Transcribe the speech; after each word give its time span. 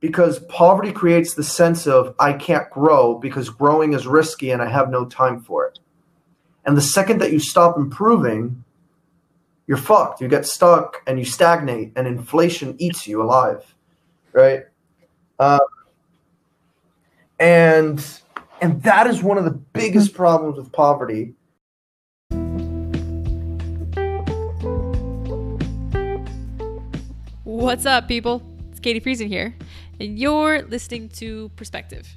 because 0.00 0.38
poverty 0.40 0.92
creates 0.92 1.34
the 1.34 1.44
sense 1.44 1.86
of 1.86 2.14
I 2.18 2.32
can't 2.32 2.68
grow 2.70 3.18
because 3.18 3.50
growing 3.50 3.92
is 3.92 4.06
risky 4.06 4.50
and 4.50 4.62
I 4.62 4.68
have 4.68 4.90
no 4.90 5.04
time 5.04 5.40
for 5.40 5.66
it. 5.66 5.78
And 6.64 6.76
the 6.76 6.82
second 6.82 7.20
that 7.20 7.32
you 7.32 7.38
stop 7.38 7.76
improving, 7.76 8.64
you're 9.66 9.76
fucked. 9.76 10.20
You 10.20 10.28
get 10.28 10.46
stuck 10.46 11.02
and 11.06 11.18
you 11.18 11.24
stagnate, 11.24 11.92
and 11.96 12.06
inflation 12.06 12.74
eats 12.78 13.06
you 13.06 13.22
alive, 13.22 13.74
right? 14.32 14.64
Uh, 15.38 15.60
and 17.38 18.04
and 18.60 18.82
that 18.82 19.06
is 19.06 19.22
one 19.22 19.38
of 19.38 19.44
the 19.44 19.52
biggest 19.52 20.12
problems 20.12 20.58
with 20.58 20.70
poverty. 20.72 21.34
What's 27.44 27.86
up, 27.86 28.06
people? 28.06 28.42
It's 28.70 28.80
Katie 28.80 29.00
Friesen 29.00 29.28
here, 29.28 29.54
and 30.00 30.18
you're 30.18 30.62
listening 30.62 31.10
to 31.10 31.50
Perspective. 31.56 32.08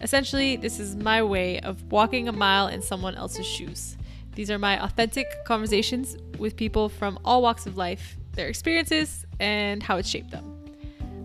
Essentially, 0.00 0.56
this 0.56 0.78
is 0.78 0.94
my 0.94 1.22
way 1.22 1.58
of 1.60 1.82
walking 1.90 2.28
a 2.28 2.32
mile 2.32 2.68
in 2.68 2.82
someone 2.82 3.14
else's 3.14 3.46
shoes. 3.46 3.96
These 4.34 4.50
are 4.50 4.58
my 4.58 4.82
authentic 4.82 5.44
conversations 5.44 6.16
with 6.38 6.56
people 6.56 6.88
from 6.88 7.18
all 7.24 7.42
walks 7.42 7.66
of 7.66 7.76
life, 7.76 8.16
their 8.32 8.48
experiences, 8.48 9.26
and 9.40 9.82
how 9.82 9.96
it 9.96 10.06
shaped 10.06 10.30
them. 10.30 10.56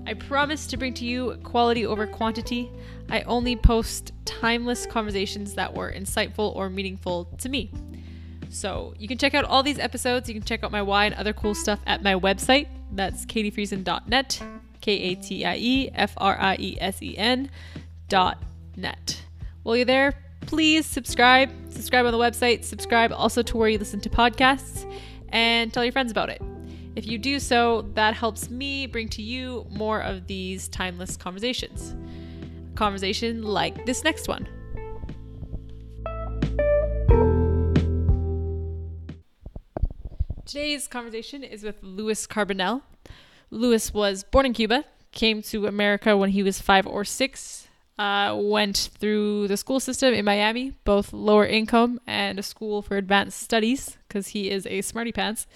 I 0.07 0.13
promise 0.13 0.67
to 0.67 0.77
bring 0.77 0.93
to 0.95 1.05
you 1.05 1.37
quality 1.43 1.85
over 1.85 2.07
quantity. 2.07 2.71
I 3.09 3.21
only 3.21 3.55
post 3.55 4.11
timeless 4.23 4.85
conversations 4.85 5.53
that 5.55 5.73
were 5.73 5.91
insightful 5.91 6.55
or 6.55 6.69
meaningful 6.69 7.25
to 7.39 7.49
me. 7.49 7.71
So 8.49 8.93
you 8.97 9.07
can 9.07 9.17
check 9.17 9.33
out 9.33 9.45
all 9.45 9.63
these 9.63 9.79
episodes. 9.79 10.29
You 10.29 10.35
can 10.35 10.43
check 10.43 10.63
out 10.63 10.71
my 10.71 10.81
why 10.81 11.05
and 11.05 11.15
other 11.15 11.33
cool 11.33 11.55
stuff 11.55 11.79
at 11.87 12.03
my 12.03 12.13
website. 12.13 12.67
That's 12.91 13.25
katiefriesen.net, 13.25 14.41
K 14.81 14.91
A 14.91 15.15
T 15.15 15.45
I 15.45 15.55
E 15.57 15.89
F 15.93 16.13
R 16.17 16.37
I 16.39 16.55
E 16.59 16.77
S 16.79 17.01
E 17.01 17.17
N 17.17 17.49
dot 18.07 18.41
net. 18.75 19.21
While 19.63 19.77
you're 19.77 19.85
there, 19.85 20.13
please 20.41 20.85
subscribe. 20.85 21.49
Subscribe 21.69 22.05
on 22.05 22.11
the 22.11 22.17
website. 22.17 22.63
Subscribe 22.63 23.11
also 23.11 23.41
to 23.41 23.57
where 23.57 23.69
you 23.69 23.77
listen 23.77 23.99
to 24.01 24.09
podcasts 24.09 24.85
and 25.29 25.73
tell 25.73 25.83
your 25.83 25.91
friends 25.91 26.11
about 26.11 26.29
it. 26.29 26.41
If 26.95 27.07
you 27.07 27.17
do 27.17 27.39
so, 27.39 27.81
that 27.95 28.13
helps 28.13 28.49
me 28.49 28.87
bring 28.87 29.09
to 29.09 29.21
you 29.21 29.65
more 29.69 30.01
of 30.01 30.27
these 30.27 30.69
timeless 30.69 31.17
conversations. 31.17 31.95
Conversation 32.75 33.43
like 33.43 33.85
this 33.85 34.03
next 34.03 34.27
one. 34.27 34.47
Today's 40.45 40.87
conversation 40.87 41.43
is 41.43 41.63
with 41.63 41.81
Louis 41.81 42.27
Carbonell. 42.27 42.81
Louis 43.55 43.93
was 43.93 44.23
born 44.23 44.45
in 44.45 44.53
Cuba, 44.53 44.83
came 45.11 45.41
to 45.43 45.65
America 45.65 46.17
when 46.17 46.31
he 46.31 46.43
was 46.43 46.61
five 46.61 46.85
or 46.85 47.05
six, 47.05 47.67
uh, 47.97 48.37
went 48.37 48.89
through 48.99 49.47
the 49.47 49.55
school 49.55 49.79
system 49.79 50.13
in 50.13 50.25
Miami, 50.25 50.73
both 50.83 51.13
lower 51.13 51.45
income 51.45 52.01
and 52.05 52.37
a 52.37 52.43
school 52.43 52.81
for 52.81 52.97
advanced 52.97 53.41
studies, 53.41 53.97
because 54.07 54.29
he 54.29 54.51
is 54.51 54.67
a 54.67 54.81
smarty 54.81 55.13
pants. 55.13 55.47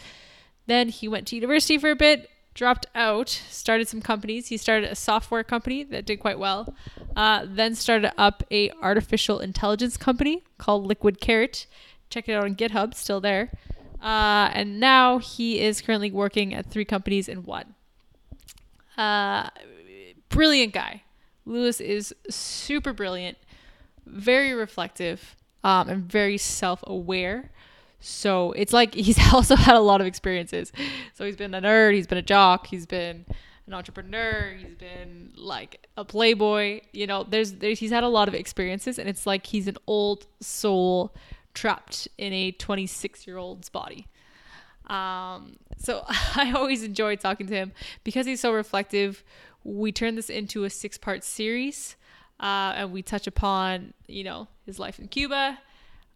Then 0.66 0.88
he 0.88 1.09
went 1.09 1.28
to 1.28 1.36
university 1.36 1.78
for 1.78 1.91
a 1.91 1.95
bit, 1.95 2.30
dropped 2.53 2.86
out, 2.95 3.28
started 3.28 3.89
some 3.89 4.02
companies. 4.02 4.47
He 4.47 4.56
started 4.56 4.89
a 4.89 4.95
software 4.95 5.44
company 5.44 5.84
that 5.84 6.06
did 6.06 6.22
quite 6.22 6.39
well. 6.39 6.73
Uh, 7.17 7.45
then 7.45 7.75
started 7.75 8.13
up 8.17 8.44
a 8.50 8.72
artificial 8.81 9.39
intelligence 9.39 9.97
company 9.97 10.44
called 10.58 10.86
Liquid 10.86 11.19
Carrot. 11.19 11.67
Check 12.09 12.30
it 12.30 12.34
out 12.34 12.45
on 12.45 12.56
GitHub, 12.56 12.94
still 12.94 13.19
there. 13.19 13.52
Uh, 14.02 14.50
and 14.53 14.80
now 14.80 15.17
he 15.17 15.59
is 15.59 15.81
currently 15.81 16.11
working 16.11 16.53
at 16.53 16.66
three 16.66 16.86
companies 16.86 17.28
in 17.28 17.44
one. 17.44 17.75
Uh, 19.00 19.50
brilliant 20.28 20.73
guy. 20.73 21.03
Lewis 21.45 21.80
is 21.80 22.14
super 22.30 22.92
brilliant, 22.92 23.38
very 24.06 24.52
reflective, 24.52 25.38
um, 25.64 25.88
and 25.88 26.03
very 26.03 26.38
self 26.38 26.83
aware. 26.86 27.50
So 28.02 28.51
it's 28.51 28.73
like 28.73 28.94
he's 29.07 29.18
also 29.34 29.56
had 29.56 29.75
a 29.75 29.79
lot 29.79 30.01
of 30.01 30.07
experiences. 30.07 30.73
So 31.13 31.25
he's 31.25 31.38
been 31.38 31.53
a 31.53 31.62
nerd, 31.62 31.94
he's 31.94 32.07
been 32.07 32.18
a 32.18 32.22
jock, 32.23 32.68
he's 32.68 32.85
been 32.85 33.25
an 33.68 33.73
entrepreneur, 33.73 34.53
he's 34.59 34.75
been 34.75 35.31
like 35.38 35.88
a 35.96 36.03
playboy. 36.03 36.81
You 36.91 37.07
know, 37.07 37.23
there's, 37.23 37.53
there's 37.53 37.79
he's 37.79 37.91
had 37.91 38.03
a 38.03 38.09
lot 38.09 38.28
of 38.28 38.34
experiences, 38.34 39.00
and 39.00 39.07
it's 39.07 39.25
like 39.25 39.46
he's 39.47 39.69
an 39.69 39.78
old 39.88 40.28
soul 40.41 41.16
trapped 41.53 42.09
in 42.18 42.34
a 42.34 42.52
26 42.52 43.25
year 43.25 43.38
old's 43.38 43.69
body. 43.69 44.07
Um, 44.89 45.57
so 45.77 46.03
I 46.09 46.51
always 46.55 46.83
enjoy 46.83 47.16
talking 47.16 47.47
to 47.47 47.53
him 47.53 47.72
because 48.03 48.25
he's 48.25 48.41
so 48.41 48.53
reflective. 48.53 49.23
We 49.63 49.91
turn 49.91 50.16
this 50.16 50.29
into 50.29 50.63
a 50.63 50.69
six 50.69 50.97
part 50.97 51.23
series, 51.23 51.95
uh, 52.39 52.73
and 52.75 52.91
we 52.91 53.01
touch 53.01 53.28
upon, 53.28 53.94
you 54.07 54.23
know, 54.23 54.47
his 54.66 54.79
life 54.79 54.99
in 54.99 55.07
Cuba, 55.07 55.59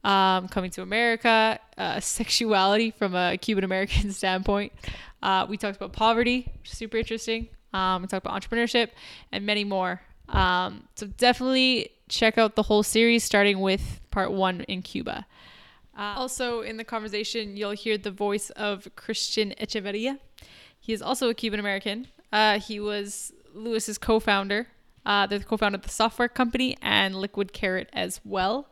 um, 0.04 0.48
coming 0.48 0.72
to 0.72 0.82
America, 0.82 1.60
uh, 1.78 2.00
sexuality 2.02 2.92
from 2.92 3.16
a 3.16 3.38
Cuban 3.38 3.64
American 3.64 4.12
standpoint. 4.14 4.74
Uh, 5.22 5.46
we 5.48 5.58
talked 5.58 5.78
about 5.78 5.94
poverty, 5.94 6.52
super 6.64 6.98
interesting. 6.98 7.48
Um, 7.74 8.02
we 8.02 8.08
talked 8.08 8.26
about 8.26 8.40
entrepreneurship 8.42 8.90
and 9.32 9.46
many 9.46 9.64
more. 9.64 10.02
Um, 10.30 10.88
so 10.96 11.08
definitely 11.08 11.90
check 12.10 12.38
out 12.38 12.56
the 12.56 12.64
whole 12.64 12.84
series, 12.84 13.24
starting 13.24 13.60
with 13.60 14.00
part 14.12 14.32
one 14.32 14.62
in 14.62 14.82
Cuba. 14.82 15.26
Uh, 15.98 16.16
also, 16.18 16.62
in 16.62 16.78
the 16.78 16.84
conversation, 16.84 17.56
you'll 17.56 17.72
hear 17.72 17.98
the 17.98 18.12
voice 18.12 18.50
of 18.52 18.88
Christian 18.96 19.54
Echeverria. 19.60 20.20
He 20.80 20.92
is 20.94 21.02
also 21.02 21.30
a 21.30 21.34
Cuban 21.34 21.60
American. 21.60 22.08
Uh, 22.32 22.60
he 22.60 22.80
was 22.80 23.32
Louis's 23.54 23.98
co 23.98 24.20
founder. 24.20 24.68
Uh, 25.06 25.28
they're 25.28 25.40
the 25.40 25.46
co 25.46 25.58
founder 25.58 25.78
of 25.78 25.84
the 25.84 25.90
software 25.90 26.28
company 26.28 26.78
and 26.82 27.16
Liquid 27.16 27.54
Carrot 27.54 27.90
as 27.94 28.20
well. 28.24 28.68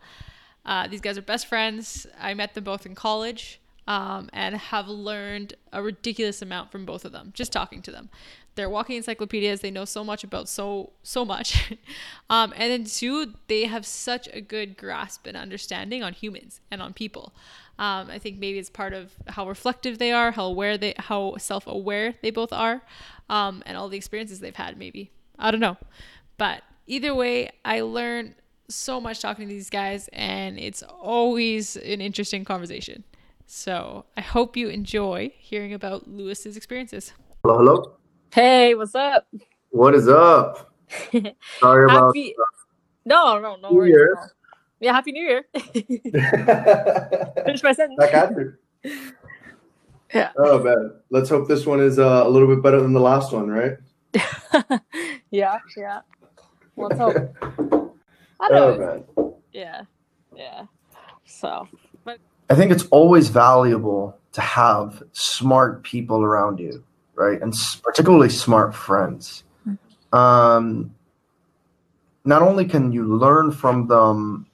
Uh, 0.65 0.87
these 0.87 1.01
guys 1.01 1.17
are 1.17 1.21
best 1.21 1.47
friends. 1.47 2.07
I 2.19 2.33
met 2.33 2.53
them 2.53 2.63
both 2.63 2.85
in 2.85 2.95
college 2.95 3.61
um, 3.87 4.29
and 4.33 4.55
have 4.55 4.87
learned 4.87 5.55
a 5.73 5.81
ridiculous 5.81 6.41
amount 6.41 6.71
from 6.71 6.85
both 6.85 7.05
of 7.05 7.11
them, 7.11 7.31
just 7.33 7.51
talking 7.51 7.81
to 7.83 7.91
them. 7.91 8.09
They're 8.61 8.69
walking 8.69 8.97
encyclopedias. 8.97 9.61
They 9.61 9.71
know 9.71 9.85
so 9.85 10.03
much 10.03 10.23
about 10.23 10.47
so 10.47 10.91
so 11.01 11.25
much, 11.25 11.73
um, 12.29 12.53
and 12.55 12.71
then 12.71 12.83
two, 12.83 13.33
they 13.47 13.63
have 13.65 13.87
such 13.87 14.29
a 14.31 14.39
good 14.39 14.77
grasp 14.77 15.25
and 15.25 15.35
understanding 15.35 16.03
on 16.03 16.13
humans 16.13 16.61
and 16.69 16.79
on 16.79 16.93
people. 16.93 17.33
Um, 17.79 18.11
I 18.11 18.19
think 18.19 18.37
maybe 18.37 18.59
it's 18.59 18.69
part 18.69 18.93
of 18.93 19.13
how 19.29 19.47
reflective 19.47 19.97
they 19.97 20.11
are, 20.11 20.29
how 20.29 20.45
aware 20.45 20.77
they, 20.77 20.93
how 20.95 21.37
self 21.37 21.65
aware 21.65 22.13
they 22.21 22.29
both 22.29 22.53
are, 22.53 22.83
um, 23.31 23.63
and 23.65 23.75
all 23.75 23.89
the 23.89 23.97
experiences 23.97 24.41
they've 24.41 24.55
had. 24.55 24.77
Maybe 24.77 25.09
I 25.39 25.49
don't 25.49 25.59
know, 25.59 25.77
but 26.37 26.61
either 26.85 27.15
way, 27.15 27.49
I 27.65 27.81
learned 27.81 28.35
so 28.69 29.01
much 29.01 29.21
talking 29.21 29.47
to 29.47 29.53
these 29.55 29.71
guys, 29.71 30.07
and 30.13 30.59
it's 30.59 30.83
always 30.83 31.77
an 31.77 31.99
interesting 31.99 32.45
conversation. 32.45 33.05
So 33.47 34.05
I 34.15 34.21
hope 34.21 34.55
you 34.55 34.69
enjoy 34.69 35.31
hearing 35.35 35.73
about 35.73 36.07
Lewis's 36.07 36.55
experiences. 36.55 37.13
Hello, 37.43 37.57
hello. 37.57 38.00
Hey, 38.33 38.75
what's 38.75 38.95
up? 38.95 39.27
What 39.71 39.93
is 39.93 40.07
up? 40.07 40.73
Sorry 41.59 41.83
about 41.83 42.15
happy... 42.15 42.33
No, 43.03 43.37
no, 43.39 43.57
no 43.57 43.71
New. 43.71 43.83
Year's. 43.83 44.17
Yeah, 44.79 44.93
happy 44.93 45.11
New 45.11 45.21
Year. 45.21 45.45
Finish 47.43 47.61
my 47.61 47.73
sentence. 47.73 47.97
Back 47.99 48.13
at 48.13 48.31
you. 48.31 48.53
Yeah. 50.13 50.31
Oh 50.37 50.63
man, 50.63 50.93
let's 51.09 51.29
hope 51.29 51.49
this 51.49 51.65
one 51.65 51.81
is 51.81 51.99
uh, 51.99 52.23
a 52.25 52.29
little 52.29 52.47
bit 52.47 52.63
better 52.63 52.81
than 52.81 52.93
the 52.93 53.01
last 53.01 53.33
one, 53.33 53.49
right? 53.49 53.77
yeah, 55.31 55.59
yeah. 55.75 56.01
Let's 56.77 56.97
hope. 56.97 57.15
I 58.39 58.49
don't 58.49 58.51
Oh 58.51 58.77
man. 58.77 59.03
Yeah, 59.51 59.81
yeah. 60.33 60.65
So, 61.25 61.67
but 62.05 62.19
I 62.49 62.55
think 62.55 62.71
it's 62.71 62.85
always 62.91 63.27
valuable 63.27 64.17
to 64.33 64.41
have 64.41 65.03
smart 65.11 65.83
people 65.83 66.23
around 66.23 66.59
you, 66.59 66.83
right? 67.15 67.41
And 67.41 67.53
s- 67.53 67.75
particularly 67.83 68.29
smart 68.29 68.75
friends. 68.75 69.43
Um, 70.11 70.93
not 72.25 72.41
only 72.41 72.65
can 72.65 72.91
you 72.91 73.17
learn 73.17 73.51
from 73.51 73.87
them 73.87 74.45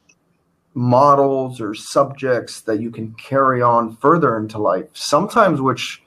models 0.73 1.59
or 1.59 1.73
subjects 1.73 2.61
that 2.61 2.79
you 2.79 2.91
can 2.91 3.11
carry 3.13 3.61
on 3.61 3.95
further 3.95 4.37
into 4.37 4.59
life, 4.59 4.85
sometimes 4.93 5.59
which 5.59 6.03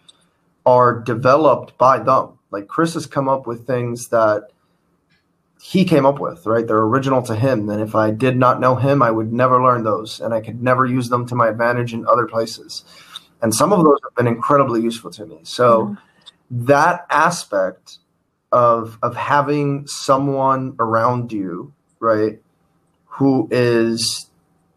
are 0.64 1.00
developed 1.00 1.76
by 1.76 1.98
them. 1.98 2.38
Like 2.50 2.68
Chris 2.68 2.94
has 2.94 3.06
come 3.06 3.28
up 3.28 3.46
with 3.46 3.66
things 3.66 4.08
that 4.08 4.50
he 5.60 5.84
came 5.84 6.06
up 6.06 6.20
with, 6.20 6.46
right? 6.46 6.66
They're 6.66 6.78
original 6.78 7.20
to 7.22 7.34
him. 7.34 7.68
And 7.68 7.82
if 7.82 7.94
I 7.94 8.10
did 8.12 8.36
not 8.36 8.60
know 8.60 8.76
him, 8.76 9.02
I 9.02 9.10
would 9.10 9.32
never 9.32 9.62
learn 9.62 9.82
those 9.82 10.20
and 10.20 10.32
I 10.32 10.40
could 10.40 10.62
never 10.62 10.86
use 10.86 11.08
them 11.08 11.26
to 11.26 11.34
my 11.34 11.48
advantage 11.48 11.92
in 11.92 12.06
other 12.06 12.26
places. 12.26 12.84
And 13.42 13.54
some 13.54 13.72
of 13.72 13.84
those 13.84 13.98
have 14.04 14.14
been 14.14 14.26
incredibly 14.26 14.80
useful 14.80 15.10
to 15.12 15.26
me. 15.26 15.40
So 15.42 15.96
that 16.50 17.06
aspect 17.10 17.98
of 18.52 18.98
of 19.02 19.14
having 19.16 19.86
someone 19.86 20.74
around 20.78 21.32
you, 21.32 21.72
right, 22.00 22.40
who 23.06 23.48
is 23.50 24.26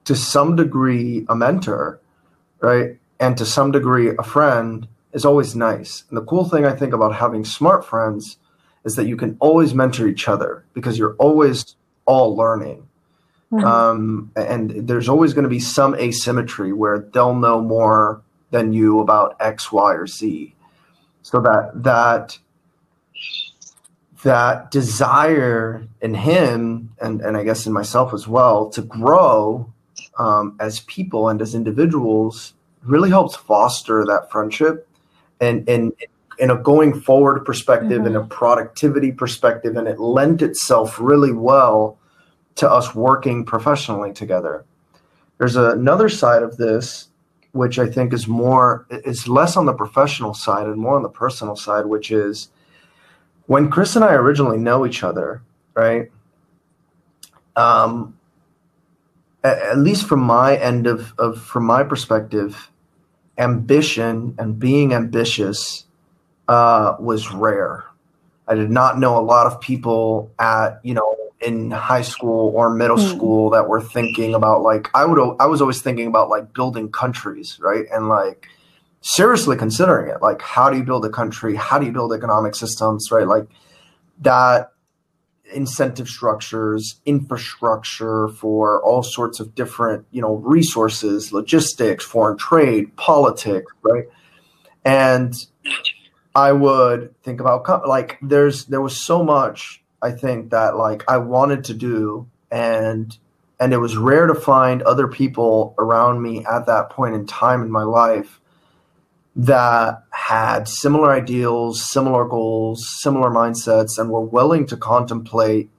to 0.06 0.16
some 0.16 0.56
degree 0.56 1.26
a 1.30 1.36
mentor, 1.36 2.00
right, 2.62 2.98
and 3.20 3.38
to 3.38 3.46
some 3.46 3.72
degree 3.72 4.12
a 4.18 4.24
friend 4.24 4.88
is 5.14 5.26
always 5.26 5.56
nice. 5.56 6.04
And 6.10 6.18
the 6.18 6.24
cool 6.24 6.48
thing 6.48 6.66
I 6.66 6.74
think 6.74 6.94
about 6.94 7.16
having 7.16 7.46
smart 7.46 7.86
friends 7.86 8.38
is 8.84 8.96
that 8.96 9.08
you 9.08 9.16
can 9.16 9.38
always 9.40 9.74
mentor 9.74 10.08
each 10.08 10.28
other 10.28 10.66
because 10.74 10.98
you're 10.98 11.16
always 11.18 11.76
all 12.06 12.36
learning. 12.36 12.88
Mhm. 13.52 13.64
Um, 13.64 14.32
and 14.36 14.88
there's 14.88 15.08
always 15.08 15.34
going 15.34 15.44
to 15.44 15.50
be 15.50 15.60
some 15.60 15.96
asymmetry 15.96 16.74
where 16.74 17.00
they'll 17.14 17.36
know 17.36 17.62
more 17.62 18.22
than 18.52 18.74
you 18.74 19.00
about 19.00 19.36
X, 19.40 19.72
Y, 19.72 19.94
or 19.94 20.08
Z. 20.08 20.56
So 21.24 21.42
that 21.42 21.72
that 21.84 22.38
that 24.24 24.72
desire 24.72 25.86
in 26.02 26.14
him 26.14 26.90
and, 27.02 27.20
and 27.22 27.36
I 27.36 27.44
guess 27.44 27.66
in 27.66 27.74
myself 27.74 28.14
as 28.14 28.28
well 28.28 28.70
to 28.70 28.82
grow 28.82 29.72
um, 30.18 30.56
as 30.62 30.80
people 30.82 31.28
and 31.28 31.42
as 31.42 31.56
individuals 31.56 32.54
really 32.84 33.10
helps 33.10 33.36
foster 33.36 34.06
that 34.06 34.32
friendship 34.32 34.88
and 35.42 35.68
and 35.68 35.94
in 36.40 36.50
a 36.50 36.58
going 36.58 37.00
forward 37.00 37.46
perspective 37.46 38.06
and 38.06 38.16
a 38.16 38.24
productivity 38.24 39.12
perspective. 39.12 39.76
And 39.78 39.88
it 39.88 40.00
lent 40.00 40.42
itself 40.42 41.00
really 41.00 41.32
well 41.32 41.98
to 42.56 42.70
us 42.70 42.96
working 42.96 43.46
professionally 43.46 44.14
together. 44.14 44.66
There's 45.38 45.56
another 45.56 46.10
side 46.10 46.44
of 46.44 46.58
this 46.58 47.08
which 47.54 47.80
i 47.80 47.88
think 47.88 48.14
is 48.14 48.28
more 48.28 48.86
is 48.90 49.28
less 49.28 49.58
on 49.58 49.66
the 49.66 49.74
professional 49.74 50.34
side 50.34 50.68
and 50.68 50.78
more 50.78 50.96
on 50.96 51.04
the 51.04 51.10
personal 51.10 51.56
side 51.56 51.86
which 51.86 52.12
is 52.12 52.50
when 53.48 53.70
chris 53.70 53.96
and 53.96 54.06
i 54.06 54.14
originally 54.14 54.58
know 54.58 54.86
each 54.86 55.04
other 55.04 55.42
right 55.74 56.12
um 57.56 58.16
at, 59.44 59.58
at 59.60 59.78
least 59.78 60.08
from 60.08 60.20
my 60.20 60.58
end 60.58 60.88
of, 60.88 61.14
of 61.18 61.42
from 61.42 61.66
my 61.66 61.84
perspective 61.84 62.70
ambition 63.38 64.36
and 64.38 64.60
being 64.60 64.94
ambitious 64.94 65.86
uh, 66.48 66.96
was 67.00 67.32
rare. 67.32 67.84
I 68.48 68.56
did 68.56 68.70
not 68.70 69.00
know 69.00 69.18
a 69.18 69.22
lot 69.22 69.48
of 69.48 69.60
people 69.62 70.32
at 70.40 70.80
you 70.84 70.94
know 70.94 71.16
in 71.44 71.72
high 71.72 72.02
school 72.02 72.52
or 72.56 72.74
middle 72.74 72.98
Hmm. 72.98 73.08
school 73.08 73.50
that 73.52 73.68
were 73.68 73.82
thinking 73.82 74.34
about 74.34 74.62
like 74.62 74.90
I 74.94 75.06
would 75.06 75.20
I 75.40 75.46
was 75.46 75.62
always 75.62 75.82
thinking 75.82 76.08
about 76.08 76.30
like 76.30 76.54
building 76.54 76.92
countries, 76.92 77.60
right? 77.62 77.86
And 77.92 78.08
like 78.08 78.48
seriously 79.02 79.58
considering 79.58 80.10
it, 80.10 80.22
like 80.22 80.42
how 80.42 80.70
do 80.70 80.78
you 80.78 80.84
build 80.84 81.06
a 81.06 81.10
country? 81.10 81.56
How 81.56 81.80
do 81.80 81.86
you 81.86 81.92
build 81.92 82.14
economic 82.14 82.56
systems, 82.56 83.12
right? 83.12 83.28
Like 83.28 83.48
that 84.22 84.72
incentive 85.54 86.08
structures, 86.08 87.00
infrastructure 87.06 88.30
for 88.30 88.82
all 88.84 89.04
sorts 89.04 89.40
of 89.40 89.54
different, 89.54 90.06
you 90.12 90.22
know, 90.22 90.36
resources, 90.36 91.32
logistics, 91.32 92.04
foreign 92.04 92.38
trade, 92.38 92.96
politics, 92.96 93.72
right? 93.84 94.06
And 94.86 95.34
I 96.36 96.52
would 96.52 97.14
think 97.24 97.40
about 97.40 97.88
like 97.88 98.18
there's 98.22 98.66
there 98.66 98.82
was 98.82 99.06
so 99.06 99.24
much 99.24 99.83
I 100.04 100.12
think 100.12 100.52
that 100.52 100.76
like 100.76 101.04
I 101.08 101.18
wanted 101.18 101.64
to 101.66 101.74
do 101.74 102.30
and 102.52 103.18
and 103.60 103.74
it 103.74 103.78
was 103.78 103.96
rare 103.96 104.28
to 104.28 104.36
find 104.36 104.82
other 104.82 105.08
people 105.08 105.74
around 105.78 106.22
me 106.22 106.46
at 106.46 106.66
that 106.66 106.90
point 106.90 107.16
in 107.16 107.26
time 107.26 107.62
in 107.62 107.72
my 107.72 107.84
life 107.84 108.42
that 109.36 110.04
had 110.12 110.68
similar 110.68 111.12
ideals, 111.12 111.90
similar 111.90 112.26
goals, 112.26 112.88
similar 113.02 113.30
mindsets, 113.30 113.98
and 113.98 114.10
were 114.10 114.22
willing 114.22 114.68
to 114.68 114.78
contemplate 114.78 115.70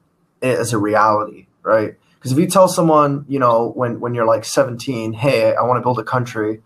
it 0.41 0.59
as 0.59 0.73
a 0.73 0.79
reality, 0.79 1.47
right? 1.62 1.94
Because 2.15 2.32
if 2.32 2.38
you 2.38 2.47
tell 2.47 2.69
someone, 2.69 3.26
you 3.29 3.38
know, 3.38 3.73
when 3.75 4.00
when 4.00 4.15
you're 4.15 4.26
like 4.26 4.44
17, 4.44 5.12
hey, 5.12 5.55
I 5.55 5.62
want 5.62 5.76
to 5.76 5.82
build 5.82 5.99
a 5.99 6.05
country, 6.05 6.62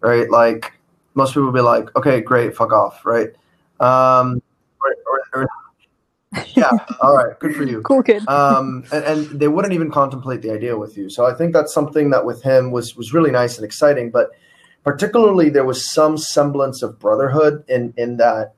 right? 0.00 0.30
Like 0.30 0.74
most 1.14 1.34
people 1.34 1.50
be 1.52 1.60
like, 1.60 1.94
okay, 1.96 2.20
great, 2.20 2.54
fuck 2.54 2.72
off, 2.72 3.04
right? 3.04 3.30
Um, 3.80 4.40
yeah, 6.54 6.70
all 7.00 7.16
right, 7.16 7.38
good 7.40 7.56
for 7.56 7.64
you 7.64 7.82
Cool 7.84 8.02
kid. 8.02 8.26
um, 8.28 8.84
and, 8.92 9.04
and 9.04 9.40
they 9.40 9.48
wouldn't 9.48 9.74
even 9.74 9.90
contemplate 9.90 10.42
the 10.42 10.52
idea 10.52 10.76
with 10.78 10.96
you. 10.96 11.10
So 11.10 11.26
I 11.26 11.34
think 11.34 11.52
that's 11.52 11.74
something 11.74 12.10
that 12.10 12.24
with 12.24 12.42
him 12.42 12.70
was 12.70 12.96
was 12.96 13.12
really 13.12 13.30
nice 13.30 13.56
and 13.56 13.64
exciting. 13.64 14.10
But 14.10 14.30
particularly, 14.84 15.50
there 15.50 15.64
was 15.64 15.92
some 15.92 16.16
semblance 16.16 16.82
of 16.82 16.98
brotherhood 16.98 17.64
in 17.68 17.94
in 17.96 18.18
that, 18.18 18.54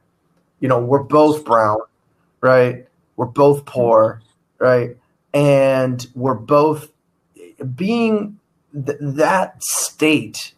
you 0.60 0.68
know, 0.68 0.78
we're 0.80 1.02
both 1.02 1.44
brown, 1.44 1.78
right? 2.42 2.86
We're 3.16 3.26
both 3.26 3.64
poor, 3.64 4.20
right? 4.58 4.96
And 5.32 6.06
we're 6.14 6.34
both 6.34 6.92
being 7.74 8.38
th- 8.74 8.98
that 9.00 9.62
state 9.62 10.52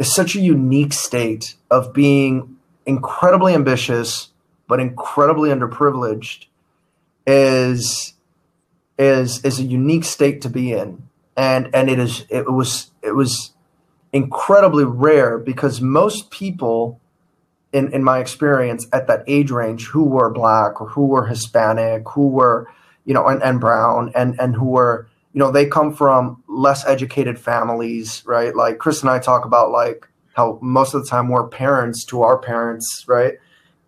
is 0.00 0.12
such 0.12 0.34
a 0.34 0.40
unique 0.40 0.92
state 0.92 1.54
of 1.70 1.92
being 1.92 2.56
incredibly 2.86 3.54
ambitious 3.54 4.30
but 4.68 4.80
incredibly 4.80 5.50
underprivileged 5.50 6.46
is 7.26 8.14
is 8.98 9.44
is 9.44 9.58
a 9.58 9.64
unique 9.64 10.04
state 10.04 10.40
to 10.42 10.48
be 10.48 10.72
in. 10.72 11.08
And 11.36 11.68
and 11.74 11.90
it 11.90 11.98
is 11.98 12.24
it 12.30 12.50
was 12.50 12.90
it 13.02 13.12
was 13.12 13.52
incredibly 14.12 14.84
rare 14.84 15.38
because 15.38 15.80
most 15.80 16.30
people 16.30 17.00
in 17.72 17.92
in 17.92 18.02
my 18.02 18.18
experience 18.20 18.86
at 18.92 19.06
that 19.08 19.22
age 19.26 19.50
range 19.50 19.86
who 19.88 20.04
were 20.04 20.30
black 20.30 20.80
or 20.80 20.88
who 20.88 21.06
were 21.06 21.26
hispanic 21.26 22.08
who 22.08 22.28
were 22.28 22.70
you 23.04 23.12
know 23.12 23.26
and, 23.26 23.42
and 23.42 23.60
brown 23.60 24.10
and 24.14 24.40
and 24.40 24.54
who 24.54 24.64
were 24.64 25.06
you 25.34 25.38
know 25.38 25.50
they 25.50 25.66
come 25.66 25.92
from 25.92 26.42
less 26.48 26.86
educated 26.86 27.38
families 27.38 28.22
right? 28.24 28.56
Like 28.56 28.78
chris 28.78 29.02
and 29.02 29.10
i 29.10 29.18
talk 29.18 29.44
about 29.44 29.70
like 29.70 30.08
how 30.32 30.58
most 30.62 30.94
of 30.94 31.02
the 31.02 31.10
time 31.10 31.28
we're 31.28 31.46
parents 31.48 32.04
to 32.06 32.22
our 32.22 32.38
parents 32.38 33.04
right? 33.06 33.34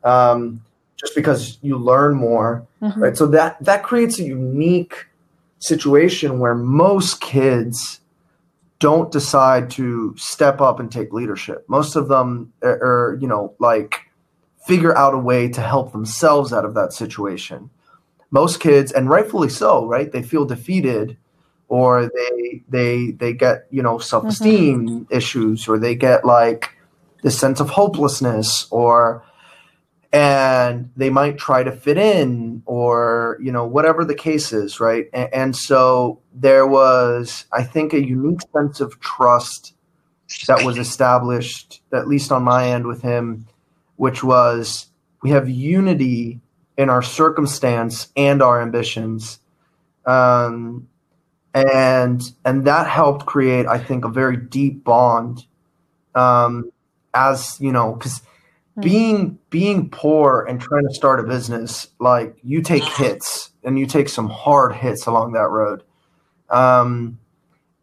Um, 0.05 0.63
just 0.97 1.15
because 1.15 1.59
you 1.63 1.79
learn 1.79 2.15
more 2.15 2.68
Mhm. 2.83 2.97
right? 2.97 3.17
So 3.17 3.27
that 3.29 3.63
that 3.65 3.83
creates 3.83 4.19
a 4.19 4.25
unique 4.25 5.07
situation 5.59 6.39
where 6.39 6.55
most 6.55 7.21
kids 7.21 8.01
don't 8.79 9.11
decide 9.11 9.71
to 9.71 10.15
step 10.17 10.61
up 10.61 10.79
and 10.79 10.91
take 10.91 11.13
leadership. 11.13 11.65
Most 11.69 11.97
of 11.97 12.09
them 12.09 12.53
are, 12.63 12.79
are 12.83 13.19
you 13.21 13.27
know 13.27 13.55
like 13.59 14.01
figure 14.67 14.97
out 14.97 15.15
a 15.15 15.19
way 15.19 15.49
to 15.49 15.61
help 15.61 15.93
themselves 15.93 16.53
out 16.53 16.65
of 16.65 16.75
that 16.75 16.93
situation. 16.93 17.71
Most 18.31 18.61
kids 18.61 18.93
and 18.93 19.09
rightfully 19.09 19.49
so 19.49 19.87
right? 19.87 20.13
They 20.13 20.23
feel 20.23 20.45
defeated 20.45 21.17
or 21.69 22.11
they 22.15 22.63
they 22.69 23.11
they 23.13 23.33
get 23.33 23.67
you 23.71 23.83
know 23.83 23.99
self-esteem 23.99 25.07
issues 25.11 25.67
or 25.69 25.79
they 25.79 25.95
get 25.95 26.25
like 26.25 26.71
this 27.23 27.39
sense 27.39 27.59
of 27.61 27.71
hopelessness 27.71 28.67
or 28.71 29.25
and 30.13 30.91
they 30.97 31.11
might 31.11 31.37
try 31.37 31.63
to 31.63 31.71
fit 31.73 31.99
in 31.99 32.63
or 32.67 33.39
you 33.41 33.53
know 33.53 33.67
whatever 33.67 34.05
the 34.05 34.15
case 34.15 34.53
is 34.53 34.81
right? 34.81 35.07
And, 35.13 35.35
and 35.35 35.57
so 35.57 36.21
there 36.33 36.67
was 36.67 37.45
i 37.53 37.63
think 37.63 37.93
a 37.93 38.05
unique 38.05 38.41
sense 38.55 38.81
of 38.81 38.99
trust 39.01 39.75
that 40.47 40.65
was 40.65 40.79
established 40.79 41.83
at 41.93 42.09
least 42.09 42.33
on 42.33 42.43
my 42.43 42.69
end 42.69 42.87
with 42.87 43.03
him 43.03 43.47
which 43.97 44.23
was 44.23 44.87
we 45.23 45.31
have 45.31 45.49
unity 45.49 46.41
in 46.77 46.89
our 46.89 47.03
circumstance 47.03 48.09
and 48.17 48.41
our 48.41 48.63
ambitions. 48.63 49.41
Um, 50.07 50.89
and 51.53 52.23
and 52.45 52.67
that 52.67 52.87
helped 52.87 53.25
create 53.25 53.67
i 53.67 53.79
think 53.79 54.05
a 54.05 54.09
very 54.09 54.37
deep 54.37 54.85
bond 54.85 55.47
um, 56.15 56.71
as 57.15 57.59
you 57.59 57.73
know 57.73 57.95
because 57.95 58.21
being 58.81 59.39
being 59.51 59.91
poor 59.91 60.45
and 60.49 60.61
trying 60.61 60.87
to 60.87 60.95
start 60.95 61.21
a 61.21 61.23
business 61.23 61.89
like 61.99 62.37
you 62.43 62.63
take 62.63 62.85
hits 62.85 63.51
and 63.65 63.79
you 63.79 63.87
take 63.87 64.09
some 64.09 64.29
hard 64.29 64.75
hits 64.75 65.07
along 65.07 65.33
that 65.33 65.49
road. 65.51 65.83
Um, 66.51 67.19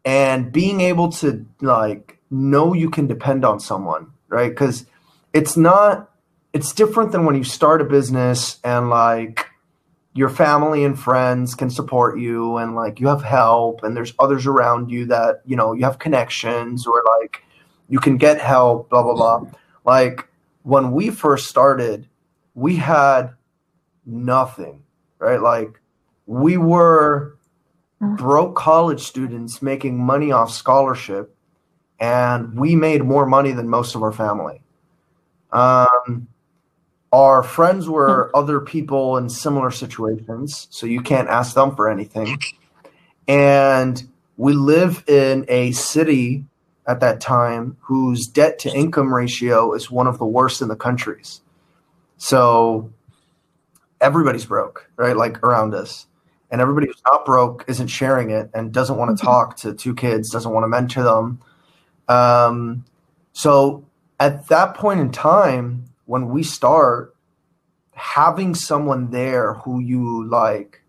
and 0.04 0.52
being 0.52 0.80
able 0.80 1.10
to 1.12 1.46
like 1.60 2.18
know 2.30 2.72
you 2.74 2.90
can 2.90 3.06
depend 3.06 3.44
on 3.44 3.60
someone 3.60 4.12
right? 4.28 4.50
Because 4.50 4.86
it's 5.32 5.56
not 5.56 6.10
it's 6.52 6.72
different 6.72 7.12
than 7.12 7.24
when 7.24 7.34
you 7.34 7.44
start 7.44 7.80
a 7.80 7.84
business 7.84 8.58
and 8.64 8.88
like 8.88 9.46
your 10.14 10.30
family 10.30 10.84
and 10.84 10.98
friends 10.98 11.54
can 11.54 11.68
support 11.68 12.18
you 12.18 12.56
and 12.56 12.74
like 12.74 13.00
you 13.00 13.08
have 13.08 13.22
help 13.22 13.82
and 13.82 13.94
there's 13.94 14.14
others 14.18 14.46
around 14.46 14.90
you 14.90 15.04
that 15.06 15.42
you 15.44 15.56
know 15.56 15.72
you 15.72 15.84
have 15.84 15.98
connections 15.98 16.86
or 16.86 17.02
like 17.20 17.42
you 17.88 17.98
can 17.98 18.16
get 18.16 18.40
help 18.40 18.88
blah 18.88 19.02
blah 19.02 19.14
blah. 19.14 19.44
Like 19.84 20.26
when 20.66 20.92
we 20.92 21.10
first 21.10 21.48
started 21.48 22.08
we 22.54 22.76
had 22.76 23.30
nothing 24.04 24.82
right? 25.18 25.40
Like 25.40 25.80
we 26.26 26.56
were 26.56 27.36
broke 28.00 28.56
college 28.56 29.00
students 29.00 29.62
making 29.62 29.98
money 29.98 30.32
off 30.32 30.50
scholarship 30.50 31.34
and 31.98 32.54
we 32.58 32.76
made 32.76 33.02
more 33.04 33.26
money 33.26 33.52
than 33.52 33.68
most 33.68 33.94
of 33.94 34.02
our 34.02 34.12
family. 34.12 34.60
Um, 35.52 36.28
our 37.12 37.42
friends 37.42 37.88
were 37.88 38.30
other 38.34 38.60
people 38.60 39.16
in 39.16 39.30
similar 39.30 39.70
situations, 39.70 40.66
so 40.70 40.86
you 40.86 41.00
can't 41.00 41.28
ask 41.28 41.54
them 41.54 41.74
for 41.74 41.88
anything. 41.88 42.36
And 43.26 44.06
we 44.36 44.52
live 44.52 45.02
in 45.08 45.46
a 45.48 45.72
city 45.72 46.44
at 46.86 47.00
that 47.00 47.20
time 47.20 47.76
whose 47.80 48.26
debt 48.26 48.58
to 48.60 48.74
income 48.74 49.12
ratio 49.12 49.72
is 49.72 49.90
one 49.90 50.06
of 50.06 50.18
the 50.18 50.26
worst 50.26 50.62
in 50.62 50.68
the 50.68 50.76
countries. 50.76 51.40
So 52.16 52.92
everybody's 54.00 54.46
broke, 54.46 54.90
right? 54.96 55.16
Like 55.16 55.42
around 55.42 55.74
us. 55.74 56.06
And 56.50 56.60
everybody 56.60 56.86
who's 56.86 57.02
not 57.04 57.26
broke 57.26 57.64
isn't 57.66 57.88
sharing 57.88 58.30
it 58.30 58.50
and 58.54 58.72
doesn't 58.72 58.96
want 58.96 59.16
to 59.16 59.24
talk 59.24 59.56
to 59.58 59.74
two 59.74 59.94
kids, 59.94 60.30
doesn't 60.30 60.52
want 60.52 60.62
to 60.62 60.68
mentor 60.68 61.02
them. 61.02 61.40
Um, 62.08 62.84
so 63.32 63.84
at 64.20 64.46
that 64.48 64.74
point 64.74 65.00
in 65.00 65.10
time, 65.10 65.84
when 66.04 66.28
we 66.28 66.44
start 66.44 67.16
having 67.92 68.54
someone 68.54 69.10
there 69.10 69.54
who 69.54 69.80
you 69.80 70.24
like 70.28 70.82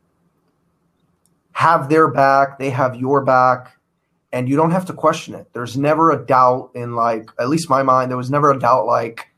have 1.53 1.89
their 1.89 2.07
back, 2.07 2.59
they 2.59 2.69
have 2.69 2.95
your 2.95 3.25
back, 3.25 3.76
and 4.37 4.47
you 4.47 4.55
don't 4.55 4.69
have 4.69 4.85
to 4.85 4.93
question 4.93 5.33
it. 5.33 5.47
There's 5.53 5.75
never 5.75 6.11
a 6.11 6.23
doubt 6.23 6.69
in 6.75 6.93
like, 6.93 7.31
at 7.39 7.49
least 7.49 7.71
my 7.71 7.81
mind, 7.81 8.11
there 8.11 8.17
was 8.17 8.29
never 8.29 8.51
a 8.51 8.59
doubt 8.59 8.85
like, 8.85 9.29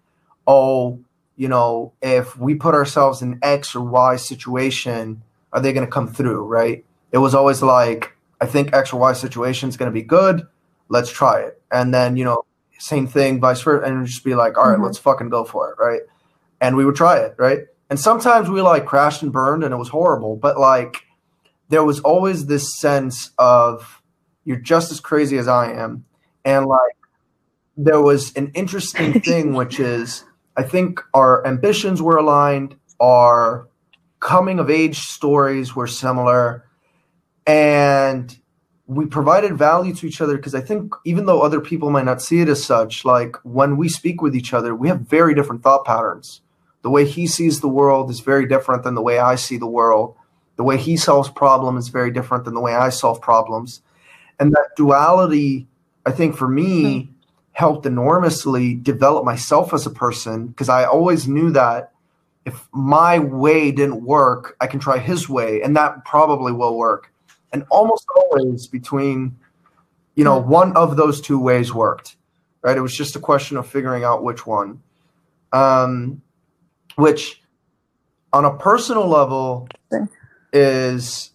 oh, 0.45 0.99
you 1.37 1.47
know, 1.47 1.93
if 2.01 2.37
we 2.37 2.53
put 2.55 2.75
ourselves 2.75 3.21
in 3.21 3.39
X 3.41 3.75
or 3.75 3.81
Y 3.81 4.17
situation, 4.17 5.23
are 5.53 5.61
they 5.61 5.71
going 5.71 5.85
to 5.85 5.91
come 5.91 6.09
through? 6.09 6.45
Right. 6.45 6.83
It 7.13 7.19
was 7.19 7.33
always 7.33 7.61
like, 7.61 8.13
I 8.41 8.45
think 8.45 8.73
X 8.73 8.91
or 8.91 8.99
Y 8.99 9.13
situation 9.13 9.69
is 9.69 9.77
going 9.77 9.89
to 9.89 9.93
be 9.93 10.01
good. 10.01 10.45
Let's 10.89 11.09
try 11.09 11.39
it. 11.43 11.61
And 11.71 11.93
then, 11.93 12.17
you 12.17 12.25
know, 12.25 12.43
same 12.77 13.07
thing, 13.07 13.39
vice 13.39 13.61
versa. 13.61 13.85
And 13.85 14.05
just 14.05 14.25
be 14.25 14.35
like, 14.35 14.57
all 14.57 14.69
right, 14.69 14.79
Mhm. 14.79 14.83
let's 14.83 14.97
fucking 14.97 15.29
go 15.29 15.45
for 15.45 15.71
it. 15.71 15.77
Right. 15.81 16.01
And 16.59 16.75
we 16.75 16.83
would 16.83 16.95
try 16.95 17.19
it. 17.19 17.35
Right. 17.37 17.59
And 17.89 17.97
sometimes 17.97 18.49
we 18.49 18.61
like 18.61 18.85
crashed 18.85 19.21
and 19.23 19.31
burned 19.31 19.63
and 19.63 19.73
it 19.73 19.77
was 19.77 19.89
horrible. 19.89 20.35
But 20.35 20.59
like, 20.59 21.05
there 21.69 21.85
was 21.85 22.01
always 22.01 22.47
this 22.47 22.77
sense 22.81 23.31
of 23.37 23.98
you're 24.49 24.57
just 24.57 24.91
as 24.91 24.99
crazy 24.99 25.37
as 25.37 25.47
I 25.47 25.71
am. 25.73 26.05
And 26.43 26.65
like, 26.65 26.97
there 27.77 28.01
was 28.01 28.33
an 28.35 28.51
interesting 28.55 29.21
thing, 29.21 29.53
which 29.53 29.79
is 29.79 30.23
I 30.57 30.63
think 30.63 31.03
our 31.13 31.45
ambitions 31.45 32.01
were 32.01 32.17
aligned, 32.17 32.75
our 32.99 33.67
coming 34.19 34.57
of 34.57 34.71
age 34.71 35.01
stories 35.01 35.75
were 35.75 35.85
similar, 35.85 36.65
and 37.45 38.35
we 38.87 39.05
provided 39.05 39.55
value 39.55 39.93
to 39.93 40.07
each 40.07 40.19
other 40.19 40.35
because 40.35 40.55
I 40.55 40.61
think 40.61 40.95
even 41.05 41.27
though 41.27 41.41
other 41.41 41.61
people 41.61 41.91
might 41.91 42.05
not 42.05 42.19
see 42.19 42.41
it 42.41 42.49
as 42.49 42.63
such, 42.63 43.05
like 43.05 43.35
when 43.43 43.77
we 43.77 43.87
speak 43.87 44.19
with 44.19 44.35
each 44.35 44.51
other, 44.51 44.73
we 44.73 44.87
have 44.87 45.01
very 45.01 45.35
different 45.35 45.61
thought 45.61 45.85
patterns. 45.85 46.41
The 46.81 46.89
way 46.89 47.05
he 47.05 47.27
sees 47.27 47.61
the 47.61 47.67
world 47.67 48.09
is 48.09 48.21
very 48.21 48.47
different 48.47 48.81
than 48.81 48.95
the 48.95 49.03
way 49.03 49.19
I 49.19 49.35
see 49.35 49.57
the 49.57 49.67
world. 49.67 50.15
The 50.55 50.63
way 50.63 50.77
he 50.77 50.97
solves 50.97 51.29
problems 51.29 51.85
is 51.85 51.89
very 51.89 52.09
different 52.09 52.45
than 52.45 52.55
the 52.55 52.61
way 52.61 52.73
I 52.73 52.89
solve 52.89 53.21
problems. 53.21 53.83
And 54.39 54.51
that 54.53 54.69
duality, 54.75 55.67
I 56.05 56.11
think 56.11 56.35
for 56.35 56.47
me, 56.47 57.11
helped 57.51 57.85
enormously 57.85 58.73
develop 58.73 59.25
myself 59.25 59.73
as 59.73 59.85
a 59.85 59.89
person 59.89 60.47
because 60.47 60.69
I 60.69 60.85
always 60.85 61.27
knew 61.27 61.51
that 61.51 61.91
if 62.45 62.67
my 62.71 63.19
way 63.19 63.71
didn't 63.71 64.03
work, 64.03 64.55
I 64.61 64.67
can 64.67 64.79
try 64.79 64.97
his 64.97 65.27
way, 65.27 65.61
and 65.61 65.75
that 65.75 66.05
probably 66.05 66.51
will 66.51 66.77
work. 66.77 67.11
And 67.51 67.65
almost 67.69 68.05
always 68.15 68.67
between, 68.67 69.37
you 70.15 70.23
know, 70.23 70.37
one 70.37 70.75
of 70.75 70.95
those 70.95 71.19
two 71.19 71.37
ways 71.37 71.73
worked, 71.73 72.15
right? 72.61 72.77
It 72.77 72.81
was 72.81 72.95
just 72.95 73.15
a 73.15 73.19
question 73.19 73.57
of 73.57 73.67
figuring 73.67 74.03
out 74.03 74.23
which 74.23 74.47
one. 74.47 74.81
Um, 75.51 76.21
which, 76.95 77.41
on 78.31 78.45
a 78.45 78.57
personal 78.57 79.07
level, 79.07 79.67
is, 80.53 81.31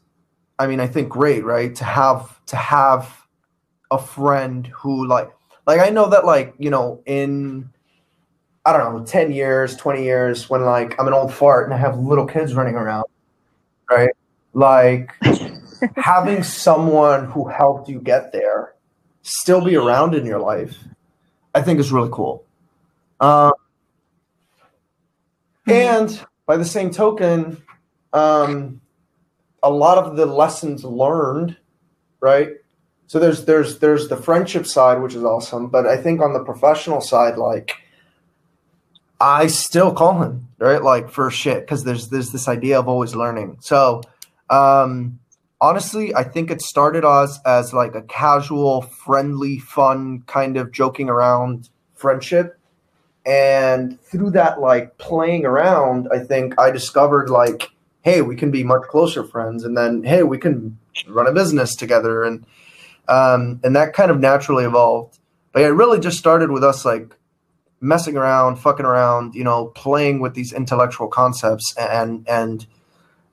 I 0.58 0.66
mean, 0.66 0.80
I 0.80 0.86
think 0.86 1.08
great, 1.08 1.44
right? 1.44 1.74
To 1.76 1.84
have 1.84 2.44
to 2.46 2.56
have 2.56 3.26
a 3.90 3.98
friend 3.98 4.66
who 4.66 5.06
like 5.06 5.30
like 5.66 5.80
I 5.80 5.90
know 5.90 6.08
that 6.10 6.24
like, 6.24 6.54
you 6.58 6.70
know, 6.70 7.02
in 7.06 7.70
I 8.64 8.72
don't 8.72 8.94
know, 8.94 9.04
10 9.04 9.32
years, 9.32 9.76
20 9.76 10.04
years 10.04 10.48
when 10.48 10.64
like 10.64 10.98
I'm 10.98 11.06
an 11.06 11.12
old 11.12 11.32
fart 11.32 11.66
and 11.66 11.74
I 11.74 11.78
have 11.78 11.98
little 11.98 12.26
kids 12.26 12.54
running 12.54 12.74
around, 12.74 13.04
right? 13.90 14.10
Like 14.52 15.12
having 15.96 16.42
someone 16.42 17.26
who 17.26 17.46
helped 17.48 17.88
you 17.88 18.00
get 18.00 18.32
there 18.32 18.74
still 19.22 19.62
be 19.62 19.76
around 19.76 20.14
in 20.14 20.24
your 20.24 20.38
life, 20.38 20.78
I 21.54 21.62
think 21.62 21.80
is 21.80 21.92
really 21.92 22.10
cool. 22.12 22.44
Um, 23.20 23.52
and 25.66 26.24
by 26.46 26.56
the 26.56 26.64
same 26.64 26.90
token, 26.90 27.62
um, 28.12 28.80
a 29.64 29.70
lot 29.70 29.98
of 29.98 30.16
the 30.16 30.26
lessons 30.26 30.84
learned, 30.84 31.56
right? 32.20 32.50
So 33.06 33.18
there's 33.18 33.44
there's 33.44 33.78
there's 33.80 34.08
the 34.08 34.16
friendship 34.16 34.66
side, 34.66 35.02
which 35.02 35.14
is 35.14 35.24
awesome, 35.24 35.68
but 35.68 35.86
I 35.86 35.96
think 35.96 36.20
on 36.20 36.32
the 36.32 36.44
professional 36.44 37.00
side, 37.00 37.36
like 37.36 37.72
I 39.20 39.46
still 39.46 39.92
call 39.92 40.22
him 40.22 40.48
right, 40.58 40.82
like 40.82 41.10
for 41.10 41.30
shit, 41.30 41.60
because 41.60 41.84
there's 41.84 42.08
there's 42.08 42.30
this 42.30 42.48
idea 42.48 42.78
of 42.78 42.88
always 42.88 43.14
learning. 43.14 43.58
So 43.60 44.02
um, 44.50 45.18
honestly, 45.60 46.14
I 46.14 46.24
think 46.24 46.50
it 46.50 46.60
started 46.60 47.04
as 47.04 47.40
as 47.46 47.72
like 47.72 47.94
a 47.94 48.02
casual, 48.02 48.82
friendly, 48.82 49.58
fun 49.58 50.22
kind 50.26 50.56
of 50.56 50.72
joking 50.72 51.08
around 51.08 51.70
friendship, 51.94 52.58
and 53.26 54.00
through 54.02 54.30
that 54.30 54.60
like 54.60 54.98
playing 54.98 55.44
around, 55.46 56.08
I 56.12 56.18
think 56.18 56.58
I 56.58 56.70
discovered 56.70 57.30
like, 57.30 57.70
hey, 58.04 58.20
we 58.20 58.36
can 58.36 58.50
be 58.50 58.62
much 58.62 58.82
closer 58.82 59.24
friends, 59.24 59.64
and 59.64 59.76
then 59.76 60.04
hey, 60.04 60.22
we 60.22 60.38
can 60.38 60.78
run 61.08 61.26
a 61.26 61.32
business 61.32 61.74
together, 61.74 62.22
and 62.22 62.46
um, 63.08 63.60
and 63.64 63.74
that 63.74 63.94
kind 63.94 64.10
of 64.10 64.20
naturally 64.20 64.64
evolved. 64.64 65.18
But 65.52 65.62
it 65.62 65.70
really 65.70 65.98
just 65.98 66.18
started 66.18 66.50
with 66.50 66.62
us 66.62 66.84
like 66.84 67.16
messing 67.80 68.16
around, 68.16 68.56
fucking 68.56 68.86
around, 68.86 69.34
you 69.34 69.44
know, 69.44 69.66
playing 69.66 70.20
with 70.20 70.34
these 70.34 70.52
intellectual 70.52 71.08
concepts, 71.08 71.74
and 71.76 72.28
and 72.28 72.66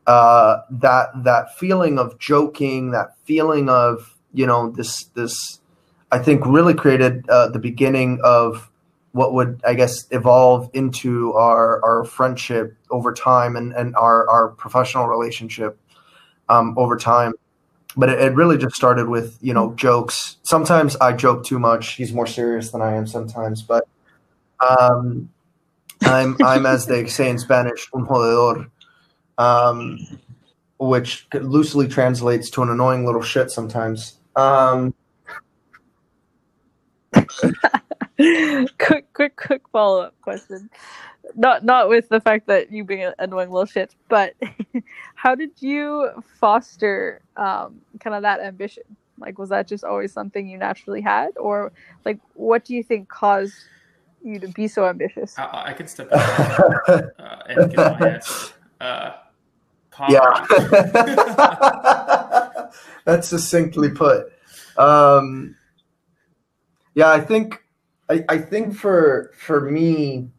uh, 0.08 0.62
that 0.72 1.10
that 1.24 1.58
feeling 1.58 2.00
of 2.00 2.18
joking, 2.18 2.92
that 2.92 3.18
feeling 3.26 3.70
of 3.70 4.18
you 4.34 4.48
know 4.48 4.72
this 4.72 5.04
this, 5.16 5.60
I 6.12 6.20
think 6.20 6.46
really 6.46 6.74
created 6.74 7.30
uh, 7.30 7.50
the 7.50 7.60
beginning 7.60 8.20
of 8.24 8.70
what 9.12 9.34
would 9.34 9.62
I 9.66 9.74
guess 9.74 10.06
evolve 10.12 10.70
into 10.74 11.34
our 11.34 11.84
our 11.84 12.06
friendship 12.06 12.78
over 12.92 13.14
time 13.14 13.56
and 13.56 13.74
and 13.74 13.96
our 13.96 14.30
our 14.30 14.50
professional 14.50 15.08
relationship 15.08 15.80
um, 16.50 16.74
over 16.78 16.98
time 16.98 17.34
but 17.96 18.10
it, 18.10 18.20
it 18.22 18.34
really 18.36 18.58
just 18.58 18.76
started 18.76 19.10
with 19.10 19.38
you 19.42 19.54
know 19.54 19.74
jokes. 19.76 20.38
Sometimes 20.44 20.96
I 20.98 21.14
joke 21.14 21.44
too 21.44 21.60
much. 21.60 21.96
He's 21.96 22.14
more 22.14 22.28
serious 22.28 22.72
than 22.72 22.82
I 22.82 22.96
am 22.96 23.08
sometimes, 23.08 23.62
but 23.62 23.88
um, 24.68 25.30
I'm 26.02 26.38
I'm 26.44 26.66
as 26.66 26.86
they 26.86 27.06
say 27.08 27.30
in 27.30 27.38
Spanish, 27.38 27.88
un 27.94 28.06
jodedor, 28.06 28.70
um, 29.38 30.00
which 30.80 31.28
loosely 31.34 31.88
translates 31.88 32.50
to 32.52 32.64
an 32.64 32.70
annoying 32.70 33.06
little 33.06 33.22
shit 33.22 33.52
sometimes. 33.52 34.18
Um, 34.36 34.94
quick, 37.18 39.14
quick, 39.14 39.36
quick 39.36 39.62
follow 39.72 40.02
up 40.02 40.16
question. 40.22 40.70
Not 41.36 41.64
not 41.64 41.90
with 41.90 42.10
the 42.10 42.20
fact 42.20 42.48
that 42.48 42.72
you 42.72 42.84
being 42.84 43.04
an 43.04 43.14
annoying 43.20 43.50
little 43.50 43.66
shit, 43.66 43.96
but 44.10 44.34
how 45.16 45.36
did 45.36 45.52
you 45.60 46.10
foster 46.40 47.22
um, 47.38 47.82
kind 48.00 48.16
of 48.16 48.24
that 48.24 48.40
ambition? 48.40 48.84
Like, 49.20 49.38
was 49.38 49.50
that 49.50 49.68
just 49.68 49.84
always 49.84 50.12
something 50.12 50.48
you 50.48 50.58
naturally 50.58 51.02
had, 51.02 51.38
or 51.38 51.72
like, 52.06 52.18
what 52.34 52.66
do 52.66 52.76
you 52.76 52.84
think 52.84 53.08
caused 53.08 53.54
you 54.24 54.40
to 54.40 54.48
be 54.48 54.68
so 54.68 54.88
ambitious? 54.88 55.38
I, 55.38 55.66
I 55.68 55.74
can 55.74 55.88
step 55.88 56.08
in 56.12 56.18
uh, 56.18 57.44
and 57.48 57.70
give 57.70 57.78
my 57.78 58.00
answer. 58.10 58.54
Uh, 58.80 59.12
yeah, 60.10 60.46
that's 63.06 63.28
succinctly 63.28 63.90
put. 63.90 64.32
Um, 64.78 65.56
yeah, 66.96 67.12
I 67.12 67.20
think 67.20 67.62
I, 68.10 68.24
I 68.28 68.38
think 68.38 68.76
for 68.76 69.32
for 69.38 69.62
me, 69.62 70.30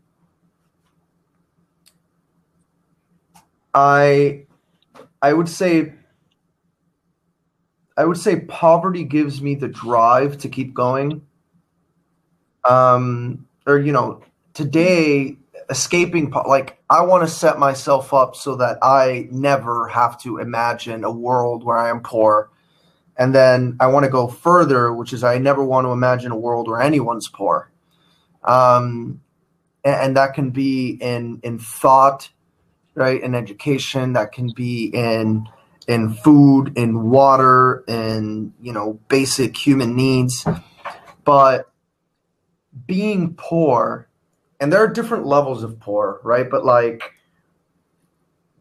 I 3.75 4.47
I 5.21 5.33
would 5.33 5.49
say 5.49 5.95
I 7.97 8.05
would 8.05 8.19
say 8.19 8.41
poverty 8.41 9.05
gives 9.05 9.43
me 9.43 9.55
the 9.55 9.69
drive 9.69 10.39
to 10.39 10.49
keep 10.49 10.75
going. 10.75 11.23
Um, 12.65 13.47
or 13.67 13.79
you 13.79 13.93
know, 13.93 14.23
today 14.55 15.37
escaping 15.71 16.31
po- 16.31 16.49
like 16.49 16.79
I 16.91 17.03
want 17.03 17.27
to 17.27 17.33
set 17.33 17.59
myself 17.59 18.13
up 18.13 18.37
so 18.37 18.57
that 18.57 18.79
I 18.83 19.29
never 19.31 19.89
have 19.89 20.21
to 20.23 20.39
imagine 20.39 21.05
a 21.05 21.11
world 21.11 21.65
where 21.65 21.79
I 21.79 21.91
am 21.91 22.01
poor. 22.01 22.51
And 23.17 23.35
then 23.35 23.77
I 23.79 23.89
want 23.89 24.05
to 24.05 24.11
go 24.11 24.27
further, 24.27 24.93
which 24.93 25.13
is 25.13 25.23
I 25.23 25.39
never 25.39 25.63
want 25.63 25.87
to 25.87 25.91
imagine 25.91 26.33
a 26.33 26.37
world 26.37 26.69
where 26.69 26.81
anyone's 26.81 27.29
poor. 27.29 27.71
Um, 28.43 29.21
and, 29.85 29.95
and 29.95 30.17
that 30.17 30.35
can 30.35 30.51
be 30.51 30.99
in 31.01 31.41
in 31.43 31.59
thought, 31.59 32.31
right? 32.95 33.23
In 33.23 33.35
education, 33.35 34.13
that 34.15 34.33
can 34.33 34.51
be 34.55 34.87
in 34.87 35.49
in 35.89 36.15
food, 36.15 36.73
in 36.77 37.11
water, 37.11 37.85
in 37.89 38.53
you 38.61 38.73
know 38.73 39.01
basic 39.09 39.57
human 39.57 39.97
needs. 39.97 40.45
But 41.25 41.71
being 42.87 43.35
poor, 43.35 44.09
and 44.61 44.73
there 44.73 44.83
are 44.83 44.89
different 44.89 45.27
levels 45.27 45.63
of 45.63 45.79
poor, 45.81 46.21
right? 46.23 46.49
But 46.49 46.65
like 46.65 47.03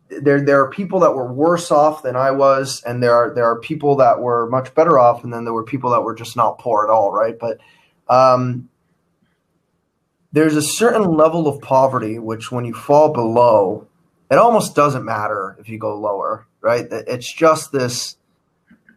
there 0.10 0.42
there 0.42 0.62
are 0.62 0.70
people 0.70 1.00
that 1.02 1.16
were 1.16 1.32
worse 1.32 1.72
off 1.72 2.04
than 2.04 2.16
I 2.16 2.32
was, 2.32 2.82
and 2.84 3.02
there 3.02 3.14
are 3.14 3.34
there 3.34 3.46
are 3.46 3.60
people 3.60 3.96
that 3.98 4.20
were 4.20 4.50
much 4.50 4.74
better 4.74 5.00
off, 5.00 5.24
and 5.24 5.34
then 5.34 5.46
there 5.46 5.54
were 5.54 5.64
people 5.64 5.92
that 5.92 6.02
were 6.02 6.16
just 6.16 6.36
not 6.36 6.60
poor 6.60 6.84
at 6.84 6.90
all, 6.90 7.12
right? 7.12 7.38
But 7.38 7.60
um, 8.08 8.70
there's 10.32 10.56
a 10.56 10.62
certain 10.62 11.04
level 11.04 11.48
of 11.48 11.62
poverty 11.62 12.20
which, 12.20 12.52
when 12.52 12.66
you 12.66 12.74
fall 12.74 13.14
below, 13.14 13.88
it 14.32 14.38
almost 14.38 14.76
doesn't 14.76 15.04
matter 15.04 15.58
if 15.60 15.68
you 15.68 15.78
go 15.78 16.00
lower, 16.00 16.48
right? 16.62 16.88
It's 16.90 17.32
just 17.32 17.74
this 17.74 18.16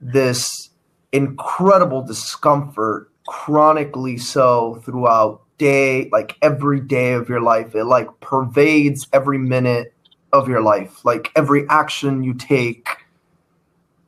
this 0.00 0.70
incredible 1.12 2.02
discomfort, 2.02 3.10
chronically 3.26 4.16
so 4.16 4.80
throughout 4.84 5.42
day, 5.58 6.08
like 6.10 6.36
every 6.40 6.80
day 6.80 7.14
of 7.14 7.28
your 7.28 7.40
life. 7.40 7.74
It 7.74 7.84
like 7.84 8.08
pervades 8.20 9.08
every 9.12 9.38
minute 9.38 9.92
of 10.32 10.48
your 10.48 10.62
life. 10.62 11.04
Like 11.04 11.32
every 11.34 11.66
action 11.68 12.22
you 12.22 12.34
take 12.34 12.88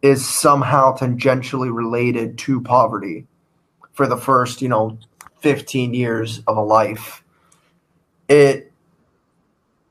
is 0.02 0.28
somehow 0.28 0.96
tangentially 0.96 1.74
related 1.74 2.38
to 2.38 2.60
poverty 2.60 3.26
for 3.92 4.06
the 4.06 4.16
first, 4.16 4.62
you 4.62 4.68
know, 4.68 4.98
15 5.40 5.92
years 5.94 6.42
of 6.46 6.56
a 6.56 6.62
life. 6.62 7.24
It 8.28 8.72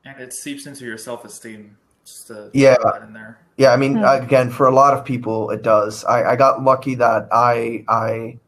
and 0.06 0.20
it 0.20 0.32
seeps 0.32 0.66
into 0.66 0.84
your 0.84 0.98
self-esteem 0.98 1.76
just 2.04 2.28
to 2.28 2.50
yeah 2.52 2.76
in 3.02 3.12
there. 3.12 3.38
Yeah, 3.56 3.72
I 3.72 3.76
mean, 3.76 3.96
Hmm. 3.96 4.04
again, 4.04 4.50
for 4.50 4.66
a 4.66 4.74
lot 4.74 4.94
of 4.94 5.04
people, 5.04 5.50
it 5.50 5.62
does. 5.62 6.04
I, 6.04 6.32
I 6.32 6.36
got 6.36 6.62
lucky 6.62 6.94
that 6.96 7.28
I 7.32 7.84
I 7.88 8.38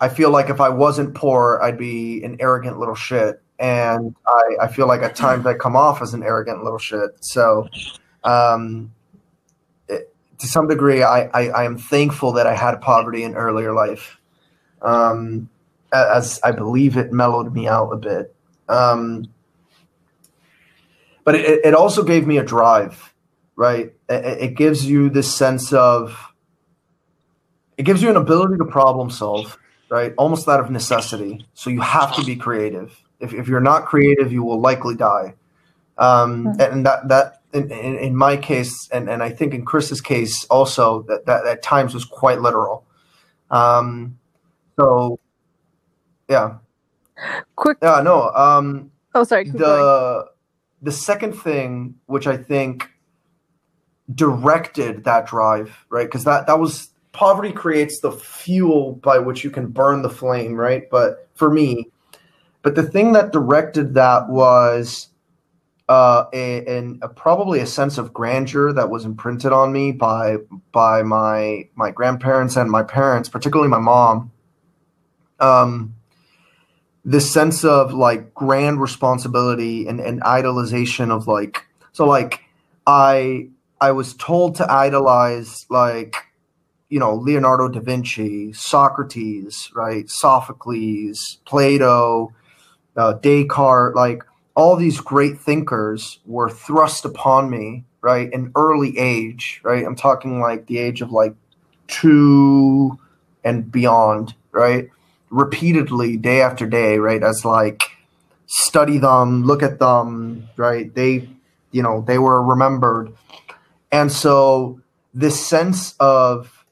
I 0.00 0.08
feel 0.08 0.30
like 0.30 0.50
if 0.50 0.60
I 0.60 0.68
wasn't 0.68 1.14
poor, 1.14 1.60
I'd 1.62 1.78
be 1.78 2.22
an 2.24 2.36
arrogant 2.40 2.78
little 2.78 2.94
shit, 2.94 3.40
and 3.58 4.14
I, 4.26 4.64
I 4.64 4.68
feel 4.68 4.86
like 4.86 5.02
at 5.02 5.14
times 5.16 5.46
I 5.46 5.54
come 5.54 5.76
off 5.76 6.02
as 6.02 6.12
an 6.14 6.22
arrogant 6.22 6.62
little 6.64 6.78
shit. 6.78 7.10
So, 7.20 7.68
um, 8.24 8.92
it, 9.88 10.12
to 10.38 10.46
some 10.46 10.68
degree, 10.68 11.02
I, 11.02 11.26
I 11.32 11.48
I 11.50 11.64
am 11.64 11.78
thankful 11.78 12.32
that 12.32 12.46
I 12.46 12.54
had 12.54 12.80
poverty 12.80 13.22
in 13.22 13.34
earlier 13.34 13.72
life, 13.72 14.18
um, 14.82 15.48
as 15.92 16.40
I 16.42 16.52
believe 16.52 16.96
it 16.96 17.12
mellowed 17.12 17.52
me 17.54 17.66
out 17.68 17.90
a 17.92 17.96
bit. 17.96 18.34
Um, 18.68 19.26
but 21.24 21.34
it, 21.34 21.64
it 21.64 21.74
also 21.74 22.02
gave 22.02 22.26
me 22.26 22.38
a 22.38 22.44
drive 22.44 23.12
right? 23.56 23.92
It, 24.08 24.42
it 24.42 24.54
gives 24.56 24.86
you 24.86 25.10
this 25.10 25.34
sense 25.34 25.72
of, 25.72 26.32
it 27.76 27.84
gives 27.84 28.02
you 28.02 28.10
an 28.10 28.16
ability 28.16 28.56
to 28.58 28.64
problem 28.64 29.10
solve, 29.10 29.58
right? 29.88 30.14
Almost 30.18 30.48
out 30.48 30.60
of 30.60 30.70
necessity. 30.70 31.46
So 31.54 31.70
you 31.70 31.80
have 31.80 32.14
to 32.16 32.24
be 32.24 32.36
creative. 32.36 32.98
If, 33.20 33.32
if 33.32 33.48
you're 33.48 33.60
not 33.60 33.86
creative, 33.86 34.32
you 34.32 34.42
will 34.42 34.60
likely 34.60 34.94
die. 34.94 35.34
Um, 35.98 36.46
Hmm. 36.46 36.60
and 36.60 36.86
that, 36.86 37.08
that 37.08 37.42
in, 37.52 37.70
in, 37.70 37.96
in 37.98 38.16
my 38.16 38.36
case, 38.36 38.88
and, 38.90 39.08
and 39.08 39.22
I 39.22 39.30
think 39.30 39.54
in 39.54 39.64
Chris's 39.64 40.00
case 40.00 40.44
also, 40.46 41.02
that, 41.02 41.26
that 41.26 41.46
at 41.46 41.62
times 41.62 41.94
was 41.94 42.04
quite 42.04 42.40
literal. 42.40 42.84
Um, 43.50 44.18
so, 44.76 45.20
yeah. 46.28 46.56
Quick. 47.54 47.78
Yeah, 47.82 48.00
no. 48.00 48.30
Um, 48.30 48.90
Oh, 49.14 49.24
sorry. 49.24 49.50
The 49.50 50.31
the 50.82 50.92
second 50.92 51.32
thing 51.32 51.94
which 52.06 52.26
i 52.26 52.36
think 52.36 52.92
directed 54.14 55.04
that 55.04 55.26
drive 55.26 55.86
right? 55.88 56.06
Because 56.06 56.24
that 56.24 56.46
that 56.46 56.58
was 56.58 56.90
poverty 57.12 57.52
creates 57.52 58.00
the 58.00 58.12
fuel 58.12 58.94
by 58.94 59.18
which 59.18 59.44
you 59.44 59.50
can 59.50 59.68
burn 59.68 60.02
the 60.02 60.10
flame 60.10 60.54
right? 60.54 60.88
But 60.90 61.28
for 61.34 61.50
me 61.50 61.88
but 62.62 62.74
the 62.74 62.82
thing 62.82 63.12
that 63.12 63.32
directed 63.32 63.94
that 63.94 64.28
was 64.28 65.08
uh 65.88 66.24
a, 66.32 66.66
an, 66.66 66.98
a 67.02 67.08
probably 67.08 67.60
a 67.60 67.66
sense 67.66 67.98
of 67.98 68.12
grandeur 68.12 68.72
that 68.72 68.90
was 68.90 69.04
imprinted 69.04 69.52
on 69.52 69.72
me 69.72 69.92
by 69.92 70.36
by 70.72 71.02
my 71.02 71.68
my 71.74 71.90
grandparents 71.90 72.56
and 72.56 72.70
my 72.70 72.82
parents 72.82 73.28
particularly 73.28 73.68
my 73.68 73.80
mom. 73.80 74.30
Um 75.40 75.94
this 77.04 77.32
sense 77.32 77.64
of 77.64 77.92
like 77.92 78.32
grand 78.34 78.80
responsibility 78.80 79.86
and, 79.86 80.00
and 80.00 80.22
idolization 80.22 81.10
of 81.10 81.26
like 81.26 81.66
so 81.92 82.06
like 82.06 82.40
i 82.86 83.48
i 83.80 83.90
was 83.90 84.14
told 84.14 84.54
to 84.54 84.70
idolize 84.70 85.66
like 85.68 86.16
you 86.88 87.00
know 87.00 87.14
leonardo 87.14 87.68
da 87.68 87.80
vinci 87.80 88.52
socrates 88.52 89.70
right 89.74 90.08
sophocles 90.08 91.38
plato 91.44 92.32
uh, 92.96 93.14
descartes 93.14 93.96
like 93.96 94.22
all 94.54 94.76
these 94.76 95.00
great 95.00 95.40
thinkers 95.40 96.20
were 96.26 96.50
thrust 96.50 97.04
upon 97.04 97.50
me 97.50 97.84
right 98.00 98.32
in 98.32 98.52
early 98.54 98.96
age 98.98 99.60
right? 99.64 99.84
I'm 99.84 99.96
talking 99.96 100.40
like 100.40 100.66
the 100.66 100.78
age 100.78 101.00
of 101.00 101.10
like 101.10 101.34
two 101.88 102.98
and 103.44 103.70
beyond 103.72 104.34
right 104.52 104.90
repeatedly 105.32 106.16
day 106.18 106.42
after 106.42 106.66
day, 106.66 106.98
right? 106.98 107.22
As 107.22 107.44
like 107.44 107.82
study 108.46 108.98
them, 108.98 109.44
look 109.44 109.62
at 109.62 109.78
them, 109.78 110.48
right? 110.56 110.94
They, 110.94 111.28
you 111.72 111.82
know, 111.82 112.04
they 112.06 112.18
were 112.18 112.40
remembered. 112.40 113.12
And 113.90 114.12
so 114.12 114.80
this 115.12 115.44
sense 115.44 115.94
of 115.98 116.64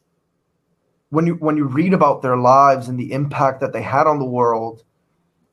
when 1.09 1.27
you 1.27 1.35
when 1.35 1.57
you 1.57 1.65
read 1.65 1.93
about 1.93 2.23
their 2.23 2.37
lives 2.37 2.87
and 2.87 3.01
the 3.01 3.13
impact 3.13 3.61
that 3.61 3.73
they 3.73 3.83
had 3.83 4.07
on 4.07 4.19
the 4.19 4.25
world, 4.25 4.85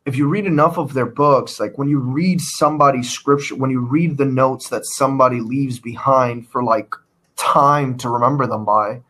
if 0.06 0.16
you 0.16 0.28
read 0.28 0.46
enough 0.46 0.78
of 0.78 0.94
their 0.94 1.06
books, 1.06 1.60
like 1.60 1.78
when 1.78 1.88
you 1.88 2.00
read 2.00 2.42
somebody's 2.42 3.10
scripture, 3.10 3.56
when 3.56 3.72
you 3.72 3.80
read 3.80 4.18
the 4.18 4.26
notes 4.26 4.70
that 4.70 4.86
somebody 4.86 5.40
leaves 5.40 5.80
behind 5.80 6.48
for 6.50 6.62
like 6.62 6.94
time 7.38 7.98
to 7.98 8.10
remember 8.10 8.46
them 8.46 8.66
by, 8.66 9.02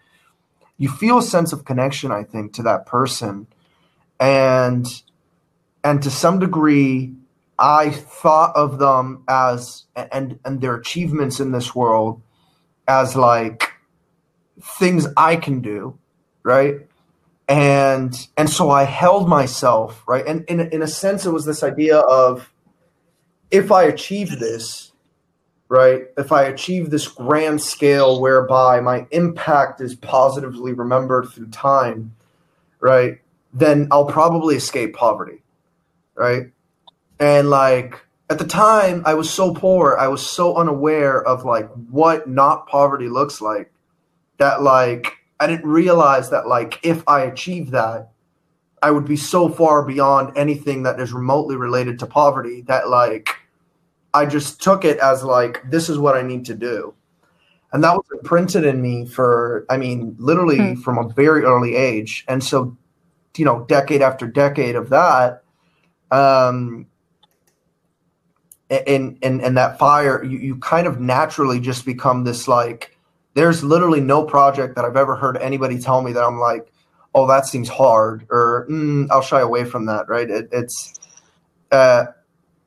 you 0.78 0.88
feel 0.88 1.18
a 1.18 1.24
sense 1.24 1.52
of 1.52 1.66
connection, 1.66 2.12
I 2.12 2.24
think, 2.24 2.54
to 2.54 2.64
that 2.64 2.86
person 2.86 3.48
and 4.20 4.86
and 5.84 6.02
to 6.04 6.10
some 6.10 6.40
degree 6.40 7.14
i 7.60 7.90
thought 7.90 8.56
of 8.56 8.80
them 8.80 9.24
as 9.28 9.86
and 9.96 10.40
and 10.46 10.62
their 10.62 10.76
achievements 10.76 11.40
in 11.40 11.52
this 11.52 11.74
world 11.76 12.22
as 12.88 13.16
like 13.16 13.72
things 14.62 15.08
i 15.16 15.36
can 15.36 15.62
do 15.62 15.98
right? 16.48 16.88
And 17.50 18.16
and 18.38 18.50
so 18.50 18.70
i 18.70 18.84
held 18.84 19.28
myself 19.28 20.02
right? 20.08 20.26
And 20.26 20.46
in, 20.48 20.62
in 20.72 20.82
a 20.82 20.88
sense 20.88 21.26
it 21.26 21.32
was 21.32 21.46
this 21.46 21.62
idea 21.62 22.00
of 22.00 22.52
if 23.52 23.72
i 23.72 23.84
achieve 23.84 24.40
this 24.40 24.92
right 25.70 26.04
if 26.18 26.32
i 26.34 26.44
achieve 26.44 26.90
this 26.90 27.08
grand 27.08 27.62
scale 27.62 28.20
whereby 28.20 28.82
my 28.82 29.08
impact 29.12 29.80
is 29.80 29.96
positively 29.96 30.74
remembered 30.74 31.30
through 31.30 31.48
time 31.48 32.14
right 32.82 33.20
then 33.58 33.88
I'll 33.92 34.06
probably 34.06 34.56
escape 34.56 34.96
poverty. 34.96 35.44
Right. 36.16 36.52
And 37.20 37.50
like 37.50 38.00
at 38.30 38.40
the 38.40 38.46
time, 38.46 39.04
I 39.06 39.14
was 39.14 39.30
so 39.30 39.54
poor, 39.54 39.98
I 39.98 40.08
was 40.08 40.28
so 40.28 40.56
unaware 40.56 41.24
of 41.24 41.46
like 41.46 41.70
what 41.90 42.28
not 42.30 42.68
poverty 42.68 43.10
looks 43.10 43.42
like 43.42 43.72
that 44.38 44.62
like 44.62 45.14
I 45.40 45.48
didn't 45.48 45.68
realize 45.70 46.30
that 46.30 46.48
like 46.48 46.80
if 46.84 47.04
I 47.08 47.22
achieved 47.22 47.72
that, 47.72 48.10
I 48.82 48.92
would 48.92 49.06
be 49.06 49.18
so 49.18 49.50
far 49.50 49.84
beyond 49.84 50.38
anything 50.38 50.84
that 50.84 51.00
is 51.00 51.14
remotely 51.14 51.56
related 51.56 51.98
to 52.00 52.06
poverty 52.06 52.62
that 52.68 52.90
like 52.90 53.36
I 54.14 54.26
just 54.26 54.62
took 54.62 54.86
it 54.86 54.98
as 55.00 55.24
like 55.24 55.64
this 55.70 55.90
is 55.90 55.98
what 55.98 56.16
I 56.16 56.22
need 56.22 56.46
to 56.46 56.54
do. 56.56 56.94
And 57.74 57.84
that 57.84 57.96
was 57.96 58.06
imprinted 58.12 58.66
in 58.66 58.82
me 58.82 59.06
for 59.06 59.66
I 59.70 59.78
mean 59.78 60.16
literally 60.20 60.58
Hmm. 60.58 60.82
from 60.82 60.98
a 61.00 61.08
very 61.10 61.44
early 61.44 61.76
age. 61.76 62.24
And 62.28 62.44
so 62.44 62.78
you 63.38 63.46
know 63.46 63.66
decade 63.66 64.02
after 64.02 64.28
decade 64.28 64.76
of 64.76 64.90
that 64.90 65.44
um 66.12 66.86
and 68.70 69.18
and 69.22 69.42
and 69.42 69.58
that 69.58 69.78
fire 69.80 70.24
you, 70.24 70.38
you 70.38 70.56
kind 70.58 70.88
of 70.88 71.00
naturally 71.00 71.60
just 71.60 71.86
become 71.86 72.24
this 72.24 72.48
like 72.48 72.98
there's 73.34 73.64
literally 73.64 74.02
no 74.02 74.24
project 74.24 74.76
that 74.76 74.86
i've 74.86 74.98
ever 74.98 75.16
heard 75.16 75.38
anybody 75.38 75.80
tell 75.80 76.02
me 76.02 76.12
that 76.12 76.24
i'm 76.24 76.40
like 76.40 76.72
oh 77.18 77.28
that 77.28 77.46
seems 77.46 77.68
hard 77.68 78.26
or 78.30 78.68
mm, 78.70 79.08
i'll 79.12 79.22
shy 79.22 79.42
away 79.42 79.66
from 79.66 79.86
that 79.86 80.08
right? 80.08 80.30
It, 80.30 80.50
it's 80.52 80.94
uh 81.72 82.06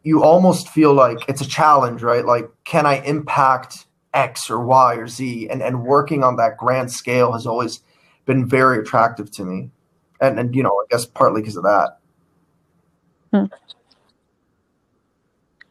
you 0.02 0.22
almost 0.24 0.68
feel 0.68 0.92
like 0.94 1.18
it's 1.28 1.40
a 1.40 1.46
challenge 1.46 2.02
right? 2.02 2.24
Like 2.24 2.50
can 2.64 2.85
i 2.85 2.96
impact 2.96 3.87
x 4.12 4.50
or 4.50 4.61
y 4.64 4.94
or 4.96 5.06
z? 5.06 5.48
And 5.48 5.62
and 5.62 5.85
working 5.85 6.24
on 6.24 6.37
that 6.37 6.56
grand 6.56 6.90
scale 6.90 7.33
has 7.33 7.46
always 7.46 7.80
been 8.26 8.46
very 8.46 8.78
attractive 8.80 9.30
to 9.33 9.44
me 9.44 9.70
and 10.20 10.38
and 10.38 10.54
you 10.54 10.62
know 10.62 10.70
i 10.70 10.85
guess 10.90 11.04
partly 11.06 11.40
because 11.40 11.56
of 11.56 11.62
that 11.64 11.98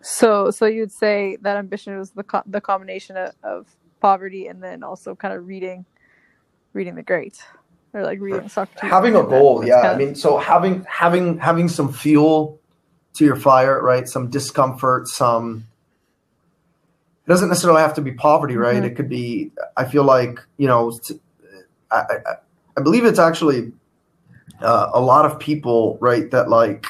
So, 0.02 0.50
so 0.50 0.66
you'd 0.66 0.92
say 0.92 1.38
that 1.42 1.58
ambition 1.58 1.98
was 1.98 2.12
the 2.12 2.24
co- 2.24 2.44
the 2.46 2.62
combination 2.62 3.18
of, 3.18 3.34
of 3.44 3.68
poverty 4.00 4.48
and 4.48 4.64
then 4.64 4.82
also 4.82 5.14
kind 5.14 5.34
of 5.34 5.46
reading, 5.46 5.86
reading 6.72 6.96
the 6.96 7.04
great 7.04 7.38
or 7.94 8.04
like 8.04 8.20
reading 8.22 8.48
Socrates. 8.48 8.90
having 8.90 9.16
a 9.16 9.24
goal 9.24 9.66
yeah 9.66 9.82
kind 9.82 9.96
i 9.96 9.98
mean 9.98 10.16
so 10.16 10.38
having 10.38 10.86
having 10.88 11.38
having 11.40 11.68
some 11.68 11.92
fuel 11.92 12.60
to 13.16 13.26
your 13.26 13.36
fire 13.36 13.82
right 13.82 14.08
some 14.08 14.30
discomfort 14.30 15.08
some 15.08 15.66
it 17.26 17.30
doesn't 17.30 17.50
necessarily 17.50 17.82
have 17.82 17.94
to 17.96 18.02
be 18.02 18.12
poverty, 18.12 18.58
right? 18.58 18.82
Mhm. 18.82 18.86
It 18.86 18.96
could 18.96 19.10
be. 19.10 19.52
I 19.78 19.86
feel 19.86 20.04
like 20.04 20.40
you 20.58 20.68
know, 20.68 20.98
I 21.92 22.04
I 22.78 22.82
believe 22.82 23.06
it's 23.06 23.20
actually 23.20 23.72
uh, 24.62 24.90
a 24.94 25.02
lot 25.02 25.26
of 25.26 25.40
people, 25.40 25.98
right, 26.02 26.30
that 26.32 26.50
like 26.50 26.86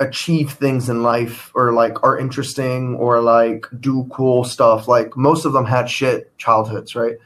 achieve 0.00 0.52
things 0.52 0.88
in 0.88 1.02
life 1.02 1.52
or 1.54 1.72
like 1.72 2.02
are 2.02 2.18
interesting 2.18 2.96
or 2.96 3.20
like 3.20 3.66
do 3.78 4.04
cool 4.12 4.44
stuff. 4.44 4.88
Like 4.88 5.16
most 5.16 5.44
of 5.44 5.52
them 5.52 5.64
had 5.64 5.88
shit 5.88 6.36
childhoods, 6.38 6.94
right? 6.96 7.16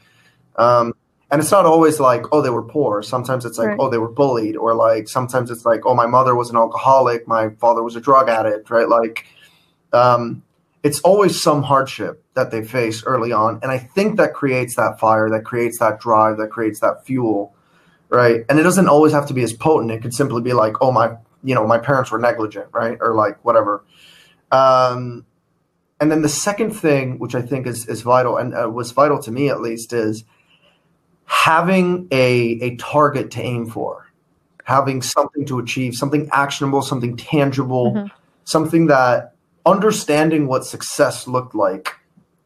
Um, 0.56 0.94
and 1.30 1.40
it's 1.40 1.50
not 1.50 1.66
always 1.66 1.98
like, 1.98 2.24
oh, 2.32 2.40
they 2.40 2.50
were 2.50 2.62
poor. 2.62 3.02
Sometimes 3.02 3.44
it's 3.44 3.58
like, 3.58 3.68
Right. 3.68 3.76
oh, 3.80 3.90
they 3.90 3.98
were 3.98 4.10
bullied, 4.10 4.56
or 4.56 4.74
like 4.74 5.08
sometimes 5.08 5.50
it's 5.50 5.64
like, 5.64 5.84
oh, 5.84 5.94
my 5.94 6.06
mother 6.06 6.34
was 6.36 6.50
an 6.50 6.56
alcoholic, 6.56 7.26
my 7.26 7.48
father 7.60 7.82
was 7.82 7.96
a 7.96 8.00
drug 8.00 8.28
addict, 8.28 8.70
right? 8.70 8.88
Like, 8.88 9.26
um, 9.92 10.42
it's 10.84 11.00
always 11.00 11.42
some 11.42 11.64
hardship 11.64 12.22
that 12.34 12.52
they 12.52 12.62
face 12.62 13.02
early 13.04 13.32
on, 13.32 13.58
and 13.62 13.72
I 13.72 13.78
think 13.78 14.18
that 14.18 14.34
creates 14.34 14.76
that 14.76 15.00
fire, 15.00 15.28
that 15.30 15.44
creates 15.44 15.80
that 15.80 15.98
drive, 15.98 16.36
that 16.36 16.50
creates 16.50 16.78
that 16.78 17.04
fuel, 17.04 17.55
right? 18.08 18.44
And 18.48 18.58
it 18.58 18.62
doesn't 18.62 18.88
always 18.88 19.12
have 19.12 19.26
to 19.28 19.34
be 19.34 19.42
as 19.42 19.52
potent. 19.52 19.90
It 19.90 20.02
could 20.02 20.14
simply 20.14 20.42
be 20.42 20.52
like, 20.52 20.74
oh, 20.80 20.92
my, 20.92 21.16
you 21.42 21.54
know, 21.54 21.66
my 21.66 21.78
parents 21.78 22.10
were 22.10 22.18
negligent, 22.18 22.66
right, 22.72 22.98
or 23.00 23.14
like 23.14 23.44
whatever. 23.44 23.84
Um, 24.52 25.26
and 26.00 26.10
then 26.10 26.22
the 26.22 26.28
second 26.28 26.70
thing, 26.72 27.18
which 27.18 27.34
I 27.34 27.42
think 27.42 27.66
is 27.66 27.86
is 27.86 28.02
vital 28.02 28.36
and 28.36 28.54
uh, 28.54 28.68
was 28.68 28.90
vital 28.92 29.20
to 29.22 29.30
me 29.32 29.48
at 29.48 29.60
least, 29.60 29.92
is 29.92 30.24
having 31.24 32.06
a 32.10 32.58
a 32.60 32.76
target 32.76 33.30
to 33.32 33.40
aim 33.42 33.66
for, 33.66 34.06
having 34.64 35.02
something 35.02 35.44
to 35.46 35.58
achieve, 35.58 35.94
something 35.94 36.28
actionable, 36.32 36.82
something 36.82 37.16
tangible, 37.16 37.92
Mhm. 37.94 38.10
something 38.44 38.86
that 38.86 39.34
understanding 39.64 40.46
what 40.46 40.64
success 40.64 41.26
looked 41.26 41.54
like 41.54 41.94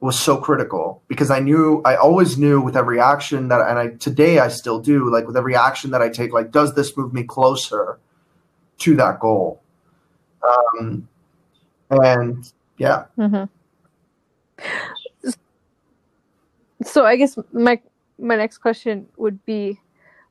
was 0.01 0.19
so 0.19 0.39
critical 0.39 1.03
because 1.09 1.31
I 1.31 1.41
knew 1.41 1.83
I 1.85 1.97
always 1.97 2.39
knew 2.39 2.61
with 2.61 2.77
every 2.77 2.99
action 2.99 3.49
that 3.49 3.61
and 3.69 3.79
I 3.79 3.89
today 3.97 4.39
I 4.39 4.49
still 4.49 4.81
do 4.81 5.11
like 5.11 5.27
with 5.27 5.37
every 5.37 5.55
action 5.55 5.91
that 5.91 6.01
I 6.01 6.09
take 6.09 6.33
like 6.33 6.51
does 6.51 6.75
this 6.75 6.97
move 6.97 7.13
me 7.13 7.23
closer 7.23 7.99
to 8.79 8.97
that 8.97 9.21
goal? 9.21 9.61
Um 10.43 11.07
and 11.91 12.51
yeah. 12.79 13.05
Hmm 13.17 13.45
So 16.83 17.05
I 17.05 17.17
guess 17.17 17.39
my 17.53 17.81
my 18.19 18.37
next 18.37 18.59
question 18.59 19.07
would 19.17 19.45
be, 19.45 19.79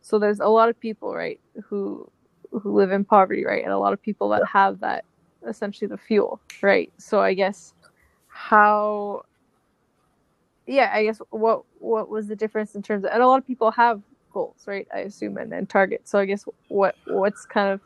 so 0.01 0.19
there's 0.19 0.39
a 0.39 0.47
lot 0.47 0.69
of 0.69 0.79
people, 0.79 1.13
right, 1.13 1.39
who 1.65 2.09
who 2.51 2.73
live 2.73 2.91
in 2.91 3.05
poverty, 3.05 3.45
right, 3.45 3.63
and 3.63 3.71
a 3.71 3.77
lot 3.77 3.93
of 3.93 4.01
people 4.01 4.29
that 4.29 4.45
have 4.45 4.79
that 4.79 5.05
essentially 5.47 5.87
the 5.87 5.97
fuel, 5.97 6.39
right. 6.61 6.91
So 6.97 7.21
I 7.21 7.33
guess 7.33 7.73
how, 8.27 9.25
yeah, 10.69 10.91
I 10.93 11.03
guess 11.03 11.19
what 11.31 11.63
what 11.79 12.09
was 12.09 12.27
the 12.27 12.35
difference 12.35 12.75
in 12.75 12.81
terms 12.83 13.03
of, 13.03 13.11
and 13.11 13.23
a 13.23 13.27
lot 13.27 13.39
of 13.39 13.47
people 13.47 13.71
have 13.71 14.01
goals, 14.31 14.63
right? 14.67 14.87
I 14.93 14.99
assume 14.99 15.37
and, 15.37 15.51
and 15.53 15.67
targets. 15.67 16.11
So 16.11 16.19
I 16.19 16.25
guess 16.25 16.45
what 16.67 16.95
what's 17.05 17.45
kind 17.45 17.73
of 17.73 17.81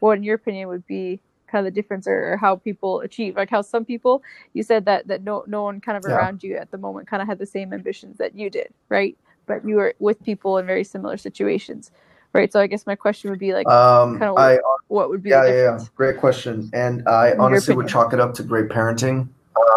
what 0.00 0.18
in 0.18 0.24
your 0.24 0.34
opinion 0.34 0.68
would 0.68 0.86
be 0.86 1.20
kind 1.46 1.64
of 1.64 1.72
the 1.72 1.80
difference 1.80 2.08
or, 2.08 2.32
or 2.32 2.36
how 2.36 2.56
people 2.56 3.00
achieve 3.00 3.36
like 3.36 3.48
how 3.48 3.62
some 3.62 3.84
people 3.84 4.20
you 4.52 4.64
said 4.64 4.84
that 4.84 5.06
that 5.06 5.22
no 5.22 5.44
no 5.46 5.62
one 5.62 5.80
kind 5.80 5.96
of 5.96 6.04
Yeah. 6.04 6.16
around 6.16 6.42
you 6.42 6.56
at 6.56 6.72
the 6.72 6.78
moment 6.78 7.06
kind 7.06 7.22
of 7.22 7.28
had 7.28 7.38
the 7.38 7.46
same 7.46 7.72
ambitions 7.72 8.18
that 8.18 8.34
you 8.34 8.50
did 8.50 8.74
right 8.88 9.16
but 9.46 9.64
you 9.64 9.76
were 9.76 9.94
with 10.00 10.20
people 10.24 10.58
in 10.58 10.66
very 10.66 10.82
similar 10.82 11.16
situations 11.16 11.92
right 12.32 12.52
so 12.52 12.58
i 12.60 12.66
guess 12.66 12.84
my 12.84 12.96
question 12.96 13.30
would 13.30 13.38
be 13.38 13.54
like 13.54 13.68
um 13.68 14.18
kinda 14.18 14.34
I 14.36 14.58
what 14.88 15.08
would 15.08 15.22
be 15.22 15.30
yeah, 15.30 15.44
the 15.44 15.50
yeah, 15.50 15.78
yeah. 15.78 15.84
Great 15.94 16.18
question. 16.18 16.68
And 16.72 17.06
I 17.08 17.30
In 17.30 17.40
honestly 17.40 17.76
would 17.76 17.88
chalk 17.88 18.12
it 18.12 18.20
up 18.20 18.34
to 18.34 18.42
great 18.42 18.68
parenting. 18.68 19.28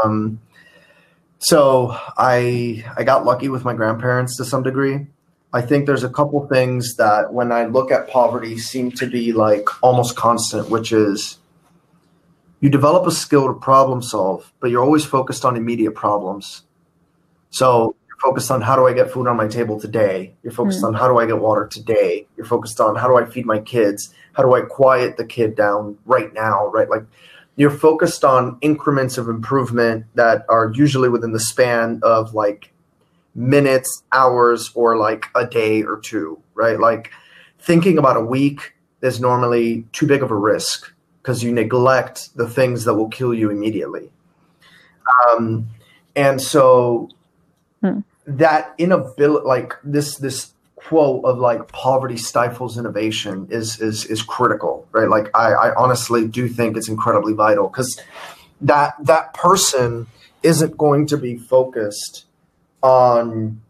Um, 0.03 0.39
so 1.39 1.97
I 2.17 2.85
I 2.95 3.03
got 3.03 3.25
lucky 3.25 3.49
with 3.49 3.65
my 3.65 3.73
grandparents 3.73 4.37
to 4.37 4.45
some 4.45 4.63
degree. 4.63 5.07
I 5.51 5.61
think 5.61 5.87
there's 5.87 6.03
a 6.03 6.09
couple 6.09 6.45
things 6.47 6.95
that 6.97 7.33
when 7.33 7.51
I 7.51 7.65
look 7.65 7.91
at 7.91 8.07
poverty 8.07 8.59
seem 8.59 8.91
to 8.91 9.07
be 9.07 9.33
like 9.33 9.67
almost 9.81 10.15
constant, 10.15 10.69
which 10.69 10.91
is 10.91 11.39
you 12.59 12.69
develop 12.69 13.07
a 13.07 13.11
skill 13.11 13.47
to 13.47 13.53
problem 13.53 14.01
solve, 14.01 14.51
but 14.59 14.69
you're 14.69 14.83
always 14.83 15.05
focused 15.05 15.45
on 15.45 15.55
immediate 15.55 15.95
problems. 15.95 16.63
So 17.49 17.95
you're 18.07 18.17
focused 18.17 18.51
on 18.51 18.61
how 18.61 18.75
do 18.75 18.85
I 18.85 18.93
get 18.93 19.09
food 19.09 19.27
on 19.27 19.37
my 19.37 19.47
table 19.47 19.79
today? 19.79 20.35
You're 20.43 20.53
focused 20.53 20.81
hmm. 20.81 20.87
on 20.87 20.93
how 20.93 21.07
do 21.07 21.17
I 21.17 21.25
get 21.25 21.39
water 21.39 21.65
today? 21.65 22.27
You're 22.35 22.45
focused 22.45 22.79
on 22.79 22.95
how 22.95 23.07
do 23.07 23.17
I 23.17 23.25
feed 23.25 23.45
my 23.45 23.59
kids? 23.59 24.13
How 24.33 24.43
do 24.43 24.53
I 24.53 24.61
quiet 24.61 25.17
the 25.17 25.25
kid 25.25 25.55
down 25.55 25.97
right 26.05 26.33
now? 26.33 26.67
Right? 26.67 26.89
Like 26.89 27.05
you're 27.59 27.69
focused 27.69 28.23
on 28.23 28.57
increments 28.61 29.17
of 29.17 29.27
improvement 29.27 30.05
that 30.15 30.45
are 30.47 30.71
usually 30.73 31.09
within 31.09 31.33
the 31.33 31.41
span 31.41 31.99
of 32.03 32.33
like 32.33 32.71
minutes, 33.35 34.01
hours, 34.13 34.71
or 34.75 34.95
like 34.95 35.25
a 35.35 35.45
day 35.45 35.83
or 35.83 35.99
two, 35.99 36.41
right? 36.55 36.79
Like 36.79 37.11
thinking 37.59 37.97
about 37.97 38.15
a 38.15 38.21
week 38.21 38.75
is 39.01 39.19
normally 39.19 39.85
too 39.91 40.07
big 40.07 40.23
of 40.23 40.31
a 40.31 40.35
risk 40.35 40.93
because 41.21 41.43
you 41.43 41.51
neglect 41.51 42.33
the 42.37 42.47
things 42.47 42.85
that 42.85 42.93
will 42.93 43.09
kill 43.09 43.33
you 43.33 43.49
immediately. 43.51 44.09
Um, 45.27 45.67
and 46.15 46.41
so 46.41 47.09
Hmm. 47.83 47.99
that 48.25 48.73
inability, 48.77 49.45
like 49.45 49.73
this, 49.83 50.15
this 50.15 50.53
quote 50.87 51.25
of 51.25 51.37
like 51.37 51.67
poverty 51.71 52.17
stifles 52.17 52.77
innovation 52.77 53.47
is 53.49 53.79
is 53.79 54.05
is 54.05 54.21
critical, 54.21 54.87
right? 54.91 55.09
Like 55.09 55.29
I, 55.35 55.53
I 55.53 55.75
honestly 55.75 56.27
do 56.27 56.47
think 56.47 56.77
it's 56.77 56.89
incredibly 56.89 57.33
vital 57.33 57.67
because 57.67 57.99
that 58.61 58.95
that 59.03 59.33
person 59.33 60.07
isn't 60.43 60.77
going 60.77 61.05
to 61.07 61.17
be 61.17 61.37
focused 61.37 62.25
on 62.81 63.61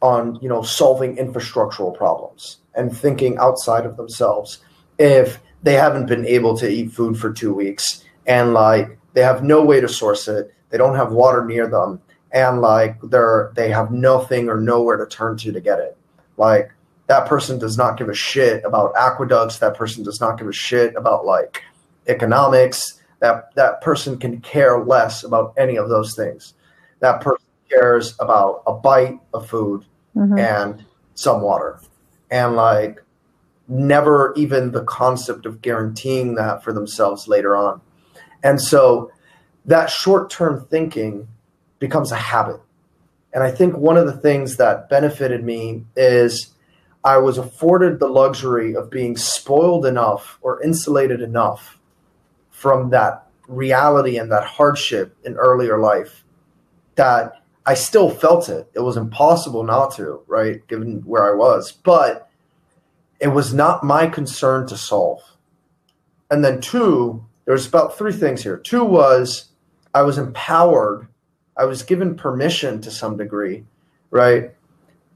on 0.00 0.38
you 0.40 0.48
know 0.48 0.62
solving 0.62 1.16
infrastructural 1.16 1.96
problems 1.96 2.58
and 2.74 2.96
thinking 2.96 3.36
outside 3.38 3.84
of 3.84 3.96
themselves 3.96 4.58
if 4.98 5.40
they 5.62 5.74
haven't 5.74 6.06
been 6.06 6.24
able 6.24 6.56
to 6.56 6.68
eat 6.70 6.92
food 6.92 7.18
for 7.18 7.32
two 7.32 7.52
weeks 7.52 8.04
and 8.26 8.54
like 8.54 8.96
they 9.14 9.22
have 9.22 9.42
no 9.42 9.64
way 9.64 9.80
to 9.80 9.88
source 9.88 10.28
it 10.28 10.54
they 10.70 10.78
don't 10.78 10.94
have 10.94 11.10
water 11.10 11.44
near 11.44 11.66
them 11.68 12.00
and 12.30 12.60
like 12.60 12.96
they're 13.02 13.50
they 13.56 13.70
have 13.70 13.90
nothing 13.90 14.48
or 14.48 14.60
nowhere 14.60 14.96
to 14.96 15.06
turn 15.06 15.36
to 15.36 15.50
to 15.50 15.60
get 15.60 15.80
it 15.80 15.97
like 16.38 16.72
that 17.08 17.26
person 17.26 17.58
does 17.58 17.76
not 17.76 17.96
give 17.96 18.08
a 18.08 18.14
shit 18.14 18.64
about 18.64 18.92
aqueducts. 18.96 19.58
That 19.58 19.74
person 19.74 20.04
does 20.04 20.20
not 20.20 20.38
give 20.38 20.46
a 20.46 20.52
shit 20.52 20.94
about 20.96 21.24
like 21.24 21.62
economics. 22.06 23.00
That 23.20 23.54
that 23.56 23.80
person 23.80 24.18
can 24.18 24.40
care 24.40 24.82
less 24.84 25.24
about 25.24 25.54
any 25.56 25.76
of 25.76 25.88
those 25.88 26.14
things. 26.14 26.54
That 27.00 27.20
person 27.20 27.46
cares 27.68 28.14
about 28.20 28.62
a 28.66 28.72
bite 28.72 29.20
of 29.34 29.46
food 29.46 29.84
Mhm. 30.16 30.38
and 30.38 30.84
some 31.14 31.42
water. 31.42 31.80
And 32.30 32.56
like 32.56 33.02
never 33.68 34.32
even 34.36 34.72
the 34.72 34.84
concept 34.84 35.44
of 35.44 35.60
guaranteeing 35.60 36.34
that 36.36 36.62
for 36.64 36.72
themselves 36.72 37.28
later 37.28 37.54
on. 37.56 37.80
And 38.42 38.60
so 38.60 39.10
that 39.66 39.90
short-term 39.90 40.66
thinking 40.70 41.28
becomes 41.78 42.10
a 42.10 42.16
habit 42.16 42.60
and 43.32 43.42
i 43.42 43.50
think 43.50 43.76
one 43.76 43.96
of 43.96 44.06
the 44.06 44.16
things 44.16 44.56
that 44.56 44.88
benefited 44.88 45.44
me 45.44 45.84
is 45.96 46.54
i 47.04 47.16
was 47.16 47.38
afforded 47.38 47.98
the 47.98 48.08
luxury 48.08 48.74
of 48.74 48.90
being 48.90 49.16
spoiled 49.16 49.86
enough 49.86 50.38
or 50.40 50.62
insulated 50.62 51.20
enough 51.20 51.78
from 52.50 52.90
that 52.90 53.26
reality 53.46 54.18
and 54.18 54.30
that 54.30 54.44
hardship 54.44 55.16
in 55.24 55.34
earlier 55.36 55.78
life 55.78 56.24
that 56.96 57.42
I 57.68 57.74
still 57.74 58.08
felt 58.08 58.48
it. 58.48 58.70
It 58.72 58.80
was 58.80 58.96
impossible 58.96 59.62
not 59.62 59.94
to, 59.96 60.22
right? 60.26 60.66
Given 60.68 61.02
where 61.04 61.30
I 61.30 61.36
was. 61.36 61.70
But 61.70 62.30
it 63.20 63.28
was 63.28 63.52
not 63.52 63.84
my 63.84 64.06
concern 64.06 64.66
to 64.68 64.76
solve. 64.76 65.20
And 66.30 66.42
then, 66.42 66.62
two, 66.62 67.26
there 67.44 67.52
was 67.52 67.66
about 67.66 67.98
three 67.98 68.12
things 68.12 68.42
here. 68.42 68.56
Two 68.56 68.84
was 68.84 69.50
I 69.94 70.00
was 70.00 70.16
empowered, 70.16 71.07
I 71.58 71.64
was 71.64 71.82
given 71.82 72.14
permission 72.14 72.80
to 72.82 72.90
some 72.90 73.16
degree, 73.16 73.64
right? 74.10 74.54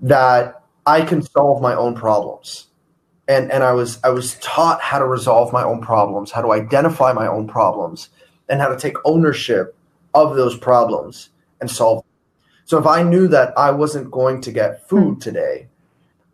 That 0.00 0.62
I 0.84 1.02
can 1.02 1.22
solve 1.22 1.62
my 1.62 1.74
own 1.74 1.94
problems. 1.94 2.66
And, 3.28 3.52
and 3.52 3.62
I 3.62 3.72
was 3.72 4.00
I 4.02 4.10
was 4.10 4.34
taught 4.40 4.80
how 4.82 4.98
to 4.98 5.06
resolve 5.06 5.52
my 5.52 5.62
own 5.62 5.80
problems, 5.80 6.32
how 6.32 6.42
to 6.42 6.52
identify 6.52 7.12
my 7.12 7.28
own 7.28 7.46
problems, 7.46 8.10
and 8.48 8.60
how 8.60 8.68
to 8.68 8.76
take 8.76 8.96
ownership 9.04 9.76
of 10.12 10.36
those 10.36 10.56
problems 10.58 11.30
and 11.60 11.70
solve 11.70 11.98
them. 11.98 12.06
So 12.64 12.78
if 12.78 12.86
I 12.86 13.02
knew 13.02 13.28
that 13.28 13.56
I 13.56 13.70
wasn't 13.70 14.10
going 14.10 14.40
to 14.42 14.52
get 14.52 14.88
food 14.88 15.14
hmm. 15.14 15.20
today, 15.20 15.68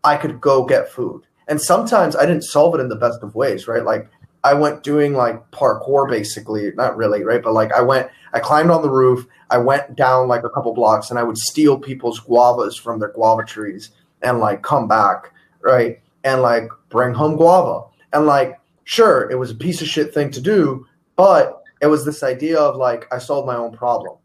I 0.03 0.17
could 0.17 0.41
go 0.41 0.65
get 0.65 0.89
food. 0.89 1.23
And 1.47 1.61
sometimes 1.61 2.15
I 2.15 2.25
didn't 2.25 2.43
solve 2.43 2.75
it 2.75 2.81
in 2.81 2.89
the 2.89 2.95
best 2.95 3.21
of 3.23 3.35
ways, 3.35 3.67
right? 3.67 3.83
Like 3.83 4.09
I 4.43 4.53
went 4.53 4.83
doing 4.83 5.13
like 5.13 5.51
parkour 5.51 6.09
basically, 6.09 6.71
not 6.75 6.95
really, 6.95 7.23
right? 7.23 7.43
But 7.43 7.53
like 7.53 7.71
I 7.73 7.81
went, 7.81 8.09
I 8.33 8.39
climbed 8.39 8.71
on 8.71 8.81
the 8.81 8.89
roof, 8.89 9.25
I 9.49 9.57
went 9.57 9.95
down 9.95 10.27
like 10.27 10.43
a 10.43 10.49
couple 10.49 10.73
blocks 10.73 11.09
and 11.09 11.19
I 11.19 11.23
would 11.23 11.37
steal 11.37 11.77
people's 11.77 12.19
guavas 12.19 12.79
from 12.79 12.99
their 12.99 13.11
guava 13.11 13.43
trees 13.43 13.91
and 14.21 14.39
like 14.39 14.61
come 14.61 14.87
back, 14.87 15.33
right? 15.61 15.99
And 16.23 16.41
like 16.41 16.69
bring 16.89 17.13
home 17.13 17.35
guava. 17.35 17.87
And 18.13 18.25
like, 18.25 18.59
sure, 18.85 19.29
it 19.29 19.35
was 19.35 19.51
a 19.51 19.55
piece 19.55 19.81
of 19.81 19.87
shit 19.87 20.13
thing 20.13 20.31
to 20.31 20.41
do, 20.41 20.87
but 21.15 21.61
it 21.81 21.87
was 21.87 22.05
this 22.05 22.23
idea 22.23 22.59
of 22.59 22.75
like 22.75 23.11
I 23.13 23.17
solved 23.17 23.47
my 23.47 23.55
own 23.55 23.71
problem. 23.71 24.17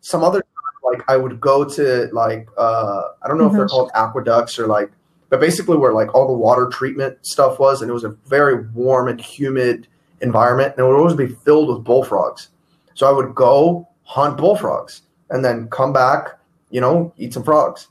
Some 0.00 0.22
other 0.22 0.42
like 0.82 1.02
I 1.08 1.16
would 1.16 1.40
go 1.40 1.64
to 1.64 2.08
like 2.12 2.48
uh, 2.58 3.02
I 3.22 3.28
don't 3.28 3.38
know 3.38 3.46
if 3.46 3.52
they're 3.52 3.66
called 3.66 3.90
aqueducts 3.94 4.58
or 4.58 4.66
like, 4.66 4.90
but 5.28 5.40
basically 5.40 5.76
where 5.76 5.92
like 5.92 6.14
all 6.14 6.26
the 6.26 6.32
water 6.32 6.68
treatment 6.68 7.18
stuff 7.26 7.58
was, 7.58 7.80
and 7.80 7.90
it 7.90 7.94
was 7.94 8.04
a 8.04 8.16
very 8.26 8.66
warm 8.70 9.08
and 9.08 9.20
humid 9.20 9.86
environment, 10.20 10.74
and 10.76 10.84
it 10.84 10.88
would 10.88 10.96
always 10.96 11.16
be 11.16 11.26
filled 11.26 11.68
with 11.68 11.84
bullfrogs. 11.84 12.48
So 12.94 13.08
I 13.08 13.12
would 13.12 13.34
go 13.34 13.88
hunt 14.02 14.36
bullfrogs 14.36 15.02
and 15.30 15.44
then 15.44 15.68
come 15.68 15.92
back, 15.92 16.38
you 16.70 16.80
know, 16.80 17.12
eat 17.16 17.32
some 17.32 17.42
frogs. 17.42 17.88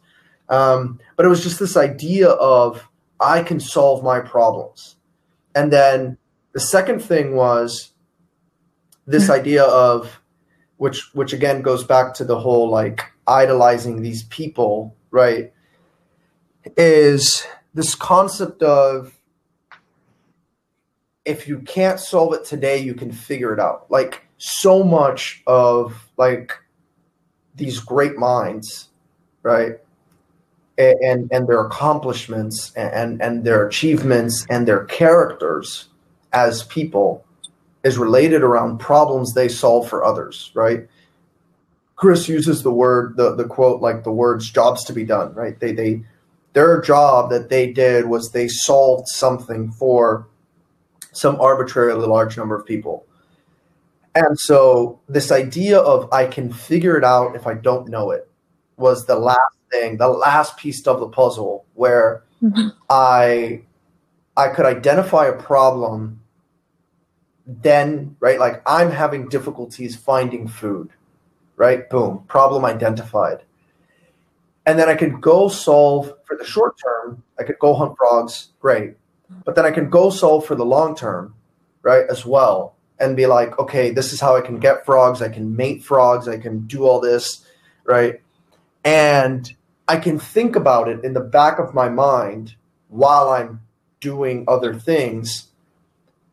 Um, 0.50 1.00
but 1.16 1.26
it 1.26 1.30
was 1.30 1.44
just 1.44 1.60
this 1.60 1.78
idea 1.78 2.30
of 2.30 2.88
I 3.20 3.44
can 3.44 3.60
solve 3.60 4.04
my 4.04 4.20
problems. 4.20 4.96
And 5.56 5.72
then 5.72 6.18
the 6.54 6.60
second 6.60 7.00
thing 7.00 7.36
was 7.36 7.92
this 9.08 9.30
idea 9.30 9.64
of 9.64 10.22
which 10.78 11.14
which 11.14 11.34
again 11.34 11.62
goes 11.62 11.84
back 11.84 12.14
to 12.16 12.26
the 12.26 12.40
whole 12.40 12.70
like 12.70 13.04
idolizing 13.28 14.02
these 14.02 14.24
people, 14.24 14.96
right? 15.12 15.53
Is 16.78 17.46
this 17.74 17.96
concept 17.96 18.64
of 18.64 19.18
if 21.26 21.48
you 21.48 21.60
can't 21.60 22.00
solve 22.00 22.34
it 22.34 22.46
today, 22.46 22.78
you 22.78 22.94
can 22.94 23.12
figure 23.12 23.54
it 23.54 23.60
out. 23.60 23.90
Like 23.90 24.24
so 24.38 24.84
much 24.84 25.42
of 25.48 26.10
like 26.18 26.58
these 27.56 27.80
great 27.80 28.18
minds, 28.18 28.90
right? 29.42 29.78
And 30.78 31.30
and 31.32 31.48
their 31.48 31.62
accomplishments 31.66 32.74
and 32.76 33.22
and 33.22 33.44
their 33.44 33.68
achievements 33.68 34.46
and 34.50 34.68
their 34.68 34.86
characters 34.86 35.90
as 36.34 36.64
people 36.64 37.24
is 37.84 37.98
related 37.98 38.42
around 38.42 38.80
problems 38.80 39.34
they 39.34 39.48
solve 39.48 39.88
for 39.88 40.04
others, 40.04 40.52
right? 40.56 40.88
Chris 41.96 42.28
uses 42.28 42.64
the 42.64 42.72
word 42.72 43.16
the 43.18 43.36
the 43.36 43.46
quote 43.46 43.82
like 43.82 44.04
the 44.04 44.12
words 44.12 44.50
jobs 44.50 44.84
to 44.86 44.94
be 44.94 45.06
done, 45.06 45.34
right? 45.36 45.60
They 45.60 45.74
they 45.74 46.04
their 46.54 46.82
job 46.82 47.30
that 47.32 47.50
they 47.50 47.72
did 47.72 48.06
was 48.06 48.32
they 48.32 48.48
solved 48.48 49.08
something 49.08 49.72
for 49.72 50.28
some 51.12 51.40
arbitrarily 51.40 52.08
large 52.08 52.38
number 52.38 52.56
of 52.56 52.66
people. 52.66 53.06
And 54.16 54.40
so 54.40 55.00
this 55.10 55.32
idea 55.32 55.80
of 55.80 56.12
I 56.14 56.26
can 56.26 56.52
figure 56.52 56.98
it 56.98 57.04
out 57.04 57.36
if 57.36 57.48
I 57.48 57.56
don't 57.56 57.90
know 57.90 58.12
it 58.12 58.30
was 58.78 59.06
the 59.06 59.16
last 59.16 59.40
thing, 59.72 59.98
the 59.98 60.08
last 60.08 60.58
piece 60.58 60.86
of 60.86 61.00
the 61.00 61.08
puzzle 61.08 61.66
where 61.74 62.24
mm-hmm. 62.42 62.70
I 62.90 63.62
I 64.36 64.50
could 64.50 64.66
identify 64.66 65.28
a 65.28 65.34
problem 65.42 66.22
then, 67.46 68.16
right? 68.20 68.40
Like 68.40 68.62
I'm 68.66 68.92
having 68.92 69.30
difficulties 69.30 69.96
finding 69.96 70.48
food, 70.48 70.90
right? 71.56 71.90
Boom, 71.90 72.24
problem 72.28 72.66
identified. 72.66 73.44
And 74.66 74.80
then 74.80 74.90
I 74.90 74.96
could 74.96 75.20
go 75.20 75.50
solve 75.50 76.14
for 76.26 76.38
the 76.38 76.46
short 76.46 76.76
term, 76.84 77.24
I 77.40 77.44
could 77.44 77.60
go 77.60 77.74
hunt 77.74 77.98
frogs, 77.98 78.50
great. 78.60 78.96
But 79.46 79.56
then 79.56 79.66
I 79.66 79.72
can 79.72 79.90
go 79.90 80.10
solve 80.10 80.46
for 80.46 80.56
the 80.56 80.66
long 80.66 80.96
term, 80.96 81.36
right, 81.82 82.06
as 82.10 82.26
well 82.26 82.76
and 83.00 83.18
be 83.18 83.26
like, 83.26 83.58
okay, 83.60 83.92
this 83.92 84.14
is 84.14 84.22
how 84.22 84.36
I 84.36 84.42
can 84.42 84.60
get 84.60 84.86
frogs. 84.86 85.22
I 85.22 85.30
can 85.30 85.56
mate 85.56 85.84
frogs. 85.84 86.28
I 86.28 86.38
can 86.38 86.62
do 86.62 86.86
all 86.86 87.00
this, 87.00 87.46
right? 87.84 88.22
And 88.84 89.52
I 89.88 89.98
can 89.98 90.20
think 90.20 90.56
about 90.56 90.88
it 90.88 91.04
in 91.04 91.14
the 91.14 91.20
back 91.20 91.60
of 91.60 91.74
my 91.74 91.90
mind 91.90 92.56
while 92.88 93.30
I'm 93.30 93.62
doing 94.00 94.46
other 94.48 94.74
things, 94.74 95.48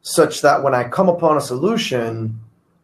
such 0.03 0.43
that 0.43 0.62
when 0.62 0.75
I 0.75 0.88
come 0.88 1.09
upon 1.09 1.37
a 1.37 1.40
solution, 1.40 2.40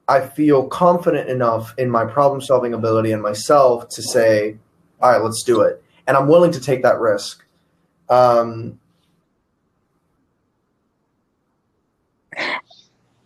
I 0.09 0.21
feel 0.21 0.67
confident 0.69 1.29
enough 1.29 1.75
in 1.79 1.91
my 1.91 2.05
problem 2.05 2.41
solving 2.41 2.75
ability 2.75 3.13
and 3.13 3.23
myself 3.23 3.89
to 3.91 4.03
say, 4.03 4.59
all 5.01 5.11
right, 5.11 5.23
let's 5.23 5.43
do 5.43 5.61
it. 5.63 5.83
And 6.07 6.17
I'm 6.17 6.29
willing 6.29 6.53
to 6.53 6.61
take 6.61 6.83
that 6.83 6.99
risk. 7.01 7.45
Um, 8.09 8.79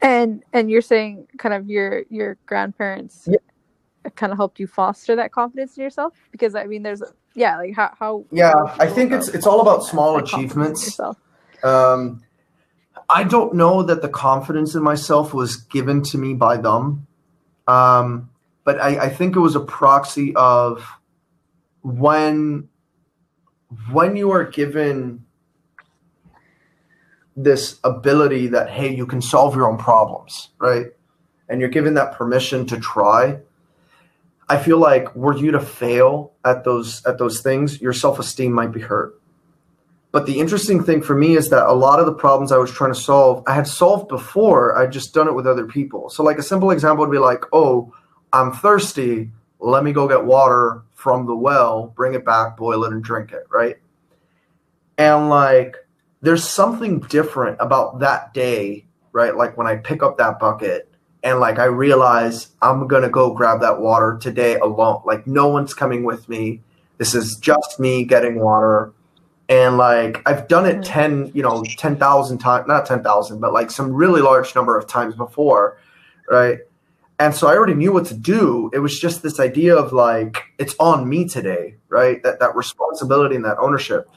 And 0.03 0.43
and 0.53 0.71
you're 0.71 0.81
saying 0.81 1.27
kind 1.39 1.55
of 1.55 1.69
your 1.69 2.05
your 2.09 2.37
grandparents 2.47 3.29
yeah. 3.31 3.37
kind 4.17 4.33
of 4.33 4.39
helped 4.39 4.59
you 4.59 4.67
foster 4.67 5.15
that 5.17 5.31
confidence 5.31 5.77
in 5.77 5.83
yourself 5.83 6.15
because 6.33 6.55
I 6.55 6.65
mean 6.65 6.83
there's 6.83 7.03
yeah 7.35 7.59
like 7.59 7.75
how 7.75 7.95
how 7.99 8.25
yeah 8.33 8.55
I 8.79 8.87
think 8.87 9.13
it's 9.13 9.29
it's 9.29 9.47
all 9.47 9.61
about 9.61 9.85
small 9.85 10.17
achievements. 10.17 10.99
Um, 11.63 12.23
I 13.11 13.25
don't 13.25 13.55
know 13.55 13.83
that 13.83 14.01
the 14.01 14.09
confidence 14.09 14.75
in 14.75 14.83
myself 14.83 15.35
was 15.35 15.57
given 15.57 16.03
to 16.05 16.17
me 16.17 16.33
by 16.33 16.57
them, 16.57 17.07
um, 17.69 18.31
but 18.65 18.81
I, 18.81 19.05
I 19.05 19.09
think 19.11 19.37
it 19.37 19.41
was 19.41 19.55
a 19.55 19.61
proxy 19.61 20.35
of 20.35 20.87
when 21.83 22.69
when 23.91 24.17
you 24.17 24.31
are 24.31 24.45
given 24.45 25.25
this 27.37 27.79
ability 27.85 28.49
that 28.49 28.69
hey 28.69 28.95
you 28.95 29.07
can 29.07 29.23
solve 29.23 29.55
your 29.55 29.71
own 29.71 29.79
problems 29.79 30.51
right? 30.59 30.87
And 31.49 31.61
you're 31.61 31.71
given 31.71 31.95
that 31.95 32.13
permission 32.13 32.67
to 32.67 32.79
try 32.79 33.39
i 34.49 34.59
feel 34.59 34.79
like 34.79 35.15
were 35.15 35.37
you 35.37 35.51
to 35.53 35.61
fail 35.61 36.33
at 36.45 36.65
those 36.65 37.05
at 37.07 37.19
those 37.19 37.41
things 37.41 37.81
your 37.81 37.93
self-esteem 37.93 38.53
might 38.53 38.73
be 38.73 38.81
hurt. 38.81 39.17
But 40.13 40.27
the 40.27 40.41
interesting 40.41 40.83
thing 40.83 41.03
for 41.03 41.15
me 41.15 41.37
is 41.37 41.51
that 41.51 41.67
a 41.67 41.73
lot 41.73 42.01
of 42.01 42.07
the 42.07 42.13
problems 42.13 42.53
i 42.53 42.59
was 42.59 42.71
trying 42.71 42.93
to 42.93 43.01
solve 43.01 43.43
i 43.47 43.55
had 43.55 43.67
solved 43.67 44.09
before 44.09 44.77
i'd 44.79 44.93
just 44.93 45.15
done 45.15 45.29
it 45.29 45.35
with 45.35 45.47
other 45.47 45.67
people. 45.67 46.11
So 46.11 46.23
like 46.23 46.39
a 46.39 46.43
simple 46.43 46.71
example 46.73 47.07
would 47.07 47.13
be 47.13 47.19
like 47.19 47.45
oh 47.53 47.95
i'm 48.33 48.53
thirsty 48.53 49.31
let 49.61 49.85
me 49.85 49.93
go 49.93 50.09
get 50.09 50.25
water 50.25 50.83
from 50.95 51.27
the 51.27 51.35
well 51.35 51.93
bring 51.97 52.15
it 52.15 52.25
back 52.25 52.57
boil 52.57 52.85
it 52.85 52.93
and 52.93 53.05
drink 53.05 53.33
it 53.33 53.45
right 53.51 53.77
and 55.01 55.31
like 55.31 55.77
there's 56.21 56.45
something 56.45 57.01
different 57.01 57.57
about 57.61 58.01
that 58.01 58.35
day, 58.35 58.85
right? 59.13 59.35
Like 59.35 59.57
when 59.57 59.67
I 59.67 59.77
pick 59.77 60.03
up 60.03 60.19
that 60.19 60.39
bucket 60.39 60.93
and 61.23 61.41
like 61.41 61.59
I 61.59 61.65
realize 61.65 62.49
I'm 62.61 62.87
gonna 62.87 63.09
go 63.09 63.33
grab 63.33 63.61
that 63.63 63.81
water 63.81 64.19
today 64.21 64.57
alone. 64.57 65.03
Like 65.07 65.27
no 65.27 65.49
one's 65.49 65.73
coming 65.73 66.05
with 66.05 66.29
me. 66.29 66.61
This 66.99 67.15
is 67.15 67.37
just 67.37 67.81
me 67.81 68.05
getting 68.05 68.41
water. 68.41 68.93
And 69.49 69.79
like 69.79 70.23
I've 70.27 70.49
done 70.49 70.67
it 70.67 70.77
mm-hmm. 70.77 71.25
10, 71.25 71.33
you 71.35 71.43
know, 71.43 71.65
10,000 71.65 72.39
times, 72.39 72.69
not 72.69 72.85
10,000, 72.85 73.41
but 73.41 73.55
like 73.55 73.71
some 73.71 73.93
really 73.93 74.21
large 74.21 74.55
number 74.55 74.77
of 74.79 74.87
times 74.87 75.15
before, 75.15 75.79
right? 76.29 76.59
And 77.21 77.35
so 77.35 77.49
I 77.49 77.55
already 77.55 77.75
knew 77.75 77.93
what 77.93 78.07
to 78.07 78.15
do. 78.15 78.71
It 78.73 78.79
was 78.79 78.99
just 78.99 79.23
this 79.23 79.39
idea 79.39 79.77
of 79.77 79.93
like, 79.93 80.43
it's 80.57 80.75
on 80.81 81.07
me 81.07 81.29
today, 81.29 81.77
right? 81.91 82.23
That, 82.23 82.41
that 82.41 82.57
responsibility 82.57 83.37
and 83.37 83.45
that 83.45 83.59
ownership. 83.59 84.09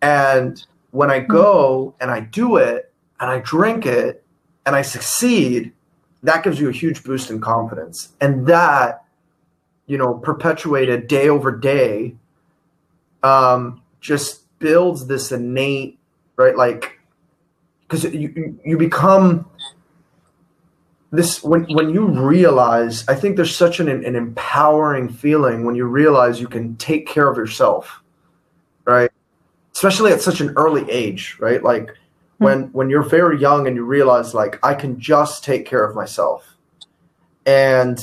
And 0.00 0.64
when 0.90 1.10
I 1.10 1.18
go 1.18 1.94
and 2.00 2.10
I 2.10 2.20
do 2.20 2.56
it 2.56 2.90
and 3.20 3.30
I 3.30 3.40
drink 3.40 3.84
it 3.84 4.24
and 4.64 4.74
I 4.74 4.80
succeed, 4.80 5.72
that 6.22 6.42
gives 6.42 6.58
you 6.58 6.70
a 6.70 6.72
huge 6.72 7.04
boost 7.04 7.30
in 7.30 7.38
confidence. 7.38 8.14
And 8.18 8.46
that, 8.46 9.04
you 9.86 9.98
know, 9.98 10.14
perpetuated 10.14 11.06
day 11.06 11.28
over 11.28 11.52
day, 11.52 12.16
um, 13.22 13.82
just 14.00 14.58
builds 14.58 15.06
this 15.06 15.32
innate, 15.32 15.98
right? 16.36 16.56
Like, 16.56 16.98
because 17.82 18.04
you, 18.04 18.58
you 18.64 18.78
become 18.78 19.50
this 21.10 21.42
when 21.42 21.64
when 21.74 21.88
you 21.90 22.06
realize 22.06 23.06
i 23.08 23.14
think 23.14 23.36
there's 23.36 23.56
such 23.56 23.80
an, 23.80 23.88
an 23.88 24.14
empowering 24.14 25.08
feeling 25.08 25.64
when 25.64 25.74
you 25.74 25.86
realize 25.86 26.40
you 26.40 26.48
can 26.48 26.76
take 26.76 27.06
care 27.06 27.30
of 27.30 27.36
yourself 27.36 28.02
right 28.84 29.10
especially 29.78 30.10
at 30.10 30.20
such 30.20 30.40
an 30.40 30.52
early 30.56 30.90
age, 30.90 31.36
right? 31.38 31.62
Like 31.62 31.84
mm-hmm. 31.84 32.44
when 32.44 32.62
when 32.72 32.90
you're 32.90 33.08
very 33.08 33.38
young 33.38 33.68
and 33.68 33.76
you 33.76 33.84
realize 33.84 34.34
like 34.34 34.58
I 34.64 34.74
can 34.74 34.98
just 34.98 35.44
take 35.44 35.66
care 35.66 35.84
of 35.84 35.94
myself. 35.94 36.56
And 37.46 37.96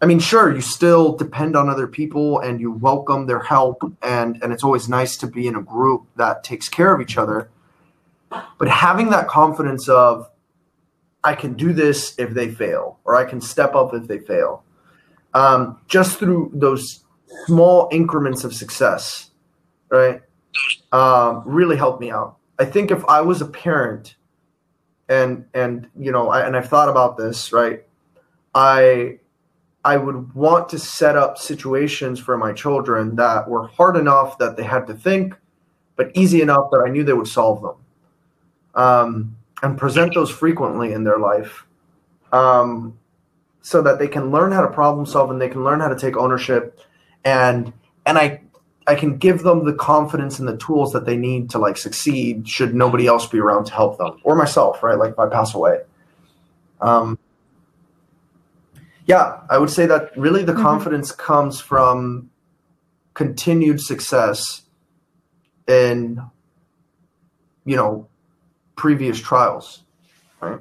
I 0.00 0.06
mean, 0.06 0.20
sure, 0.20 0.54
you 0.54 0.60
still 0.60 1.16
depend 1.16 1.56
on 1.56 1.68
other 1.68 1.88
people 1.88 2.38
and 2.38 2.60
you 2.60 2.70
welcome 2.70 3.26
their 3.26 3.40
help 3.40 3.82
and 4.02 4.38
and 4.40 4.52
it's 4.52 4.62
always 4.62 4.88
nice 4.88 5.16
to 5.16 5.26
be 5.26 5.48
in 5.48 5.56
a 5.56 5.62
group 5.62 6.06
that 6.14 6.44
takes 6.44 6.68
care 6.68 6.94
of 6.94 7.00
each 7.00 7.18
other. 7.18 7.50
But 8.30 8.68
having 8.68 9.10
that 9.10 9.26
confidence 9.26 9.88
of 9.88 10.30
I 11.26 11.34
can 11.34 11.54
do 11.54 11.72
this 11.72 12.14
if 12.18 12.30
they 12.30 12.48
fail, 12.48 12.98
or 13.04 13.16
I 13.16 13.24
can 13.24 13.40
step 13.40 13.74
up 13.74 13.92
if 13.94 14.06
they 14.06 14.18
fail. 14.18 14.64
Um, 15.34 15.78
just 15.88 16.18
through 16.18 16.52
those 16.54 17.04
small 17.46 17.88
increments 17.92 18.44
of 18.44 18.54
success, 18.54 19.30
right? 19.90 20.22
um, 20.92 21.42
really 21.44 21.76
helped 21.76 22.00
me 22.00 22.10
out. 22.10 22.36
I 22.58 22.64
think 22.64 22.90
if 22.90 23.04
I 23.06 23.20
was 23.20 23.40
a 23.42 23.46
parent, 23.46 24.16
and 25.08 25.44
and 25.54 25.88
you 25.98 26.10
know, 26.10 26.28
I, 26.28 26.46
and 26.46 26.56
I've 26.56 26.68
thought 26.68 26.88
about 26.88 27.16
this, 27.16 27.52
right? 27.52 27.84
I 28.54 29.18
I 29.84 29.96
would 29.98 30.34
want 30.34 30.68
to 30.70 30.78
set 30.78 31.16
up 31.16 31.38
situations 31.38 32.18
for 32.18 32.36
my 32.36 32.52
children 32.52 33.16
that 33.16 33.48
were 33.48 33.68
hard 33.68 33.96
enough 33.96 34.38
that 34.38 34.56
they 34.56 34.64
had 34.64 34.86
to 34.88 34.94
think, 34.94 35.34
but 35.96 36.10
easy 36.14 36.42
enough 36.42 36.70
that 36.72 36.82
I 36.86 36.90
knew 36.90 37.04
they 37.04 37.12
would 37.12 37.28
solve 37.28 37.62
them, 37.62 37.76
um, 38.74 39.36
and 39.62 39.78
present 39.78 40.14
those 40.14 40.30
frequently 40.30 40.92
in 40.92 41.04
their 41.04 41.18
life, 41.18 41.64
um, 42.32 42.98
so 43.62 43.82
that 43.82 43.98
they 43.98 44.08
can 44.08 44.30
learn 44.30 44.52
how 44.52 44.62
to 44.62 44.68
problem 44.68 45.06
solve 45.06 45.30
and 45.30 45.40
they 45.40 45.48
can 45.48 45.64
learn 45.64 45.80
how 45.80 45.88
to 45.88 45.96
take 45.96 46.16
ownership 46.16 46.78
and 47.24 47.72
and 48.06 48.16
I 48.16 48.40
I 48.86 48.94
can 48.94 49.18
give 49.18 49.42
them 49.42 49.64
the 49.64 49.74
confidence 49.74 50.38
and 50.38 50.46
the 50.46 50.56
tools 50.56 50.92
that 50.92 51.04
they 51.06 51.16
need 51.16 51.50
to 51.50 51.58
like 51.58 51.76
succeed 51.76 52.48
should 52.48 52.74
nobody 52.74 53.08
else 53.08 53.26
be 53.26 53.40
around 53.40 53.64
to 53.64 53.72
help 53.72 53.98
them 53.98 54.20
or 54.22 54.36
myself, 54.36 54.82
right? 54.82 54.96
Like 54.96 55.12
if 55.12 55.18
I 55.18 55.28
pass 55.28 55.54
away. 55.54 55.80
Um, 56.80 57.18
yeah, 59.06 59.40
I 59.50 59.58
would 59.58 59.70
say 59.70 59.86
that 59.86 60.16
really 60.16 60.44
the 60.44 60.52
Mhm. 60.52 60.62
confidence 60.62 61.10
comes 61.10 61.60
from 61.60 62.30
continued 63.14 63.80
success 63.80 64.62
in 65.66 66.22
you 67.64 67.74
know 67.74 68.06
previous 68.76 69.20
trials, 69.20 69.82
right? 70.40 70.60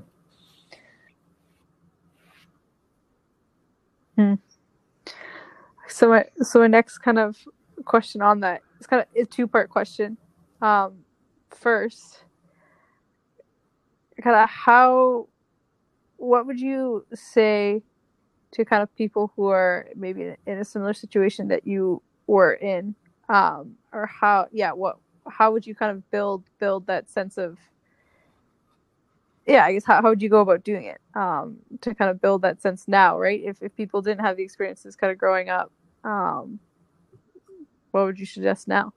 Hmm. 4.18 4.36
So 5.88 6.10
my 6.10 6.26
so 6.42 6.60
my 6.60 6.68
next 6.68 7.00
kind 7.00 7.20
of 7.20 7.38
question 7.86 8.22
on 8.22 8.40
that 8.40 8.62
it's 8.78 8.88
kind 8.88 9.02
of 9.02 9.08
a 9.22 9.26
two 9.26 9.48
part 9.48 9.70
question. 9.70 10.18
Um, 10.62 11.00
first, 11.50 12.24
kind 14.22 14.36
of 14.36 14.50
how, 14.50 15.28
what 16.18 16.46
would 16.46 16.60
you 16.60 17.06
say 17.14 17.84
to 18.52 18.66
kind 18.66 18.82
of 18.84 18.96
people 18.96 19.32
who 19.36 19.48
are 19.48 19.88
maybe 19.96 20.36
in 20.46 20.58
a 20.60 20.64
similar 20.66 20.94
situation 20.94 21.48
that 21.50 21.68
you 21.68 22.02
were 22.28 22.54
in, 22.54 22.96
um, 23.30 23.76
or 23.92 24.06
how 24.06 24.48
yeah 24.52 24.72
what 24.72 24.98
how 25.28 25.52
would 25.52 25.66
you 25.66 25.76
kind 25.76 25.92
of 25.92 26.10
build 26.12 26.44
build 26.60 26.88
that 26.88 27.10
sense 27.10 27.38
of 27.38 27.58
yeah 29.48 29.66
i 29.66 29.74
guess 29.74 29.86
how, 29.86 30.02
how 30.02 30.10
would 30.10 30.22
you 30.22 30.30
go 30.30 30.42
about 30.42 30.64
doing 30.64 30.86
it 30.86 31.00
um, 31.16 31.58
to 31.82 31.96
kind 31.96 32.12
of 32.12 32.22
build 32.22 32.44
that 32.44 32.62
sense 32.62 32.86
now 32.88 33.20
right 33.20 33.42
if, 33.44 33.62
if 33.62 33.76
people 33.76 34.02
didn't 34.02 34.22
have 34.22 34.38
the 34.38 34.44
experiences 34.44 34.96
kind 34.96 35.12
of 35.12 35.18
growing 35.18 35.50
up 35.50 35.72
um, 36.04 36.60
what 37.92 38.06
would 38.06 38.20
you 38.20 38.26
suggest 38.26 38.68
now 38.68 38.94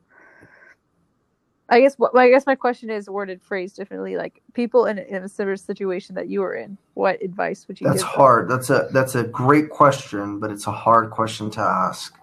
i 1.68 1.80
guess 1.80 1.96
what 1.96 2.16
i 2.16 2.30
guess 2.30 2.46
my 2.46 2.54
question 2.56 2.90
is 2.90 3.10
worded 3.10 3.42
phrased 3.42 3.76
differently 3.76 4.16
like 4.16 4.42
people 4.54 4.86
in, 4.86 4.98
in 4.98 5.24
a 5.24 5.28
similar 5.28 5.56
situation 5.56 6.14
that 6.16 6.28
you 6.28 6.40
were 6.40 6.54
in 6.54 6.78
what 6.94 7.22
advice 7.22 7.66
would 7.68 7.80
you 7.80 7.86
That's 7.86 8.02
give 8.02 8.10
them? 8.12 8.12
hard. 8.16 8.48
That's 8.50 8.70
a 8.70 8.88
that's 8.92 9.14
a 9.14 9.24
great 9.24 9.70
question, 9.70 10.40
but 10.40 10.50
it's 10.50 10.66
a 10.66 10.72
hard 10.72 11.10
question 11.10 11.50
to 11.52 11.60
ask. 11.60 12.18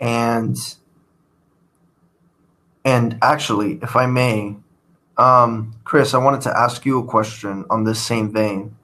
And 0.00 0.56
and 2.84 3.18
actually, 3.22 3.80
if 3.82 3.96
I 3.96 4.06
may, 4.06 4.56
um, 5.16 5.74
Chris, 5.84 6.14
I 6.14 6.18
wanted 6.18 6.42
to 6.42 6.56
ask 6.56 6.84
you 6.84 6.98
a 6.98 7.04
question 7.04 7.64
on 7.70 7.84
this 7.84 8.04
same 8.04 8.32
vein 8.32 8.76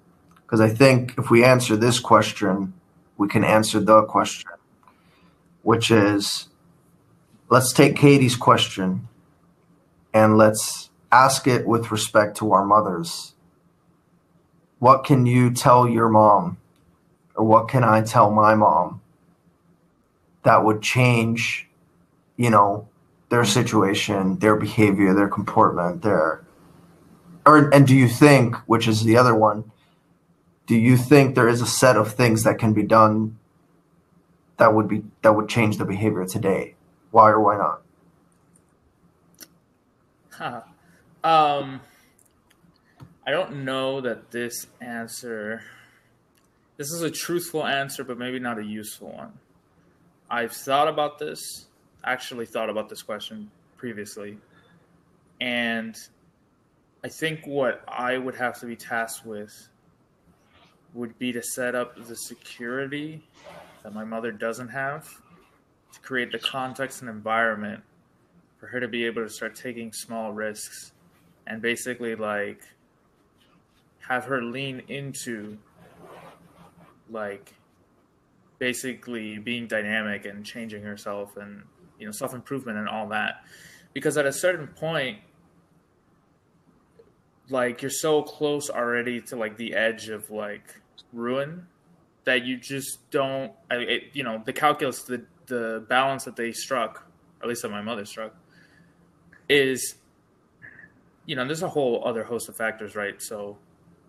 because 0.43 0.61
I 0.61 0.69
think 0.69 1.15
if 1.19 1.31
we 1.31 1.45
answer 1.45 1.77
this 1.77 1.99
question, 2.01 2.73
we 3.17 3.29
can 3.29 3.45
answer 3.45 3.81
the 3.81 4.03
question, 4.03 4.51
which 5.63 5.91
is, 5.91 6.49
let's 7.49 7.73
take 7.73 7.97
Katie's 7.97 8.37
question 8.37 9.09
and 10.15 10.37
let's 10.37 10.91
ask 11.13 11.47
it 11.47 11.67
with 11.67 11.91
respect 11.91 12.37
to 12.39 12.53
our 12.53 12.65
mothers. 12.65 13.35
What 14.79 15.05
can 15.05 15.27
you 15.27 15.51
tell 15.51 15.89
your 15.89 16.09
mom 16.09 16.57
or 17.41 17.45
what 17.45 17.69
can 17.69 17.83
i 17.83 18.03
tell 18.03 18.31
my 18.31 18.55
mom 18.55 19.01
that 20.43 20.63
would 20.63 20.83
change 20.83 21.67
you 22.37 22.51
know 22.51 22.87
their 23.31 23.45
situation 23.45 24.39
their 24.39 24.57
behavior 24.57 25.15
their 25.15 25.29
comportment 25.29 26.03
their 26.03 26.45
or 27.47 27.71
and 27.71 27.87
do 27.87 27.97
you 27.97 28.09
think 28.09 28.55
which 28.67 28.87
is 28.87 29.05
the 29.05 29.17
other 29.17 29.35
one 29.35 29.71
do 30.67 30.77
you 30.77 30.97
think 30.97 31.35
there 31.35 31.49
is 31.49 31.61
a 31.61 31.67
set 31.67 31.97
of 31.97 32.13
things 32.13 32.45
that 32.45 32.59
can 32.59 32.73
be 32.73 32.83
done 32.83 33.39
that 34.59 34.75
would 34.75 34.87
be 34.87 35.03
that 35.23 35.35
would 35.35 35.49
change 35.49 35.79
the 35.79 35.85
behavior 35.85 36.27
today 36.27 36.75
why 37.11 37.31
or 37.31 37.41
why 37.41 37.57
not 37.57 37.83
Huh. 40.41 40.63
Um, 41.23 41.83
I 43.27 43.31
don't 43.31 43.63
know 43.67 44.01
that 44.01 44.31
this 44.31 44.69
answer. 44.81 45.63
This 46.79 46.91
is 46.93 47.03
a 47.03 47.11
truthful 47.11 47.67
answer, 47.67 48.05
but 48.05 48.17
maybe 48.17 48.39
not 48.39 48.59
a 48.59 48.65
useful 48.65 49.13
one. 49.13 49.35
I've 50.31 50.53
thought 50.53 50.89
about 50.89 51.19
this. 51.19 51.67
Actually, 52.05 52.47
thought 52.47 52.71
about 52.71 52.89
this 52.89 53.03
question 53.03 53.51
previously, 53.77 54.39
and 55.41 55.97
I 57.05 57.09
think 57.09 57.47
what 57.47 57.83
I 57.89 58.19
would 58.19 58.35
have 58.35 58.59
to 58.61 58.67
be 58.67 58.77
tasked 58.77 59.25
with 59.25 59.69
would 60.95 61.19
be 61.19 61.33
to 61.33 61.43
set 61.43 61.75
up 61.75 62.07
the 62.07 62.17
security 62.17 63.23
that 63.83 63.95
my 63.95 64.05
mother 64.05 64.33
doesn't 64.33 64.69
have, 64.69 65.09
to 65.93 66.01
create 66.01 66.33
the 66.33 66.39
context 66.39 67.01
and 67.01 67.11
environment 67.11 67.83
for 68.59 68.67
her 68.67 68.81
to 68.81 68.89
be 68.89 69.05
able 69.07 69.23
to 69.23 69.31
start 69.31 69.55
taking 69.55 69.93
small 69.93 70.33
risks 70.33 70.93
and 71.47 71.63
basically 71.63 72.15
like 72.15 72.61
have 74.01 74.25
her 74.25 74.43
lean 74.43 74.83
into 74.89 75.57
like 77.11 77.55
basically 78.59 79.39
being 79.39 79.67
dynamic 79.67 80.27
and 80.27 80.45
changing 80.45 80.83
herself 80.83 81.37
and 81.37 81.63
you 82.01 82.07
know 82.07 82.13
self-improvement 82.13 82.77
and 82.77 82.89
all 82.89 83.09
that. 83.09 83.45
Because 83.93 84.17
at 84.17 84.27
a 84.27 84.33
certain 84.33 84.67
point 84.67 85.19
like 87.51 87.83
you're 87.83 87.91
so 87.91 88.23
close 88.23 88.71
already 88.71 89.21
to 89.21 89.37
like 89.37 89.57
the 89.57 89.75
edge 89.75 90.09
of 90.09 90.31
like 90.31 90.81
ruin 91.13 91.67
that 92.25 92.45
you 92.45 92.57
just 92.57 93.11
don't 93.11 93.53
I, 93.71 93.77
it, 93.77 94.03
you 94.13 94.23
know 94.23 94.43
the 94.45 94.53
calculus 94.53 95.03
the 95.03 95.25
the 95.47 95.85
balance 95.89 96.25
that 96.25 96.37
they 96.37 96.53
struck 96.53 97.07
at 97.43 97.49
least 97.49 97.63
that 97.63 97.71
my 97.71 97.83
mother 97.83 98.05
struck 98.05 98.35
is 99.49 99.97
you 101.27 101.35
know 101.35 101.45
there's 101.45 101.63
a 101.63 101.69
whole 101.69 102.07
other 102.07 102.23
host 102.23 102.49
of 102.49 102.57
factors 102.57 102.95
right? 102.95 103.21
So 103.21 103.59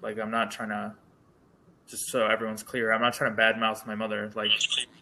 like 0.02 0.20
i'm 0.20 0.32
not 0.32 0.52
trying 0.52 0.70
to 0.70 0.94
just 1.88 2.08
so 2.08 2.26
everyone's 2.26 2.64
clear 2.64 2.92
i'm 2.92 3.02
not 3.02 3.14
trying 3.14 3.36
to 3.36 3.42
badmouth 3.42 3.86
my 3.86 3.96
mother 3.96 4.32
like 4.36 4.52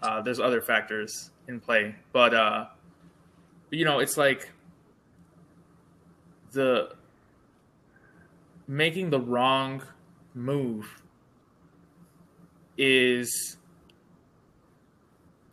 uh, 0.02 0.22
there's 0.22 0.40
other 0.40 0.62
factors 0.62 1.32
in 1.48 1.60
play. 1.60 1.96
But 2.14 2.34
uh 2.34 2.66
you 3.72 3.86
know 3.86 4.00
it's 4.00 4.18
like 4.18 4.52
the 6.52 6.90
making 8.68 9.10
the 9.10 9.20
wrong 9.20 9.84
move 10.34 11.02
is 12.78 13.58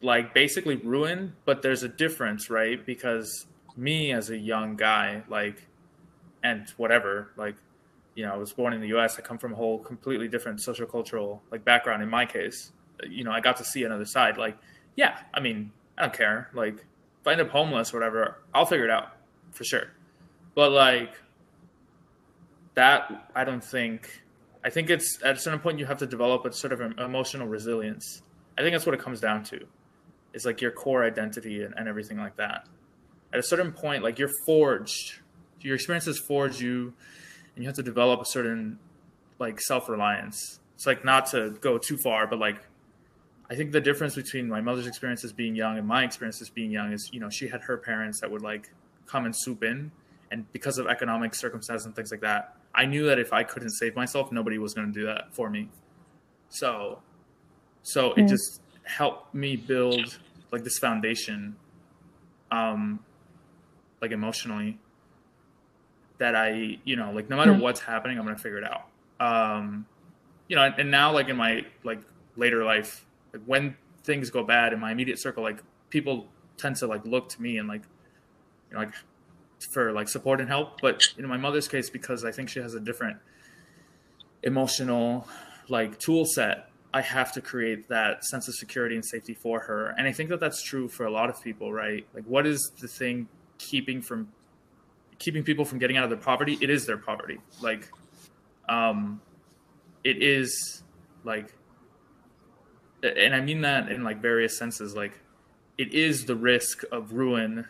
like 0.03 0.35
basically 0.35 0.77
ruin 0.77 1.35
but 1.45 1.63
there's 1.63 1.83
a 1.83 1.89
difference 1.89 2.51
right? 2.51 2.85
Because 2.85 3.47
me 3.77 4.13
as 4.13 4.31
a 4.31 4.39
young 4.39 4.77
guy 4.77 5.23
like 5.29 5.67
and 6.43 6.69
whatever 6.77 7.31
like 7.37 7.57
you 8.15 8.25
know 8.25 8.33
i 8.33 8.37
was 8.37 8.53
born 8.53 8.73
in 8.73 8.81
the 8.81 8.89
us 8.89 9.19
i 9.19 9.21
come 9.23 9.37
from 9.37 9.53
a 9.53 9.57
whole 9.57 9.79
completely 9.79 10.29
different 10.29 10.61
social 10.63 10.87
cultural 10.87 11.43
like 11.51 11.65
background 11.65 12.03
in 12.03 12.09
my 12.09 12.25
case. 12.25 12.73
You 13.07 13.25
know 13.25 13.31
i 13.33 13.41
got 13.41 13.59
to 13.59 13.65
see 13.65 13.85
another 13.85 14.07
side 14.07 14.39
like 14.39 14.57
yeah 14.95 15.19
i 15.35 15.41
mean 15.41 15.73
i 15.99 16.03
don't 16.03 16.15
care 16.15 16.49
like 16.55 16.87
i 17.27 17.33
end 17.33 17.41
up 17.41 17.51
homeless 17.51 17.93
or 17.93 17.99
whatever 17.99 18.39
i'll 18.55 18.67
figure 18.67 18.85
it 18.85 18.91
out 18.91 19.17
for 19.53 19.65
sure. 19.65 19.89
But 20.55 20.73
like 20.73 21.15
that 22.75 23.31
i 23.35 23.43
don't 23.45 23.65
think 23.65 24.23
i 24.65 24.71
think 24.71 24.91
it's 24.91 25.19
at 25.25 25.37
a 25.37 25.39
certain 25.39 25.61
point 25.61 25.79
you 25.79 25.87
have 25.87 25.99
to 25.99 26.07
develop 26.07 26.45
a 26.45 26.53
sort 26.53 26.73
of 26.73 26.81
em- 26.81 26.99
emotional 26.99 27.47
resilience. 27.47 28.23
I 28.59 28.63
think 28.63 28.73
that's 28.73 28.87
what 28.87 28.95
it 28.95 29.01
comes 29.01 29.21
down 29.21 29.45
to 29.45 29.67
It's 30.33 30.45
like 30.47 30.61
your 30.61 30.71
core 30.71 31.05
identity 31.05 31.63
and, 31.63 31.75
and 31.77 31.89
everything 31.89 32.19
like 32.19 32.37
that. 32.37 32.67
At 33.33 33.39
a 33.39 33.43
certain 33.43 33.73
point 33.73 34.03
like 34.03 34.19
you're 34.19 34.33
forged. 34.47 35.21
Your 35.61 35.75
experiences 35.75 36.19
forge 36.19 36.61
you 36.61 36.95
and 37.55 37.65
you 37.65 37.69
have 37.69 37.77
to 37.77 37.83
develop 37.83 38.21
a 38.21 38.25
certain 38.27 38.79
like 39.39 39.61
self-reliance. 39.61 40.61
It's 40.75 40.87
like 40.87 41.05
not 41.05 41.27
to 41.33 41.51
go 41.61 41.79
too 41.79 41.97
far 41.97 42.27
but 42.27 42.39
like 42.39 42.59
i 43.51 43.55
think 43.55 43.73
the 43.73 43.81
difference 43.81 44.15
between 44.15 44.49
my 44.49 44.61
mother's 44.61 44.87
experiences 44.87 45.33
being 45.33 45.55
young 45.55 45.79
and 45.79 45.87
my 45.87 46.05
experiences 46.05 46.49
being 46.51 46.71
young 46.71 46.93
is 46.93 47.11
you 47.13 47.21
know 47.21 47.31
she 47.31 47.49
had 47.49 47.61
her 47.63 47.77
parents 47.77 48.21
that 48.21 48.31
would 48.31 48.43
like 48.43 48.71
come 49.07 49.25
and 49.25 49.35
swoop 49.37 49.63
in 49.63 49.91
and 50.31 50.51
because 50.53 50.79
of 50.79 50.87
economic 50.87 51.35
circumstances 51.35 51.87
and 51.87 51.95
things 51.95 52.11
like 52.11 52.21
that 52.21 52.55
i 52.75 52.85
knew 52.85 53.07
that 53.07 53.19
if 53.19 53.33
i 53.33 53.43
couldn't 53.43 53.71
save 53.71 53.95
myself 53.97 54.31
nobody 54.33 54.59
was 54.59 54.75
going 54.75 54.93
to 54.93 54.99
do 55.01 55.07
that 55.07 55.35
for 55.35 55.49
me 55.51 55.69
so 56.49 57.01
so 57.83 58.13
it 58.15 58.23
Mm. 58.23 58.29
just 58.29 58.61
helped 58.85 59.35
me 59.35 59.57
build 59.57 60.19
like 60.53 60.65
this 60.65 60.79
foundation 60.79 61.57
um 62.51 63.01
like 64.01 64.13
emotionally 64.13 64.79
that 66.19 66.35
I, 66.35 66.79
you 66.85 66.97
know, 66.97 67.13
like 67.13 67.29
no 67.29 67.37
matter 67.37 67.53
Mm. 67.53 67.61
what's 67.61 67.81
happening, 67.81 68.19
I'm 68.19 68.25
gonna 68.25 68.39
figure 68.39 68.59
it 68.59 68.65
out. 68.65 68.87
Um, 69.21 69.87
you 70.49 70.57
know, 70.57 70.63
and, 70.63 70.75
and 70.79 70.91
now 70.91 71.13
like 71.13 71.29
in 71.29 71.37
my 71.37 71.67
like 71.85 72.01
later 72.37 72.65
life, 72.65 73.05
when 73.45 73.77
things 74.05 74.31
go 74.31 74.43
bad 74.43 74.73
in 74.73 74.81
my 74.81 74.93
immediate 74.93 75.19
circle, 75.19 75.43
like 75.43 75.63
people 75.91 76.29
tend 76.57 76.77
to 76.77 76.87
like 76.87 77.05
look 77.05 77.29
to 77.31 77.43
me 77.43 77.59
and 77.59 77.69
like, 77.69 77.83
you 78.71 78.75
know, 78.75 78.85
like 78.85 78.95
for 79.73 79.93
like 79.93 80.09
support 80.09 80.41
and 80.41 80.49
help. 80.49 80.81
But 80.81 81.03
in 81.19 81.27
my 81.27 81.37
mother's 81.37 81.69
case, 81.69 81.91
because 81.91 82.25
I 82.25 82.33
think 82.33 82.49
she 82.49 82.61
has 82.61 82.75
a 82.75 82.81
different 82.81 83.19
emotional 84.43 85.27
like 85.69 85.99
tool 85.99 86.25
set 86.25 86.71
I 86.97 87.03
have 87.03 87.31
to 87.33 87.43
create 87.43 87.89
that 87.89 88.25
sense 88.25 88.49
of 88.49 88.55
security 88.55 88.95
and 88.95 89.05
safety 89.05 89.35
for 89.35 89.61
her. 89.61 89.95
And 89.99 90.09
I 90.09 90.13
think 90.13 90.31
that 90.31 90.41
that's 90.41 90.63
true 90.63 90.89
for 90.89 91.05
a 91.05 91.11
lot 91.11 91.29
of 91.29 91.43
people, 91.43 91.71
right? 91.71 92.07
Like, 92.15 92.25
what 92.25 92.47
is 92.47 92.73
the 92.81 92.89
thing 92.89 93.29
keeping 93.59 94.01
from 94.01 94.29
keeping 95.19 95.43
people 95.43 95.67
from 95.67 95.79
getting 95.79 95.99
out 95.99 96.05
of 96.05 96.11
their 96.11 96.19
poverty? 96.19 96.57
It 96.59 96.71
is 96.71 96.87
their 96.87 96.97
poverty. 96.97 97.39
Like, 97.61 97.91
um, 98.71 99.21
it 100.05 100.23
is 100.23 100.85
like, 101.23 101.55
and 103.03 103.35
I 103.35 103.41
mean 103.41 103.63
that 103.63 103.91
in 103.91 104.05
like 104.05 104.21
various 104.21 104.59
senses. 104.59 104.95
Like, 104.95 105.19
it 105.79 105.93
is 105.93 106.25
the 106.25 106.37
risk 106.37 106.83
of 106.91 107.13
ruin 107.13 107.67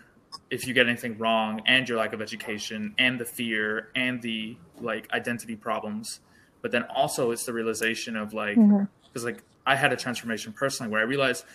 if 0.51 0.67
you 0.67 0.75
get 0.75 0.87
anything 0.87 1.17
wrong, 1.19 1.63
and 1.67 1.89
your 1.89 1.99
lack 1.99 2.13
of 2.13 2.21
education, 2.21 2.95
and 2.99 3.19
the 3.19 3.25
fear, 3.25 3.89
and 3.95 4.21
the 4.23 4.57
like 4.81 5.11
identity 5.13 5.57
problems. 5.57 6.21
But 6.63 6.73
then 6.73 6.83
also, 6.85 7.31
it's 7.31 7.45
the 7.45 7.53
realization 7.53 8.17
of 8.17 8.33
like. 8.33 8.57
Mm-hmm 8.57 8.85
because 9.17 9.25
like 9.25 9.43
I 9.65 9.77
had 9.77 9.95
a 9.95 9.97
transformation 9.97 10.53
personally 10.53 10.93
where 10.93 11.01
I 11.01 11.05
realized 11.05 11.47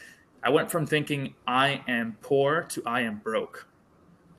I 0.41 0.49
went 0.49 0.71
from 0.71 0.87
thinking 0.87 1.35
I 1.45 1.83
am 1.87 2.17
poor 2.21 2.63
to 2.69 2.81
I 2.87 3.01
am 3.01 3.19
broke. 3.19 3.67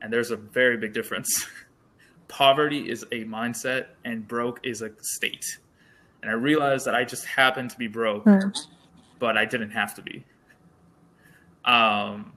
And 0.01 0.13
there's 0.13 0.33
a 0.33 0.37
very 0.37 0.77
big 0.77 0.93
difference. 0.93 1.47
Poverty 2.29 2.91
is 2.91 3.05
a 3.13 3.23
mindset 3.25 3.87
and 4.05 4.27
broke 4.27 4.59
is 4.67 4.83
a 4.83 4.91
state. 5.03 5.45
And 6.21 6.33
I 6.33 6.35
realized 6.35 6.85
that 6.87 6.97
I 6.97 7.05
just 7.05 7.25
happened 7.25 7.71
to 7.71 7.79
be 7.79 7.87
broke, 7.87 8.25
mm. 8.25 8.53
But 9.23 9.37
I 9.39 9.45
didn't 9.45 9.71
have 9.71 9.95
to 9.95 10.03
be. 10.03 10.25
Um 11.65 12.33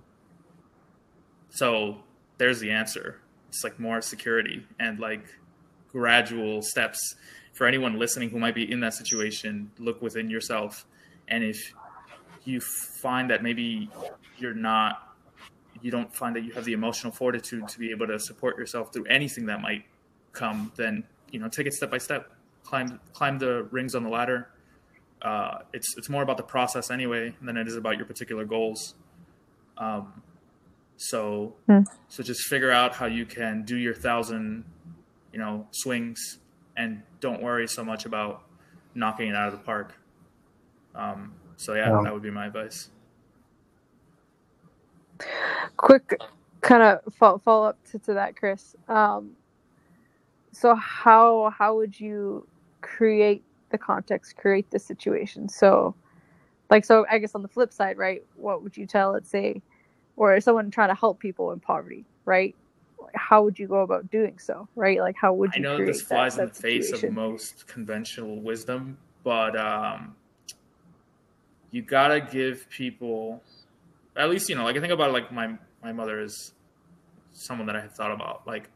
so 1.49 1.97
there's 2.37 2.59
the 2.59 2.69
answer. 2.69 3.19
It's 3.49 3.63
like 3.63 3.79
more 3.79 4.01
security 4.01 4.67
and 4.79 4.99
like 4.99 5.25
gradual 5.91 6.61
steps 6.61 7.15
for 7.53 7.65
anyone 7.65 7.97
listening 7.97 8.29
who 8.29 8.37
might 8.37 8.53
be 8.53 8.69
in 8.69 8.81
that 8.81 8.93
situation, 8.93 9.71
look 9.79 10.01
within 10.01 10.29
yourself. 10.29 10.85
And 11.29 11.43
if 11.43 11.73
you 12.43 12.59
find 13.01 13.31
that 13.31 13.41
maybe 13.41 13.89
you're 14.37 14.53
not, 14.53 15.15
you 15.81 15.89
don't 15.89 16.13
find 16.13 16.35
that 16.35 16.43
you 16.43 16.51
have 16.51 16.65
the 16.65 16.73
emotional 16.73 17.13
fortitude 17.13 17.67
to 17.69 17.79
be 17.79 17.89
able 17.91 18.07
to 18.07 18.19
support 18.19 18.57
yourself 18.57 18.93
through 18.93 19.05
anything 19.05 19.45
that 19.47 19.61
might 19.61 19.85
come, 20.33 20.71
then 20.75 21.03
you 21.31 21.39
know 21.39 21.47
take 21.47 21.65
it 21.65 21.73
step 21.73 21.89
by 21.89 21.97
step. 21.97 22.31
Climb 22.63 22.99
climb 23.13 23.39
the 23.39 23.63
rings 23.71 23.95
on 23.95 24.03
the 24.03 24.09
ladder. 24.09 24.49
Uh, 25.25 25.63
it's 25.73 25.97
it's 25.97 26.07
more 26.07 26.21
about 26.21 26.37
the 26.37 26.43
process 26.43 26.91
anyway 26.91 27.33
than 27.41 27.57
it 27.57 27.67
is 27.67 27.75
about 27.75 27.97
your 27.97 28.05
particular 28.05 28.45
goals. 28.45 28.93
Um, 29.75 30.21
so 30.97 31.55
hmm. 31.65 31.79
so 32.07 32.21
just 32.21 32.41
figure 32.41 32.69
out 32.69 32.93
how 32.93 33.07
you 33.07 33.25
can 33.25 33.63
do 33.63 33.75
your 33.75 33.95
thousand, 33.95 34.65
you 35.33 35.39
know, 35.39 35.67
swings 35.71 36.37
and 36.77 37.01
don't 37.21 37.41
worry 37.41 37.67
so 37.67 37.83
much 37.83 38.05
about 38.05 38.43
knocking 38.93 39.29
it 39.29 39.35
out 39.35 39.47
of 39.51 39.53
the 39.53 39.65
park. 39.65 39.95
Um, 40.93 41.33
so 41.57 41.73
yeah, 41.73 41.89
yeah, 41.89 42.01
that 42.03 42.13
would 42.13 42.21
be 42.21 42.29
my 42.29 42.45
advice. 42.45 42.91
Quick, 45.75 46.19
kind 46.61 46.83
of 46.83 47.13
follow 47.15 47.63
up 47.63 47.83
to, 47.91 47.97
to 47.97 48.13
that, 48.13 48.35
Chris. 48.35 48.75
Um, 48.87 49.31
so 50.51 50.75
how 50.75 51.51
how 51.57 51.77
would 51.77 51.99
you 51.99 52.47
create 52.81 53.43
the 53.77 53.83
context, 53.83 54.37
create 54.37 54.69
the 54.71 54.79
situation? 54.79 55.49
So, 55.49 55.95
like, 56.69 56.85
so 56.85 57.05
I 57.09 57.19
guess 57.19 57.35
on 57.35 57.41
the 57.41 57.47
flip 57.47 57.71
side, 57.71 57.97
right? 57.97 58.23
What 58.35 58.63
would 58.63 58.77
you 58.77 58.85
tell, 58.85 59.13
let's 59.13 59.29
say, 59.29 59.61
or 60.15 60.39
someone 60.41 60.71
trying 60.71 60.89
to 60.89 60.95
help 60.95 61.19
people 61.19 61.51
in 61.51 61.59
poverty, 61.59 62.05
right? 62.25 62.55
how 63.13 63.43
would 63.43 63.57
you 63.57 63.67
go 63.67 63.81
about 63.81 64.09
doing 64.09 64.37
so, 64.39 64.67
right? 64.75 64.99
Like, 64.99 65.15
how 65.15 65.33
would 65.33 65.55
you? 65.55 65.59
I 65.59 65.77
know 65.77 65.85
this 65.85 66.01
flies 66.01 66.35
that, 66.35 66.43
in 66.43 66.47
the 66.49 66.53
face 66.53 66.91
of 66.91 67.11
most 67.11 67.67
conventional 67.67 68.39
wisdom, 68.41 68.97
but 69.23 69.57
um, 69.57 70.15
you 71.71 71.81
gotta 71.81 72.19
give 72.19 72.69
people, 72.69 73.41
at 74.15 74.29
least 74.29 74.49
you 74.49 74.55
know, 74.55 74.63
like 74.63 74.77
I 74.77 74.79
think 74.79 74.93
about 74.93 75.09
it, 75.09 75.13
like 75.13 75.31
my 75.31 75.57
my 75.83 75.93
mother 75.93 76.19
is 76.19 76.53
someone 77.31 77.67
that 77.67 77.75
I 77.75 77.81
have 77.81 77.93
thought 77.93 78.11
about. 78.11 78.45
Like, 78.47 78.69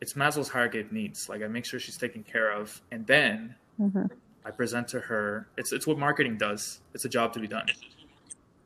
it's 0.00 0.14
Maslow's 0.14 0.48
hierarchy 0.48 0.80
of 0.80 0.92
needs. 0.92 1.28
Like, 1.28 1.42
I 1.42 1.48
make 1.48 1.64
sure 1.64 1.78
she's 1.78 1.98
taken 1.98 2.22
care 2.22 2.50
of, 2.50 2.80
and 2.90 3.06
then 3.06 3.54
mm-hmm. 3.82 4.06
I 4.44 4.50
present 4.50 4.88
to 4.88 5.00
her. 5.00 5.48
It's 5.56 5.72
it's 5.72 5.86
what 5.86 5.98
marketing 5.98 6.36
does. 6.36 6.80
It's 6.94 7.04
a 7.04 7.08
job 7.08 7.32
to 7.34 7.40
be 7.40 7.48
done. 7.48 7.66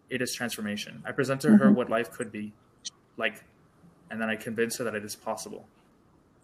It 0.09 0.23
is 0.23 0.35
transformation. 0.35 1.03
I 1.05 1.12
present 1.12 1.41
to 1.43 1.49
mm-hmm. 1.49 1.62
her 1.62 1.73
what 1.73 1.91
life 1.91 2.11
could 2.12 2.31
be, 2.31 2.53
like 3.17 3.45
and 4.11 4.21
then 4.21 4.29
I 4.29 4.37
convince 4.37 4.77
her 4.79 4.85
that 4.85 4.95
it 4.95 5.05
is 5.05 5.17
possible, 5.17 5.67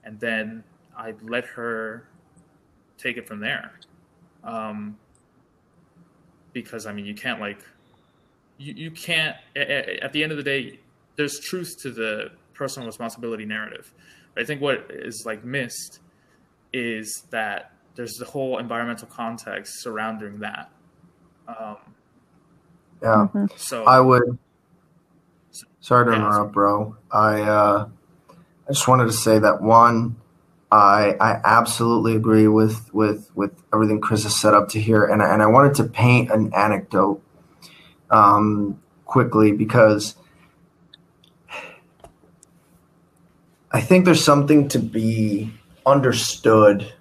and 0.05 0.19
then 0.21 0.65
I 0.97 1.15
let 1.23 1.45
her 1.45 2.09
take 2.99 3.17
it 3.17 3.27
from 3.27 3.41
there. 3.41 3.73
Um, 4.45 4.99
because 6.53 6.87
I 6.87 6.93
mean, 6.93 7.07
you 7.07 7.15
can't 7.15 7.41
like, 7.41 7.61
you, 8.59 8.75
you 8.75 8.91
can't. 8.91 9.37
At 9.57 10.13
the 10.13 10.23
end 10.23 10.33
of 10.33 10.39
the 10.39 10.45
day, 10.45 10.81
there's 11.17 11.39
truth 11.39 11.77
to 11.83 11.91
the 11.91 12.33
personal 12.55 12.87
responsibility 12.87 13.45
narrative. 13.45 13.93
I 14.37 14.45
think 14.45 14.61
what 14.61 14.87
is 14.91 15.25
like 15.27 15.45
missed 15.45 16.01
is 16.73 17.25
that 17.31 17.72
there's 17.95 18.15
the 18.15 18.25
whole 18.25 18.59
environmental 18.59 19.09
context 19.09 19.83
surrounding 19.83 20.41
that. 20.41 20.71
Um, 21.49 21.77
yeah. 23.03 23.09
Mm-hmm. 23.09 23.47
So 23.57 23.85
I 23.85 24.01
would 24.01 24.39
Sorry 25.83 26.07
to 26.07 26.13
interrupt, 26.13 26.53
bro. 26.53 26.97
I 27.11 27.43
uh, 27.43 27.89
I 28.31 28.73
just 28.73 28.87
wanted 28.87 29.07
to 29.07 29.13
say 29.13 29.41
that 29.41 29.61
one, 29.61 30.15
I 30.71 31.17
I 31.21 31.41
absolutely 31.45 32.15
agree 32.15 32.47
with 32.47 32.89
with 32.95 33.31
with 33.35 33.51
everything 33.75 34.01
Chris 34.01 34.23
has 34.23 34.41
set 34.41 34.55
up 34.55 34.69
to 34.71 34.81
here, 34.81 35.05
and 35.05 35.21
and 35.21 35.43
I 35.43 35.47
wanted 35.47 35.75
to 35.75 35.85
paint 35.85 36.31
an 36.31 36.55
anecdote 36.55 37.21
um, 38.11 38.81
quickly 39.07 39.51
because 39.51 40.15
I 43.73 43.81
think 43.81 44.05
there's 44.05 44.25
something 44.25 44.69
to 44.69 44.79
be 44.79 45.53
understood 45.85 46.93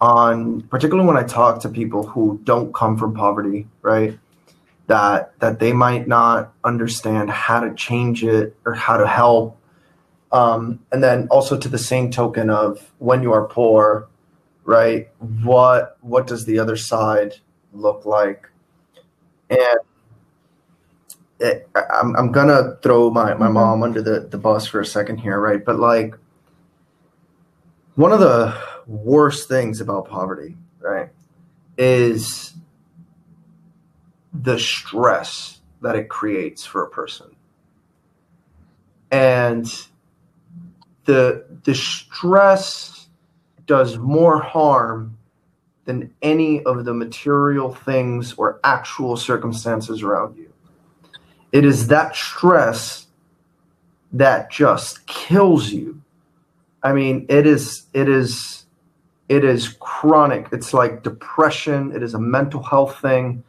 on, 0.00 0.62
particularly 0.62 1.06
when 1.06 1.16
I 1.16 1.22
talk 1.22 1.60
to 1.62 1.68
people 1.68 2.06
who 2.06 2.40
don't 2.44 2.72
come 2.74 2.96
from 2.96 3.14
poverty, 3.14 3.68
right? 3.82 4.18
that 4.90 5.38
that 5.38 5.60
they 5.60 5.72
might 5.72 6.08
not 6.08 6.52
understand 6.64 7.30
how 7.30 7.60
to 7.60 7.72
change 7.74 8.24
it 8.24 8.56
or 8.66 8.74
how 8.74 8.96
to 8.96 9.06
help 9.06 9.56
um, 10.32 10.80
and 10.90 11.00
then 11.00 11.28
also 11.30 11.56
to 11.56 11.68
the 11.68 11.78
same 11.78 12.10
token 12.10 12.50
of 12.50 12.92
when 12.98 13.22
you 13.22 13.32
are 13.32 13.46
poor 13.46 14.08
right 14.64 15.08
what 15.44 15.96
what 16.00 16.26
does 16.26 16.44
the 16.44 16.58
other 16.58 16.76
side 16.76 17.36
look 17.72 18.04
like 18.04 18.50
and 19.48 19.78
it, 21.38 21.68
I'm, 21.94 22.16
I'm 22.16 22.32
gonna 22.32 22.76
throw 22.82 23.10
my, 23.10 23.34
my 23.34 23.46
mm-hmm. 23.46 23.54
mom 23.54 23.82
under 23.84 24.02
the, 24.02 24.26
the 24.28 24.38
bus 24.38 24.66
for 24.66 24.80
a 24.80 24.86
second 24.86 25.18
here 25.18 25.38
right 25.38 25.64
but 25.64 25.78
like 25.78 26.16
one 27.94 28.10
of 28.10 28.18
the 28.18 28.58
worst 28.90 29.48
things 29.48 29.80
about 29.80 30.08
poverty 30.08 30.56
right 30.80 31.10
is 31.78 32.54
the 34.42 34.58
stress 34.58 35.60
that 35.80 35.94
it 35.94 36.08
creates 36.08 36.64
for 36.66 36.82
a 36.82 36.90
person. 36.90 37.28
And 39.10 39.66
the 41.04 41.44
the 41.64 41.74
stress 41.74 43.08
does 43.66 43.96
more 43.96 44.40
harm 44.40 45.16
than 45.84 46.12
any 46.22 46.62
of 46.64 46.84
the 46.84 46.94
material 46.94 47.74
things 47.74 48.34
or 48.34 48.60
actual 48.64 49.16
circumstances 49.16 50.02
around 50.02 50.36
you. 50.36 50.52
It 51.52 51.64
is 51.64 51.88
that 51.88 52.14
stress 52.14 53.06
that 54.12 54.50
just 54.50 55.06
kills 55.06 55.70
you. 55.70 56.02
I 56.82 56.92
mean, 56.92 57.26
it 57.28 57.46
is 57.46 57.86
it 57.92 58.08
is 58.08 58.59
it 59.30 59.44
is 59.44 59.76
chronic. 59.80 60.48
It's 60.52 60.74
like 60.74 61.02
depression, 61.02 61.92
it 61.94 62.02
is 62.02 62.12
a 62.12 62.18
mental 62.18 62.62
health 62.62 63.00
thing. 63.00 63.44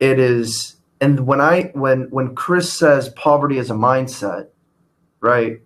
It 0.00 0.18
is 0.18 0.76
and 1.00 1.26
when 1.26 1.40
i 1.40 1.70
when 1.74 2.02
when 2.10 2.34
chris 2.34 2.72
says 2.72 3.08
poverty 3.10 3.58
is 3.58 3.70
a 3.70 3.74
mindset 3.74 4.48
right 5.20 5.60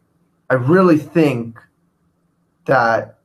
i 0.49 0.55
really 0.55 0.97
think 0.97 1.59
that 2.64 3.18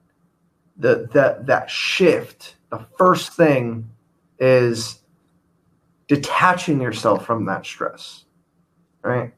the 0.78 1.08
that 1.14 1.46
that 1.48 1.70
shift 1.70 2.56
the 2.70 2.86
first 2.98 3.34
thing 3.34 3.90
is 4.40 5.00
detaching 6.08 6.82
yourself 6.82 7.26
from 7.26 7.46
that 7.46 7.66
stress 7.66 8.26
right? 9.04 9.34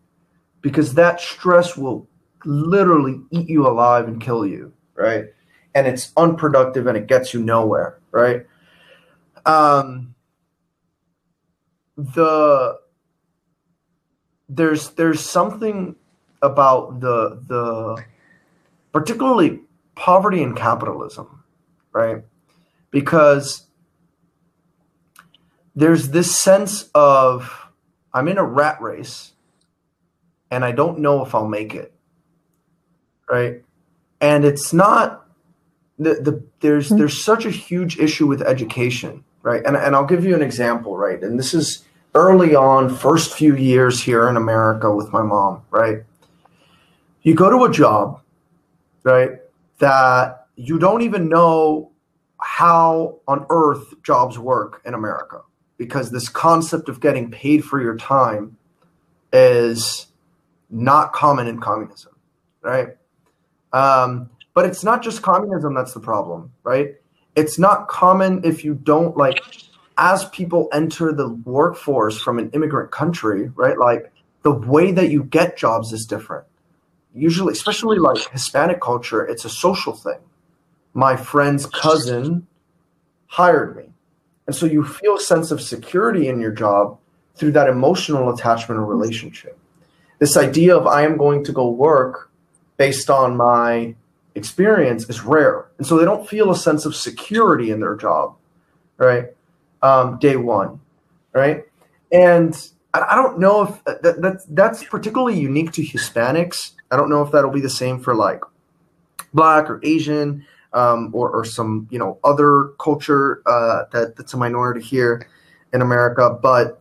Because 0.62 0.94
that 0.96 1.20
stress 1.20 1.76
will 1.76 2.08
literally 2.46 3.22
eat 3.32 3.50
you 3.50 3.68
alive 3.68 4.08
and 4.08 4.22
kill 4.22 4.46
you 4.46 4.72
right 4.96 5.26
and 5.76 5.86
it's 5.86 6.12
unproductive 6.18 6.88
and 6.88 6.98
it 6.98 7.08
gets 7.08 7.34
you 7.34 7.42
nowhere 7.42 8.00
right 8.12 8.48
um 9.46 10.16
the 11.98 12.80
there's 14.50 14.92
there's 14.92 15.20
something 15.20 15.96
about 16.42 17.00
the 17.00 17.42
the 17.48 18.04
particularly 18.92 19.62
poverty 19.96 20.44
and 20.44 20.56
capitalism, 20.56 21.44
right? 21.92 22.24
Because 22.92 23.66
there's 25.76 26.10
this 26.10 26.40
sense 26.40 26.90
of 26.94 27.70
I'm 28.14 28.28
in 28.28 28.38
a 28.38 28.44
rat 28.44 28.82
race 28.82 29.34
and 30.52 30.64
I 30.64 30.72
don't 30.72 31.00
know 31.00 31.26
if 31.26 31.34
I'll 31.34 31.48
make 31.48 31.74
it. 31.74 31.94
Right? 33.30 33.64
And 34.22 34.46
it's 34.46 34.72
not 34.72 35.25
the, 35.98 36.16
the 36.16 36.44
there's 36.60 36.90
there's 36.90 37.24
such 37.24 37.46
a 37.46 37.50
huge 37.50 37.98
issue 38.00 38.28
with 38.28 38.42
education, 38.42 39.24
right? 39.44 39.64
And 39.66 39.76
and 39.76 39.96
I'll 39.96 40.06
give 40.06 40.26
you 40.26 40.36
an 40.36 40.42
example, 40.42 40.98
right? 40.98 41.22
And 41.22 41.40
this 41.40 41.54
is 41.54 41.84
early 42.14 42.56
on, 42.56 42.90
first 42.90 43.34
few 43.34 43.56
years 43.56 44.02
here 44.02 44.28
in 44.30 44.38
America 44.38 44.94
with 44.94 45.12
my 45.12 45.22
mom, 45.22 45.62
right? 45.70 46.04
You 47.22 47.36
go 47.36 47.50
to 47.50 47.66
a 47.66 47.72
job, 47.72 48.22
right, 49.04 49.32
that 49.80 50.48
you 50.56 50.80
don't 50.80 51.02
even 51.02 51.28
know 51.28 51.92
how 52.40 53.20
on 53.28 53.46
earth 53.50 54.02
jobs 54.04 54.38
work 54.38 54.82
in 54.86 54.94
America 54.94 55.42
because 55.78 56.12
this 56.12 56.30
concept 56.30 56.88
of 56.88 57.02
getting 57.02 57.32
paid 57.32 57.66
for 57.66 57.82
your 57.82 57.98
time 57.98 58.58
is 59.34 60.08
not 60.70 61.12
common 61.12 61.48
in 61.48 61.60
communism, 61.60 62.16
right? 62.62 62.90
Um, 63.74 64.30
but 64.56 64.66
it's 64.66 64.84
not 64.84 65.04
just 65.04 65.22
communism 65.22 65.76
that's 65.76 65.94
the 65.94 66.00
problem, 66.00 66.52
right? 66.64 66.96
It's 67.36 67.60
not 67.60 67.90
common 67.90 68.44
if 68.44 68.64
you 68.64 68.74
don't 68.74 69.16
like, 69.16 69.38
as 69.98 70.28
people 70.30 70.70
enter 70.74 71.12
the 71.12 71.30
workforce 71.30 72.20
from 72.20 72.40
an 72.40 72.50
immigrant 72.52 72.90
country, 72.90 73.52
right? 73.56 73.78
Like 73.78 74.12
the 74.42 74.54
way 74.54 74.94
that 74.94 75.12
you 75.12 75.26
get 75.26 75.58
jobs 75.58 75.92
is 75.92 76.06
different. 76.06 76.46
Usually, 77.14 77.52
especially 77.52 78.00
like 78.00 78.30
Hispanic 78.32 78.82
culture, 78.82 79.26
it's 79.26 79.46
a 79.46 79.50
social 79.50 79.94
thing. 79.94 80.20
My 80.94 81.18
friend's 81.18 81.66
cousin 81.66 82.48
hired 83.28 83.76
me. 83.76 83.90
And 84.48 84.56
so 84.56 84.66
you 84.66 84.86
feel 84.86 85.18
a 85.18 85.20
sense 85.20 85.52
of 85.52 85.62
security 85.62 86.30
in 86.30 86.40
your 86.40 86.52
job 86.52 86.98
through 87.36 87.52
that 87.52 87.68
emotional 87.68 88.30
attachment 88.30 88.80
or 88.80 88.86
relationship. 88.86 89.58
This 90.20 90.38
idea 90.38 90.78
of 90.78 90.88
I 90.88 91.04
am 91.04 91.18
going 91.18 91.44
to 91.44 91.52
go 91.52 91.70
work 91.70 92.32
based 92.78 93.10
on 93.10 93.36
my 93.36 93.96
experience 94.36 95.10
is 95.10 95.22
rare. 95.22 95.68
And 95.78 95.88
so 95.88 95.98
they 95.98 96.06
don't 96.06 96.28
feel 96.28 96.52
a 96.52 96.56
sense 96.56 96.86
of 96.86 96.96
security 96.96 97.72
in 97.72 97.80
their 97.80 97.96
job, 97.96 98.36
right? 98.98 99.28
Um, 99.82 100.20
day 100.20 100.36
one, 100.36 100.80
right? 101.34 101.66
And 102.12 102.56
I 102.94 103.16
don't 103.16 103.40
know 103.40 103.64
if 103.64 103.84
that, 103.84 104.22
that's, 104.22 104.46
that's 104.46 104.84
particularly 104.84 105.40
unique 105.40 105.72
to 105.74 105.84
Hispanics. 105.84 106.72
I 106.92 106.98
don't 106.98 107.10
know 107.10 107.22
if 107.22 107.32
that'll 107.32 107.52
be 107.52 107.62
the 107.62 107.70
same 107.70 108.00
for 108.00 108.16
like 108.16 108.42
Black 109.34 109.70
or 109.70 109.80
Asian 109.84 110.46
um, 110.76 111.10
or, 111.14 111.32
or 111.32 111.46
some 111.46 111.88
you 111.90 111.98
know 111.98 112.20
other 112.24 112.74
culture 112.80 113.42
uh, 113.46 113.86
that, 113.92 114.16
that's 114.16 114.34
a 114.34 114.38
minority 114.38 114.82
here 114.82 115.28
in 115.74 115.82
America. 115.82 116.30
But 116.30 116.80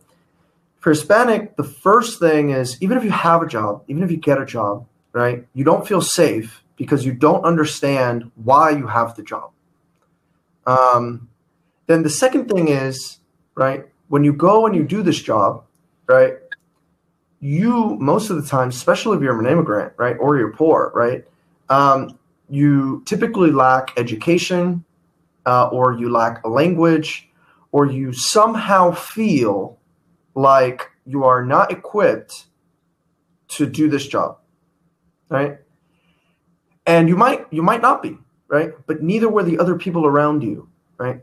for 0.79 0.91
Hispanic, 0.91 1.55
the 1.55 1.63
first 1.63 2.19
thing 2.19 2.51
is 2.51 2.79
even 2.81 2.97
if 2.97 3.03
you 3.03 3.11
have 3.11 3.41
a 3.41 3.47
job, 3.47 3.83
even 3.87 4.03
if 4.03 4.11
you 4.11 4.17
get 4.17 4.39
a 4.39 4.45
job, 4.45 4.85
right, 5.13 5.47
you 5.53 5.63
don't 5.63 5.87
feel 5.87 6.01
safe 6.01 6.61
because 6.75 7.05
you 7.05 7.13
don't 7.13 7.43
understand 7.43 8.31
why 8.35 8.71
you 8.71 8.87
have 8.87 9.15
the 9.15 9.23
job. 9.23 9.51
Um, 10.65 11.29
then 11.87 12.03
the 12.03 12.09
second 12.09 12.49
thing 12.49 12.67
is 12.67 13.19
right 13.55 13.85
when 14.07 14.23
you 14.23 14.33
go 14.33 14.65
and 14.65 14.75
you 14.75 14.83
do 14.83 15.01
this 15.01 15.19
job, 15.19 15.63
right, 16.07 16.33
you 17.39 17.97
most 17.99 18.29
of 18.29 18.41
the 18.41 18.47
time, 18.47 18.69
especially 18.69 19.17
if 19.17 19.23
you're 19.23 19.39
an 19.39 19.45
immigrant, 19.45 19.93
right, 19.97 20.15
or 20.19 20.37
you're 20.37 20.53
poor, 20.53 20.91
right, 20.93 21.25
um, 21.69 22.17
you 22.49 23.03
typically 23.05 23.51
lack 23.51 23.97
education 23.97 24.83
uh, 25.45 25.67
or 25.67 25.93
you 25.93 26.09
lack 26.09 26.43
a 26.43 26.49
language 26.49 27.29
or 27.71 27.85
you 27.85 28.13
somehow 28.13 28.91
feel 28.91 29.77
like 30.35 30.89
you 31.05 31.23
are 31.23 31.43
not 31.43 31.71
equipped 31.71 32.45
to 33.47 33.65
do 33.65 33.89
this 33.89 34.07
job 34.07 34.37
right 35.29 35.59
and 36.85 37.09
you 37.09 37.15
might 37.15 37.45
you 37.51 37.63
might 37.63 37.81
not 37.81 38.01
be 38.01 38.17
right? 38.47 38.73
But 38.85 39.01
neither 39.01 39.27
were 39.27 39.43
the 39.43 39.57
other 39.59 39.75
people 39.75 40.05
around 40.05 40.43
you 40.43 40.69
right? 40.97 41.21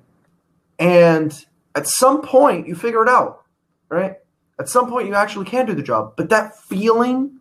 And 0.79 1.33
at 1.75 1.87
some 1.87 2.23
point 2.23 2.67
you 2.67 2.75
figure 2.75 3.03
it 3.03 3.09
out 3.09 3.45
right? 3.89 4.17
At 4.59 4.69
some 4.69 4.89
point 4.89 5.09
you 5.09 5.15
actually 5.15 5.47
can 5.47 5.67
do 5.67 5.75
the 5.75 5.83
job. 5.83 6.15
But 6.17 6.29
that 6.31 6.59
feeling 6.59 7.39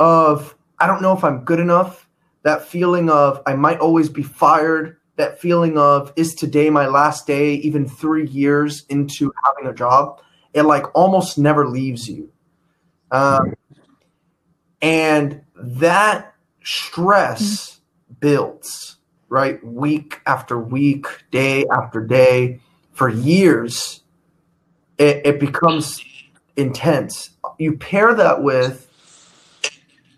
of 0.00 0.54
i 0.78 0.86
don't 0.86 1.02
know 1.02 1.12
if 1.12 1.24
i'm 1.24 1.44
good 1.44 1.58
enough 1.58 2.08
that 2.42 2.66
feeling 2.66 3.10
of 3.10 3.42
I 3.46 3.54
might 3.54 3.78
always 3.78 4.08
be 4.08 4.22
fired, 4.22 4.96
that 5.16 5.40
feeling 5.40 5.76
of 5.76 6.12
is 6.16 6.34
today 6.34 6.70
my 6.70 6.86
last 6.86 7.26
day, 7.26 7.54
even 7.54 7.88
three 7.88 8.26
years 8.26 8.84
into 8.88 9.32
having 9.44 9.68
a 9.68 9.74
job, 9.74 10.22
it 10.54 10.62
like 10.62 10.84
almost 10.94 11.38
never 11.38 11.66
leaves 11.66 12.08
you. 12.08 12.30
Um, 13.10 13.54
and 14.80 15.42
that 15.56 16.34
stress 16.68 17.80
builds, 18.20 18.96
right? 19.30 19.64
Week 19.64 20.20
after 20.26 20.58
week, 20.58 21.06
day 21.30 21.64
after 21.72 22.04
day, 22.04 22.60
for 22.92 23.08
years, 23.08 24.02
it, 24.98 25.24
it 25.24 25.40
becomes 25.40 26.04
intense. 26.56 27.30
You 27.58 27.78
pair 27.78 28.14
that 28.14 28.42
with 28.42 28.84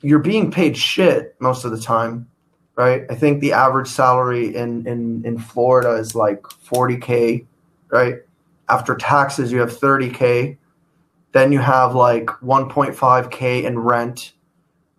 you're 0.03 0.19
being 0.19 0.51
paid 0.51 0.77
shit 0.77 1.37
most 1.39 1.65
of 1.65 1.71
the 1.71 1.81
time, 1.81 2.29
right? 2.75 3.05
I 3.09 3.15
think 3.15 3.41
the 3.41 3.53
average 3.53 3.89
salary 3.89 4.57
in 4.57 4.89
in 4.89 5.25
in 5.25 5.39
Florida 5.39 5.93
is 5.93 6.17
like 6.17 6.43
40k, 6.43 7.47
right? 7.91 8.17
After 8.69 8.97
taxes, 8.97 9.53
you 9.53 9.61
have 9.61 9.71
30k. 9.71 10.57
Then 11.33 11.53
you 11.53 11.61
have 11.61 11.95
like 11.95 12.27
1.5k 12.27 13.63
in 13.63 13.79
rent, 13.79 14.33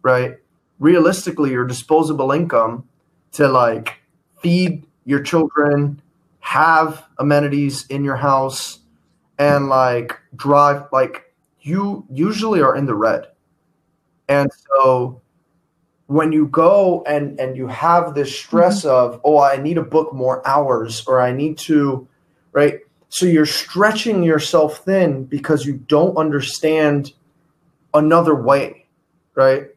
right? 0.01 0.37
Realistically, 0.81 1.51
your 1.51 1.65
disposable 1.65 2.33
income 2.33 2.83
to 3.33 3.47
like 3.47 4.01
feed 4.41 4.85
your 5.05 5.21
children, 5.21 6.01
have 6.41 7.05
amenities 7.19 7.85
in 7.87 8.03
your 8.03 8.17
house, 8.17 8.79
and 9.39 9.69
like 9.69 10.19
drive 10.35 10.83
like 10.91 11.33
you 11.61 12.05
usually 12.11 12.61
are 12.61 12.75
in 12.75 12.85
the 12.85 12.95
red 12.95 13.27
and 14.31 14.49
so 14.53 15.21
when 16.07 16.31
you 16.31 16.47
go 16.47 17.03
and 17.05 17.39
and 17.39 17.57
you 17.57 17.67
have 17.67 18.13
this 18.13 18.33
stress 18.33 18.85
mm-hmm. 18.85 19.15
of, 19.15 19.21
oh, 19.25 19.39
I 19.39 19.57
need 19.57 19.75
to 19.75 19.81
book 19.81 20.13
more 20.13 20.45
hours 20.47 21.05
or 21.05 21.21
I 21.21 21.33
need 21.33 21.57
to, 21.69 22.07
right? 22.53 22.79
So 23.09 23.25
you're 23.25 23.45
stretching 23.45 24.23
yourself 24.23 24.85
thin 24.85 25.25
because 25.25 25.65
you 25.65 25.77
don't 25.87 26.15
understand 26.15 27.13
another 27.93 28.35
way, 28.35 28.85
right? 29.35 29.67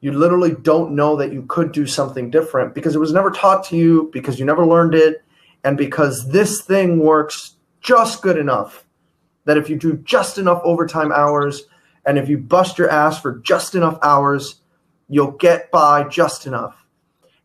You 0.00 0.12
literally 0.12 0.54
don't 0.54 0.92
know 0.92 1.16
that 1.16 1.32
you 1.32 1.44
could 1.48 1.72
do 1.72 1.86
something 1.86 2.30
different 2.30 2.74
because 2.74 2.94
it 2.94 3.00
was 3.00 3.12
never 3.12 3.30
taught 3.30 3.64
to 3.68 3.76
you, 3.76 4.10
because 4.12 4.38
you 4.38 4.44
never 4.44 4.66
learned 4.66 4.94
it, 4.94 5.24
and 5.64 5.76
because 5.76 6.28
this 6.30 6.62
thing 6.62 6.98
works 6.98 7.56
just 7.80 8.22
good 8.22 8.36
enough 8.36 8.84
that 9.46 9.56
if 9.56 9.70
you 9.70 9.76
do 9.76 9.96
just 9.98 10.38
enough 10.38 10.60
overtime 10.64 11.12
hours, 11.12 11.64
and 12.04 12.18
if 12.18 12.28
you 12.28 12.36
bust 12.36 12.78
your 12.78 12.90
ass 12.90 13.20
for 13.20 13.38
just 13.38 13.74
enough 13.74 13.98
hours, 14.02 14.56
you'll 15.08 15.32
get 15.32 15.70
by 15.70 16.04
just 16.04 16.46
enough. 16.46 16.76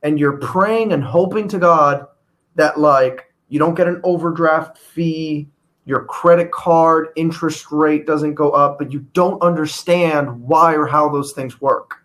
And 0.04 0.20
you're 0.20 0.38
praying 0.38 0.92
and 0.92 1.04
hoping 1.04 1.48
to 1.50 1.60
God 1.60 2.08
that, 2.56 2.80
like, 2.80 3.32
you 3.50 3.60
don't 3.60 3.76
get 3.76 3.88
an 3.88 4.02
overdraft 4.04 4.78
fee, 4.78 5.48
your 5.86 6.06
credit 6.06 6.52
card 6.52 7.10
interest 7.16 7.72
rate 7.72 8.06
doesn't 8.06 8.34
go 8.34 8.52
up, 8.52 8.78
but 8.80 8.92
you 8.92 9.00
don't 9.14 9.42
understand 9.42 10.42
why 10.42 10.76
or 10.76 10.88
how 10.88 11.10
those 11.10 11.34
things 11.34 11.62
work. 11.62 12.01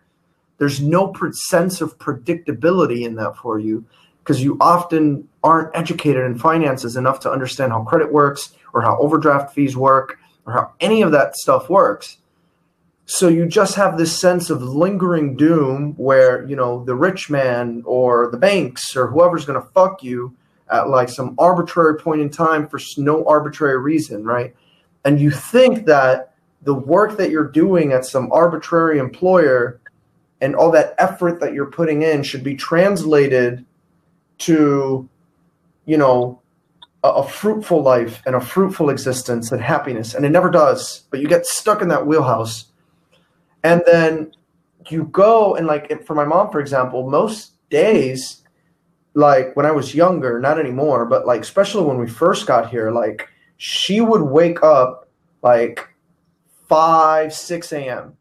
There's 0.57 0.81
no 0.81 1.13
sense 1.31 1.81
of 1.81 1.97
predictability 1.99 3.05
in 3.05 3.15
that 3.15 3.37
for 3.37 3.59
you 3.59 3.85
because 4.19 4.43
you 4.43 4.57
often 4.59 5.27
aren't 5.43 5.75
educated 5.75 6.25
in 6.25 6.37
finances 6.37 6.97
enough 6.97 7.19
to 7.21 7.31
understand 7.31 7.71
how 7.71 7.83
credit 7.83 8.11
works 8.11 8.53
or 8.73 8.81
how 8.81 8.97
overdraft 8.99 9.53
fees 9.53 9.77
work 9.77 10.19
or 10.45 10.53
how 10.53 10.73
any 10.79 11.01
of 11.01 11.11
that 11.11 11.35
stuff 11.35 11.69
works. 11.69 12.17
So 13.05 13.29
you 13.29 13.45
just 13.45 13.75
have 13.75 13.97
this 13.97 14.19
sense 14.19 14.49
of 14.49 14.61
lingering 14.61 15.37
doom 15.37 15.93
where, 15.95 16.45
you 16.45 16.57
know, 16.57 16.83
the 16.83 16.95
rich 16.95 17.29
man 17.29 17.83
or 17.85 18.29
the 18.29 18.37
banks 18.37 18.97
or 18.97 19.07
whoever's 19.07 19.45
going 19.45 19.61
to 19.61 19.67
fuck 19.69 20.03
you 20.03 20.35
at 20.69 20.89
like 20.89 21.07
some 21.07 21.33
arbitrary 21.37 21.97
point 21.97 22.19
in 22.19 22.29
time 22.29 22.67
for 22.67 22.81
no 22.97 23.23
arbitrary 23.25 23.79
reason, 23.79 24.25
right? 24.25 24.53
And 25.05 25.21
you 25.21 25.31
think 25.31 25.85
that 25.85 26.33
the 26.63 26.73
work 26.73 27.15
that 27.15 27.29
you're 27.29 27.47
doing 27.47 27.93
at 27.93 28.05
some 28.05 28.29
arbitrary 28.33 28.99
employer 28.99 29.79
and 30.41 30.55
all 30.55 30.71
that 30.71 30.95
effort 30.97 31.39
that 31.39 31.53
you're 31.53 31.71
putting 31.71 32.01
in 32.01 32.23
should 32.23 32.43
be 32.43 32.55
translated 32.55 33.65
to, 34.39 35.09
you 35.85 35.97
know, 35.97 36.41
a, 37.03 37.09
a 37.09 37.27
fruitful 37.27 37.81
life 37.81 38.21
and 38.25 38.35
a 38.35 38.41
fruitful 38.41 38.89
existence 38.89 39.51
and 39.51 39.61
happiness. 39.61 40.13
And 40.13 40.25
it 40.25 40.29
never 40.29 40.49
does. 40.49 41.03
But 41.09 41.19
you 41.19 41.27
get 41.27 41.45
stuck 41.45 41.81
in 41.81 41.87
that 41.87 42.05
wheelhouse 42.05 42.65
and 43.63 43.81
then 43.85 44.31
you 44.89 45.05
go 45.05 45.55
and 45.55 45.67
like 45.67 46.05
for 46.05 46.15
my 46.15 46.25
mom, 46.25 46.51
for 46.51 46.59
example, 46.59 47.09
most 47.09 47.53
days, 47.69 48.43
like 49.13 49.55
when 49.55 49.65
I 49.65 49.71
was 49.71 49.95
younger, 49.95 50.39
not 50.39 50.59
anymore, 50.59 51.05
but 51.05 51.25
like 51.25 51.41
especially 51.41 51.83
when 51.83 51.97
we 51.97 52.07
first 52.07 52.45
got 52.45 52.69
here, 52.69 52.91
like 52.91 53.27
she 53.57 54.01
would 54.01 54.21
wake 54.21 54.63
up 54.63 55.09
like 55.41 55.87
5, 56.69 57.33
6 57.33 57.71
a.m., 57.73 58.17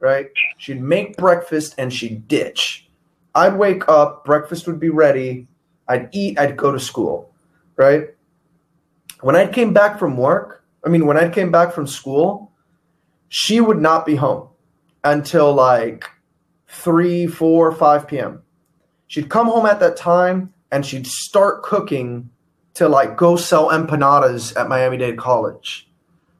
right? 0.00 0.28
She'd 0.56 0.80
make 0.80 1.16
breakfast 1.16 1.74
and 1.78 1.92
she'd 1.92 2.28
ditch. 2.28 2.88
I'd 3.34 3.56
wake 3.56 3.88
up, 3.88 4.24
breakfast 4.24 4.66
would 4.66 4.80
be 4.80 4.88
ready, 4.88 5.46
I'd 5.86 6.08
eat, 6.12 6.38
I'd 6.38 6.56
go 6.56 6.72
to 6.72 6.80
school, 6.80 7.32
right? 7.76 8.08
When 9.20 9.36
I 9.36 9.46
came 9.46 9.72
back 9.72 9.98
from 9.98 10.16
work, 10.16 10.64
I 10.84 10.88
mean, 10.88 11.06
when 11.06 11.16
I 11.16 11.28
came 11.28 11.50
back 11.50 11.72
from 11.72 11.86
school, 11.86 12.52
she 13.28 13.60
would 13.60 13.80
not 13.80 14.06
be 14.06 14.16
home 14.16 14.48
until 15.04 15.52
like 15.52 16.04
3, 16.68 17.26
4, 17.26 17.72
5 17.72 18.08
p.m. 18.08 18.42
She'd 19.06 19.28
come 19.28 19.46
home 19.46 19.66
at 19.66 19.80
that 19.80 19.96
time 19.96 20.52
and 20.70 20.84
she'd 20.84 21.06
start 21.06 21.62
cooking 21.62 22.30
to 22.74 22.88
like 22.88 23.16
go 23.16 23.36
sell 23.36 23.70
empanadas 23.70 24.56
at 24.56 24.68
Miami 24.68 24.98
Dade 24.98 25.18
College, 25.18 25.88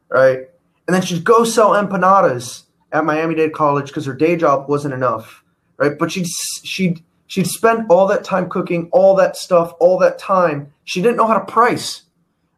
right? 0.09 0.49
And 0.87 0.95
then 0.95 1.03
she'd 1.03 1.25
go 1.25 1.45
sell 1.45 1.71
empanadas 1.71 2.65
at 2.93 3.05
Miami 3.05 3.35
Dade 3.35 3.53
College 3.53 3.89
because 3.89 4.07
her 4.07 4.15
day 4.15 4.37
job 4.37 4.69
wasn't 4.69 4.95
enough, 4.95 5.45
right? 5.77 5.99
But 5.99 6.13
she'd 6.13 6.27
she'd 6.65 7.03
she'd 7.27 7.47
spent 7.47 7.87
all 7.91 8.07
that 8.07 8.25
time 8.25 8.49
cooking, 8.49 8.89
all 8.93 9.15
that 9.17 9.37
stuff, 9.37 9.73
all 9.81 9.99
that 9.99 10.19
time. 10.19 10.73
She 10.85 11.03
didn't 11.03 11.17
know 11.17 11.27
how 11.27 11.39
to 11.39 11.45
price, 11.45 12.03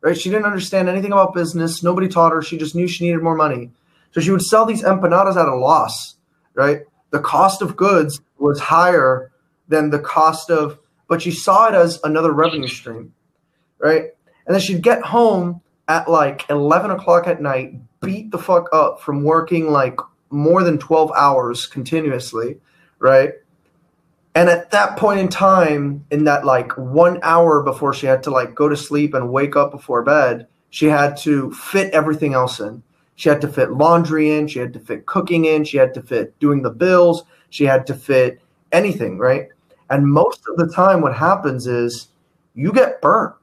right? 0.00 0.18
She 0.18 0.30
didn't 0.30 0.46
understand 0.46 0.88
anything 0.88 1.12
about 1.12 1.34
business. 1.34 1.82
Nobody 1.82 2.08
taught 2.08 2.32
her. 2.32 2.42
She 2.42 2.58
just 2.58 2.74
knew 2.74 2.86
she 2.86 3.04
needed 3.04 3.22
more 3.22 3.36
money, 3.36 3.70
so 4.12 4.20
she 4.20 4.30
would 4.30 4.42
sell 4.42 4.66
these 4.66 4.82
empanadas 4.82 5.36
at 5.36 5.48
a 5.48 5.56
loss, 5.56 6.16
right? 6.54 6.82
The 7.10 7.20
cost 7.20 7.62
of 7.62 7.76
goods 7.76 8.20
was 8.38 8.60
higher 8.60 9.32
than 9.68 9.90
the 9.90 9.98
cost 9.98 10.50
of, 10.50 10.78
but 11.08 11.22
she 11.22 11.30
saw 11.30 11.68
it 11.68 11.74
as 11.74 12.00
another 12.04 12.32
revenue 12.32 12.68
stream, 12.68 13.12
right? 13.78 14.10
And 14.46 14.54
then 14.54 14.60
she'd 14.60 14.82
get 14.82 15.02
home 15.02 15.60
at 15.88 16.08
like 16.08 16.48
11 16.50 16.92
o'clock 16.92 17.26
at 17.26 17.42
night, 17.42 17.74
beat 18.00 18.30
the 18.30 18.38
fuck 18.38 18.68
up 18.72 19.00
from 19.00 19.24
working 19.24 19.70
like 19.70 19.98
more 20.30 20.62
than 20.62 20.78
12 20.78 21.12
hours 21.16 21.66
continuously, 21.66 22.58
right? 22.98 23.34
And 24.34 24.48
at 24.48 24.70
that 24.70 24.96
point 24.96 25.20
in 25.20 25.28
time, 25.28 26.04
in 26.10 26.24
that 26.24 26.44
like 26.44 26.72
one 26.76 27.18
hour 27.22 27.62
before 27.62 27.92
she 27.92 28.06
had 28.06 28.22
to 28.24 28.30
like 28.30 28.54
go 28.54 28.68
to 28.68 28.76
sleep 28.76 29.12
and 29.12 29.32
wake 29.32 29.56
up 29.56 29.72
before 29.72 30.02
bed, 30.02 30.46
she 30.70 30.86
had 30.86 31.16
to 31.18 31.50
fit 31.52 31.92
everything 31.92 32.34
else 32.34 32.60
in. 32.60 32.82
She 33.16 33.28
had 33.28 33.40
to 33.42 33.48
fit 33.48 33.72
laundry 33.72 34.30
in, 34.30 34.46
she 34.46 34.60
had 34.60 34.72
to 34.72 34.80
fit 34.80 35.04
cooking 35.04 35.44
in, 35.44 35.64
she 35.64 35.76
had 35.76 35.92
to 35.94 36.02
fit 36.02 36.38
doing 36.38 36.62
the 36.62 36.70
bills, 36.70 37.24
she 37.50 37.64
had 37.64 37.86
to 37.88 37.94
fit 37.94 38.40
anything, 38.72 39.18
right? 39.18 39.48
And 39.90 40.06
most 40.06 40.40
of 40.48 40.56
the 40.56 40.72
time, 40.72 41.02
what 41.02 41.14
happens 41.14 41.66
is 41.66 42.08
you 42.54 42.72
get 42.72 43.02
burnt, 43.02 43.34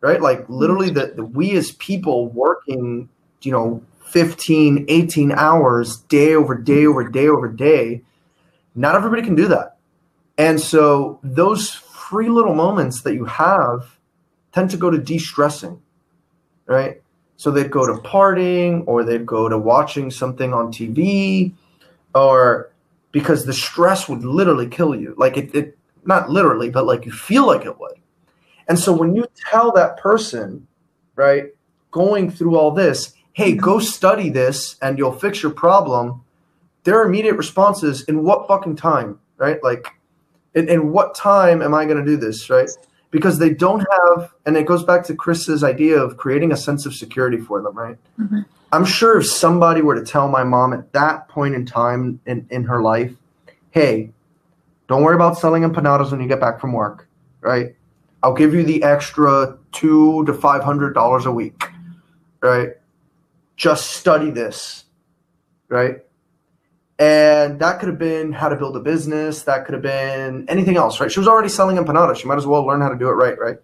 right? 0.00 0.20
Like 0.20 0.44
literally, 0.48 0.90
the 0.90 1.24
we 1.32 1.56
as 1.56 1.72
people 1.72 2.28
working, 2.28 3.08
you 3.40 3.52
know, 3.52 3.82
15, 4.14 4.84
18 4.86 5.32
hours 5.32 5.96
day 6.02 6.36
over 6.36 6.56
day 6.56 6.86
over 6.86 7.08
day 7.08 7.26
over 7.26 7.48
day, 7.48 8.00
not 8.76 8.94
everybody 8.94 9.22
can 9.22 9.34
do 9.34 9.48
that. 9.48 9.76
And 10.38 10.60
so 10.60 11.18
those 11.24 11.70
free 11.70 12.28
little 12.28 12.54
moments 12.54 13.02
that 13.02 13.14
you 13.14 13.24
have 13.24 13.98
tend 14.52 14.70
to 14.70 14.76
go 14.76 14.88
to 14.88 14.98
de 14.98 15.18
stressing, 15.18 15.82
right? 16.66 17.02
So 17.36 17.50
they'd 17.50 17.72
go 17.72 17.88
to 17.88 18.00
partying 18.08 18.84
or 18.86 19.02
they'd 19.02 19.26
go 19.26 19.48
to 19.48 19.58
watching 19.58 20.12
something 20.12 20.54
on 20.54 20.68
TV 20.68 21.52
or 22.14 22.70
because 23.10 23.46
the 23.46 23.52
stress 23.52 24.08
would 24.08 24.24
literally 24.24 24.68
kill 24.68 24.94
you. 24.94 25.16
Like 25.18 25.36
it, 25.36 25.52
it 25.56 25.76
not 26.04 26.30
literally, 26.30 26.70
but 26.70 26.86
like 26.86 27.04
you 27.04 27.10
feel 27.10 27.48
like 27.48 27.64
it 27.64 27.80
would. 27.80 27.96
And 28.68 28.78
so 28.78 28.92
when 28.92 29.16
you 29.16 29.26
tell 29.50 29.72
that 29.72 29.96
person, 29.96 30.68
right, 31.16 31.46
going 31.90 32.30
through 32.30 32.56
all 32.56 32.70
this, 32.70 33.12
hey, 33.34 33.54
go 33.54 33.78
study 33.78 34.30
this 34.30 34.76
and 34.80 34.96
you'll 34.96 35.12
fix 35.12 35.42
your 35.42 35.52
problem, 35.52 36.22
their 36.84 37.02
immediate 37.02 37.34
response 37.34 37.82
is, 37.82 38.02
in 38.04 38.22
what 38.22 38.48
fucking 38.48 38.76
time, 38.76 39.18
right? 39.36 39.62
Like, 39.62 39.86
in, 40.54 40.68
in 40.68 40.92
what 40.92 41.14
time 41.14 41.60
am 41.60 41.74
I 41.74 41.84
going 41.84 41.98
to 41.98 42.04
do 42.04 42.16
this, 42.16 42.48
right? 42.48 42.70
Because 43.10 43.38
they 43.38 43.50
don't 43.50 43.80
have, 43.80 44.32
and 44.46 44.56
it 44.56 44.66
goes 44.66 44.84
back 44.84 45.04
to 45.04 45.14
Chris's 45.14 45.64
idea 45.64 45.98
of 45.98 46.16
creating 46.16 46.52
a 46.52 46.56
sense 46.56 46.86
of 46.86 46.94
security 46.94 47.38
for 47.38 47.60
them, 47.60 47.76
right? 47.76 47.96
Mm-hmm. 48.18 48.40
I'm 48.72 48.84
sure 48.84 49.18
if 49.18 49.26
somebody 49.26 49.82
were 49.82 49.94
to 49.94 50.04
tell 50.04 50.28
my 50.28 50.44
mom 50.44 50.72
at 50.72 50.92
that 50.92 51.28
point 51.28 51.54
in 51.54 51.66
time 51.66 52.20
in, 52.26 52.46
in 52.50 52.64
her 52.64 52.82
life, 52.82 53.12
hey, 53.72 54.10
don't 54.88 55.02
worry 55.02 55.14
about 55.16 55.38
selling 55.38 55.62
empanadas 55.62 56.10
when 56.10 56.20
you 56.20 56.28
get 56.28 56.40
back 56.40 56.60
from 56.60 56.72
work, 56.72 57.08
right? 57.40 57.74
I'll 58.22 58.34
give 58.34 58.54
you 58.54 58.62
the 58.62 58.82
extra 58.82 59.58
two 59.72 60.24
to 60.24 60.32
five 60.32 60.62
hundred 60.62 60.94
dollars 60.94 61.26
a 61.26 61.32
week, 61.32 61.68
right? 62.40 62.70
Just 63.56 63.92
study 63.92 64.30
this, 64.30 64.84
right? 65.68 65.98
And 66.98 67.58
that 67.60 67.80
could 67.80 67.88
have 67.88 67.98
been 67.98 68.32
how 68.32 68.48
to 68.48 68.56
build 68.56 68.76
a 68.76 68.80
business. 68.80 69.42
That 69.42 69.64
could 69.64 69.74
have 69.74 69.82
been 69.82 70.48
anything 70.48 70.76
else, 70.76 71.00
right? 71.00 71.10
She 71.10 71.18
was 71.18 71.28
already 71.28 71.48
selling 71.48 71.76
empanadas. 71.76 72.16
She 72.16 72.28
might 72.28 72.38
as 72.38 72.46
well 72.46 72.64
learn 72.64 72.80
how 72.80 72.88
to 72.88 72.98
do 72.98 73.08
it 73.08 73.12
right, 73.12 73.38
right? 73.38 73.56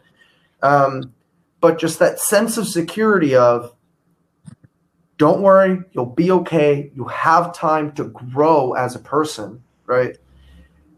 Um, 0.62 1.12
but 1.60 1.78
just 1.78 1.98
that 1.98 2.18
sense 2.18 2.56
of 2.56 2.66
security 2.66 3.36
of, 3.36 3.74
don't 5.16 5.42
worry, 5.42 5.78
you'll 5.92 6.06
be 6.06 6.30
okay. 6.30 6.90
You 6.94 7.04
have 7.04 7.54
time 7.54 7.92
to 7.92 8.04
grow 8.04 8.72
as 8.72 8.96
a 8.96 8.98
person, 8.98 9.62
right? 9.86 10.16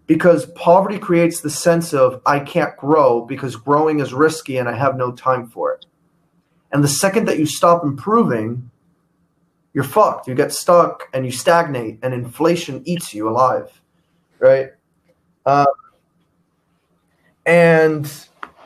Because 0.06 0.46
poverty 0.46 0.98
creates 0.98 1.40
the 1.40 1.50
sense 1.50 1.92
of, 1.92 2.22
I 2.24 2.40
can't 2.40 2.76
grow 2.76 3.24
because 3.24 3.56
growing 3.56 4.00
is 4.00 4.14
risky 4.14 4.58
and 4.58 4.68
I 4.68 4.76
have 4.76 4.96
no 4.96 5.12
time 5.12 5.48
for 5.48 5.72
it. 5.72 5.86
And 6.70 6.82
the 6.84 6.88
second 6.88 7.26
that 7.26 7.38
you 7.38 7.46
stop 7.46 7.82
improving, 7.84 8.70
you're 9.74 9.84
fucked. 9.84 10.28
You 10.28 10.34
get 10.34 10.52
stuck 10.52 11.08
and 11.12 11.24
you 11.24 11.32
stagnate, 11.32 11.98
and 12.02 12.12
inflation 12.12 12.82
eats 12.84 13.14
you 13.14 13.28
alive, 13.28 13.80
right? 14.38 14.70
Uh, 15.46 15.66
and 17.46 18.10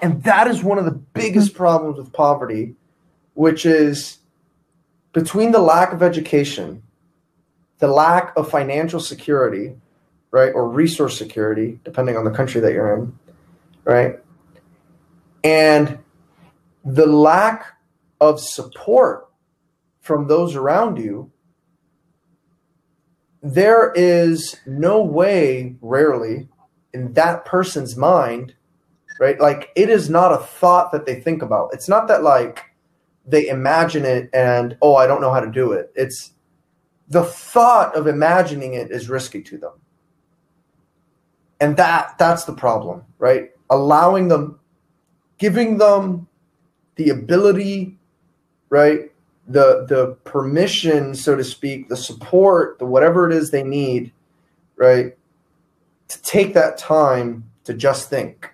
and 0.02 0.22
that 0.24 0.46
is 0.46 0.62
one 0.62 0.78
of 0.78 0.84
the 0.84 0.92
biggest 0.92 1.54
problems 1.54 1.98
with 1.98 2.12
poverty, 2.12 2.74
which 3.34 3.64
is 3.64 4.18
between 5.12 5.52
the 5.52 5.60
lack 5.60 5.92
of 5.92 6.02
education, 6.02 6.82
the 7.78 7.88
lack 7.88 8.36
of 8.36 8.50
financial 8.50 9.00
security, 9.00 9.74
right, 10.30 10.52
or 10.54 10.68
resource 10.68 11.16
security, 11.16 11.80
depending 11.84 12.16
on 12.16 12.24
the 12.24 12.30
country 12.30 12.60
that 12.60 12.72
you're 12.72 12.94
in, 12.94 13.18
right, 13.84 14.18
and 15.44 15.98
the 16.84 17.06
lack 17.06 17.66
of 18.20 18.40
support 18.40 19.25
from 20.06 20.28
those 20.28 20.54
around 20.54 20.98
you, 20.98 21.32
there 23.42 23.92
is 23.96 24.56
no 24.64 25.02
way, 25.02 25.74
rarely, 25.80 26.48
in 26.94 27.12
that 27.14 27.44
person's 27.44 27.96
mind, 27.96 28.54
right? 29.18 29.40
Like 29.40 29.70
it 29.74 29.90
is 29.90 30.08
not 30.08 30.32
a 30.32 30.38
thought 30.38 30.92
that 30.92 31.06
they 31.06 31.20
think 31.20 31.42
about. 31.42 31.70
It's 31.72 31.88
not 31.88 32.06
that 32.06 32.22
like 32.22 32.64
they 33.26 33.48
imagine 33.48 34.04
it 34.04 34.30
and, 34.32 34.78
oh, 34.80 34.94
I 34.94 35.08
don't 35.08 35.20
know 35.20 35.32
how 35.32 35.40
to 35.40 35.50
do 35.50 35.72
it. 35.72 35.92
It's 35.96 36.32
the 37.08 37.24
thought 37.24 37.96
of 37.96 38.06
imagining 38.06 38.74
it 38.74 38.92
is 38.92 39.08
risky 39.08 39.42
to 39.42 39.58
them. 39.58 39.72
And 41.60 41.76
that 41.78 42.16
that's 42.18 42.44
the 42.44 42.54
problem, 42.54 43.02
right? 43.18 43.50
Allowing 43.70 44.28
them, 44.28 44.60
giving 45.38 45.78
them 45.78 46.28
the 46.94 47.10
ability, 47.10 47.98
right? 48.68 49.10
The 49.46 49.86
the 49.88 50.16
permission, 50.24 51.14
so 51.14 51.36
to 51.36 51.44
speak, 51.44 51.88
the 51.88 51.96
support, 51.96 52.78
the 52.78 52.86
whatever 52.86 53.30
it 53.30 53.36
is 53.36 53.50
they 53.50 53.62
need, 53.62 54.12
right? 54.76 55.16
To 56.08 56.22
take 56.22 56.54
that 56.54 56.78
time 56.78 57.44
to 57.64 57.74
just 57.74 58.10
think 58.10 58.50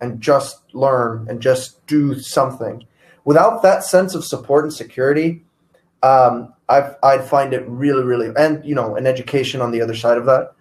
and 0.00 0.20
just 0.20 0.74
learn 0.74 1.26
and 1.28 1.40
just 1.40 1.84
do 1.86 2.18
something. 2.18 2.84
Without 3.24 3.62
that 3.62 3.84
sense 3.84 4.14
of 4.14 4.24
support 4.24 4.64
and 4.64 4.72
security, 4.72 5.44
um, 6.02 6.52
i 6.68 7.16
would 7.16 7.24
find 7.24 7.52
it 7.52 7.64
really, 7.68 8.02
really, 8.02 8.32
and 8.36 8.64
you 8.64 8.74
know, 8.74 8.96
an 8.96 9.06
education 9.06 9.60
on 9.60 9.70
the 9.70 9.80
other 9.80 9.94
side 9.94 10.18
of 10.18 10.26
that, 10.26 10.52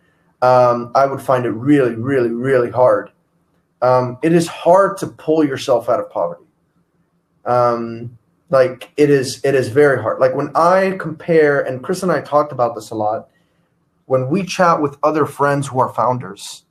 um, 0.41 0.91
I 0.93 1.06
would 1.06 1.22
find 1.22 1.45
it 1.45 1.52
really, 1.52 1.95
really, 1.95 2.30
really 2.30 2.70
hard. 2.70 3.12
Um, 3.82 4.18
it 4.22 4.34
is 4.34 4.47
hard 4.47 4.97
to 4.97 5.08
pull 5.08 5.43
yourself 5.43 5.89
out 5.89 5.99
of 5.99 6.10
poverty. 6.10 6.43
Um, 7.45 8.18
like 8.52 8.91
it 8.97 9.10
is 9.10 9.41
it 9.43 9.56
is 9.56 9.70
very 9.70 10.02
hard. 10.02 10.20
Like 10.20 10.36
when 10.36 10.52
i 10.56 10.95
compare 10.99 11.62
and 11.62 11.84
chris 11.84 12.04
and 12.04 12.12
i 12.12 12.22
talked 12.22 12.52
about 12.52 12.76
this 12.76 12.91
a 12.91 12.95
lot 12.95 13.30
when 14.06 14.30
we 14.30 14.43
chat 14.43 14.82
with 14.82 14.97
other 15.04 15.26
friends 15.26 15.68
who 15.68 15.80
are 15.80 15.93
founders 15.93 16.64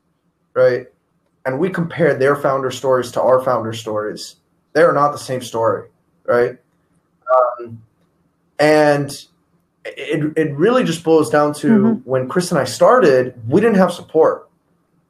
right 0.54 0.86
and 1.44 1.58
we 1.58 1.70
compare 1.70 2.14
their 2.14 2.36
founder 2.36 2.70
stories 2.70 3.10
to 3.12 3.20
our 3.20 3.42
founder 3.42 3.72
stories 3.72 4.36
they 4.72 4.82
are 4.82 4.92
not 4.92 5.10
the 5.12 5.18
same 5.18 5.42
story 5.42 5.88
right? 6.24 6.58
Um, 7.60 7.82
and 8.58 9.10
it, 9.84 10.36
it 10.36 10.54
really 10.54 10.84
just 10.84 11.02
boils 11.02 11.30
down 11.30 11.54
to 11.54 11.66
mm-hmm. 11.66 12.10
when 12.10 12.28
chris 12.28 12.50
and 12.50 12.60
i 12.60 12.64
started 12.64 13.34
we 13.48 13.60
didn't 13.60 13.78
have 13.78 13.92
support 13.92 14.48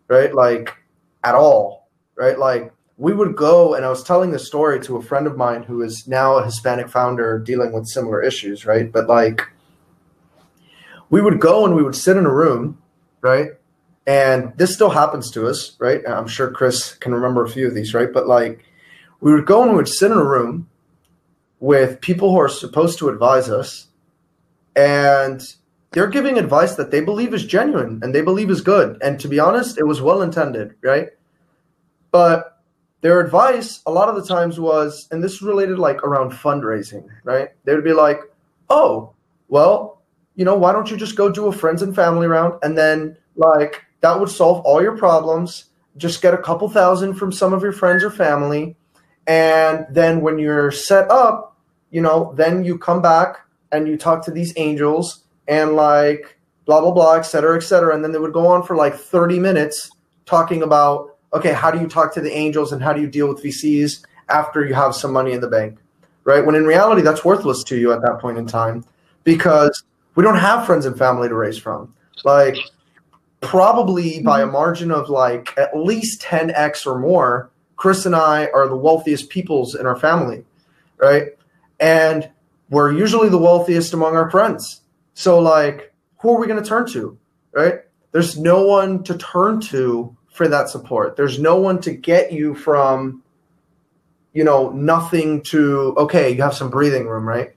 right 0.09 0.35
like 0.35 0.77
at 1.25 1.35
all 1.35 1.81
right? 2.21 2.39
Like 2.39 2.73
we 3.01 3.15
would 3.15 3.35
go, 3.35 3.73
and 3.75 3.83
I 3.83 3.89
was 3.89 4.05
telling 4.05 4.31
the 4.31 4.39
story 4.39 4.79
to 4.81 4.99
a 4.99 5.03
friend 5.03 5.27
of 5.27 5.35
mine 5.35 5.63
who 5.63 5.81
is 5.81 6.07
now 6.07 6.37
a 6.37 6.45
Hispanic 6.45 6.91
founder 6.91 7.39
dealing 7.39 7.73
with 7.73 7.89
similar 7.89 8.23
issues, 8.23 8.67
right? 8.67 8.93
But 8.93 9.09
like, 9.09 9.41
we 11.09 11.23
would 11.23 11.41
go 11.41 11.65
and 11.65 11.75
we 11.75 11.83
would 11.83 11.97
sit 11.97 12.19
in 12.19 12.27
a 12.27 12.33
room, 12.33 12.77
right? 13.23 13.53
And 14.07 14.53
this 14.59 14.75
still 14.75 14.91
happens 14.91 15.31
to 15.31 15.47
us, 15.47 15.77
right? 15.81 16.03
I'm 16.07 16.29
sure 16.29 16.51
Chris 16.51 16.93
can 16.93 17.15
remember 17.15 17.43
a 17.43 17.49
few 17.49 17.67
of 17.67 17.75
these, 17.75 17.95
right? 17.95 18.13
But 18.13 18.27
like, 18.27 18.67
we 19.23 19.33
would 19.33 19.47
go 19.47 19.63
and 19.63 19.71
we 19.71 19.79
would 19.79 19.89
sit 19.89 20.13
in 20.13 20.19
a 20.19 20.25
room 20.25 20.69
with 21.59 22.03
people 22.03 22.31
who 22.33 22.39
are 22.39 22.51
supposed 22.51 22.99
to 22.99 23.09
advise 23.09 23.49
us, 23.49 23.87
and 24.77 25.41
they're 25.93 26.07
giving 26.07 26.39
advice 26.39 26.75
that 26.75 26.91
they 26.91 27.01
believe 27.01 27.33
is 27.33 27.47
genuine 27.47 28.01
and 28.03 28.15
they 28.15 28.21
believe 28.21 28.51
is 28.51 28.61
good. 28.61 28.99
And 29.03 29.19
to 29.21 29.29
be 29.29 29.41
honest, 29.41 29.79
it 29.79 29.87
was 29.87 30.03
well 30.03 30.21
intended, 30.21 30.75
right? 30.83 31.09
But 32.11 32.60
their 33.01 33.21
advice 33.21 33.81
a 33.87 33.91
lot 33.91 34.09
of 34.09 34.15
the 34.15 34.27
times 34.27 34.61
was, 34.61 35.09
and 35.11 35.23
this 35.23 35.35
is 35.35 35.43
related 35.43 35.79
like 35.79 36.03
around 36.03 36.33
fundraising, 36.33 37.07
right? 37.25 37.51
They 37.65 37.75
would 37.75 37.85
be 37.85 37.93
like, 37.93 38.21
oh, 38.69 39.13
well, 39.49 40.03
you 40.35 40.45
know, 40.45 40.57
why 40.57 40.73
don't 40.73 40.91
you 40.91 40.97
just 40.97 41.17
go 41.17 41.31
do 41.31 41.47
a 41.47 41.53
friends 41.53 41.83
and 41.83 41.95
family 41.95 42.27
round 42.27 42.59
and 42.63 42.77
then 42.77 43.17
like 43.37 43.85
that 44.01 44.19
would 44.19 44.29
solve 44.29 44.65
all 44.65 44.83
your 44.83 44.97
problems. 44.97 45.67
Just 45.97 46.23
get 46.23 46.35
a 46.35 46.39
couple 46.39 46.69
thousand 46.69 47.15
from 47.15 47.33
some 47.33 47.53
of 47.53 47.63
your 47.63 47.73
friends 47.73 48.05
or 48.05 48.11
family. 48.11 48.77
And 49.27 49.87
then 49.91 50.21
when 50.21 50.39
you're 50.39 50.71
set 50.71 51.11
up, 51.11 51.57
you 51.91 52.01
know, 52.01 52.33
then 52.37 52.65
you 52.65 52.79
come 52.79 53.03
back 53.03 53.39
and 53.73 53.89
you 53.89 53.97
talk 53.97 54.25
to 54.25 54.31
these 54.31 54.53
angels 54.57 55.25
and 55.49 55.73
like 55.75 56.39
blah, 56.65 56.81
blah, 56.81 56.93
blah, 56.93 57.15
et 57.15 57.23
cetera, 57.23 57.57
et 57.57 57.63
cetera. 57.63 57.95
And 57.95 58.05
then 58.05 58.13
they 58.13 58.19
would 58.19 58.33
go 58.33 58.47
on 58.47 58.63
for 58.63 58.77
like 58.77 58.95
30 58.95 59.39
minutes 59.39 59.91
talking 60.25 60.63
about, 60.63 61.10
okay, 61.33 61.53
how 61.53 61.71
do 61.71 61.81
you 61.81 61.89
talk 61.89 62.15
to 62.15 62.21
the 62.21 62.33
angels 62.33 62.73
and 62.73 62.83
how 62.83 62.93
do 62.93 63.01
you 63.01 63.07
deal 63.07 63.29
with 63.29 63.43
VCs 63.43 64.05
after 64.29 64.65
you 64.65 64.75
have 64.75 64.95
some 64.95 65.13
money 65.13 65.33
in 65.33 65.41
the 65.41 65.49
bank? 65.49 65.79
Right. 66.25 66.45
When 66.45 66.55
in 66.55 66.65
reality, 66.65 67.03
that's 67.03 67.25
worthless 67.25 67.65
to 67.65 67.77
you 67.77 67.93
at 67.93 68.03
that 68.03 68.21
point 68.21 68.39
in 68.39 68.47
time 68.47 68.85
because 69.25 69.83
we 70.15 70.23
don't 70.23 70.37
have 70.37 70.67
friends 70.67 70.85
and 70.87 70.97
family 70.97 71.29
to 71.29 71.35
raise 71.35 71.59
from. 71.59 71.95
Like, 72.25 72.57
probably 73.41 74.21
by 74.23 74.43
a 74.43 74.47
margin 74.47 74.91
of 74.91 75.09
like 75.09 75.57
at 75.57 75.77
least 75.77 76.23
10x 76.23 76.87
or 76.87 76.99
more, 76.99 77.51
Chris 77.77 78.05
and 78.05 78.15
I 78.15 78.47
are 78.49 78.69
the 78.69 78.77
wealthiest 78.77 79.31
peoples 79.31 79.75
in 79.75 79.87
our 79.87 79.97
family, 79.97 80.45
right? 80.99 81.29
And 81.79 82.31
we're 82.69 82.93
usually 82.93 83.31
the 83.31 83.39
wealthiest 83.39 83.95
among 83.95 84.17
our 84.17 84.31
friends. 84.31 84.83
So, 85.15 85.39
like, 85.39 85.93
who 86.19 86.35
are 86.35 86.39
we 86.39 86.47
going 86.47 86.63
to 86.63 86.69
turn 86.69 86.87
to, 86.89 87.19
right? 87.53 87.81
There's 88.13 88.39
no 88.39 88.67
one 88.67 89.03
to 89.05 89.17
turn 89.17 89.61
to 89.63 90.15
for 90.41 90.49
that 90.49 90.71
support. 90.71 91.17
There's 91.17 91.39
no 91.39 91.57
one 91.57 91.83
to 91.83 91.93
get 91.93 92.33
you 92.33 92.55
from, 92.55 93.23
you 94.33 94.43
know, 94.43 94.71
nothing 94.71 95.43
to, 95.43 95.95
okay, 95.99 96.31
you 96.31 96.41
have 96.41 96.55
some 96.55 96.71
breathing 96.71 97.07
room, 97.07 97.29
right? 97.29 97.55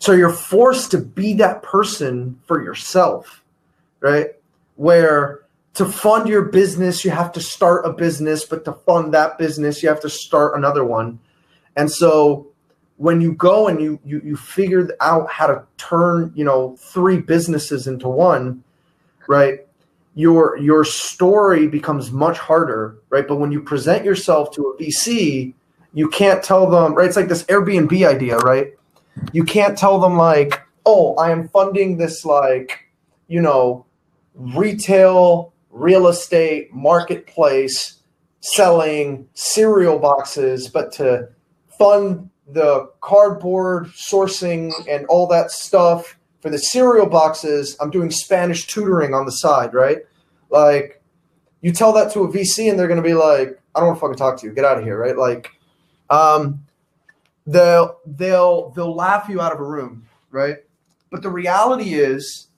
So 0.00 0.10
you're 0.10 0.32
forced 0.32 0.90
to 0.90 0.98
be 0.98 1.34
that 1.34 1.62
person 1.62 2.40
for 2.46 2.60
yourself, 2.60 3.42
right? 4.00 4.30
where 4.76 5.40
to 5.74 5.84
fund 5.84 6.28
your 6.28 6.42
business, 6.42 7.04
you 7.04 7.10
have 7.10 7.32
to 7.32 7.40
start 7.40 7.86
a 7.86 7.92
business, 7.92 8.44
but 8.44 8.64
to 8.64 8.72
fund 8.72 9.14
that 9.14 9.38
business, 9.38 9.82
you 9.82 9.88
have 9.88 10.00
to 10.00 10.10
start 10.10 10.56
another 10.56 10.84
one. 10.84 11.18
And 11.76 11.90
so 11.90 12.48
when 12.96 13.20
you 13.20 13.32
go 13.32 13.66
and 13.66 13.80
you 13.80 13.98
you 14.04 14.20
you 14.24 14.36
figure 14.36 14.88
out 15.00 15.28
how 15.30 15.48
to 15.48 15.64
turn, 15.76 16.32
you 16.36 16.44
know, 16.44 16.76
three 16.78 17.18
businesses 17.18 17.86
into 17.86 18.08
one, 18.08 18.62
right? 19.28 19.66
Your 20.14 20.56
your 20.58 20.84
story 20.84 21.66
becomes 21.66 22.12
much 22.12 22.38
harder, 22.38 22.98
right? 23.10 23.26
But 23.26 23.36
when 23.36 23.50
you 23.50 23.60
present 23.60 24.04
yourself 24.04 24.52
to 24.52 24.62
a 24.68 24.76
VC, 24.82 25.54
you 25.92 26.08
can't 26.08 26.42
tell 26.42 26.70
them, 26.70 26.94
right? 26.94 27.06
It's 27.06 27.16
like 27.16 27.28
this 27.28 27.44
Airbnb 27.44 28.06
idea, 28.06 28.38
right? 28.38 28.74
You 29.32 29.44
can't 29.44 29.76
tell 29.76 29.98
them 29.98 30.16
like, 30.16 30.60
"Oh, 30.86 31.14
I 31.16 31.30
am 31.30 31.48
funding 31.48 31.96
this 31.96 32.24
like, 32.24 32.88
you 33.28 33.40
know, 33.40 33.86
retail 34.34 35.52
real 35.70 36.06
estate 36.06 36.72
marketplace 36.72 38.00
selling 38.40 39.26
cereal 39.34 39.98
boxes, 39.98 40.68
but 40.68 40.92
to 40.92 41.28
fund 41.78 42.30
the 42.48 42.90
cardboard 43.00 43.86
sourcing 43.86 44.72
and 44.88 45.06
all 45.06 45.26
that 45.26 45.50
stuff 45.50 46.18
for 46.44 46.50
the 46.50 46.58
cereal 46.58 47.06
boxes, 47.06 47.74
I'm 47.80 47.88
doing 47.88 48.10
Spanish 48.10 48.66
tutoring 48.66 49.14
on 49.14 49.24
the 49.24 49.32
side, 49.32 49.72
right? 49.72 50.00
Like, 50.50 51.02
you 51.62 51.72
tell 51.72 51.90
that 51.94 52.12
to 52.12 52.20
a 52.20 52.28
VC 52.28 52.68
and 52.68 52.78
they're 52.78 52.86
going 52.86 53.02
to 53.02 53.08
be 53.08 53.14
like, 53.14 53.58
I 53.74 53.80
don't 53.80 53.88
want 53.88 53.96
to 53.96 54.00
fucking 54.02 54.16
talk 54.18 54.38
to 54.40 54.46
you. 54.46 54.52
Get 54.52 54.66
out 54.66 54.76
of 54.76 54.84
here, 54.84 54.98
right? 54.98 55.16
Like, 55.16 55.52
um, 56.10 56.62
they'll 57.46 57.98
they'll 58.04 58.68
they'll 58.72 58.94
laugh 58.94 59.26
you 59.30 59.40
out 59.40 59.54
of 59.54 59.58
a 59.58 59.64
room, 59.64 60.06
right? 60.30 60.56
But 61.10 61.22
the 61.22 61.30
reality 61.30 61.94
is, 61.94 62.48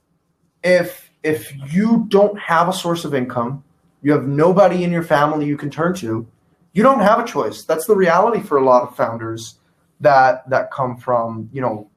if 0.65 1.09
if 1.23 1.53
you 1.73 2.07
don't 2.09 2.37
have 2.37 2.67
a 2.67 2.73
source 2.73 3.05
of 3.05 3.15
income, 3.15 3.63
you 4.01 4.11
have 4.11 4.27
nobody 4.27 4.83
in 4.83 4.91
your 4.91 5.03
family 5.03 5.45
you 5.45 5.55
can 5.55 5.69
turn 5.69 5.95
to, 5.95 6.27
you 6.73 6.83
don't 6.83 6.99
have 6.99 7.19
a 7.19 7.25
choice. 7.25 7.63
That's 7.63 7.85
the 7.85 7.95
reality 7.95 8.41
for 8.41 8.57
a 8.57 8.65
lot 8.65 8.83
of 8.83 8.97
founders 8.97 9.59
that 10.01 10.47
that 10.49 10.71
come 10.71 10.97
from, 10.97 11.49
you 11.53 11.61
know, 11.61 11.89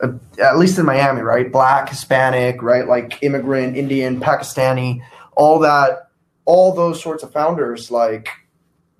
uh, 0.00 0.12
at 0.40 0.58
least 0.58 0.78
in 0.78 0.86
Miami, 0.86 1.22
right? 1.22 1.50
Black, 1.50 1.88
Hispanic, 1.88 2.62
right? 2.62 2.86
Like 2.86 3.22
immigrant, 3.22 3.76
Indian, 3.76 4.20
Pakistani, 4.20 5.02
all 5.36 5.58
that, 5.60 6.10
all 6.44 6.74
those 6.74 7.02
sorts 7.02 7.22
of 7.22 7.32
founders, 7.32 7.90
like 7.90 8.28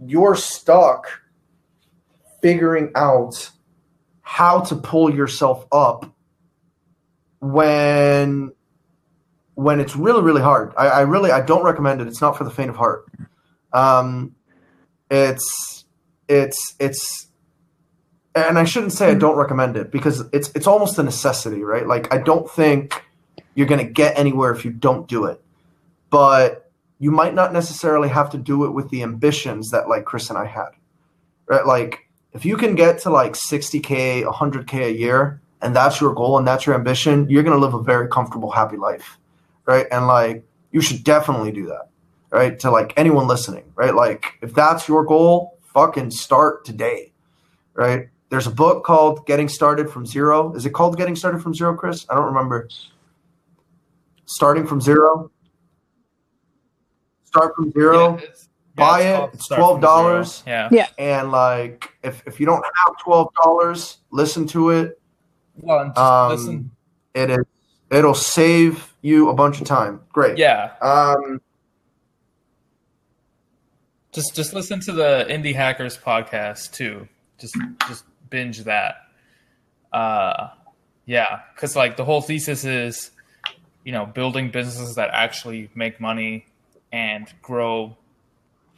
you're 0.05 0.37
stuck 0.37 1.09
figuring 2.43 2.91
out 2.95 3.51
how 4.23 4.61
to 4.61 4.77
pull 4.77 5.13
yourself 5.13 5.67
up 5.73 6.15
when 7.41 8.53
when 9.55 9.81
it's 9.81 9.97
really 9.97 10.23
really 10.23 10.43
hard. 10.43 10.73
I, 10.77 10.89
I, 10.89 11.01
really 11.01 11.31
I 11.33 11.41
don't 11.41 11.65
recommend 11.65 12.01
it. 12.01 12.07
It's 12.07 12.21
not 12.21 12.37
for 12.37 12.45
the 12.45 12.51
faint 12.51 12.71
of 12.71 12.77
heart. 12.77 13.07
Um, 13.73 14.35
it's 15.11 15.85
it's 16.29 16.75
it's 16.79 17.28
and 18.47 18.59
I 18.59 18.65
shouldn't 18.65 18.93
say 18.93 19.07
I 19.07 19.11
mm-hmm. 19.11 19.21
don't 19.21 19.37
recommend 19.37 19.77
it 19.77 19.91
because 19.91 20.25
it's 20.33 20.51
it's 20.55 20.67
almost 20.67 20.99
a 20.99 21.03
necessity, 21.03 21.63
right? 21.63 21.87
Like 21.87 22.13
I 22.13 22.19
don't 22.19 22.51
think 22.51 23.05
you're 23.55 23.67
going 23.67 23.85
to 23.85 23.93
get 23.93 24.19
anywhere 24.19 24.53
if 24.53 24.65
you 24.65 24.71
don't 24.71 25.09
do 25.09 25.25
it. 25.25 25.43
But 26.11 26.71
you 26.99 27.11
might 27.11 27.35
not 27.35 27.53
necessarily 27.53 28.09
have 28.09 28.31
to 28.31 28.39
do 28.39 28.65
it 28.65 28.71
with 28.71 28.89
the 28.91 29.03
ambitions 29.03 29.71
that 29.71 29.89
like 29.89 30.05
Chris 30.05 30.31
and 30.31 30.39
I 30.39 30.47
had. 30.47 30.71
Right? 31.47 31.67
Like 31.67 32.09
if 32.33 32.45
you 32.45 32.57
can 32.57 32.75
get 32.75 33.01
to 33.01 33.11
like 33.11 33.33
60k, 33.33 34.25
100k 34.25 34.87
a 34.87 34.93
year 34.93 35.41
and 35.61 35.75
that's 35.75 36.01
your 36.01 36.15
goal 36.15 36.39
and 36.39 36.47
that's 36.47 36.67
your 36.67 36.75
ambition, 36.75 37.29
you're 37.29 37.43
going 37.43 37.59
to 37.59 37.65
live 37.65 37.75
a 37.75 37.83
very 37.83 38.09
comfortable 38.09 38.51
happy 38.51 38.77
life 38.77 39.19
right? 39.69 39.87
And 39.93 40.07
like 40.07 40.45
you 40.73 40.81
should 40.81 41.05
definitely 41.05 41.53
do 41.53 41.67
that, 41.67 41.91
right? 42.31 42.59
To 42.61 42.71
like 42.71 42.95
anyone 42.97 43.29
listening, 43.29 43.71
right? 43.77 43.95
Like 43.95 44.39
if 44.43 44.55
that's 44.55 44.89
your 44.89 45.05
goal, 45.05 45.59
fucking 45.75 46.11
start 46.11 46.65
today, 46.65 47.13
right? 47.75 48.09
There's 48.31 48.47
a 48.47 48.51
book 48.51 48.85
called 48.85 49.27
Getting 49.27 49.49
Started 49.49 49.91
from 49.91 50.05
Zero. 50.05 50.55
Is 50.55 50.67
it 50.67 50.71
called 50.71 50.97
Getting 50.97 51.17
Started 51.17 51.43
from 51.43 51.55
Zero, 51.55 51.75
Chris? 51.75 52.07
I 52.11 52.15
don't 52.15 52.27
remember. 52.27 52.69
Starting 54.27 54.67
from 54.67 54.81
zero. 54.81 55.31
Start 57.25 57.55
from 57.57 57.73
zero. 57.73 58.19
Yeah, 58.19 58.25
it's, 58.25 58.49
buy 58.75 59.01
it's 59.01 59.35
it. 59.35 59.37
It's 59.37 59.49
twelve 59.49 59.81
dollars. 59.81 60.43
Yeah. 60.47 60.69
Yeah. 60.71 60.89
And 60.99 61.33
like, 61.33 61.91
if 62.03 62.23
if 62.27 62.39
you 62.39 62.45
don't 62.45 62.63
have 62.85 62.99
twelve 62.99 63.33
dollars, 63.43 63.99
listen 64.11 64.47
to 64.49 64.71
it. 64.71 65.01
Well, 65.57 65.93
um, 65.99 66.31
listen. 66.31 66.71
It 67.15 67.31
is 67.31 67.45
It'll 67.91 68.15
save 68.15 68.95
you 69.01 69.31
a 69.31 69.35
bunch 69.35 69.61
of 69.61 69.67
time. 69.67 70.01
Great. 70.13 70.37
Yeah. 70.37 70.73
Um, 70.83 71.41
just 74.13 74.35
just 74.35 74.53
listen 74.53 74.81
to 74.81 74.93
the 74.93 75.27
Indie 75.29 75.55
Hackers 75.55 75.97
podcast 75.97 76.73
too. 76.73 77.09
Just 77.39 77.57
just 77.89 78.05
binge 78.31 78.65
that. 78.65 78.97
Uh, 79.93 80.49
yeah, 81.07 81.41
because 81.55 81.75
like 81.75 81.97
the 81.97 82.05
whole 82.05 82.21
thesis 82.21 82.65
is, 82.65 83.11
you 83.85 83.93
know, 83.93 84.05
building 84.07 84.51
businesses 84.51 84.97
that 84.97 85.11
actually 85.13 85.71
make 85.75 86.01
money 86.01 86.47
and 86.93 87.33
grow 87.43 87.97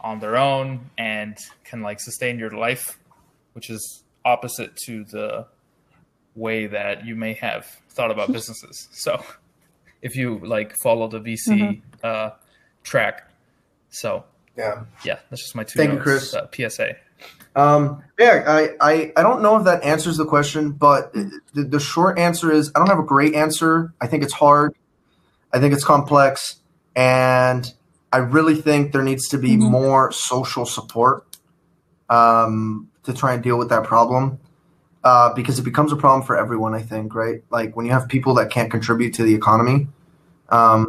on 0.01 0.21
their 0.21 0.37
own 0.37 0.91
and 0.97 1.37
can 1.65 1.83
like 1.83 2.01
sustain 2.01 2.39
your 2.39 2.51
life, 2.51 2.99
which 3.53 3.71
is 3.71 4.05
opposite 4.25 4.77
to 4.77 5.05
the 5.05 5.47
way 6.35 6.67
that 6.67 7.05
you 7.05 7.17
may 7.17 7.35
have 7.35 7.67
thought 7.91 8.11
about 8.11 8.33
businesses. 8.33 8.89
So 8.93 9.23
if 10.03 10.17
you 10.17 10.39
like 10.39 10.75
follow 10.83 11.09
the 11.09 11.21
VC 11.21 11.37
mm-hmm. 11.49 11.81
uh, 12.03 12.31
track, 12.83 13.31
so 13.91 14.25
yeah, 14.57 14.85
yeah, 15.05 15.19
that's 15.29 15.43
just 15.43 15.55
my 15.55 15.65
two. 15.65 15.79
Thank 15.79 15.95
notes, 15.95 15.99
you, 15.99 16.03
Chris. 16.03 16.35
Uh, 16.35 16.47
PSA. 16.53 16.97
Um, 17.57 18.03
yeah, 18.19 18.45
I, 18.47 18.69
I, 18.81 19.13
I 19.17 19.23
don't 19.23 19.43
know 19.43 19.57
if 19.57 19.65
that 19.65 19.83
answers 19.83 20.17
the 20.17 20.25
question, 20.25 20.73
but 20.73 21.13
the, 21.13 21.41
the 21.65 21.81
short 21.81 22.19
answer 22.19 22.53
is 22.53 22.71
I 22.75 22.79
don't 22.79 22.89
have 22.89 22.99
a 22.99 23.05
great 23.05 23.35
answer. 23.35 23.93
I 24.01 24.07
think 24.07 24.23
it's 24.23 24.33
hard. 24.33 24.75
I 25.53 25.59
think 25.59 25.75
it's 25.75 25.85
complex, 25.85 26.61
and 26.95 27.73
I 28.13 28.19
really 28.19 28.55
think 28.55 28.93
there 28.93 29.03
needs 29.03 29.29
to 29.29 29.39
be 29.39 29.57
mm-hmm. 29.57 29.71
more 29.71 30.13
social 30.13 30.65
support 30.65 31.27
um, 32.09 32.89
to 33.03 33.13
try 33.13 33.35
and 33.35 33.43
deal 33.43 33.59
with 33.59 33.71
that 33.71 33.85
problem 33.85 34.39
uh, 35.03 35.33
because 35.35 35.59
it 35.59 35.63
becomes 35.63 35.93
a 35.93 35.97
problem 35.97 36.25
for 36.25 36.37
everyone. 36.37 36.75
I 36.75 36.83
think, 36.83 37.15
right? 37.15 37.43
Like 37.51 37.77
when 37.77 37.87
you 37.87 37.93
have 37.93 38.09
people 38.09 38.35
that 38.35 38.51
can't 38.51 38.71
contribute 38.71 39.15
to 39.15 39.25
the 39.25 39.35
economy, 39.35 39.89
um, 40.51 40.87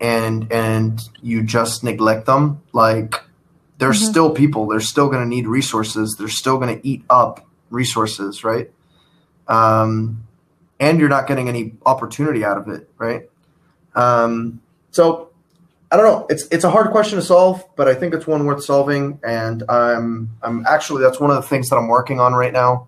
and 0.00 0.52
and 0.52 1.00
you 1.22 1.42
just 1.42 1.82
neglect 1.82 2.26
them, 2.26 2.60
like 2.72 3.14
there's 3.82 4.00
Mhm. 4.00 4.10
still 4.10 4.30
people. 4.30 4.68
They're 4.68 4.78
still 4.78 5.08
going 5.08 5.24
to 5.24 5.28
need 5.28 5.48
resources. 5.48 6.14
They're 6.16 6.28
still 6.28 6.56
going 6.56 6.78
to 6.78 6.86
eat 6.86 7.02
up 7.10 7.44
resources, 7.68 8.44
right? 8.44 8.70
Um, 9.48 10.22
and 10.78 11.00
you're 11.00 11.08
not 11.08 11.26
getting 11.26 11.48
any 11.48 11.74
opportunity 11.84 12.44
out 12.44 12.58
of 12.58 12.68
it, 12.68 12.88
right? 12.96 13.28
Um, 13.96 14.60
so 14.92 15.30
I 15.90 15.96
don't 15.96 16.06
know. 16.06 16.26
It's 16.30 16.46
it's 16.52 16.62
a 16.62 16.70
hard 16.70 16.92
question 16.92 17.16
to 17.18 17.24
solve, 17.24 17.64
but 17.74 17.88
I 17.88 17.94
think 17.94 18.14
it's 18.14 18.24
one 18.24 18.46
worth 18.46 18.62
solving. 18.62 19.18
And 19.24 19.64
I'm 19.68 20.30
I'm 20.44 20.64
actually 20.64 21.02
that's 21.02 21.18
one 21.18 21.30
of 21.30 21.36
the 21.36 21.42
things 21.42 21.68
that 21.70 21.76
I'm 21.76 21.88
working 21.88 22.20
on 22.20 22.34
right 22.34 22.52
now 22.52 22.86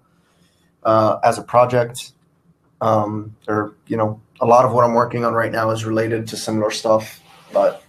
uh, 0.84 1.18
as 1.24 1.38
a 1.38 1.42
project. 1.42 2.12
Um, 2.80 3.34
or 3.48 3.74
you 3.88 3.96
know, 3.96 4.20
a 4.40 4.46
lot 4.46 4.64
of 4.64 4.72
what 4.72 4.84
I'm 4.84 4.94
working 4.94 5.24
on 5.24 5.34
right 5.34 5.50
now 5.50 5.70
is 5.70 5.84
related 5.84 6.28
to 6.28 6.36
similar 6.36 6.70
stuff. 6.70 7.20
But 7.52 7.82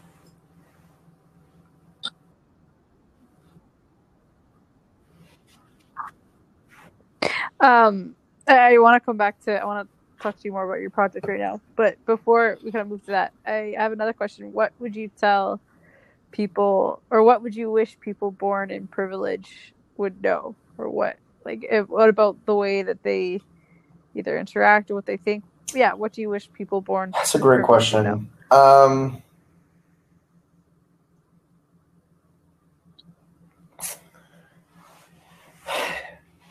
Um, 7.60 8.16
I, 8.48 8.78
want 8.78 9.02
to 9.02 9.06
come 9.06 9.18
back 9.18 9.40
to. 9.46 9.60
I 9.60 9.66
want 9.66 9.88
to 9.88 10.24
talk 10.24 10.38
to 10.38 10.42
you 10.44 10.52
more 10.52 10.66
about 10.66 10.82
your 10.82 10.90
project 10.90 11.28
right 11.28 11.40
now. 11.40 11.62
But 11.76 12.04
before 12.06 12.58
we 12.64 12.72
kind 12.72 12.82
of 12.82 12.88
move 12.88 13.06
to 13.06 13.12
that, 13.12 13.34
I 13.46 13.76
have 13.78 13.92
another 13.92 14.14
question. 14.14 14.54
What 14.54 14.74
would 14.80 14.96
you 14.96 15.10
tell 15.18 15.60
people, 16.32 17.02
or 17.10 17.24
what 17.24 17.42
would 17.42 17.56
you 17.56 17.72
wish 17.72 17.98
people 18.00 18.32
born 18.32 18.72
in 18.72 18.88
privilege 18.88 19.74
would 19.98 20.22
know, 20.22 20.56
or 20.78 20.90
what? 20.90 21.18
Like, 21.44 21.66
if, 21.70 21.88
what 21.90 22.10
about 22.10 22.46
the 22.46 22.56
way 22.56 22.84
that 22.84 23.04
they 23.04 23.42
either 24.16 24.38
interact 24.38 24.92
or 24.92 24.96
what 24.96 25.06
they 25.06 25.18
think? 25.18 25.44
Yeah, 25.74 25.94
what 25.94 26.14
do 26.14 26.22
you 26.22 26.30
wish 26.30 26.52
people 26.54 26.82
born? 26.82 27.12
that's 27.12 27.36
a 27.36 27.40
great 27.40 27.58
privilege 27.62 27.62
would 27.62 27.62
know? 27.62 27.66
question. 27.66 28.30
Um, 28.52 29.22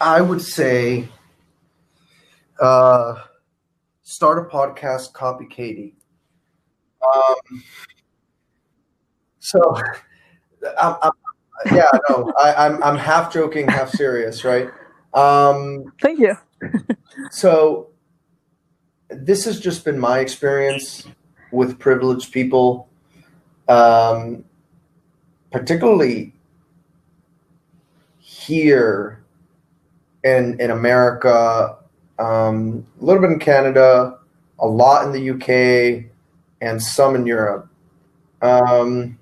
I 0.04 0.20
would 0.20 0.42
say 0.42 1.08
uh, 2.60 3.14
start 4.02 4.46
a 4.46 4.54
podcast, 4.54 5.14
copy 5.14 5.46
Katie. 5.46 5.96
Um, 7.02 7.62
so, 9.38 9.58
I'm, 10.78 10.96
I'm, 11.00 11.12
yeah, 11.72 11.88
no, 12.10 12.30
I, 12.38 12.66
I'm 12.66 12.82
I'm 12.82 12.98
half 12.98 13.32
joking, 13.32 13.66
half 13.66 13.88
serious, 13.92 14.44
right? 14.44 14.68
Um, 15.14 15.90
Thank 16.02 16.20
you. 16.20 16.36
so 17.30 17.88
this 19.08 19.46
has 19.46 19.58
just 19.58 19.86
been 19.86 19.98
my 19.98 20.18
experience 20.18 21.08
with 21.50 21.78
privileged 21.78 22.30
people, 22.30 22.90
um, 23.68 24.44
particularly 25.50 26.34
here 28.18 29.23
in 30.24 30.58
in 30.58 30.70
America, 30.70 31.76
um, 32.18 32.84
a 33.00 33.04
little 33.04 33.22
bit 33.22 33.30
in 33.30 33.38
Canada, 33.38 34.18
a 34.58 34.66
lot 34.66 35.04
in 35.06 35.12
the 35.12 35.30
UK, 35.30 36.06
and 36.60 36.82
some 36.82 37.14
in 37.14 37.26
Europe. 37.26 37.68
Um, 38.42 39.18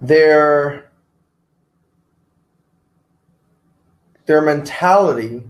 their 0.00 0.90
their 4.26 4.42
mentality 4.42 5.42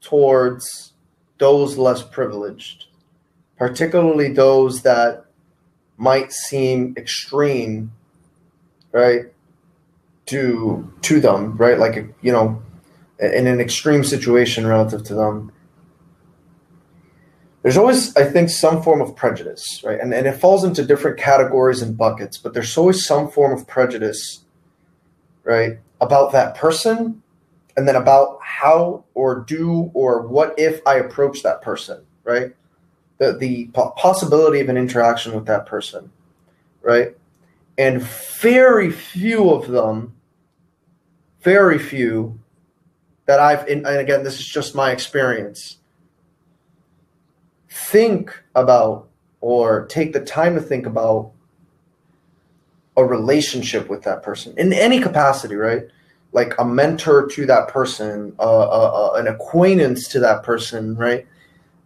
towards 0.00 0.92
those 1.38 1.78
less 1.78 2.02
privileged, 2.02 2.86
particularly 3.56 4.32
those 4.32 4.82
that 4.82 5.26
might 5.96 6.32
seem 6.32 6.94
extreme, 6.96 7.92
right, 8.96 9.26
to 10.26 10.90
to 11.02 11.20
them, 11.20 11.56
right, 11.58 11.78
like 11.78 12.14
you 12.22 12.32
know, 12.32 12.62
in 13.20 13.46
an 13.46 13.60
extreme 13.60 14.02
situation 14.02 14.66
relative 14.66 15.04
to 15.04 15.14
them. 15.14 15.52
There's 17.62 17.76
always, 17.76 18.16
I 18.16 18.24
think, 18.24 18.48
some 18.48 18.80
form 18.80 19.00
of 19.00 19.14
prejudice, 19.16 19.82
right, 19.84 20.00
and 20.00 20.14
and 20.14 20.26
it 20.26 20.32
falls 20.32 20.64
into 20.64 20.82
different 20.84 21.18
categories 21.18 21.82
and 21.82 21.96
buckets, 21.96 22.38
but 22.38 22.54
there's 22.54 22.76
always 22.78 23.04
some 23.04 23.30
form 23.30 23.52
of 23.52 23.66
prejudice, 23.66 24.44
right, 25.44 25.78
about 26.00 26.32
that 26.32 26.54
person 26.54 27.22
and 27.76 27.86
then 27.86 27.96
about 27.96 28.38
how 28.42 29.04
or 29.12 29.40
do 29.40 29.90
or 29.92 30.26
what 30.26 30.58
if 30.58 30.80
I 30.86 30.94
approach 30.94 31.42
that 31.42 31.60
person, 31.60 32.02
right? 32.24 32.56
The 33.18 33.36
the 33.36 33.66
possibility 33.72 34.60
of 34.60 34.70
an 34.70 34.78
interaction 34.78 35.34
with 35.34 35.44
that 35.46 35.66
person, 35.66 36.10
right? 36.80 37.14
And 37.78 38.02
very 38.02 38.90
few 38.90 39.50
of 39.50 39.68
them, 39.68 40.14
very 41.42 41.78
few 41.78 42.40
that 43.26 43.40
I've 43.40 43.66
and 43.68 43.86
again 43.86 44.22
this 44.22 44.38
is 44.38 44.46
just 44.46 44.74
my 44.74 44.92
experience 44.92 45.78
think 47.68 48.42
about 48.54 49.08
or 49.40 49.86
take 49.86 50.12
the 50.12 50.20
time 50.20 50.54
to 50.54 50.60
think 50.60 50.86
about 50.86 51.32
a 52.96 53.04
relationship 53.04 53.88
with 53.88 54.02
that 54.02 54.22
person 54.22 54.54
in 54.56 54.72
any 54.72 54.98
capacity, 54.98 55.54
right? 55.54 55.82
Like 56.32 56.54
a 56.58 56.64
mentor 56.64 57.28
to 57.28 57.46
that 57.46 57.68
person, 57.68 58.34
uh, 58.38 58.42
uh, 58.42 59.12
uh, 59.12 59.18
an 59.18 59.26
acquaintance 59.28 60.08
to 60.08 60.20
that 60.20 60.42
person, 60.42 60.96
right? 60.96 61.26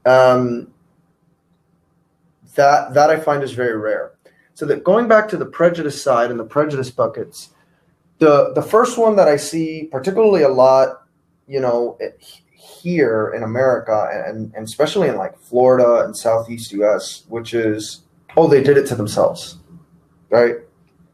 Um, 0.07 0.73
that 2.55 2.95
that 2.95 3.11
I 3.11 3.19
find 3.19 3.43
is 3.43 3.53
very 3.53 3.77
rare. 3.77 4.13
So 4.55 4.67
that 4.67 4.85
going 4.85 5.09
back 5.09 5.29
to 5.29 5.37
the 5.37 5.47
prejudice 5.47 6.03
side 6.03 6.31
and 6.31 6.39
the 6.39 6.45
prejudice 6.45 6.91
buckets, 6.91 7.51
the 8.19 8.53
the 8.55 8.63
first 8.63 8.99
one 8.99 9.17
that 9.17 9.29
I 9.29 9.37
see 9.37 9.89
particularly 9.91 10.43
a 10.43 10.49
lot, 10.49 11.03
you 11.49 11.61
know, 11.61 11.99
here 12.55 13.33
in 13.35 13.43
America 13.43 14.09
and, 14.27 14.53
and 14.55 14.65
especially 14.65 15.09
in 15.09 15.17
like 15.17 15.39
Florida 15.39 16.05
and 16.05 16.17
Southeast 16.17 16.73
US, 16.73 17.25
which 17.29 17.55
is 17.55 18.03
oh 18.37 18.47
they 18.47 18.63
did 18.63 18.77
it 18.77 18.87
to 18.89 18.95
themselves, 18.95 19.57
right? 20.31 20.57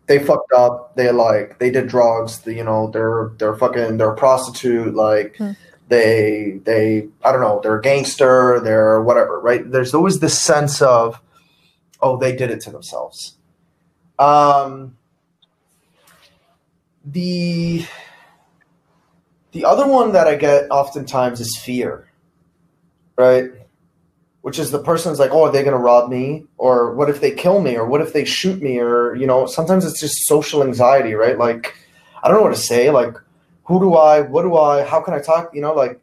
They 0.07 0.19
fucked 0.21 0.53
up. 0.53 0.95
They 0.97 1.11
like 1.11 1.59
they 1.59 1.71
did 1.71 1.89
drugs. 1.89 2.41
The, 2.41 2.55
you 2.55 2.65
know 2.65 2.91
they're 2.91 3.33
they're 3.39 3.57
fucking 3.57 3.97
they're 3.99 4.13
a 4.13 4.17
prostitute. 4.17 4.95
Like 4.95 5.37
Hmm. 5.37 5.53
they 5.89 6.61
they 6.65 7.09
I 7.25 7.33
don't 7.33 7.41
know 7.41 7.61
they're 7.63 7.79
a 7.79 7.83
gangster. 7.83 8.61
They're 8.61 9.01
whatever. 9.03 9.41
Right? 9.41 9.69
There's 9.71 9.95
always 9.95 10.21
this 10.21 10.39
sense 10.39 10.81
of 10.83 11.21
oh 12.07 12.17
they 12.17 12.35
did 12.35 12.51
it 12.51 12.61
to 12.63 12.71
themselves. 12.71 13.37
Um, 14.19 14.97
the 17.05 17.87
the 19.53 19.65
other 19.65 19.87
one 19.87 20.13
that 20.13 20.27
I 20.27 20.35
get 20.37 20.71
oftentimes 20.71 21.41
is 21.41 21.59
fear, 21.63 22.11
right? 23.17 23.51
Which 24.43 24.59
is 24.59 24.71
the 24.71 24.83
person's 24.83 25.19
like, 25.19 25.33
oh, 25.33 25.45
are 25.45 25.53
they 25.53 25.63
going 25.63 25.73
to 25.73 25.79
rob 25.79 26.11
me? 26.11 26.45
Or 26.57 26.95
what 26.95 27.11
if 27.11 27.21
they 27.21 27.33
kill 27.33 27.61
me? 27.61 27.77
Or 27.77 27.87
what 27.87 28.01
if 28.01 28.13
they 28.13 28.25
shoot 28.25 28.63
me? 28.63 28.79
Or, 28.79 29.15
you 29.17 29.27
know, 29.27 29.47
sometimes 29.47 29.85
it's 29.85 29.99
just 29.99 30.27
social 30.27 30.63
anxiety, 30.63 31.15
right? 31.15 31.39
Like, 31.39 31.75
I 32.23 32.29
don't 32.29 32.37
know 32.37 32.43
what 32.43 32.55
to 32.55 32.61
say. 32.61 32.91
Like, 32.91 33.17
who 33.65 33.81
do 33.81 33.95
I, 33.95 34.21
what 34.21 34.43
do 34.43 34.57
I, 34.57 34.85
how 34.85 35.01
can 35.01 35.15
I 35.15 35.21
talk? 35.21 35.53
You 35.55 35.63
know, 35.63 35.75
like, 35.75 36.01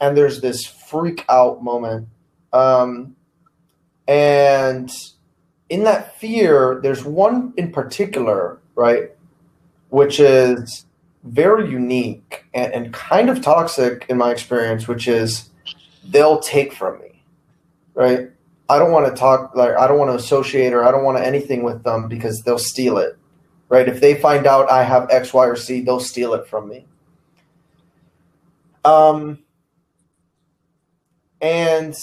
and 0.00 0.16
there's 0.16 0.40
this 0.40 0.64
freak 0.64 1.24
out 1.28 1.64
moment. 1.64 2.08
Um, 2.52 3.16
and 4.06 4.90
in 5.70 5.84
that 5.84 6.18
fear, 6.18 6.80
there's 6.82 7.04
one 7.04 7.54
in 7.56 7.70
particular, 7.72 8.58
right? 8.74 9.10
Which 9.88 10.20
is 10.20 10.84
very 11.22 11.70
unique 11.70 12.44
and, 12.52 12.72
and 12.72 12.92
kind 12.92 13.30
of 13.30 13.40
toxic 13.40 14.04
in 14.08 14.18
my 14.18 14.32
experience, 14.32 14.88
which 14.88 15.06
is 15.06 15.48
they'll 16.04 16.40
take 16.40 16.72
from 16.72 16.98
me, 16.98 17.22
right? 17.94 18.30
I 18.68 18.78
don't 18.78 18.90
want 18.90 19.06
to 19.06 19.18
talk 19.18 19.54
like 19.54 19.76
I 19.76 19.86
don't 19.86 19.98
want 19.98 20.10
to 20.10 20.16
associate 20.16 20.72
or 20.72 20.84
I 20.84 20.90
don't 20.90 21.04
want 21.04 21.18
to 21.18 21.26
anything 21.26 21.62
with 21.62 21.82
them 21.84 22.08
because 22.08 22.40
they'll 22.44 22.58
steal 22.58 22.98
it, 22.98 23.16
right? 23.68 23.88
If 23.88 24.00
they 24.00 24.14
find 24.14 24.46
out 24.46 24.70
I 24.70 24.82
have 24.82 25.08
X, 25.10 25.32
Y, 25.32 25.46
or 25.46 25.56
C, 25.56 25.80
they'll 25.80 26.00
steal 26.00 26.34
it 26.34 26.46
from 26.46 26.68
me. 26.68 26.86
Um, 28.84 29.40
and 31.40 31.94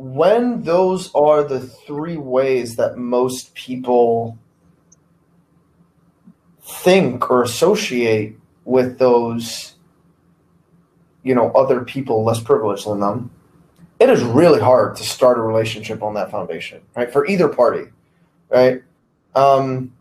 when 0.00 0.62
those 0.62 1.14
are 1.14 1.44
the 1.44 1.60
three 1.60 2.16
ways 2.16 2.76
that 2.76 2.96
most 2.96 3.54
people 3.54 4.38
think 6.62 7.30
or 7.30 7.42
associate 7.42 8.38
with 8.64 8.98
those 8.98 9.74
you 11.22 11.34
know 11.34 11.50
other 11.50 11.84
people 11.84 12.24
less 12.24 12.40
privileged 12.40 12.86
than 12.86 12.98
them 13.00 13.30
it 13.98 14.08
is 14.08 14.22
really 14.22 14.58
hard 14.58 14.96
to 14.96 15.02
start 15.02 15.36
a 15.36 15.42
relationship 15.42 16.02
on 16.02 16.14
that 16.14 16.30
foundation 16.30 16.80
right? 16.96 17.12
For 17.12 17.26
either 17.26 17.48
party 17.48 17.84
right? 18.48 18.82
Um, 19.34 19.92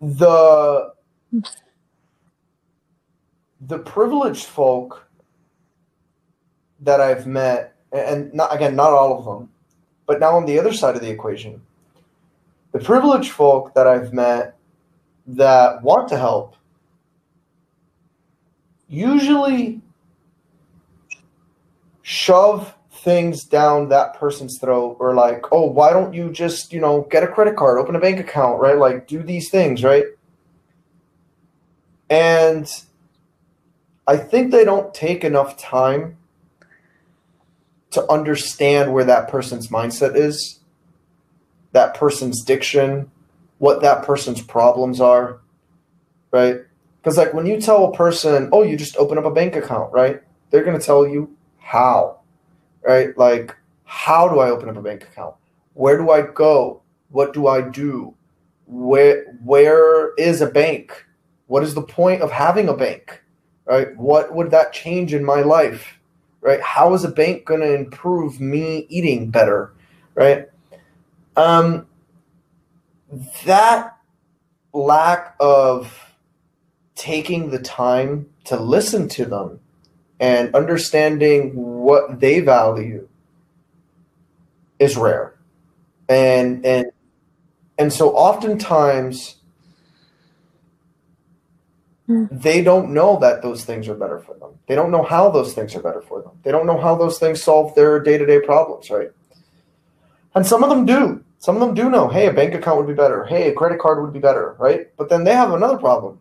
the 0.00 0.92
the 3.60 3.78
privileged 3.78 4.46
folk 4.46 5.06
that 6.82 7.00
I've 7.00 7.26
met, 7.26 7.74
and 7.92 8.32
not 8.34 8.54
again, 8.54 8.76
not 8.76 8.92
all 8.92 9.18
of 9.18 9.24
them, 9.24 9.48
but 10.06 10.20
now 10.20 10.36
on 10.36 10.44
the 10.44 10.58
other 10.58 10.72
side 10.72 10.94
of 10.94 11.00
the 11.00 11.10
equation, 11.10 11.62
the 12.72 12.78
privileged 12.78 13.30
folk 13.30 13.74
that 13.74 13.86
I've 13.86 14.12
met 14.12 14.56
that 15.26 15.82
want 15.82 16.08
to 16.08 16.18
help 16.18 16.56
usually 18.88 19.80
shove 22.02 22.74
things 22.90 23.44
down 23.44 23.88
that 23.88 24.14
person's 24.14 24.58
throat 24.60 24.96
or 25.00 25.14
like 25.14 25.44
oh 25.50 25.64
why 25.64 25.92
don't 25.92 26.12
you 26.12 26.30
just 26.30 26.72
you 26.72 26.80
know 26.80 27.06
get 27.10 27.22
a 27.22 27.26
credit 27.26 27.56
card 27.56 27.78
open 27.78 27.96
a 27.96 28.00
bank 28.00 28.20
account 28.20 28.60
right? 28.60 28.76
Like 28.76 29.06
do 29.06 29.22
these 29.22 29.50
things 29.50 29.82
right? 29.82 30.04
And 32.10 32.68
i 34.06 34.16
think 34.16 34.50
they 34.50 34.64
don't 34.64 34.92
take 34.92 35.24
enough 35.24 35.56
time 35.56 36.16
to 37.92 38.10
understand 38.10 38.92
where 38.92 39.04
that 39.04 39.28
person's 39.28 39.68
mindset 39.68 40.16
is 40.16 40.60
that 41.72 41.94
person's 41.94 42.42
diction 42.42 43.10
what 43.58 43.80
that 43.82 44.04
person's 44.04 44.42
problems 44.42 45.00
are 45.00 45.40
right 46.30 46.56
because 47.00 47.16
like 47.16 47.32
when 47.32 47.46
you 47.46 47.60
tell 47.60 47.84
a 47.84 47.96
person 47.96 48.48
oh 48.52 48.62
you 48.62 48.76
just 48.76 48.96
open 48.96 49.18
up 49.18 49.24
a 49.24 49.30
bank 49.30 49.56
account 49.56 49.92
right 49.92 50.22
they're 50.50 50.64
going 50.64 50.78
to 50.78 50.84
tell 50.84 51.06
you 51.06 51.34
how 51.58 52.18
right? 52.82 53.16
Like, 53.16 53.56
how 53.84 54.28
do 54.28 54.40
I 54.40 54.50
open 54.50 54.68
up 54.68 54.76
a 54.76 54.82
bank 54.82 55.04
account? 55.04 55.34
Where 55.74 55.96
do 55.96 56.10
I 56.10 56.22
go? 56.22 56.82
What 57.10 57.32
do 57.32 57.46
I 57.46 57.62
do? 57.62 58.14
Where 58.66 59.24
where 59.44 60.14
is 60.14 60.40
a 60.40 60.46
bank? 60.46 61.06
What 61.46 61.62
is 61.62 61.74
the 61.74 61.82
point 61.82 62.22
of 62.22 62.30
having 62.30 62.68
a 62.68 62.76
bank? 62.76 63.22
Right? 63.64 63.96
What 63.96 64.34
would 64.34 64.50
that 64.50 64.72
change 64.72 65.14
in 65.14 65.24
my 65.24 65.40
life? 65.42 65.98
Right? 66.42 66.60
How 66.60 66.92
is 66.92 67.04
a 67.04 67.10
bank 67.10 67.46
going 67.46 67.60
to 67.60 67.74
improve 67.74 68.40
me 68.40 68.86
eating 68.90 69.30
better? 69.30 69.72
Right? 70.14 70.48
Um, 71.36 71.86
that 73.46 73.96
lack 74.74 75.34
of 75.40 76.14
taking 76.94 77.50
the 77.50 77.58
time 77.58 78.28
to 78.44 78.60
listen 78.60 79.08
to 79.08 79.24
them 79.24 79.60
and 80.20 80.54
understanding 80.54 81.52
what 81.54 82.20
they 82.20 82.40
value 82.40 83.08
is 84.78 84.96
rare 84.96 85.32
and 86.12 86.64
and 86.64 86.86
and 87.78 87.92
so 87.92 88.10
oftentimes. 88.10 89.36
Hmm. 92.06 92.24
they 92.32 92.62
don't 92.62 92.90
know 92.90 93.18
that 93.20 93.42
those 93.42 93.64
things 93.64 93.88
are 93.88 93.94
better 93.94 94.18
for 94.18 94.34
them. 94.34 94.58
They 94.66 94.74
don't 94.74 94.90
know 94.90 95.04
how 95.04 95.30
those 95.30 95.54
things 95.54 95.74
are 95.76 95.82
better 95.82 96.02
for 96.02 96.20
them. 96.20 96.32
They 96.42 96.50
don't 96.50 96.66
know 96.66 96.80
how 96.80 96.96
those 96.96 97.18
things 97.18 97.42
solve 97.42 97.74
their 97.74 98.00
day-to-day 98.00 98.40
problems 98.40 98.90
right? 98.90 99.10
And 100.34 100.46
some 100.46 100.64
of 100.64 100.70
them 100.70 100.84
do. 100.84 101.22
Some 101.38 101.56
of 101.56 101.60
them 101.60 101.74
do 101.74 101.90
know 101.90 102.08
hey 102.08 102.26
a 102.26 102.32
bank 102.32 102.54
account 102.54 102.78
would 102.78 102.88
be 102.88 102.94
better. 102.94 103.24
Hey 103.24 103.48
a 103.48 103.54
credit 103.54 103.78
card 103.78 104.02
would 104.02 104.12
be 104.12 104.18
better 104.18 104.56
right? 104.58 104.88
But 104.96 105.08
then 105.10 105.24
they 105.24 105.34
have 105.34 105.52
another 105.52 105.78
problem. 105.78 106.18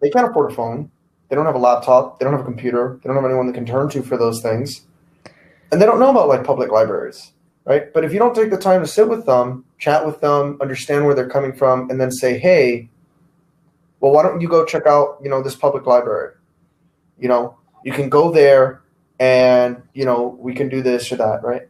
They 0.00 0.10
can't 0.10 0.28
afford 0.30 0.50
a 0.50 0.54
phone. 0.54 0.90
They 1.28 1.36
don't 1.36 1.46
have 1.46 1.54
a 1.54 1.58
laptop. 1.58 2.18
They 2.18 2.24
don't 2.24 2.32
have 2.32 2.42
a 2.42 2.44
computer. 2.44 3.00
They 3.02 3.08
don't 3.08 3.16
have 3.16 3.24
anyone 3.24 3.46
they 3.46 3.54
can 3.54 3.64
turn 3.64 3.88
to 3.90 4.02
for 4.02 4.18
those 4.18 4.42
things. 4.42 4.82
And 5.70 5.80
they 5.80 5.86
don't 5.86 5.98
know 5.98 6.10
about 6.10 6.28
like 6.28 6.44
public 6.44 6.70
libraries, 6.70 7.32
right? 7.64 7.90
But 7.94 8.04
if 8.04 8.12
you 8.12 8.18
don't 8.18 8.34
take 8.34 8.50
the 8.50 8.58
time 8.58 8.82
to 8.82 8.86
sit 8.86 9.08
with 9.08 9.24
them, 9.24 9.64
chat 9.78 10.04
with 10.04 10.20
them, 10.20 10.58
understand 10.60 11.06
where 11.06 11.14
they're 11.14 11.30
coming 11.30 11.54
from, 11.54 11.88
and 11.88 11.98
then 11.98 12.10
say, 12.10 12.38
hey, 12.38 12.90
well, 14.02 14.12
why 14.12 14.22
don't 14.22 14.42
you 14.42 14.48
go 14.48 14.66
check 14.66 14.86
out, 14.86 15.16
you 15.22 15.30
know, 15.30 15.42
this 15.42 15.56
public 15.56 15.86
library? 15.86 16.34
You 17.18 17.28
know, 17.28 17.56
you 17.84 17.92
can 17.92 18.10
go 18.10 18.30
there 18.30 18.82
and, 19.18 19.80
you 19.94 20.04
know, 20.04 20.36
we 20.38 20.52
can 20.52 20.68
do 20.68 20.82
this 20.82 21.10
or 21.10 21.16
that, 21.16 21.42
right? 21.42 21.62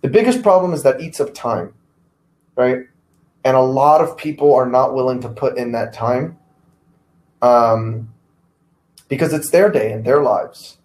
The 0.00 0.08
biggest 0.08 0.42
problem 0.42 0.72
is 0.72 0.82
that 0.82 1.00
eats 1.00 1.20
up 1.20 1.34
time, 1.34 1.74
right? 2.56 2.86
And 3.44 3.56
a 3.56 3.60
lot 3.60 4.00
of 4.00 4.16
people 4.16 4.52
are 4.54 4.66
not 4.66 4.94
willing 4.94 5.20
to 5.20 5.28
put 5.28 5.56
in 5.56 5.70
that 5.72 5.92
time. 5.92 6.38
Um, 7.42 8.08
because 9.08 9.32
it's 9.32 9.50
their 9.50 9.70
day 9.70 9.92
and 9.92 10.04
their 10.04 10.22
lives 10.22 10.78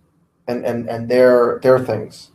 and 0.48 0.66
and 0.66 0.89
and 0.89 1.10
their 1.10 1.60
their 1.64 1.80
things 1.80 2.32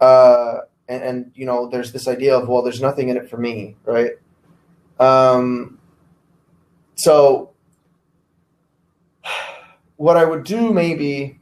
uh 0.00 0.58
and 0.88 1.02
and 1.02 1.32
you 1.34 1.44
know 1.44 1.68
there's 1.68 1.92
this 1.92 2.08
idea 2.08 2.36
of 2.36 2.48
well 2.48 2.62
there's 2.62 2.80
nothing 2.80 3.08
in 3.08 3.16
it 3.16 3.28
for 3.28 3.36
me 3.36 3.76
right 3.84 4.12
um 4.98 5.77
so 6.98 7.50
what 9.96 10.16
i 10.16 10.24
would 10.24 10.44
do 10.44 10.72
maybe 10.72 11.38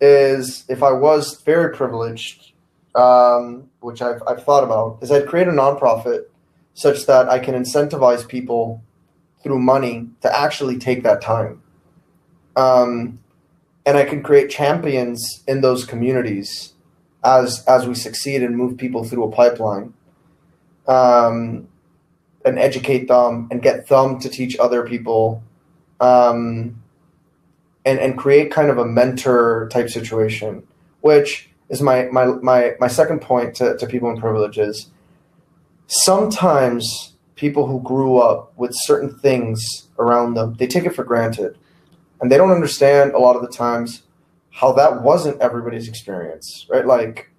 is 0.00 0.64
if 0.68 0.82
i 0.82 0.90
was 0.90 1.42
very 1.42 1.74
privileged 1.74 2.52
um 2.94 3.68
which 3.80 4.00
i've, 4.00 4.22
I've 4.26 4.42
thought 4.44 4.64
about 4.64 4.98
is 5.02 5.10
i'd 5.12 5.26
create 5.26 5.48
a 5.48 5.52
nonprofit 5.52 6.24
such 6.74 7.06
that 7.06 7.28
i 7.28 7.38
can 7.38 7.54
incentivize 7.54 8.26
people 8.26 8.82
through 9.42 9.58
money 9.58 10.08
to 10.20 10.38
actually 10.38 10.78
take 10.78 11.02
that 11.02 11.22
time. 11.22 11.62
Um, 12.56 13.20
and 13.86 13.96
I 13.96 14.04
can 14.04 14.22
create 14.22 14.50
champions 14.50 15.42
in 15.48 15.62
those 15.62 15.84
communities 15.84 16.74
as 17.24 17.64
as 17.66 17.86
we 17.86 17.94
succeed 17.94 18.42
and 18.42 18.56
move 18.56 18.76
people 18.76 19.04
through 19.04 19.24
a 19.24 19.30
pipeline, 19.30 19.94
um, 20.86 21.68
and 22.44 22.58
educate 22.58 23.08
them 23.08 23.48
and 23.50 23.62
get 23.62 23.88
them 23.88 24.18
to 24.20 24.28
teach 24.28 24.56
other 24.58 24.84
people, 24.84 25.42
um, 26.00 26.82
and 27.84 27.98
and 27.98 28.18
create 28.18 28.50
kind 28.50 28.70
of 28.70 28.78
a 28.78 28.84
mentor 28.84 29.68
type 29.72 29.90
situation, 29.90 30.62
which 31.00 31.50
is 31.68 31.80
my 31.80 32.04
my 32.06 32.26
my 32.26 32.74
my 32.80 32.88
second 32.88 33.20
point 33.20 33.54
to, 33.56 33.76
to 33.76 33.86
people 33.86 34.10
in 34.10 34.20
privileges. 34.20 34.90
Sometimes 35.86 37.14
people 37.34 37.66
who 37.66 37.80
grew 37.80 38.18
up 38.18 38.52
with 38.56 38.72
certain 38.74 39.18
things 39.18 39.88
around 39.98 40.34
them, 40.34 40.54
they 40.58 40.66
take 40.66 40.84
it 40.84 40.94
for 40.94 41.02
granted 41.02 41.56
and 42.20 42.30
they 42.30 42.36
don't 42.36 42.50
understand 42.50 43.12
a 43.12 43.18
lot 43.18 43.36
of 43.36 43.42
the 43.42 43.48
times 43.48 44.02
how 44.50 44.72
that 44.72 45.02
wasn't 45.02 45.40
everybody's 45.40 45.88
experience, 45.88 46.66
right? 46.68 46.86
Like 46.86 47.30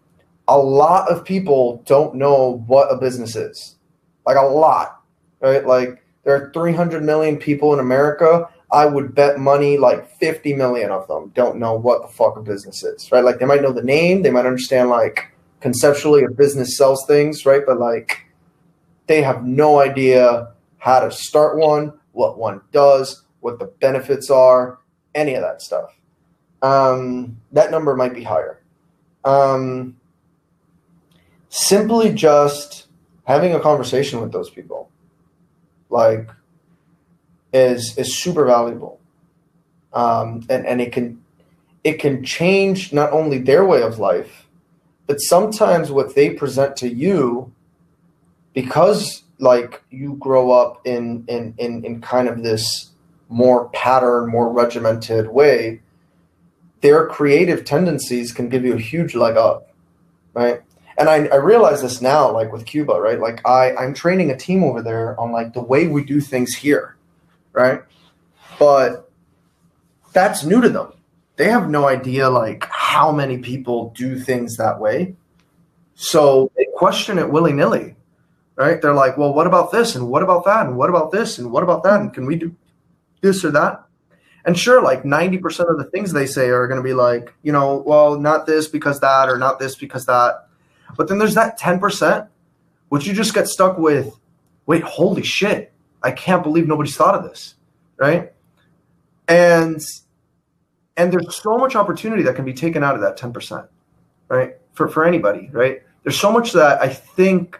a 0.48 0.58
lot 0.58 1.10
of 1.10 1.24
people 1.24 1.84
don't 1.86 2.16
know 2.16 2.64
what 2.66 2.92
a 2.92 2.98
business 2.98 3.36
is, 3.36 3.76
like 4.26 4.38
a 4.38 4.46
lot, 4.46 5.02
right? 5.40 5.66
Like 5.66 6.04
there 6.24 6.36
are 6.36 6.52
300 6.54 7.04
million 7.04 7.38
people 7.38 7.74
in 7.74 7.80
America. 7.80 8.48
I 8.72 8.86
would 8.86 9.14
bet 9.14 9.40
money 9.40 9.78
like 9.78 10.10
50 10.18 10.54
million 10.54 10.92
of 10.92 11.08
them 11.08 11.32
don't 11.36 11.58
know 11.58 11.76
what 11.76 12.02
the 12.02 12.08
fuck 12.08 12.38
a 12.38 12.42
business 12.42 12.84
is, 12.84 13.12
right? 13.12 13.24
Like 13.24 13.40
they 13.40 13.46
might 13.46 13.62
know 13.62 13.74
the 13.74 13.84
name, 13.84 14.22
they 14.22 14.32
might 14.32 14.46
understand 14.46 14.90
like 14.90 15.34
conceptually 15.60 16.24
a 16.24 16.30
business 16.30 16.78
sells 16.78 17.06
things, 17.06 17.46
right? 17.46 17.64
But 17.66 17.80
like 17.80 18.26
they 19.08 19.22
have 19.22 19.46
no 19.46 19.80
idea 19.80 20.54
how 20.78 21.00
to 21.02 21.12
start 21.12 21.58
one, 21.58 21.94
what 22.14 22.38
one 22.38 22.62
does, 22.72 23.24
what 23.42 23.60
the 23.60 23.66
benefits 23.66 24.30
are, 24.30 24.80
any 25.14 25.36
of 25.36 25.42
that 25.42 25.62
stuff. 25.62 25.94
Um, 26.62 27.38
that 27.52 27.72
number 27.72 27.96
might 27.96 28.14
be 28.14 28.24
higher. 28.24 28.62
Um, 29.24 29.98
simply 31.50 32.14
just 32.14 32.88
having 33.32 33.56
a 33.56 33.60
conversation 33.60 34.22
with 34.22 34.32
those 34.32 34.50
people, 34.50 34.90
like, 35.90 36.30
is 37.54 37.98
is 37.98 38.16
super 38.24 38.46
valuable, 38.46 39.00
um, 39.94 40.46
and 40.50 40.66
and 40.66 40.82
it 40.82 40.92
can 40.92 41.22
it 41.84 42.00
can 42.00 42.24
change 42.24 42.94
not 42.94 43.12
only 43.12 43.38
their 43.38 43.66
way 43.66 43.82
of 43.82 44.00
life, 44.00 44.48
but 45.08 45.18
sometimes 45.18 45.92
what 45.92 46.16
they 46.16 46.30
present 46.30 46.76
to 46.78 46.88
you, 46.88 47.52
because 48.54 49.24
like 49.40 49.84
you 49.90 50.16
grow 50.20 50.52
up 50.52 50.86
in 50.86 51.24
in 51.28 51.54
in, 51.58 51.84
in 51.84 52.02
kind 52.02 52.28
of 52.28 52.44
this 52.44 52.92
more 53.30 53.70
pattern, 53.70 54.30
more 54.30 54.52
regimented 54.52 55.30
way, 55.30 55.82
their 56.82 57.08
creative 57.08 57.64
tendencies 57.64 58.32
can 58.32 58.50
give 58.50 58.66
you 58.66 58.74
a 58.76 58.80
huge 58.80 59.16
leg 59.16 59.38
up, 59.38 59.74
right? 60.34 60.62
And 61.02 61.10
I, 61.10 61.26
I 61.34 61.38
realize 61.38 61.82
this 61.82 62.00
now, 62.00 62.32
like 62.32 62.52
with 62.52 62.68
Cuba, 62.68 62.94
right? 62.94 63.20
Like 63.20 63.44
I, 63.44 63.76
I'm 63.76 63.92
training 63.92 64.30
a 64.30 64.38
team 64.38 64.64
over 64.64 64.84
there 64.84 65.20
on 65.20 65.32
like 65.32 65.52
the 65.52 65.62
way 65.64 65.88
we 65.88 66.04
do 66.04 66.22
things 66.22 66.54
here, 66.54 66.96
right? 67.54 67.82
But 68.60 69.10
that's 70.14 70.44
new 70.44 70.62
to 70.62 70.70
them. 70.70 70.94
They 71.38 71.50
have 71.50 71.72
no 71.72 71.88
idea 71.88 72.30
like 72.30 72.68
how 72.70 73.12
many 73.12 73.40
people 73.40 73.90
do 73.98 74.20
things 74.20 74.58
that 74.58 74.80
way. 74.80 75.16
So 75.96 76.52
they 76.56 76.68
question 76.76 77.18
it 77.18 77.32
willy 77.32 77.52
nilly, 77.52 77.96
right? 78.56 78.80
They're 78.80 78.94
like, 78.94 79.18
well, 79.18 79.34
what 79.34 79.48
about 79.48 79.72
this? 79.72 79.96
And 79.96 80.08
what 80.08 80.22
about 80.22 80.46
that? 80.46 80.68
And 80.68 80.78
what 80.78 80.92
about 80.92 81.12
this? 81.12 81.40
And 81.40 81.52
what 81.52 81.64
about 81.64 81.82
that? 81.82 82.00
And 82.00 82.14
can 82.14 82.28
we 82.28 82.36
do 82.36 82.56
this 83.22 83.44
or 83.44 83.50
that. 83.50 83.84
And 84.46 84.56
sure, 84.56 84.84
like 84.84 85.02
90% 85.02 85.72
of 85.72 85.80
the 85.80 85.90
things 85.92 86.14
they 86.14 86.28
say 86.28 86.50
are 86.50 86.68
going 86.68 86.80
to 86.80 86.84
be 86.84 86.94
like, 86.94 87.34
you 87.42 87.52
know, 87.52 87.84
well, 87.88 88.20
not 88.20 88.46
this 88.46 88.68
because 88.68 89.00
that, 89.00 89.30
or 89.30 89.40
not 89.40 89.58
this 89.58 89.76
because 89.76 90.06
that. 90.06 90.48
But 91.02 91.08
then 91.08 91.18
there's 91.18 91.34
that 91.34 91.60
10% 91.60 92.28
which 92.90 93.08
you 93.08 93.14
just 93.14 93.34
get 93.34 93.48
stuck 93.48 93.80
with, 93.80 94.20
wait, 94.68 94.84
holy 94.84 95.24
shit, 95.24 95.74
I 96.04 96.12
can't 96.12 96.44
believe 96.44 96.68
nobody's 96.68 96.96
thought 96.96 97.16
of 97.16 97.24
this, 97.24 97.56
right? 97.98 98.32
And 99.28 99.82
and 100.96 101.12
there's 101.12 101.42
so 101.42 101.58
much 101.58 101.76
opportunity 101.76 102.22
that 102.22 102.36
can 102.36 102.46
be 102.46 102.54
taken 102.54 102.84
out 102.84 102.94
of 102.94 103.02
that 103.02 103.18
10%, 103.18 103.68
right? 104.28 104.58
For 104.74 104.88
for 104.90 105.04
anybody, 105.04 105.50
right? 105.52 105.82
There's 106.04 106.20
so 106.20 106.32
much 106.32 106.52
that 106.52 106.80
I 106.80 106.90
think 106.90 107.60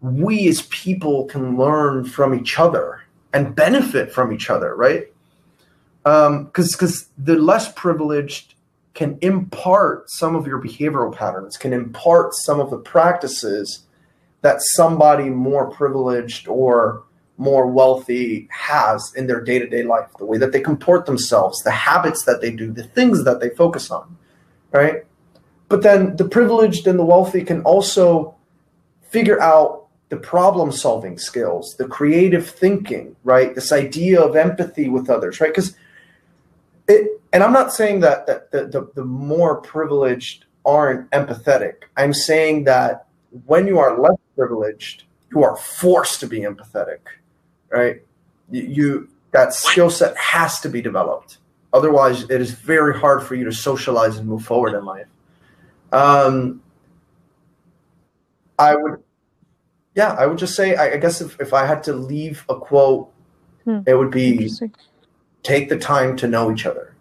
we 0.00 0.48
as 0.48 0.62
people 0.62 1.26
can 1.26 1.56
learn 1.56 2.04
from 2.04 2.34
each 2.34 2.58
other 2.58 3.02
and 3.32 3.54
benefit 3.54 4.10
from 4.10 4.32
each 4.32 4.50
other, 4.50 4.74
right? 4.74 5.06
Because 6.02 6.26
um, 6.26 6.50
because 6.50 7.10
the 7.16 7.36
less 7.36 7.70
privileged 7.70 8.51
can 8.94 9.18
impart 9.22 10.10
some 10.10 10.36
of 10.36 10.46
your 10.46 10.60
behavioral 10.60 11.14
patterns, 11.14 11.56
can 11.56 11.72
impart 11.72 12.34
some 12.34 12.60
of 12.60 12.70
the 12.70 12.78
practices 12.78 13.86
that 14.42 14.60
somebody 14.60 15.30
more 15.30 15.70
privileged 15.70 16.48
or 16.48 17.04
more 17.38 17.66
wealthy 17.66 18.48
has 18.50 19.12
in 19.16 19.26
their 19.26 19.40
day 19.40 19.58
to 19.58 19.66
day 19.66 19.82
life, 19.82 20.06
the 20.18 20.26
way 20.26 20.38
that 20.38 20.52
they 20.52 20.60
comport 20.60 21.06
themselves, 21.06 21.58
the 21.62 21.70
habits 21.70 22.24
that 22.24 22.40
they 22.40 22.50
do, 22.50 22.70
the 22.70 22.84
things 22.84 23.24
that 23.24 23.40
they 23.40 23.48
focus 23.50 23.90
on, 23.90 24.16
right? 24.72 25.04
But 25.68 25.82
then 25.82 26.16
the 26.16 26.28
privileged 26.28 26.86
and 26.86 26.98
the 26.98 27.04
wealthy 27.04 27.42
can 27.42 27.62
also 27.62 28.34
figure 29.08 29.40
out 29.40 29.86
the 30.10 30.18
problem 30.18 30.70
solving 30.70 31.16
skills, 31.16 31.74
the 31.78 31.86
creative 31.86 32.46
thinking, 32.46 33.16
right? 33.24 33.54
This 33.54 33.72
idea 33.72 34.20
of 34.20 34.36
empathy 34.36 34.90
with 34.90 35.08
others, 35.08 35.40
right? 35.40 35.48
Because 35.48 35.74
it, 36.86 37.21
and 37.32 37.42
I'm 37.42 37.52
not 37.52 37.72
saying 37.72 38.00
that, 38.00 38.26
that 38.26 38.50
the, 38.50 38.66
the, 38.66 38.90
the 38.94 39.04
more 39.04 39.60
privileged 39.60 40.44
aren't 40.64 41.10
empathetic. 41.10 41.84
I'm 41.96 42.14
saying 42.14 42.64
that 42.64 43.06
when 43.46 43.66
you 43.66 43.78
are 43.78 43.98
less 43.98 44.18
privileged, 44.36 45.04
you 45.34 45.42
are 45.42 45.56
forced 45.56 46.20
to 46.20 46.26
be 46.26 46.40
empathetic, 46.40 46.98
right? 47.70 48.02
You, 48.50 49.08
that 49.32 49.54
skill 49.54 49.90
set 49.90 50.16
has 50.16 50.60
to 50.60 50.68
be 50.68 50.82
developed. 50.82 51.38
Otherwise, 51.72 52.24
it 52.24 52.40
is 52.40 52.52
very 52.52 52.98
hard 52.98 53.22
for 53.22 53.34
you 53.34 53.44
to 53.44 53.52
socialize 53.52 54.18
and 54.18 54.28
move 54.28 54.44
forward 54.44 54.76
in 54.76 54.84
life. 54.84 55.06
Um, 55.90 56.62
I 58.58 58.76
would, 58.76 59.02
yeah, 59.94 60.12
I 60.12 60.26
would 60.26 60.38
just 60.38 60.54
say, 60.54 60.74
I, 60.74 60.92
I 60.92 60.96
guess 60.98 61.20
if, 61.20 61.40
if 61.40 61.54
I 61.54 61.66
had 61.66 61.82
to 61.84 61.94
leave 61.94 62.44
a 62.48 62.56
quote, 62.56 63.10
hmm. 63.64 63.80
it 63.86 63.94
would 63.94 64.10
be 64.10 64.50
take 65.42 65.68
the 65.68 65.78
time 65.78 66.16
to 66.18 66.28
know 66.28 66.52
each 66.52 66.66
other, 66.66 66.91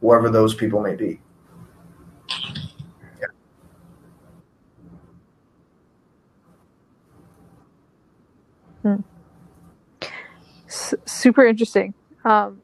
whoever 0.00 0.30
those 0.30 0.54
people 0.54 0.80
may 0.80 0.94
be. 0.94 1.20
Hmm. 8.82 8.96
S- 10.66 10.94
super 11.04 11.44
interesting. 11.46 11.94
Um, 12.24 12.62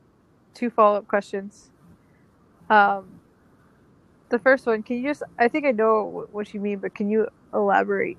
two 0.55 0.71
follow 0.71 0.99
up 0.99 1.09
questions. 1.09 1.71
Um, 2.71 3.21
the 4.29 4.39
first 4.39 4.67
one, 4.67 4.83
can 4.83 4.97
you 4.97 5.09
just, 5.09 5.23
I 5.39 5.49
think 5.49 5.67
I 5.67 5.73
know 5.73 6.27
what 6.31 6.55
you 6.55 6.61
mean, 6.61 6.79
but 6.79 6.95
can 6.95 7.11
you 7.11 7.27
elaborate 7.53 8.19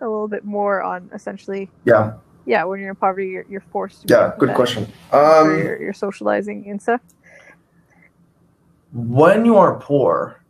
a 0.00 0.04
little 0.04 0.28
bit 0.28 0.44
more 0.44 0.82
on 0.82 1.10
essentially 1.14 1.70
yeah 1.84 2.14
yeah, 2.46 2.62
when 2.62 2.80
you're 2.80 2.90
in 2.90 2.96
poverty, 2.96 3.26
you're, 3.28 3.44
you're 3.48 3.64
forced. 3.72 4.06
to 4.06 4.14
Yeah, 4.14 4.32
good 4.38 4.54
question. 4.54 4.84
Um, 5.12 5.58
you're, 5.58 5.82
you're 5.82 5.92
socializing 5.92 6.70
and 6.70 6.80
stuff. 6.80 7.00
When 8.92 9.44
you 9.44 9.56
are 9.56 9.78
poor, 9.78 10.42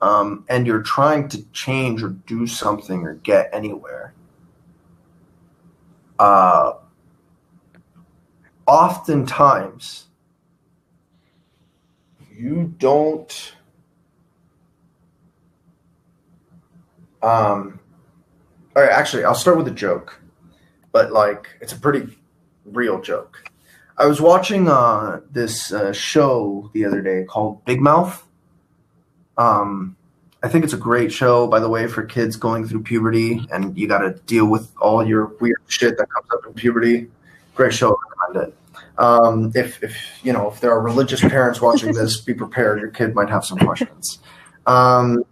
um, 0.00 0.44
and 0.48 0.66
you're 0.66 0.82
trying 0.82 1.28
to 1.28 1.42
change 1.52 2.02
or 2.02 2.10
do 2.26 2.46
something 2.46 3.04
or 3.04 3.14
get 3.14 3.50
anywhere, 3.52 4.14
uh, 6.18 6.74
oftentimes 8.66 10.08
you 12.32 12.74
don't. 12.78 13.54
Um, 17.22 17.80
all 18.74 18.82
right, 18.82 18.92
actually, 18.92 19.24
I'll 19.24 19.34
start 19.34 19.58
with 19.58 19.68
a 19.68 19.72
joke 19.72 20.20
but 20.92 21.12
like 21.12 21.48
it's 21.60 21.72
a 21.72 21.78
pretty 21.78 22.18
real 22.64 23.00
joke. 23.00 23.49
I 24.00 24.06
was 24.06 24.18
watching 24.18 24.66
uh, 24.66 25.20
this 25.30 25.74
uh, 25.74 25.92
show 25.92 26.70
the 26.72 26.86
other 26.86 27.02
day 27.02 27.24
called 27.24 27.62
Big 27.66 27.82
Mouth. 27.82 28.26
Um, 29.36 29.94
I 30.42 30.48
think 30.48 30.64
it's 30.64 30.72
a 30.72 30.78
great 30.78 31.12
show, 31.12 31.46
by 31.46 31.60
the 31.60 31.68
way, 31.68 31.86
for 31.86 32.02
kids 32.04 32.36
going 32.36 32.66
through 32.66 32.84
puberty, 32.84 33.46
and 33.52 33.76
you 33.76 33.86
got 33.86 33.98
to 33.98 34.14
deal 34.24 34.46
with 34.46 34.74
all 34.80 35.06
your 35.06 35.26
weird 35.38 35.60
shit 35.66 35.98
that 35.98 36.08
comes 36.08 36.26
up 36.32 36.46
in 36.46 36.54
puberty. 36.54 37.10
Great 37.54 37.74
show, 37.74 37.94
recommend 38.24 38.48
it. 38.48 38.56
Um, 38.96 39.52
if, 39.54 39.82
if 39.82 39.94
you 40.22 40.32
know 40.32 40.50
if 40.50 40.60
there 40.60 40.72
are 40.72 40.80
religious 40.80 41.20
parents 41.20 41.60
watching 41.60 41.92
this, 41.92 42.22
be 42.22 42.32
prepared. 42.32 42.80
Your 42.80 42.90
kid 42.90 43.14
might 43.14 43.28
have 43.28 43.44
some 43.44 43.58
questions. 43.58 44.18
Um, 44.66 45.24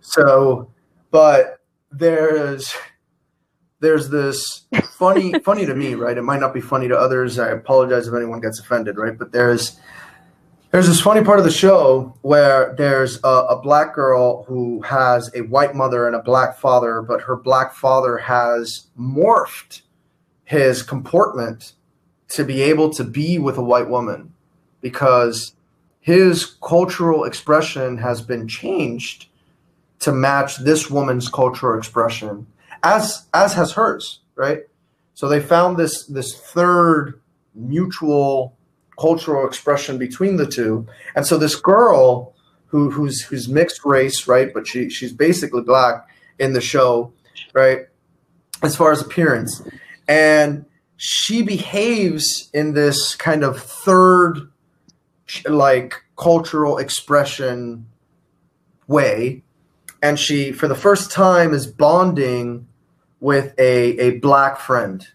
so, 0.00 0.68
but 1.12 1.60
there's 1.92 2.74
there's 3.86 4.08
this 4.08 4.64
funny 4.90 5.38
funny 5.44 5.64
to 5.64 5.74
me 5.74 5.94
right? 5.94 6.18
It 6.18 6.22
might 6.22 6.40
not 6.40 6.52
be 6.52 6.60
funny 6.60 6.88
to 6.88 6.98
others. 6.98 7.38
I 7.38 7.50
apologize 7.50 8.08
if 8.08 8.14
anyone 8.14 8.40
gets 8.40 8.58
offended 8.58 8.96
right? 8.98 9.16
But 9.16 9.30
there's 9.30 9.78
there's 10.72 10.88
this 10.88 11.00
funny 11.00 11.22
part 11.22 11.38
of 11.38 11.44
the 11.44 11.52
show 11.52 12.18
where 12.22 12.74
there's 12.76 13.20
a, 13.22 13.28
a, 13.28 13.60
black 13.62 13.94
girl 13.94 14.42
who 14.44 14.82
has 14.82 15.30
a 15.34 15.42
white 15.42 15.74
mother 15.74 16.06
and 16.06 16.16
a 16.16 16.22
black 16.22 16.58
father 16.58 17.00
but 17.00 17.22
her 17.22 17.36
black 17.36 17.72
father 17.72 18.18
has 18.18 18.88
morphed 18.98 19.82
his 20.44 20.82
comportment 20.82 21.72
to 22.28 22.44
be 22.44 22.60
able 22.62 22.90
to 22.90 23.04
be 23.04 23.38
with 23.38 23.56
a 23.56 23.62
white 23.62 23.88
woman 23.88 24.34
because 24.80 25.54
his 26.00 26.44
cultural 26.44 27.24
expression 27.24 27.96
has 27.98 28.20
been 28.20 28.48
changed 28.48 29.28
to 30.00 30.12
match 30.12 30.58
this 30.58 30.90
woman's 30.90 31.28
cultural 31.28 31.78
expression 31.78 32.46
as 32.82 33.26
as 33.34 33.54
has 33.54 33.72
hers, 33.72 34.20
right? 34.34 34.60
So 35.14 35.28
they 35.28 35.40
found 35.40 35.76
this 35.76 36.04
this 36.06 36.36
third 36.36 37.20
mutual 37.54 38.56
cultural 38.98 39.46
expression 39.46 39.98
between 39.98 40.36
the 40.36 40.46
two, 40.46 40.86
and 41.14 41.26
so 41.26 41.38
this 41.38 41.56
girl 41.56 42.34
who 42.66 42.90
who's 42.90 43.22
who's 43.22 43.48
mixed 43.48 43.84
race, 43.84 44.28
right? 44.28 44.52
But 44.52 44.66
she 44.66 44.90
she's 44.90 45.12
basically 45.12 45.62
black 45.62 46.06
in 46.38 46.52
the 46.52 46.60
show, 46.60 47.12
right? 47.54 47.86
As 48.62 48.76
far 48.76 48.92
as 48.92 49.00
appearance, 49.00 49.62
and 50.08 50.64
she 50.96 51.42
behaves 51.42 52.50
in 52.52 52.74
this 52.74 53.14
kind 53.14 53.44
of 53.44 53.62
third 53.62 54.50
like 55.48 55.94
cultural 56.16 56.78
expression 56.78 57.86
way 58.86 59.42
and 60.02 60.18
she 60.18 60.52
for 60.52 60.68
the 60.68 60.74
first 60.74 61.10
time 61.10 61.52
is 61.54 61.66
bonding 61.66 62.66
with 63.20 63.54
a, 63.58 63.98
a 63.98 64.18
black 64.18 64.58
friend. 64.58 65.06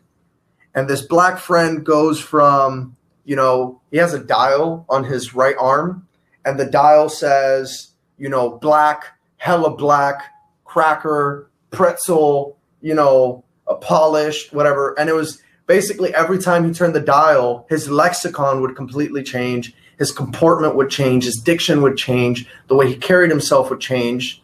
And 0.74 0.88
this 0.88 1.02
black 1.02 1.38
friend 1.38 1.86
goes 1.86 2.20
from, 2.20 2.96
you 3.26 3.36
know, 3.36 3.82
he 3.92 3.98
has 3.98 4.14
a 4.14 4.24
dial 4.24 4.86
on 4.90 5.04
his 5.04 5.34
right 5.36 5.56
arm, 5.60 6.08
and 6.46 6.60
the 6.60 6.66
dial 6.66 7.10
says, 7.10 7.92
you 8.18 8.30
know, 8.30 8.58
black, 8.58 9.18
hella 9.38 9.76
black, 9.76 10.24
cracker, 10.66 11.50
pretzel, 11.72 12.58
you 12.82 12.94
know, 12.94 13.44
a 13.68 13.76
polished, 13.76 14.54
whatever. 14.54 14.98
And 14.98 15.10
it 15.10 15.14
was 15.14 15.42
basically 15.68 16.14
every 16.14 16.38
time 16.38 16.66
he 16.66 16.74
turned 16.74 16.96
the 16.96 17.02
dial, 17.02 17.66
his 17.70 17.90
lexicon 17.90 18.62
would 18.62 18.76
completely 18.76 19.24
change, 19.24 19.74
his 19.98 20.12
comportment 20.12 20.76
would 20.76 20.90
change, 20.90 21.26
his 21.26 21.38
diction 21.38 21.82
would 21.82 21.98
change, 21.98 22.48
the 22.68 22.76
way 22.76 22.88
he 22.88 22.96
carried 22.96 23.30
himself 23.30 23.70
would 23.70 23.80
change, 23.80 24.41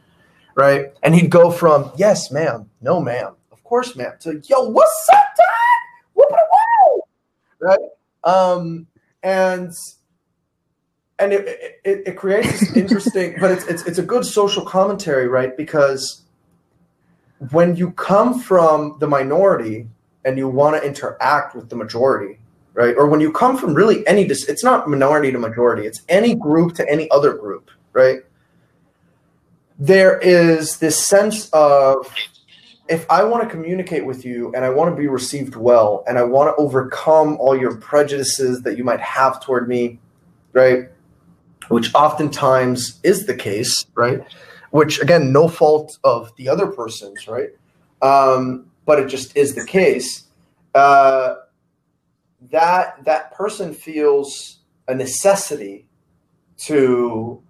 right? 0.57 0.91
And 1.03 1.15
he'd 1.15 1.29
go 1.29 1.51
from, 1.51 1.91
yes, 1.95 2.31
ma'am, 2.31 2.69
no, 2.81 2.99
ma'am, 2.99 3.35
of 3.51 3.63
course, 3.63 3.95
ma'am, 3.95 4.13
To 4.21 4.41
yo, 4.49 4.67
what's 4.69 5.09
up, 5.13 5.25
Dad? 5.37 5.45
Whoop 6.15 6.29
Right? 7.59 7.79
Um, 8.23 8.87
and 9.23 9.71
and 11.19 11.33
it, 11.33 11.79
it, 11.83 12.03
it 12.07 12.17
creates 12.17 12.59
this 12.59 12.75
interesting, 12.75 13.35
but 13.39 13.51
it's, 13.51 13.65
it's 13.65 13.83
it's 13.85 13.97
a 13.97 14.03
good 14.03 14.25
social 14.25 14.65
commentary, 14.65 15.27
right? 15.27 15.55
Because 15.55 16.23
when 17.51 17.75
you 17.75 17.91
come 17.91 18.39
from 18.39 18.97
the 18.99 19.07
minority 19.07 19.87
and 20.25 20.37
you 20.37 20.47
want 20.47 20.75
to 20.75 20.87
interact 20.87 21.55
with 21.55 21.69
the 21.69 21.75
majority, 21.75 22.39
right? 22.73 22.95
Or 22.97 23.07
when 23.07 23.19
you 23.19 23.31
come 23.31 23.57
from 23.57 23.73
really 23.73 24.05
any, 24.07 24.23
it's 24.23 24.63
not 24.63 24.87
minority 24.89 25.31
to 25.31 25.39
majority, 25.39 25.87
it's 25.87 26.01
any 26.09 26.35
group 26.35 26.75
to 26.75 26.89
any 26.89 27.09
other 27.11 27.33
group, 27.33 27.71
right? 27.93 28.19
There 29.79 30.17
is 30.19 30.77
this 30.77 31.05
sense 31.05 31.49
of 31.51 32.11
if 32.89 33.05
I 33.09 33.23
want 33.23 33.43
to 33.43 33.49
communicate 33.49 34.05
with 34.05 34.25
you 34.25 34.51
and 34.55 34.63
I 34.63 34.69
want 34.69 34.89
to 34.89 34.99
be 34.99 35.07
received 35.07 35.55
well 35.55 36.03
and 36.07 36.17
I 36.17 36.23
want 36.23 36.55
to 36.55 36.61
overcome 36.61 37.37
all 37.37 37.55
your 37.55 37.75
prejudices 37.77 38.61
that 38.63 38.77
you 38.77 38.83
might 38.83 39.01
have 39.01 39.43
toward 39.43 39.67
me, 39.67 39.99
right? 40.53 40.89
Which 41.67 41.93
oftentimes 41.93 42.99
is 43.03 43.25
the 43.25 43.35
case, 43.35 43.85
right? 43.93 44.23
which 44.71 45.01
again, 45.01 45.31
no 45.31 45.47
fault 45.47 45.97
of 46.03 46.35
the 46.35 46.49
other 46.49 46.67
person's, 46.67 47.27
right? 47.27 47.49
Um, 48.01 48.69
but 48.85 48.99
it 48.99 49.07
just 49.07 49.35
is 49.35 49.55
the 49.55 49.65
case. 49.65 50.25
Uh, 50.75 51.35
that 52.51 53.03
that 53.05 53.33
person 53.33 53.73
feels 53.73 54.59
a 54.87 54.95
necessity 54.95 55.87
to 56.57 57.41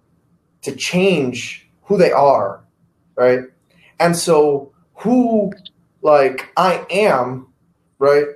to 0.62 0.74
change 0.74 1.67
who 1.88 1.96
they 1.96 2.12
are, 2.12 2.62
right? 3.16 3.40
And 3.98 4.16
so 4.16 4.72
who 4.94 5.52
like 6.02 6.52
I 6.56 6.86
am, 6.90 7.48
right, 7.98 8.26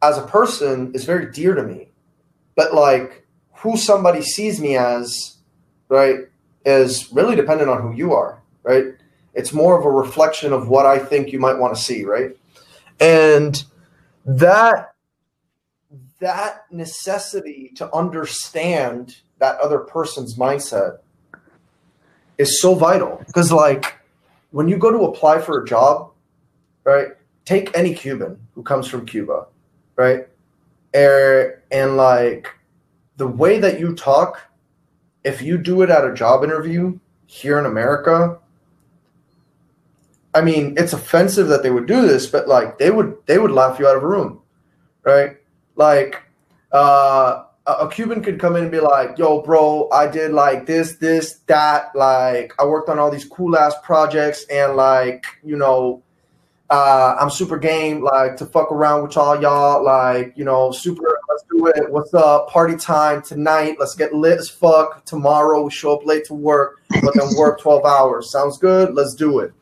as 0.00 0.16
a 0.16 0.26
person 0.26 0.92
is 0.94 1.04
very 1.04 1.30
dear 1.30 1.54
to 1.54 1.62
me. 1.62 1.90
But 2.54 2.72
like 2.72 3.26
who 3.56 3.76
somebody 3.76 4.22
sees 4.22 4.60
me 4.60 4.76
as, 4.76 5.36
right, 5.88 6.20
is 6.64 7.12
really 7.12 7.36
dependent 7.36 7.68
on 7.68 7.82
who 7.82 7.92
you 7.92 8.14
are, 8.14 8.40
right? 8.62 8.86
It's 9.34 9.52
more 9.52 9.78
of 9.78 9.84
a 9.84 9.90
reflection 9.90 10.52
of 10.52 10.68
what 10.68 10.86
I 10.86 10.98
think 10.98 11.32
you 11.32 11.38
might 11.40 11.58
want 11.58 11.74
to 11.74 11.80
see, 11.80 12.04
right? 12.04 12.36
And 13.00 13.62
that 14.24 14.94
that 16.20 16.66
necessity 16.70 17.72
to 17.74 17.92
understand 17.94 19.16
that 19.38 19.58
other 19.58 19.78
person's 19.78 20.36
mindset 20.36 20.98
is 22.40 22.60
so 22.60 22.74
vital. 22.74 23.22
Because 23.26 23.52
like 23.52 23.98
when 24.50 24.68
you 24.68 24.78
go 24.78 24.90
to 24.90 25.04
apply 25.04 25.40
for 25.40 25.62
a 25.62 25.66
job 25.66 26.10
right 26.84 27.08
take 27.44 27.76
any 27.76 27.94
cuban 27.94 28.38
who 28.54 28.62
comes 28.62 28.86
from 28.88 29.04
cuba 29.06 29.46
right 29.96 30.26
and, 30.94 31.54
and 31.70 31.96
like 31.96 32.48
the 33.16 33.26
way 33.26 33.58
that 33.58 33.78
you 33.78 33.94
talk 33.94 34.40
if 35.24 35.42
you 35.42 35.58
do 35.58 35.82
it 35.82 35.90
at 35.90 36.04
a 36.04 36.14
job 36.14 36.42
interview 36.42 36.98
here 37.26 37.58
in 37.58 37.66
america 37.66 38.38
i 40.34 40.40
mean 40.40 40.74
it's 40.78 40.94
offensive 40.94 41.48
that 41.48 41.62
they 41.62 41.70
would 41.70 41.86
do 41.86 42.06
this 42.06 42.26
but 42.26 42.48
like 42.48 42.78
they 42.78 42.90
would 42.90 43.14
they 43.26 43.38
would 43.38 43.52
laugh 43.52 43.78
you 43.78 43.86
out 43.86 43.96
of 43.96 44.02
a 44.02 44.06
room 44.06 44.40
right? 45.02 45.36
Like 45.76 46.22
uh, 46.72 47.44
a 47.80 47.88
Cuban 47.88 48.22
could 48.22 48.40
come 48.40 48.56
in 48.56 48.62
and 48.62 48.72
be 48.72 48.80
like, 48.80 49.18
"Yo, 49.18 49.42
bro, 49.42 49.88
I 49.92 50.06
did 50.06 50.32
like 50.32 50.66
this, 50.66 50.96
this, 50.96 51.40
that. 51.46 51.94
Like, 51.94 52.52
I 52.58 52.64
worked 52.64 52.88
on 52.88 52.98
all 52.98 53.10
these 53.10 53.24
cool 53.24 53.56
ass 53.56 53.74
projects, 53.82 54.44
and 54.50 54.76
like, 54.76 55.26
you 55.44 55.56
know, 55.56 56.02
uh, 56.70 57.16
I'm 57.20 57.30
super 57.30 57.58
game, 57.58 58.02
like, 58.02 58.36
to 58.36 58.46
fuck 58.46 58.70
around 58.70 59.02
with 59.02 59.16
all 59.16 59.40
y'all. 59.40 59.84
Like, 59.84 60.32
you 60.36 60.44
know, 60.44 60.72
super. 60.72 61.18
Let's 61.28 61.44
do 61.50 61.66
it. 61.66 61.92
What's 61.92 62.14
up? 62.14 62.48
Party 62.48 62.76
time 62.76 63.22
tonight. 63.22 63.76
Let's 63.78 63.94
get 63.94 64.14
lit 64.14 64.38
as 64.38 64.48
fuck. 64.48 65.04
Tomorrow 65.04 65.62
we 65.62 65.70
show 65.70 65.96
up 65.96 66.04
late 66.04 66.24
to 66.26 66.34
work, 66.34 66.80
but 67.02 67.14
then 67.14 67.36
work 67.36 67.60
12 67.62 67.84
hours. 67.84 68.30
Sounds 68.30 68.58
good. 68.58 68.94
Let's 68.94 69.14
do 69.14 69.40
it, 69.40 69.52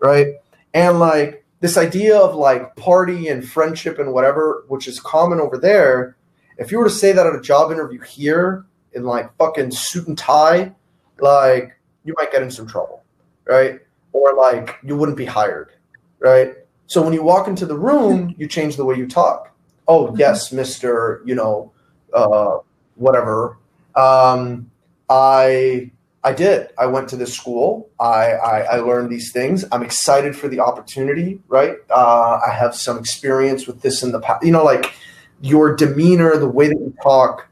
right? 0.00 0.34
And 0.74 0.98
like 0.98 1.44
this 1.60 1.76
idea 1.76 2.16
of 2.18 2.34
like 2.34 2.74
party 2.74 3.28
and 3.28 3.48
friendship 3.48 3.98
and 4.00 4.12
whatever, 4.12 4.64
which 4.68 4.88
is 4.88 4.98
common 4.98 5.40
over 5.40 5.56
there, 5.56 6.16
if 6.58 6.70
you 6.70 6.78
were 6.78 6.84
to 6.84 6.90
say 6.90 7.12
that 7.12 7.26
at 7.26 7.34
a 7.34 7.40
job 7.40 7.72
interview 7.72 8.00
here 8.00 8.64
in 8.92 9.04
like 9.04 9.34
fucking 9.36 9.70
suit 9.70 10.06
and 10.08 10.16
tie, 10.16 10.72
like 11.20 11.76
you 12.04 12.14
might 12.16 12.32
get 12.32 12.42
in 12.42 12.50
some 12.50 12.66
trouble, 12.66 13.02
right? 13.44 13.80
Or 14.12 14.34
like 14.34 14.76
you 14.82 14.96
wouldn't 14.96 15.16
be 15.16 15.24
hired, 15.24 15.72
right? 16.18 16.54
So 16.86 17.02
when 17.02 17.12
you 17.12 17.22
walk 17.22 17.48
into 17.48 17.66
the 17.66 17.76
room, 17.76 18.34
you 18.38 18.46
change 18.46 18.76
the 18.76 18.84
way 18.84 18.96
you 18.96 19.06
talk. 19.06 19.54
Oh 19.88 20.06
mm-hmm. 20.06 20.16
yes, 20.16 20.52
Mister, 20.52 21.22
you 21.24 21.34
know, 21.34 21.72
uh, 22.12 22.58
whatever. 22.96 23.56
Um, 23.94 24.70
I 25.08 25.90
I 26.24 26.32
did. 26.32 26.70
I 26.78 26.86
went 26.86 27.08
to 27.08 27.16
this 27.16 27.34
school. 27.34 27.90
I, 27.98 28.32
I, 28.32 28.60
I, 28.60 28.76
learned 28.76 29.10
these 29.10 29.32
things. 29.32 29.64
I'm 29.72 29.82
excited 29.82 30.36
for 30.36 30.46
the 30.46 30.60
opportunity, 30.60 31.40
right? 31.48 31.74
Uh, 31.90 32.38
I 32.46 32.52
have 32.52 32.76
some 32.76 32.96
experience 32.96 33.66
with 33.66 33.82
this 33.82 34.04
in 34.04 34.12
the 34.12 34.20
past. 34.20 34.44
You 34.44 34.52
know, 34.52 34.62
like 34.62 34.94
your 35.42 35.76
demeanor, 35.76 36.38
the 36.38 36.48
way 36.48 36.68
that 36.68 36.78
you 36.78 36.94
talk 37.02 37.48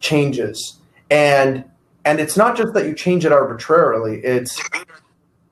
changes. 0.00 0.76
And 1.10 1.64
and 2.04 2.18
it's 2.18 2.36
not 2.36 2.56
just 2.56 2.74
that 2.74 2.86
you 2.86 2.94
change 2.94 3.24
it 3.24 3.32
arbitrarily. 3.32 4.18
It's 4.24 4.60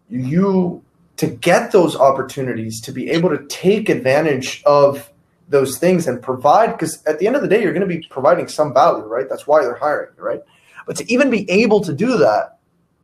you 0.08 0.82
to 1.18 1.28
get 1.28 1.70
those 1.70 1.94
opportunities 1.94 2.80
to 2.80 2.92
be 2.92 3.10
able 3.10 3.30
to 3.30 3.46
take 3.46 3.88
advantage 3.88 4.62
of 4.66 5.12
those 5.48 5.78
things 5.78 6.08
and 6.08 6.20
provide 6.20 6.72
because 6.72 7.04
at 7.04 7.20
the 7.20 7.26
end 7.28 7.36
of 7.36 7.42
the 7.42 7.48
day 7.48 7.62
you're 7.62 7.72
going 7.72 7.86
to 7.86 7.94
be 7.94 8.04
providing 8.10 8.48
some 8.48 8.74
value 8.74 9.04
right 9.04 9.28
that's 9.28 9.46
why 9.46 9.62
they're 9.62 9.76
hiring 9.76 10.10
right 10.16 10.40
but 10.86 10.96
to 10.96 11.12
even 11.12 11.28
be 11.28 11.50
able 11.50 11.80
to 11.82 11.92
do 11.92 12.16
that, 12.18 12.58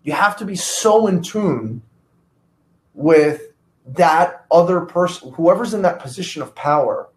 you 0.05 0.12
have 0.12 0.36
to 0.39 0.44
be 0.44 0.55
so 0.57 1.09
in 1.09 1.20
tune 1.20 1.82
with 2.94 3.43
that 3.85 4.47
other 4.51 4.82
person, 4.82 5.32
whoever's 5.32 5.74
in 5.74 5.82
that 5.82 5.99
position 5.99 6.40
of 6.40 6.55
power. 6.55 7.09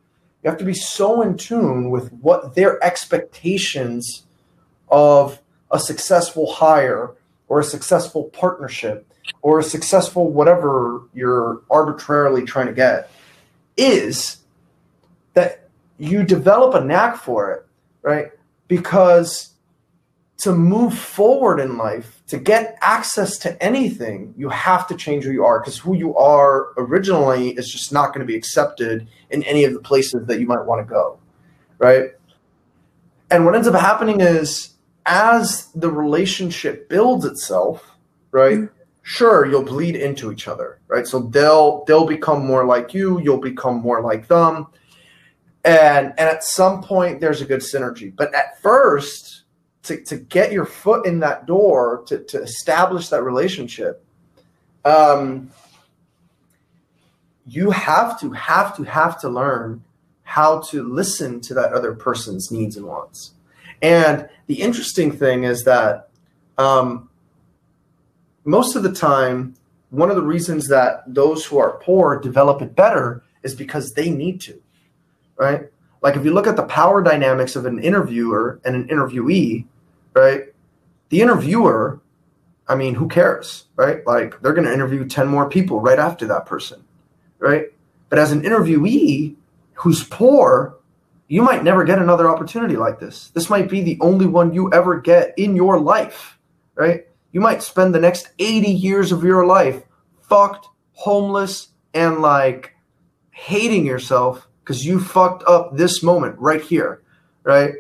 You 0.46 0.52
have 0.52 0.60
to 0.60 0.64
be 0.64 0.76
so 0.76 1.24
in 1.24 1.38
tune 1.38 1.90
with 1.90 2.14
what 2.22 2.54
their 2.54 2.82
expectations 2.86 4.28
of 4.90 5.42
a 5.72 5.80
successful 5.80 6.54
hire 6.54 7.16
or 7.48 7.60
a 7.60 7.64
successful 7.64 8.26
partnership 8.26 9.12
or 9.42 9.58
a 9.58 9.64
successful 9.64 10.32
whatever 10.32 11.02
you're 11.16 11.64
arbitrarily 11.72 12.46
trying 12.46 12.68
to 12.68 12.74
get 12.74 13.10
is 13.76 14.38
that 15.34 15.68
you 15.98 16.24
develop 16.24 16.76
a 16.76 16.86
knack 16.86 17.18
for 17.18 17.52
it, 17.52 17.66
right? 18.04 18.32
Because 18.68 19.55
to 20.38 20.54
move 20.54 20.98
forward 20.98 21.60
in 21.60 21.78
life, 21.78 22.22
to 22.28 22.38
get 22.38 22.78
access 22.82 23.38
to 23.40 23.64
anything, 23.64 24.34
you 24.38 24.50
have 24.50 24.88
to 24.88 24.96
change 24.96 25.24
who 25.24 25.32
you 25.32 25.46
are 25.46 25.60
because 25.60 25.78
who 25.78 25.96
you 25.96 26.16
are 26.18 26.74
originally 26.78 27.52
is 27.52 27.72
just 27.72 27.94
not 27.94 28.14
going 28.14 28.20
to 28.20 28.26
be 28.26 28.36
accepted 28.36 29.08
in 29.30 29.44
any 29.44 29.64
of 29.64 29.74
the 29.74 29.80
places 29.80 30.26
that 30.28 30.40
you 30.40 30.46
might 30.46 30.66
want 30.66 30.86
to 30.86 30.92
go. 30.92 31.20
Right. 31.78 32.12
And 33.32 33.46
what 33.46 33.56
ends 33.56 33.68
up 33.68 33.76
happening 33.76 34.22
is 34.22 34.76
as 35.06 35.68
the 35.76 35.90
relationship 35.90 36.90
builds 36.90 37.26
itself, 37.26 37.98
right? 38.32 38.58
Mm-hmm. 38.58 38.74
Sure, 39.04 39.46
you'll 39.46 39.64
bleed 39.64 39.96
into 39.96 40.32
each 40.32 40.48
other, 40.48 40.80
right? 40.88 41.06
So 41.06 41.20
they'll 41.20 41.86
they'll 41.86 42.08
become 42.08 42.46
more 42.46 42.66
like 42.66 42.94
you, 42.94 43.22
you'll 43.22 43.38
become 43.38 43.76
more 43.76 44.02
like 44.02 44.28
them. 44.28 44.68
And 45.64 46.08
and 46.18 46.30
at 46.30 46.44
some 46.44 46.82
point 46.82 47.22
there's 47.22 47.42
a 47.42 47.46
good 47.46 47.62
synergy. 47.62 48.14
But 48.16 48.34
at 48.34 48.60
first, 48.62 49.44
to, 49.86 50.04
to 50.04 50.18
get 50.18 50.52
your 50.52 50.66
foot 50.66 51.06
in 51.06 51.20
that 51.20 51.46
door 51.46 52.04
to, 52.08 52.20
to 52.26 52.42
establish 52.42 53.10
that 53.10 53.24
relationship 53.24 54.04
um, 54.84 55.52
you 57.48 57.72
have 57.72 58.20
to 58.20 58.32
have 58.32 58.76
to 58.78 58.84
have 58.84 59.20
to 59.22 59.30
learn 59.30 59.84
how 60.24 60.60
to 60.60 60.84
listen 60.84 61.40
to 61.40 61.54
that 61.54 61.74
other 61.74 61.94
person's 61.94 62.52
needs 62.52 62.78
and 62.78 62.86
wants. 62.86 63.34
And 63.82 64.28
the 64.48 64.62
interesting 64.62 65.12
thing 65.12 65.44
is 65.44 65.64
that 65.66 66.10
um, 66.58 67.10
most 68.44 68.76
of 68.76 68.84
the 68.84 68.92
time 68.92 69.56
one 69.92 70.10
of 70.10 70.16
the 70.16 70.24
reasons 70.24 70.68
that 70.68 71.04
those 71.08 71.46
who 71.46 71.58
are 71.58 71.80
poor 71.80 72.20
develop 72.20 72.62
it 72.62 72.76
better 72.76 73.24
is 73.44 73.54
because 73.54 73.94
they 73.94 74.10
need 74.10 74.42
to 74.42 74.60
right? 75.38 75.70
Like 76.02 76.16
if 76.16 76.24
you 76.24 76.34
look 76.34 76.48
at 76.48 76.56
the 76.56 76.64
power 76.64 77.04
dynamics 77.04 77.56
of 77.56 77.66
an 77.66 77.80
interviewer 77.80 78.60
and 78.64 78.76
an 78.76 78.88
interviewee 78.88 79.66
right? 80.16 80.54
The 81.10 81.22
interviewer, 81.22 82.00
I 82.68 82.76
mean, 82.76 82.96
who 82.96 83.08
cares, 83.08 83.66
right? 83.76 84.06
Like 84.08 84.42
they're 84.42 84.54
going 84.54 84.66
to 84.66 84.74
interview 84.74 85.06
10 85.06 85.28
more 85.28 85.50
people 85.50 85.82
right 85.82 86.00
after 86.00 86.26
that 86.28 86.46
person, 86.46 86.84
right? 87.38 87.66
But 88.10 88.20
as 88.20 88.32
an 88.32 88.42
interviewee 88.42 89.36
who's 89.74 90.04
poor, 90.04 90.78
you 91.28 91.42
might 91.42 91.64
never 91.64 91.84
get 91.84 92.00
another 92.00 92.30
opportunity 92.30 92.76
like 92.76 93.00
this. 93.00 93.30
This 93.30 93.50
might 93.50 93.70
be 93.70 93.82
the 93.82 93.98
only 94.00 94.26
one 94.26 94.54
you 94.54 94.72
ever 94.72 95.00
get 95.00 95.34
in 95.38 95.56
your 95.56 95.80
life, 95.80 96.40
right? 96.76 97.08
You 97.32 97.42
might 97.42 97.62
spend 97.62 97.94
the 97.94 98.00
next 98.00 98.30
80 98.40 98.72
years 98.72 99.12
of 99.12 99.24
your 99.24 99.46
life 99.46 99.84
fucked, 100.22 100.68
homeless, 100.94 101.70
and 101.94 102.22
like 102.22 102.76
hating 103.32 103.86
yourself 103.86 104.48
because 104.64 104.86
you 104.86 105.00
fucked 105.00 105.44
up 105.44 105.76
this 105.76 106.02
moment 106.02 106.38
right 106.40 106.62
here, 106.62 107.02
right? 107.44 107.74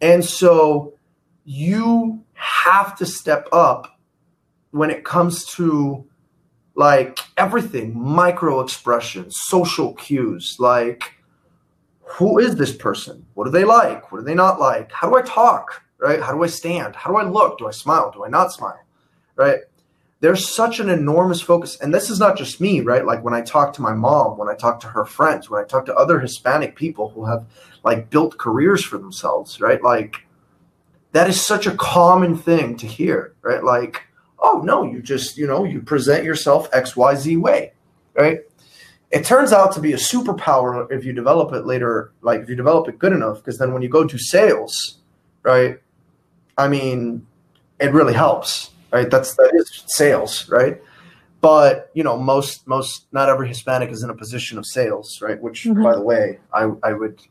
And 0.00 0.24
so 0.24 0.95
you 1.46 2.24
have 2.34 2.96
to 2.98 3.06
step 3.06 3.48
up 3.52 4.00
when 4.72 4.90
it 4.90 5.04
comes 5.04 5.46
to 5.46 6.04
like 6.74 7.20
everything. 7.38 7.98
Micro 7.98 8.60
expressions 8.60 9.34
social 9.46 9.94
cues 9.94 10.56
like 10.58 11.14
who 12.00 12.38
is 12.38 12.56
this 12.56 12.74
person? 12.74 13.24
What 13.34 13.44
do 13.44 13.50
they 13.50 13.64
like? 13.64 14.10
What 14.10 14.18
do 14.18 14.24
they 14.24 14.34
not 14.34 14.60
like? 14.60 14.90
How 14.92 15.08
do 15.08 15.16
i 15.16 15.22
talk? 15.22 15.82
Right? 15.98 16.20
How 16.20 16.32
do 16.32 16.42
i 16.42 16.48
stand? 16.48 16.96
How 16.96 17.10
do 17.10 17.16
i 17.16 17.22
look? 17.22 17.58
Do 17.58 17.68
i 17.68 17.70
smile? 17.70 18.10
Do 18.10 18.24
i 18.24 18.28
not 18.28 18.52
smile? 18.52 18.84
Right? 19.36 19.60
There's 20.20 20.52
such 20.52 20.80
an 20.80 20.88
enormous 20.88 21.40
focus. 21.40 21.78
And 21.80 21.94
this 21.94 22.10
is 22.10 22.18
not 22.18 22.36
just 22.36 22.60
me 22.60 22.80
right? 22.80 23.06
Like 23.06 23.22
when 23.22 23.34
i 23.34 23.40
talk 23.40 23.72
to 23.74 23.82
my 23.82 23.94
mom 23.94 24.36
when 24.36 24.48
i 24.48 24.54
talk 24.56 24.80
to 24.80 24.88
her 24.88 25.04
friends 25.04 25.48
when 25.48 25.62
i 25.62 25.64
talk 25.64 25.86
to 25.86 25.94
other 25.94 26.18
hispanic 26.18 26.74
people 26.74 27.10
who 27.10 27.24
have 27.24 27.46
like 27.84 28.10
built 28.10 28.36
careers 28.36 28.82
for 28.82 28.98
themselves 28.98 29.60
right? 29.60 29.80
Like 29.80 30.25
that 31.16 31.30
is 31.30 31.40
such 31.40 31.66
a 31.66 31.70
common 31.76 32.36
thing 32.36 32.76
to 32.76 32.86
hear, 32.86 33.32
right? 33.40 33.64
Like, 33.64 34.02
oh 34.38 34.60
no, 34.62 34.84
you 34.84 35.00
just 35.00 35.38
you 35.38 35.46
know 35.46 35.64
you 35.64 35.80
present 35.80 36.24
yourself 36.24 36.68
X 36.74 36.94
Y 36.94 37.14
Z 37.14 37.36
way, 37.38 37.72
right? 38.14 38.40
It 39.10 39.24
turns 39.24 39.50
out 39.50 39.72
to 39.72 39.80
be 39.80 39.94
a 39.94 39.96
superpower 39.96 40.86
if 40.92 41.06
you 41.06 41.14
develop 41.14 41.54
it 41.54 41.64
later, 41.64 42.12
like 42.20 42.42
if 42.42 42.50
you 42.50 42.54
develop 42.54 42.86
it 42.88 42.98
good 42.98 43.14
enough, 43.14 43.38
because 43.38 43.56
then 43.56 43.72
when 43.72 43.80
you 43.80 43.88
go 43.88 44.04
to 44.06 44.18
sales, 44.18 44.98
right? 45.42 45.78
I 46.58 46.68
mean, 46.68 47.26
it 47.80 47.92
really 47.92 48.12
helps, 48.12 48.72
right? 48.92 49.08
That's 49.08 49.36
that 49.36 49.52
is 49.54 49.84
sales, 49.86 50.46
right? 50.50 50.82
But 51.40 51.90
you 51.94 52.02
know, 52.04 52.18
most 52.18 52.66
most 52.66 53.06
not 53.10 53.30
every 53.30 53.48
Hispanic 53.48 53.90
is 53.90 54.02
in 54.02 54.10
a 54.10 54.14
position 54.14 54.58
of 54.58 54.66
sales, 54.66 55.22
right? 55.22 55.40
Which, 55.40 55.64
Mhm. 55.64 55.82
by 55.82 55.94
the 55.94 56.02
way, 56.02 56.40
I 56.52 56.70
I 56.82 56.92
would, 56.92 57.22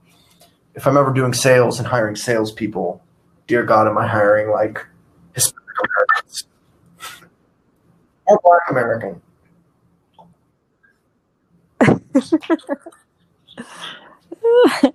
if 0.74 0.88
I'm 0.88 0.98
ever 0.98 1.14
doing 1.14 1.34
sales 1.34 1.78
and 1.78 1.88
hiring 1.88 2.16
salespeople, 2.16 3.04
dear 3.48 3.64
God, 3.64 3.88
am 3.88 3.98
I 3.98 4.08
hiring 4.08 4.52
like 4.52 4.86
Hispanic 5.34 5.64
Americans 5.84 6.48
or 8.26 8.40
Black 8.44 8.70
American? 8.70 9.22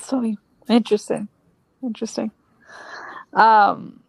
so 0.00 0.34
interesting, 0.68 1.28
interesting. 1.82 2.30
Um, 3.32 4.00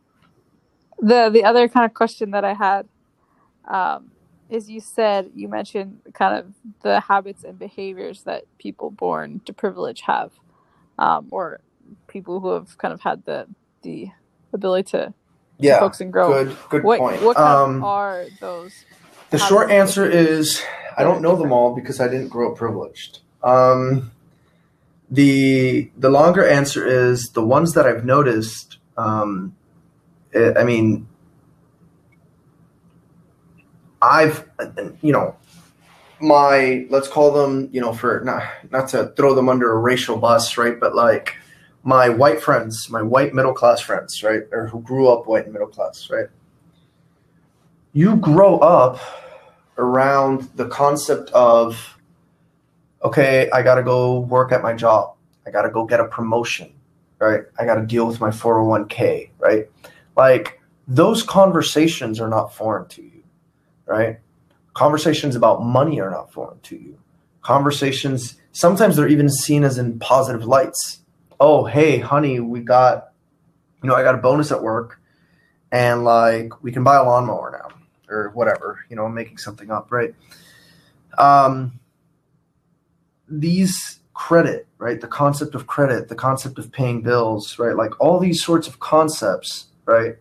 the 0.99 1.29
the 1.31 1.43
other 1.43 1.67
kind 1.67 1.85
of 1.85 1.93
question 1.93 2.31
that 2.31 2.45
I 2.45 2.53
had, 2.53 2.87
um, 3.65 4.11
is 4.49 4.69
you 4.69 4.81
said 4.81 5.31
you 5.33 5.47
mentioned 5.47 6.01
kind 6.13 6.37
of 6.37 6.53
the 6.81 6.99
habits 6.99 7.43
and 7.43 7.57
behaviors 7.57 8.23
that 8.23 8.43
people 8.57 8.91
born 8.91 9.41
to 9.45 9.53
privilege 9.53 10.01
have, 10.01 10.31
um, 10.97 11.27
or 11.31 11.59
people 12.07 12.39
who 12.39 12.51
have 12.53 12.77
kind 12.77 12.93
of 12.93 13.01
had 13.01 13.25
the 13.25 13.47
the 13.83 14.07
ability 14.53 14.89
to 14.91 15.13
Yeah, 15.59 15.79
focus 15.79 16.01
and 16.01 16.11
grow. 16.11 16.31
good 16.31 16.57
good 16.69 16.83
what 16.83 16.99
point. 16.99 17.21
what 17.21 17.37
Um, 17.37 17.81
are 17.83 18.25
those? 18.39 18.85
The 19.31 19.37
short 19.37 19.71
answer 19.71 20.05
is 20.09 20.61
I 20.97 21.03
don't 21.03 21.21
know 21.21 21.35
them 21.35 21.51
all 21.51 21.75
because 21.75 21.99
I 21.99 22.07
didn't 22.07 22.29
grow 22.29 22.51
up 22.51 22.57
privileged. 22.57 23.19
Um, 23.43 24.11
the 25.09 25.91
the 25.97 26.09
longer 26.09 26.47
answer 26.47 26.85
is 26.85 27.31
the 27.33 27.43
ones 27.43 27.73
that 27.73 27.85
I've 27.85 28.05
noticed. 28.05 28.77
Um, 28.97 29.55
I 30.33 30.53
I 30.59 30.63
mean, 30.63 31.07
I've 34.01 34.49
you 35.01 35.11
know 35.13 35.35
my 36.19 36.85
let's 36.89 37.07
call 37.07 37.31
them 37.31 37.69
you 37.71 37.81
know 37.81 37.93
for 37.93 38.21
not 38.23 38.43
not 38.71 38.87
to 38.89 39.07
throw 39.17 39.33
them 39.35 39.49
under 39.49 39.71
a 39.71 39.79
racial 39.79 40.17
bus 40.17 40.57
right 40.57 40.79
but 40.79 40.95
like 40.95 41.35
my 41.83 42.09
white 42.09 42.41
friends 42.41 42.89
my 42.89 43.01
white 43.01 43.33
middle 43.33 43.53
class 43.53 43.81
friends 43.81 44.23
right 44.23 44.43
or 44.51 44.67
who 44.67 44.81
grew 44.81 45.07
up 45.07 45.27
white 45.27 45.43
and 45.45 45.53
middle 45.53 45.67
class 45.67 46.09
right? 46.09 46.27
You 47.93 48.17
grow 48.17 48.59
up 48.59 48.99
around 49.77 50.49
the 50.55 50.67
concept 50.67 51.29
of 51.31 51.97
okay 53.03 53.49
i 53.51 53.61
got 53.61 53.75
to 53.75 53.83
go 53.83 54.19
work 54.19 54.51
at 54.51 54.61
my 54.61 54.73
job. 54.73 55.15
I 55.45 55.51
got 55.51 55.61
to 55.63 55.69
go 55.69 55.85
get 55.85 55.99
a 55.99 56.05
promotion 56.05 56.71
right? 57.19 57.43
I 57.59 57.65
got 57.65 57.75
to 57.75 57.85
deal 57.85 58.07
with 58.07 58.19
my 58.19 58.29
401k 58.29 59.31
right? 59.39 59.69
Like 60.15 60.61
those 60.87 61.23
conversations 61.23 62.19
are 62.21 62.29
not 62.29 62.53
foreign 62.53 62.87
to 62.89 63.01
you 63.01 63.23
right 63.85 64.19
conversations 64.75 65.35
about 65.35 65.63
money 65.63 65.99
are 65.99 66.11
not 66.11 66.31
foreign 66.31 66.59
to 66.59 66.75
you. 66.75 66.99
Conversations 67.41 68.35
sometimes 68.51 68.95
they're 68.95 69.07
even 69.07 69.29
seen 69.29 69.63
as 69.63 69.79
in 69.79 69.97
positive 69.97 70.45
lights. 70.45 70.99
Oh 71.39 71.65
hey 71.65 71.97
honey 71.97 72.39
we 72.39 72.59
got 72.59 73.09
you 73.81 73.89
know 73.89 73.95
i 73.95 74.03
got 74.03 74.15
a 74.15 74.19
bonus 74.19 74.51
at 74.51 74.61
work 74.63 74.99
and 75.71 76.03
like 76.03 76.63
we 76.63 76.71
can 76.71 76.83
buy 76.83 76.95
a 76.95 77.03
lawnmower 77.03 77.61
now 77.61 77.75
or 78.13 78.29
whatever 78.33 78.85
you 78.89 78.95
know 78.95 79.05
i'm 79.05 79.13
making 79.13 79.37
something 79.37 79.71
up 79.71 79.91
right? 79.91 80.13
Um 81.17 81.79
these 83.27 83.99
credit 84.13 84.67
right? 84.77 84.99
The 85.01 85.07
concept 85.07 85.55
of 85.55 85.67
credit 85.67 86.07
the 86.07 86.15
concept 86.15 86.57
of 86.57 86.71
paying 86.71 87.01
bills 87.01 87.59
right? 87.59 87.75
Like 87.75 87.99
all 87.99 88.19
these 88.19 88.43
sorts 88.43 88.67
of 88.67 88.79
concepts 88.79 89.67
right 89.85 90.15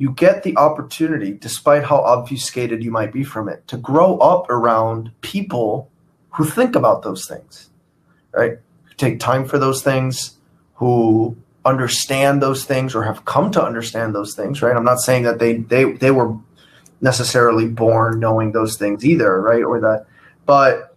you 0.00 0.12
get 0.12 0.44
the 0.44 0.56
opportunity 0.56 1.32
despite 1.32 1.84
how 1.84 1.98
obfuscated 1.98 2.82
you 2.82 2.90
might 2.90 3.12
be 3.12 3.22
from 3.22 3.50
it 3.50 3.68
to 3.68 3.76
grow 3.76 4.16
up 4.16 4.48
around 4.48 5.12
people 5.20 5.90
who 6.30 6.44
think 6.46 6.74
about 6.74 7.02
those 7.02 7.28
things 7.28 7.68
right? 8.32 8.58
Who 8.84 8.94
take 8.94 9.20
time 9.20 9.44
for 9.44 9.58
those 9.58 9.82
things 9.82 10.38
who 10.76 11.36
understand 11.66 12.40
those 12.40 12.64
things 12.64 12.94
or 12.94 13.02
have 13.02 13.26
come 13.26 13.50
to 13.50 13.62
understand 13.62 14.14
those 14.14 14.34
things 14.34 14.62
right? 14.62 14.74
I'm 14.74 14.86
not 14.86 15.00
saying 15.00 15.24
that 15.24 15.38
they 15.38 15.58
they 15.58 15.92
they 15.92 16.10
were 16.10 16.34
necessarily 17.02 17.68
born 17.68 18.20
knowing 18.20 18.52
those 18.52 18.78
things 18.78 19.04
either 19.04 19.38
right? 19.42 19.62
Or 19.62 19.80
that 19.80 20.06
but 20.46 20.96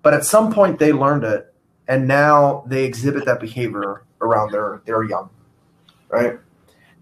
but 0.00 0.14
at 0.14 0.24
some 0.24 0.50
point 0.50 0.78
they 0.78 0.94
learned 0.94 1.24
it 1.24 1.52
and 1.86 2.08
now 2.08 2.64
they 2.66 2.86
exhibit 2.86 3.26
that 3.26 3.40
behavior 3.40 4.04
around 4.22 4.52
their 4.52 4.80
their 4.86 5.04
young 5.04 5.28
right? 6.08 6.38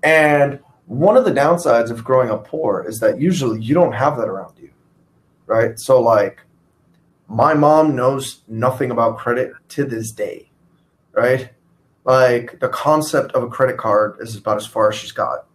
And 0.02 0.58
one 0.86 1.16
of 1.16 1.24
the 1.24 1.32
downsides 1.32 1.90
of 1.90 2.04
growing 2.04 2.30
up 2.30 2.46
poor 2.46 2.84
is 2.86 3.00
that 3.00 3.20
usually 3.20 3.60
you 3.60 3.74
don't 3.74 3.92
have 3.92 4.16
that 4.16 4.28
around 4.28 4.54
you 4.58 4.70
right? 5.46 5.78
So 5.78 6.00
like 6.00 6.40
my 7.28 7.54
mom 7.54 7.96
knows 7.96 8.42
nothing 8.48 8.90
about 8.90 9.18
credit 9.18 9.52
to 9.70 9.84
this 9.84 10.12
day 10.12 10.50
right? 11.12 11.50
Like 12.04 12.60
the 12.60 12.68
concept 12.68 13.32
of 13.32 13.42
a 13.42 13.48
credit 13.48 13.78
card 13.78 14.18
is 14.20 14.36
about 14.36 14.58
as 14.58 14.66
far 14.66 14.90
as 14.90 14.94
she's 14.94 15.12
got. 15.12 15.46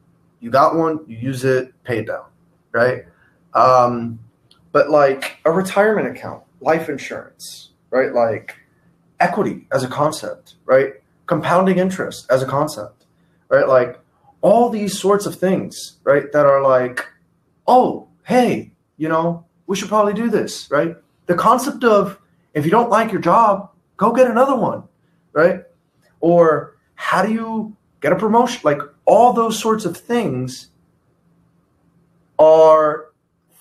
You 0.41 0.49
got 0.49 0.75
one 0.75 0.99
you 1.07 1.17
use 1.17 1.45
it 1.45 1.73
pay 1.83 1.99
it 1.99 2.07
down 2.07 2.25
right? 2.71 3.05
Um, 3.53 4.19
but 4.71 4.89
like 4.89 5.37
a 5.45 5.51
retirement 5.51 6.07
account 6.07 6.43
life 6.59 6.89
insurance 6.89 7.69
right? 7.89 8.13
Like 8.13 8.57
equity 9.21 9.67
as 9.71 9.83
a 9.83 9.87
concept 9.87 10.55
right? 10.65 10.93
Compounding 11.25 11.77
interest 11.77 12.27
as 12.29 12.43
a 12.43 12.47
concept 12.47 13.05
right? 13.47 13.67
Like 13.67 14.00
all 14.41 14.69
these 14.69 14.97
sorts 14.97 15.25
of 15.25 15.35
things 15.35 15.99
right 16.03 16.31
that 16.31 16.45
are 16.45 16.61
like 16.61 17.05
oh 17.67 18.07
hey 18.23 18.71
you 18.97 19.07
know 19.07 19.45
we 19.67 19.75
should 19.75 19.87
probably 19.87 20.13
do 20.13 20.29
this 20.29 20.69
right? 20.69 20.97
The 21.27 21.35
concept 21.35 21.83
of 21.83 22.19
if 22.53 22.65
you 22.65 22.71
don't 22.71 22.89
like 22.89 23.11
your 23.11 23.21
job 23.21 23.71
go 23.97 24.11
get 24.11 24.29
another 24.29 24.55
one 24.55 24.83
right? 25.33 25.63
Or 26.19 26.77
how 26.95 27.25
do 27.25 27.31
you 27.31 27.77
get 28.01 28.11
a 28.11 28.17
promotion? 28.17 28.61
Like 28.63 28.81
all 29.05 29.31
those 29.31 29.57
sorts 29.57 29.85
of 29.85 29.95
things 29.95 30.69
are 32.37 33.11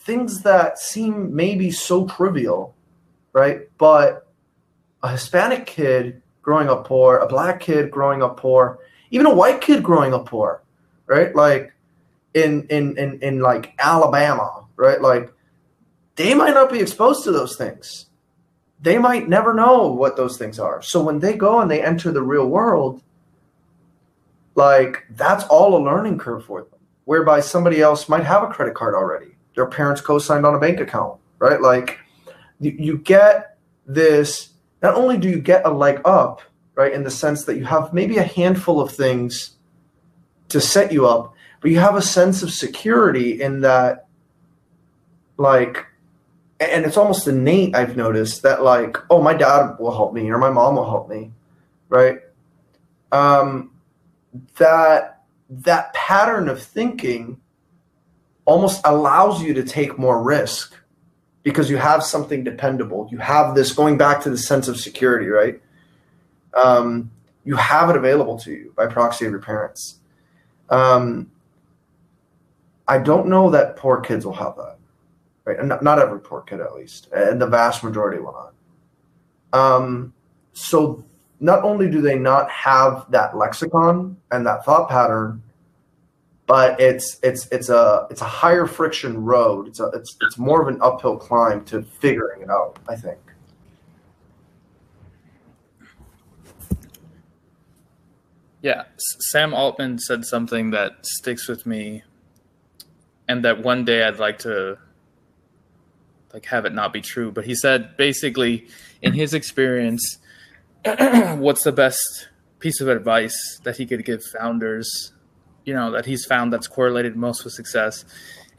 things 0.00 0.42
that 0.42 0.78
seem 0.78 1.34
maybe 1.34 1.70
so 1.70 2.06
trivial 2.06 2.74
right? 3.32 3.68
But 3.78 4.26
a 5.02 5.12
hispanic 5.12 5.66
kid 5.66 6.22
growing 6.42 6.68
up 6.68 6.86
poor 6.86 7.18
a 7.18 7.26
black 7.28 7.60
kid 7.60 7.90
growing 7.90 8.22
up 8.22 8.36
poor 8.36 8.78
even 9.10 9.26
a 9.26 9.34
white 9.34 9.60
kid 9.60 9.82
growing 9.82 10.12
up 10.12 10.26
poor 10.26 10.62
right? 11.10 11.34
Like 11.36 11.74
in 12.32 12.66
in 12.68 12.96
in, 12.96 13.18
in 13.20 13.40
like 13.40 13.74
alabama 13.78 14.64
right? 14.76 15.02
Like 15.02 15.30
they 16.16 16.34
might 16.34 16.54
not 16.54 16.72
be 16.72 16.80
exposed 16.80 17.24
to 17.24 17.32
those 17.32 17.56
things. 17.56 18.06
They 18.80 18.96
might 18.96 19.28
never 19.28 19.52
know 19.52 19.88
what 19.92 20.16
those 20.16 20.38
things 20.38 20.58
are. 20.58 20.80
So 20.80 21.02
when 21.02 21.18
they 21.18 21.34
go 21.34 21.60
and 21.60 21.70
they 21.70 21.84
enter 21.84 22.10
the 22.10 22.22
real 22.22 22.46
world 22.46 23.02
like 24.54 25.04
that's 25.10 25.44
all 25.44 25.76
a 25.76 25.82
learning 25.82 26.18
curve 26.18 26.44
for 26.44 26.62
them 26.62 26.80
whereby 27.04 27.40
somebody 27.40 27.80
else 27.80 28.08
might 28.08 28.24
have 28.24 28.42
a 28.42 28.46
credit 28.46 28.74
card 28.74 28.94
already. 28.94 29.32
Their 29.54 29.66
parents 29.66 30.00
co-signed 30.00 30.46
on 30.46 30.54
a 30.54 30.58
bank 30.58 30.80
account 30.80 31.20
right? 31.40 31.60
Like 31.60 31.98
you, 32.60 32.98
get 32.98 33.56
this 33.86 34.50
not 34.82 34.94
only 34.94 35.18
do 35.18 35.28
you 35.28 35.40
get 35.40 35.66
a 35.66 35.70
leg 35.70 36.00
up 36.04 36.42
right 36.74 36.92
in 36.92 37.02
the 37.02 37.10
sense 37.10 37.44
that 37.44 37.56
you 37.56 37.64
have 37.64 37.92
maybe 37.92 38.18
a 38.18 38.22
handful 38.22 38.80
of 38.80 38.92
things 38.92 39.56
to 40.50 40.60
set 40.60 40.92
you 40.92 41.06
up 41.06 41.34
but 41.60 41.70
you 41.70 41.78
have 41.78 41.96
a 41.96 42.02
sense 42.02 42.42
of 42.42 42.50
security 42.52 43.40
in 43.40 43.60
that 43.60 44.06
like 45.36 45.86
and 46.60 46.84
it's 46.84 46.96
almost 46.96 47.26
innate 47.26 47.74
i've 47.74 47.96
noticed 47.96 48.42
that 48.42 48.62
like 48.62 48.96
oh 49.10 49.22
my 49.22 49.34
dad 49.34 49.76
will 49.78 49.94
help 49.94 50.12
me 50.12 50.30
or 50.30 50.38
my 50.38 50.50
mom 50.50 50.76
will 50.76 50.88
help 50.88 51.08
me 51.08 51.30
right? 51.90 52.20
Um 53.12 53.72
that 54.56 55.22
that 55.50 55.92
pattern 55.92 56.48
of 56.48 56.62
thinking 56.62 57.38
almost 58.46 58.80
allows 58.84 59.42
you 59.42 59.52
to 59.54 59.62
take 59.62 59.98
more 59.98 60.22
risk 60.22 60.74
because 61.42 61.68
you 61.68 61.76
have 61.76 62.02
something 62.02 62.44
dependable. 62.44 63.08
You 63.10 63.18
have 63.18 63.54
this 63.54 63.72
going 63.72 63.98
back 63.98 64.22
to 64.22 64.30
the 64.30 64.38
sense 64.38 64.68
of 64.68 64.78
security 64.78 65.26
right? 65.26 65.60
Um, 66.54 67.10
you 67.44 67.56
have 67.56 67.90
it 67.90 67.96
available 67.96 68.38
to 68.40 68.50
you 68.50 68.72
by 68.76 68.86
proxy 68.86 69.24
of 69.24 69.30
your 69.30 69.40
parents 69.40 69.99
um, 70.70 71.30
i 72.88 72.98
don't 72.98 73.26
know 73.26 73.50
that 73.50 73.76
poor 73.76 74.00
kids 74.00 74.24
will 74.24 74.32
have 74.32 74.56
that 74.56 74.78
right 75.44 75.64
not, 75.64 75.82
not 75.82 75.98
every 75.98 76.20
poor 76.20 76.40
kid 76.42 76.60
at 76.60 76.74
least 76.74 77.08
and 77.12 77.40
the 77.40 77.46
vast 77.46 77.84
majority 77.84 78.20
will 78.20 78.32
not 78.32 78.54
um, 79.52 80.12
so 80.52 81.04
not 81.40 81.64
only 81.64 81.90
do 81.90 82.00
they 82.00 82.18
not 82.18 82.50
have 82.50 83.06
that 83.10 83.36
lexicon 83.36 84.16
and 84.30 84.46
that 84.46 84.64
thought 84.64 84.88
pattern, 84.88 85.42
but 86.46 86.78
it's 86.80 87.18
it's 87.22 87.46
it's 87.50 87.68
a 87.68 88.06
it's 88.10 88.20
a 88.20 88.26
higher 88.26 88.66
friction 88.66 89.24
road. 89.24 89.68
It's 89.68 89.80
a 89.80 89.86
it's 89.94 90.16
it's 90.20 90.36
more 90.36 90.60
of 90.60 90.68
an 90.68 90.80
uphill 90.82 91.16
climb 91.16 91.64
to 91.66 91.82
figuring 91.82 92.42
it 92.42 92.50
out. 92.50 92.78
I 92.88 92.96
think. 92.96 93.18
Yeah, 98.62 98.84
Sam 99.30 99.54
Altman 99.54 99.98
said 99.98 100.24
something 100.24 100.70
that 100.72 101.06
sticks 101.06 101.48
with 101.48 101.64
me, 101.64 102.02
and 103.26 103.44
that 103.44 103.62
one 103.62 103.84
day 103.84 104.04
I'd 104.04 104.18
like 104.18 104.40
to 104.40 104.78
like 106.34 106.46
have 106.46 106.66
it 106.66 106.74
not 106.74 106.92
be 106.92 107.00
true. 107.00 107.32
But 107.32 107.46
he 107.46 107.54
said 107.54 107.96
basically, 107.96 108.66
in 109.00 109.14
his 109.14 109.32
experience, 109.32 110.18
what's 110.84 111.64
the 111.64 111.72
best 111.72 112.28
piece 112.58 112.80
of 112.80 112.88
advice 112.88 113.60
that 113.64 113.78
he 113.78 113.86
could 113.86 114.04
give 114.04 114.22
founders? 114.38 115.12
You 115.64 115.74
know 115.74 115.90
that 115.92 116.04
he's 116.04 116.24
found 116.26 116.52
that's 116.52 116.66
correlated 116.66 117.16
most 117.16 117.44
with 117.44 117.54
success, 117.54 118.04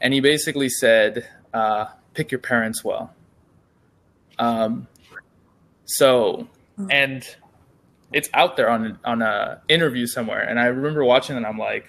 and 0.00 0.12
he 0.12 0.20
basically 0.20 0.68
said, 0.68 1.28
uh, 1.54 1.86
"Pick 2.14 2.32
your 2.32 2.40
parents 2.40 2.82
well." 2.82 3.14
Um, 4.38 4.88
so 5.84 6.48
and 6.90 7.24
it's 8.12 8.30
out 8.34 8.56
there 8.56 8.70
on 8.70 8.98
on 9.04 9.22
a 9.22 9.62
interview 9.68 10.06
somewhere, 10.06 10.40
and 10.42 10.60
I 10.60 10.66
remember 10.66 11.04
watching 11.04 11.36
it. 11.36 11.38
and 11.38 11.46
I'm 11.46 11.58
like, 11.58 11.86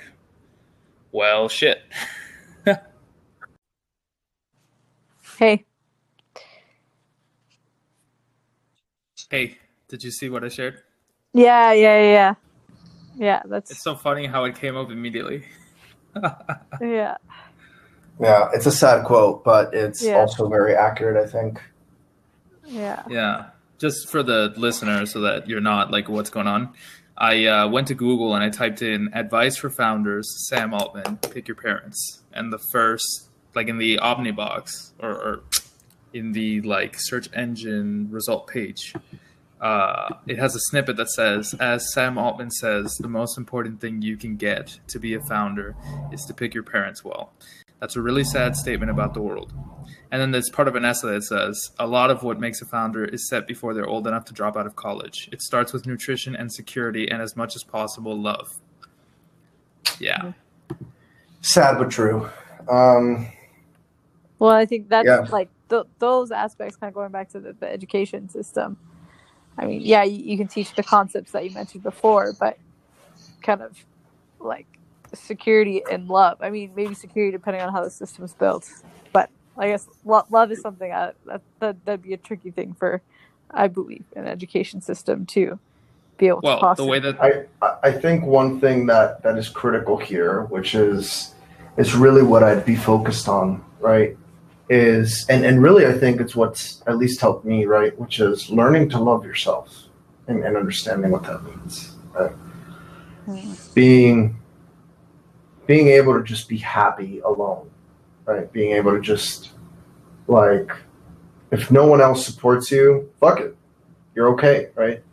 well, 1.11 1.49
shit. 1.49 1.81
Hey, 5.39 5.65
hey, 9.29 9.57
did 9.89 10.03
you 10.03 10.11
see 10.11 10.29
what 10.29 10.43
I 10.43 10.49
shared? 10.49 10.81
yeah, 11.33 11.73
yeah, 11.73 12.01
yeah, 12.01 12.11
yeah. 12.13 12.35
Yeah, 13.15 13.41
that's 13.45 13.71
It's 13.71 13.83
so 13.83 13.95
funny 13.95 14.27
how 14.27 14.45
it 14.45 14.55
came 14.55 14.77
up 14.77 14.91
immediately. 14.91 15.45
yeah, 16.81 17.17
Yeah, 18.21 18.49
it's 18.53 18.65
a 18.67 18.71
sad 18.71 19.05
quote, 19.05 19.43
but 19.43 19.73
it's 19.73 20.09
Yeah. 20.09 20.15
also 20.15 20.49
very 20.49 20.75
accurate. 20.75 21.17
I 21.23 21.29
think. 21.31 21.61
yeah. 22.67 23.03
Yeah, 23.05 23.47
just 23.79 24.09
for 24.09 24.23
the 24.23 24.53
listener, 24.55 25.05
so 25.05 25.21
that 25.21 25.47
you're 25.47 25.61
not 25.61 25.91
like, 25.91 26.09
what's 26.09 26.29
going 26.29 26.47
on? 26.47 26.73
I 27.17 27.45
uh, 27.45 27.67
went 27.67 27.87
to 27.89 27.93
Google 27.93 28.33
and 28.33 28.43
I 28.43 28.49
typed 28.49 28.81
in 28.81 29.09
advice 29.13 29.55
for 29.57 29.69
founders, 29.69 30.47
Sam 30.47 30.73
Altman, 30.73 31.17
pick 31.17 31.47
your 31.47 31.55
parents. 31.55 32.21
And 32.33 32.51
the 32.51 32.59
first, 32.71 33.29
like 33.53 33.67
in 33.67 33.77
the 33.77 33.97
Omnibox 33.97 34.93
or, 34.99 35.11
or 35.11 35.43
in 36.11 36.31
the 36.31 36.61
like 36.61 36.95
search 36.97 37.29
engine 37.33 38.09
result 38.09 38.47
page, 38.47 38.95
uh, 39.61 40.15
it 40.27 40.39
has 40.39 40.55
a 40.55 40.59
snippet 40.59 40.97
that 40.97 41.09
says, 41.09 41.53
as 41.59 41.93
Sam 41.93 42.17
Altman 42.17 42.51
says, 42.51 42.97
the 42.99 43.07
most 43.07 43.37
important 43.37 43.79
thing 43.79 44.01
you 44.01 44.17
can 44.17 44.35
get 44.35 44.79
to 44.87 44.99
be 44.99 45.13
a 45.13 45.21
founder 45.21 45.75
is 46.11 46.25
to 46.25 46.33
pick 46.33 46.53
your 46.53 46.63
parents 46.63 47.03
well. 47.03 47.31
That's 47.83 47.97
a 47.97 48.01
really 48.01 48.23
sad 48.23 48.55
statement 48.55 48.89
about 48.91 49.13
the 49.13 49.21
world. 49.21 49.51
And 50.09 50.21
then 50.21 50.31
there's 50.31 50.49
part 50.49 50.69
of 50.69 50.75
an 50.75 50.85
essay 50.85 51.15
that 51.15 51.23
says 51.23 51.71
a 51.77 51.85
lot 51.85 52.11
of 52.11 52.23
what 52.23 52.39
makes 52.39 52.61
a 52.61 52.65
founder 52.65 53.03
is 53.03 53.27
set 53.27 53.45
before 53.45 53.73
they're 53.73 53.85
old 53.85 54.07
enough 54.07 54.23
to 54.27 54.33
drop 54.33 54.55
out 54.55 54.65
of 54.65 54.77
college. 54.77 55.27
It 55.33 55.41
starts 55.41 55.73
with 55.73 55.85
nutrition 55.85 56.33
and 56.33 56.49
security, 56.49 57.09
and 57.11 57.21
as 57.21 57.35
much 57.35 57.57
as 57.57 57.63
possible, 57.65 58.17
love. 58.17 58.57
Yeah, 59.99 60.31
Sad 61.41 61.77
but 61.77 61.91
true. 61.91 62.29
Um, 62.71 63.27
Well, 64.39 64.51
I 64.51 64.65
think 64.65 64.87
that's 64.87 65.05
Yeah. 65.05 65.27
like 65.29 65.49
th- 65.69 65.83
those 65.99 66.31
aspects, 66.31 66.77
kind 66.77 66.87
of 66.87 66.95
going 66.95 67.11
back 67.11 67.27
to 67.31 67.41
the, 67.41 67.51
the 67.51 67.69
education 67.69 68.29
system. 68.29 68.77
I 69.57 69.65
mean, 69.65 69.81
yeah, 69.81 70.03
you, 70.03 70.23
you 70.23 70.37
can 70.37 70.47
teach 70.47 70.73
the 70.73 70.83
concepts 70.83 71.33
that 71.33 71.43
you 71.43 71.51
mentioned 71.51 71.83
before, 71.83 72.31
but 72.39 72.57
kind 73.41 73.61
of 73.61 73.77
like 74.39 74.67
security 75.13 75.83
and 75.91 76.07
love. 76.07 76.37
I 76.41 76.49
mean, 76.49 76.71
maybe 76.75 76.93
security 76.93 77.31
depending 77.31 77.61
on 77.61 77.71
how 77.71 77.83
the 77.83 77.89
system's 77.89 78.33
built, 78.33 78.69
but 79.11 79.29
I 79.57 79.67
guess 79.67 79.87
lo- 80.05 80.25
love 80.29 80.51
is 80.51 80.61
something 80.61 80.91
I, 80.91 81.11
that, 81.25 81.41
that 81.59 81.85
that'd 81.85 82.01
be 82.01 82.13
a 82.13 82.17
tricky 82.17 82.51
thing 82.51 82.73
for, 82.73 83.01
I 83.51 83.67
believe, 83.67 84.03
an 84.15 84.27
education 84.27 84.81
system 84.81 85.25
to 85.27 85.59
be 86.17 86.27
able 86.27 86.41
to 86.41 86.59
well, 86.61 86.75
the 86.75 86.85
way 86.85 86.99
that 86.99 87.21
I 87.21 87.45
I 87.81 87.91
think 87.91 88.25
one 88.25 88.59
thing 88.59 88.85
that 88.87 89.23
that 89.23 89.37
is 89.37 89.49
critical 89.49 89.97
here, 89.97 90.43
which 90.43 90.75
is 90.75 91.33
is 91.77 91.95
really 91.95 92.23
what 92.23 92.43
I'd 92.43 92.65
be 92.65 92.75
focused 92.75 93.27
on, 93.27 93.63
right? 93.79 94.15
Is 94.69 95.25
and 95.29 95.45
and 95.45 95.61
really 95.61 95.85
I 95.85 95.93
think 95.93 96.21
it's 96.21 96.35
what's 96.35 96.83
at 96.87 96.97
least 96.97 97.19
helped 97.19 97.45
me, 97.45 97.65
right? 97.65 97.97
Which 97.99 98.19
is 98.19 98.49
learning 98.49 98.89
to 98.89 98.99
love 98.99 99.25
yourself 99.25 99.87
and, 100.27 100.43
and 100.43 100.55
understanding 100.55 101.11
what 101.11 101.23
that 101.23 101.43
means, 101.43 101.95
right? 102.13 102.31
Mm. 103.27 103.73
Being 103.73 104.37
being 105.65 105.87
able 105.87 106.17
to 106.17 106.23
just 106.23 106.47
be 106.49 106.57
happy 106.57 107.19
alone, 107.19 107.69
right? 108.25 108.51
Being 108.51 108.73
able 108.73 108.91
to 108.91 109.01
just 109.01 109.51
like 110.27 110.71
if 111.51 111.69
no 111.69 111.85
one 111.85 112.01
else 112.01 112.25
supports 112.25 112.71
you, 112.71 113.11
fuck 113.19 113.39
it. 113.39 113.55
You're 114.15 114.29
okay, 114.33 114.69
right? 114.75 115.03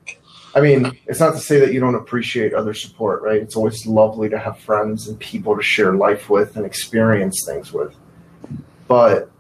I 0.55 0.61
mean, 0.61 0.91
it's 1.07 1.21
not 1.21 1.35
to 1.35 1.39
say 1.39 1.61
that 1.61 1.73
you 1.73 1.81
don't 1.81 1.95
appreciate 1.95 2.55
other 2.55 2.75
support, 2.75 3.23
right? 3.23 3.41
It's 3.41 3.57
always 3.57 3.87
lovely 3.87 4.29
to 4.31 4.39
have 4.39 4.59
friends 4.59 5.07
and 5.07 5.19
people 5.21 5.55
to 5.55 5.63
share 5.63 5.95
life 5.95 6.29
with 6.29 6.57
and 6.57 6.67
experience 6.67 7.45
things 7.47 7.73
with. 7.73 7.95
But 8.89 9.31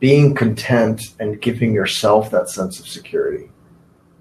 being 0.00 0.34
content 0.34 1.14
and 1.18 1.40
giving 1.40 1.72
yourself 1.72 2.30
that 2.32 2.50
sense 2.50 2.78
of 2.78 2.86
security, 2.86 3.50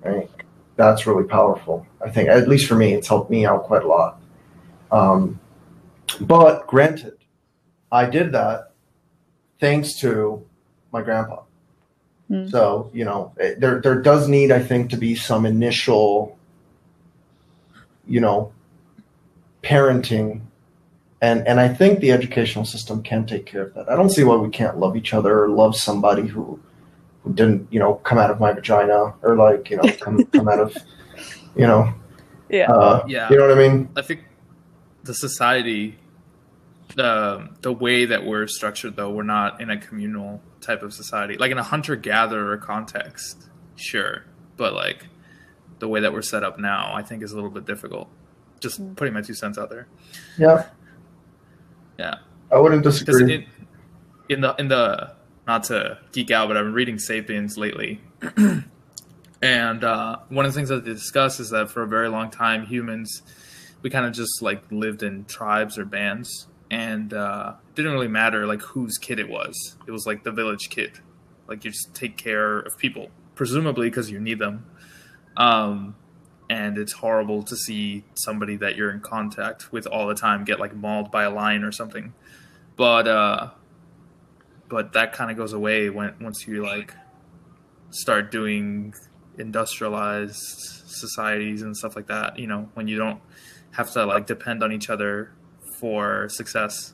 right? 0.03 0.30
That's 0.76 1.06
really 1.06 1.26
powerful. 1.26 1.86
I 2.06 2.10
think, 2.10 2.30
at 2.30 2.48
least 2.48 2.68
for 2.68 2.76
me, 2.76 2.94
it's 2.94 3.07
helped 3.07 3.30
me 3.30 3.45
out 3.45 3.64
quite 3.64 3.84
a 3.84 3.88
lot. 3.88 4.22
Um, 4.91 5.40
but 6.22 6.68
granted, 6.68 7.18
I 7.92 8.06
did 8.10 8.32
that 8.34 8.72
thanks 9.60 10.00
to 10.00 10.46
my 10.92 11.02
grandpa. 11.02 11.42
Hmm. 12.28 12.48
So 12.48 12.90
you 12.94 13.06
know, 13.06 13.34
it, 13.38 13.60
there 13.60 13.82
there 13.82 14.02
does 14.02 14.28
need, 14.28 14.52
I 14.52 14.62
think, 14.62 14.90
to 14.92 14.98
be 14.98 15.16
some 15.16 15.46
initial, 15.46 16.38
you 18.06 18.20
know, 18.20 18.52
parenting, 19.64 20.42
and 21.22 21.48
and 21.48 21.60
I 21.60 21.74
think 21.74 22.00
the 22.00 22.12
educational 22.12 22.66
system 22.66 23.02
can 23.02 23.26
take 23.26 23.46
care 23.46 23.62
of 23.64 23.74
that. 23.76 23.90
I 23.90 23.96
don't 23.96 24.10
see 24.10 24.24
why 24.24 24.36
we 24.36 24.50
can't 24.50 24.78
love 24.78 24.98
each 24.98 25.14
other 25.14 25.44
or 25.44 25.50
love 25.50 25.76
somebody 25.76 26.28
who 26.28 26.60
who 27.24 27.34
didn't, 27.34 27.68
you 27.72 27.80
know, 27.80 27.96
come 27.96 28.18
out 28.18 28.30
of 28.30 28.40
my 28.40 28.52
vagina 28.52 29.14
or 29.22 29.36
like 29.38 29.70
you 29.70 29.78
know 29.78 29.84
come 30.02 30.26
come 30.26 30.50
out 30.50 30.60
of, 30.60 30.76
you 31.56 31.66
know, 31.66 31.94
yeah, 32.50 32.70
uh, 32.72 33.06
Yeah. 33.08 33.30
you 33.30 33.38
know 33.38 33.48
what 33.48 33.58
I 33.58 33.68
mean? 33.70 33.90
I 33.96 34.02
think 34.02 34.26
the 35.08 35.14
society, 35.14 35.98
the 36.96 37.50
the 37.62 37.74
way 37.74 38.06
that 38.06 38.26
we're 38.26 38.48
structured, 38.48 38.96
though, 38.96 39.10
we're 39.12 39.24
not 39.24 39.60
in 39.62 39.70
a 39.70 39.78
communal 39.78 40.42
type 40.62 40.84
of 40.84 40.94
society. 40.94 41.36
Like 41.38 41.52
in 41.52 41.58
a 41.58 41.64
hunter 41.64 41.96
gatherer 41.96 42.58
context, 42.58 43.50
sure, 43.76 44.24
but 44.56 44.74
like 44.74 45.08
the 45.80 45.88
way 45.88 46.00
that 46.02 46.14
we're 46.14 46.22
set 46.22 46.44
up 46.44 46.60
now, 46.60 46.92
I 46.94 47.02
think 47.04 47.24
is 47.24 47.32
a 47.32 47.36
little 47.36 47.50
bit 47.52 47.66
difficult. 47.66 48.08
Just 48.60 48.82
Mm. 48.82 48.96
putting 48.96 49.14
my 49.14 49.22
two 49.22 49.34
cents 49.36 49.58
out 49.58 49.70
there. 49.70 49.88
Yeah, 50.38 50.66
Yeah. 51.98 52.16
I 52.52 52.58
wouldn't 52.60 52.82
because 52.84 53.04
disagree. 53.04 53.36
in, 53.36 53.46
in 54.30 54.42
the 54.42 54.56
in 54.58 54.68
the 54.70 55.14
not 55.48 55.64
to 55.66 56.00
geek 56.12 56.32
out, 56.32 56.48
but 56.48 56.58
I've 56.58 56.66
been 56.66 56.74
reading 56.74 56.98
*Sapiens* 57.00 57.58
lately, 57.58 58.02
and 59.42 59.84
uh, 59.84 60.18
one 60.30 60.46
of 60.46 60.52
the 60.54 60.58
things 60.58 60.70
that 60.70 60.84
they 60.86 60.94
discuss 60.94 61.40
is 61.40 61.50
that 61.52 61.70
for 61.70 61.84
a 61.84 61.88
very 61.88 62.10
long 62.10 62.30
time, 62.32 62.66
humans 62.66 63.22
we 63.88 63.91
kind 63.91 64.05
of 64.05 64.11
just 64.11 64.41
like 64.41 64.69
lived 64.69 65.01
in 65.01 65.23
tribes 65.23 65.77
or 65.77 65.85
bands, 65.85 66.47
and 66.69 67.14
uh, 67.14 67.53
didn't 67.73 67.93
really 67.93 68.09
matter 68.09 68.45
like 68.45 68.61
whose 68.61 68.97
kid 68.97 69.18
it 69.18 69.30
was. 69.30 69.77
It 69.88 69.91
was 69.91 70.05
like 70.05 70.26
the 70.26 70.31
village 70.34 70.69
kid, 70.69 70.99
like 71.47 71.64
you 71.64 71.72
just 71.72 71.95
take 71.95 72.18
care 72.18 72.59
of 72.59 72.77
people, 72.77 73.07
presumably 73.34 73.89
because 73.89 74.11
you 74.11 74.19
need 74.19 74.39
them. 74.39 74.65
Um, 75.38 75.95
and 76.49 76.77
it's 76.77 76.91
horrible 76.91 77.43
to 77.43 77.55
see 77.55 78.03
somebody 78.15 78.57
that 78.57 78.76
you're 78.76 78.91
in 78.91 78.99
contact 78.99 79.72
with 79.72 79.88
all 79.88 80.05
the 80.05 80.15
time 80.15 80.43
get 80.43 80.59
like 80.59 80.76
mauled 80.76 81.09
by 81.09 81.23
a 81.23 81.30
lion 81.30 81.64
or 81.64 81.72
something 81.72 82.14
but 82.77 83.05
uh 83.05 83.49
but 84.69 84.93
that 84.93 85.11
kind 85.11 85.30
of 85.30 85.35
goes 85.35 85.51
away 85.51 85.89
when 85.89 86.14
once 86.22 86.47
you 86.47 86.64
like 86.64 86.93
start 87.89 88.31
doing 88.31 88.93
industrialized 89.38 90.38
societies 90.88 91.64
and 91.64 91.76
stuff 91.76 91.97
like 91.97 92.07
that 92.07 92.39
you 92.39 92.47
know 92.47 92.69
when 92.76 92.88
you 92.88 92.97
don't 92.97 93.19
have 93.72 93.91
to 93.91 94.06
like 94.06 94.26
depend 94.26 94.64
on 94.64 94.72
each 94.72 94.89
other 94.89 95.31
for 95.80 96.27
success 96.30 96.94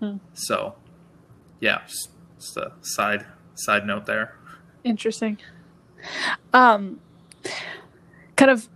Hmm. 0.00 0.16
so 0.32 0.74
yeah 1.60 1.82
just, 1.86 2.08
just 2.38 2.56
a 2.56 2.72
side 2.80 3.26
side 3.54 3.86
note 3.86 4.06
there 4.06 4.34
Interesting. 4.82 5.36
Um, 6.54 7.00
kind 8.36 8.50
of 8.50 8.66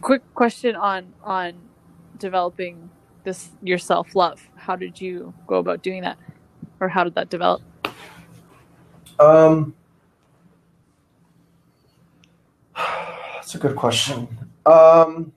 quick 0.00 0.22
question 0.34 0.74
on 0.74 1.14
on 1.22 1.52
developing 2.18 2.90
this 3.22 3.50
your 3.62 3.78
self 3.78 4.16
love. 4.16 4.44
How 4.56 4.74
did 4.74 5.00
you 5.00 5.32
go 5.46 5.56
about 5.58 5.82
doing 5.84 6.02
that, 6.02 6.18
or 6.80 6.88
how 6.88 7.04
did 7.04 7.14
that 7.14 7.30
develop? 7.30 7.62
Um, 9.20 9.74
That's 12.76 13.54
a 13.54 13.58
good 13.58 13.76
question. 13.76 14.26
Um, 14.66 15.32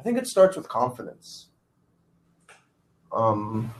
I 0.00 0.02
think 0.02 0.16
it 0.16 0.26
starts 0.26 0.56
with 0.56 0.66
confidence. 0.66 1.48
Um, 3.12 3.74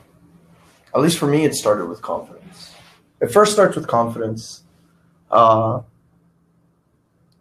at 0.93 1.01
least 1.01 1.17
for 1.17 1.25
me, 1.25 1.45
it 1.45 1.55
started 1.55 1.87
with 1.87 2.03
confidence. 2.03 2.75
It 3.19 3.31
first 3.31 3.53
starts 3.53 3.75
with 3.75 3.87
confidence. 3.87 4.61
Uh, 5.31 5.81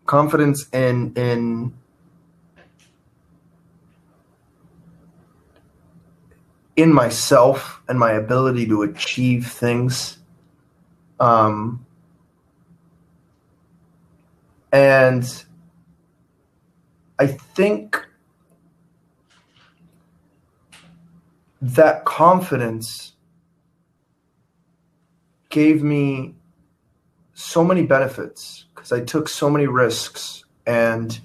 confidence 0.06 0.66
in 0.72 1.12
in 1.14 1.74
in 6.74 6.90
myself 6.90 7.82
and 7.86 7.98
my 7.98 8.12
ability 8.12 8.66
to 8.68 8.80
achieve 8.80 9.46
things. 9.46 10.16
Um, 11.18 11.84
and 14.72 15.44
I 17.18 17.26
think 17.26 18.06
that 21.60 22.04
confidence 22.04 23.14
gave 25.50 25.82
me 25.82 26.34
so 27.34 27.64
many 27.64 27.84
benefits 27.84 28.66
because 28.74 28.92
I 28.92 29.00
took 29.00 29.28
so 29.28 29.50
many 29.50 29.66
risks 29.66 30.44
and 30.66 31.18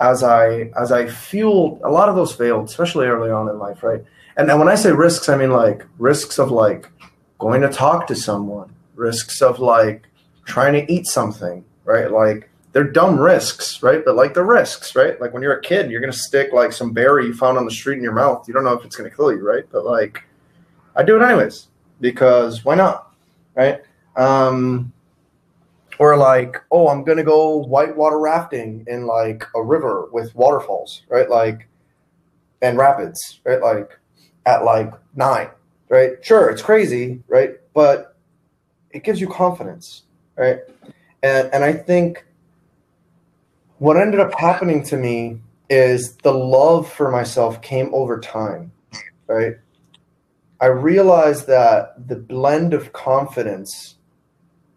as 0.00 0.22
I 0.22 0.70
as 0.80 0.92
I 0.92 1.06
fueled 1.06 1.80
a 1.82 1.90
lot 1.90 2.08
of 2.08 2.14
those 2.14 2.34
failed, 2.34 2.68
especially 2.68 3.06
early 3.06 3.30
on 3.30 3.48
in 3.48 3.58
life, 3.58 3.82
right? 3.82 4.04
And, 4.36 4.48
when 4.56 4.68
I 4.68 4.76
say 4.76 4.92
risks, 4.92 5.28
I 5.28 5.36
mean 5.36 5.50
like 5.50 5.84
risks 5.98 6.38
of 6.38 6.52
like 6.52 6.88
going 7.38 7.62
to 7.62 7.68
talk 7.68 8.06
to 8.06 8.14
someone, 8.14 8.72
risks 8.94 9.42
of 9.42 9.58
like 9.58 10.06
trying 10.44 10.74
to 10.74 10.92
eat 10.92 11.06
something, 11.06 11.64
right? 11.84 12.10
Like 12.10 12.48
they're 12.78 12.92
dumb 12.92 13.18
risks, 13.18 13.82
right? 13.82 14.04
But 14.04 14.14
like 14.14 14.34
the 14.34 14.44
risks, 14.44 14.94
right? 14.94 15.20
Like 15.20 15.32
when 15.32 15.42
you're 15.42 15.54
a 15.56 15.60
kid, 15.60 15.90
you're 15.90 16.00
gonna 16.00 16.12
stick 16.12 16.52
like 16.52 16.70
some 16.70 16.92
berry 16.92 17.26
you 17.26 17.34
found 17.34 17.58
on 17.58 17.64
the 17.64 17.72
street 17.72 17.96
in 17.96 18.04
your 18.04 18.12
mouth. 18.12 18.46
You 18.46 18.54
don't 18.54 18.62
know 18.62 18.72
if 18.72 18.84
it's 18.84 18.94
gonna 18.94 19.10
kill 19.10 19.32
you, 19.32 19.44
right? 19.44 19.64
But 19.72 19.84
like 19.84 20.22
I 20.94 21.02
do 21.02 21.20
it 21.20 21.24
anyways 21.24 21.66
because 22.00 22.64
why 22.64 22.76
not, 22.76 23.12
right? 23.56 23.82
Um, 24.14 24.92
or 25.98 26.16
like, 26.16 26.62
oh, 26.70 26.86
I'm 26.86 27.02
gonna 27.02 27.24
go 27.24 27.56
whitewater 27.56 28.20
rafting 28.20 28.84
in 28.86 29.08
like 29.08 29.42
a 29.56 29.60
river 29.60 30.08
with 30.12 30.32
waterfalls, 30.36 31.02
right? 31.08 31.28
Like 31.28 31.66
and 32.62 32.78
rapids, 32.78 33.40
right? 33.42 33.60
Like 33.60 33.98
at 34.46 34.62
like 34.62 34.92
nine, 35.16 35.50
right? 35.88 36.12
Sure, 36.24 36.48
it's 36.48 36.62
crazy, 36.62 37.24
right? 37.26 37.54
But 37.74 38.14
it 38.92 39.02
gives 39.02 39.20
you 39.20 39.26
confidence, 39.26 40.04
right? 40.36 40.60
And 41.24 41.52
and 41.52 41.64
I 41.64 41.72
think 41.72 42.24
what 43.78 43.96
ended 43.96 44.20
up 44.20 44.32
happening 44.38 44.82
to 44.84 44.96
me 44.96 45.40
is 45.70 46.16
the 46.18 46.32
love 46.32 46.90
for 46.90 47.10
myself 47.10 47.60
came 47.62 47.92
over 47.94 48.18
time, 48.18 48.72
right? 49.26 49.54
I 50.60 50.66
realized 50.66 51.46
that 51.46 52.08
the 52.08 52.16
blend 52.16 52.74
of 52.74 52.92
confidence 52.92 53.96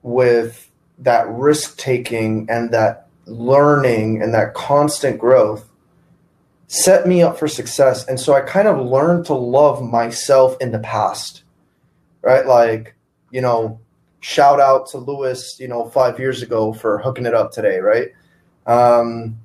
with 0.04 0.70
that 1.00 1.28
risk 1.30 1.78
taking 1.78 2.48
and 2.50 2.72
that 2.72 3.08
learning 3.26 4.22
and 4.22 4.34
that 4.34 4.54
constant 4.54 5.20
growth 5.20 5.68
set 6.68 7.08
me 7.08 7.24
up 7.24 7.38
for 7.38 7.48
success. 7.48 8.08
And 8.08 8.20
so 8.20 8.34
I 8.34 8.42
kind 8.42 8.68
of 8.68 8.86
learned 8.86 9.26
to 9.26 9.34
love 9.34 9.82
myself 9.84 10.56
in 10.62 10.72
the 10.72 10.80
past, 10.80 11.44
right? 12.22 12.46
Like, 12.46 12.96
you 13.32 13.42
know, 13.42 13.80
shout 14.20 14.60
out 14.60 14.88
to 14.90 14.98
Lewis, 15.00 15.58
you 15.60 15.68
know, 15.68 15.90
five 15.90 16.20
years 16.20 16.42
ago 16.44 16.74
for 16.74 17.00
hooking 17.00 17.26
it 17.26 17.34
up 17.34 17.52
today, 17.52 17.80
right? 17.80 18.10
Um, 18.66 19.38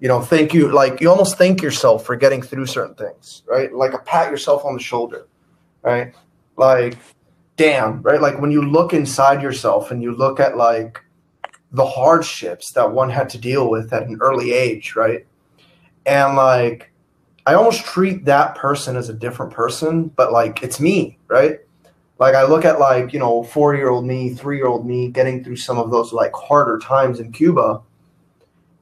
you 0.00 0.08
know, 0.08 0.20
thank 0.20 0.54
you. 0.54 0.72
Like 0.72 1.00
you 1.00 1.10
almost 1.10 1.36
thank 1.36 1.62
yourself 1.62 2.04
for 2.04 2.16
getting 2.16 2.42
through 2.42 2.66
certain 2.66 2.94
things, 2.94 3.42
right? 3.46 3.72
Like 3.72 3.92
a 3.92 3.98
pat 3.98 4.30
yourself 4.30 4.64
on 4.64 4.74
the 4.74 4.82
shoulder, 4.82 5.26
right? 5.82 6.14
Like, 6.56 6.96
damn, 7.56 8.00
right? 8.02 8.20
Like 8.20 8.40
when 8.40 8.50
you 8.50 8.62
look 8.62 8.94
inside 8.94 9.42
yourself 9.42 9.90
and 9.90 10.02
you 10.02 10.14
look 10.14 10.40
at 10.40 10.56
like 10.56 11.02
the 11.72 11.86
hardships 11.86 12.72
that 12.72 12.90
one 12.90 13.10
had 13.10 13.28
to 13.30 13.38
deal 13.38 13.70
with 13.70 13.92
at 13.92 14.04
an 14.04 14.18
early 14.20 14.52
age, 14.52 14.96
right? 14.96 15.26
And 16.06 16.34
like, 16.34 16.90
I 17.46 17.54
almost 17.54 17.84
treat 17.84 18.24
that 18.24 18.54
person 18.54 18.96
as 18.96 19.08
a 19.08 19.14
different 19.14 19.52
person, 19.52 20.08
but 20.08 20.32
like 20.32 20.62
it's 20.62 20.80
me, 20.80 21.18
right? 21.28 21.60
Like 22.18 22.34
I 22.34 22.44
look 22.44 22.64
at 22.64 22.80
like, 22.80 23.12
you 23.12 23.18
know, 23.18 23.42
four 23.42 23.74
year 23.74 23.90
old 23.90 24.06
me, 24.06 24.30
three 24.30 24.56
year 24.56 24.66
old 24.66 24.86
me 24.86 25.08
getting 25.08 25.44
through 25.44 25.56
some 25.56 25.78
of 25.78 25.90
those 25.90 26.12
like 26.12 26.32
harder 26.32 26.78
times 26.78 27.20
in 27.20 27.32
Cuba 27.32 27.82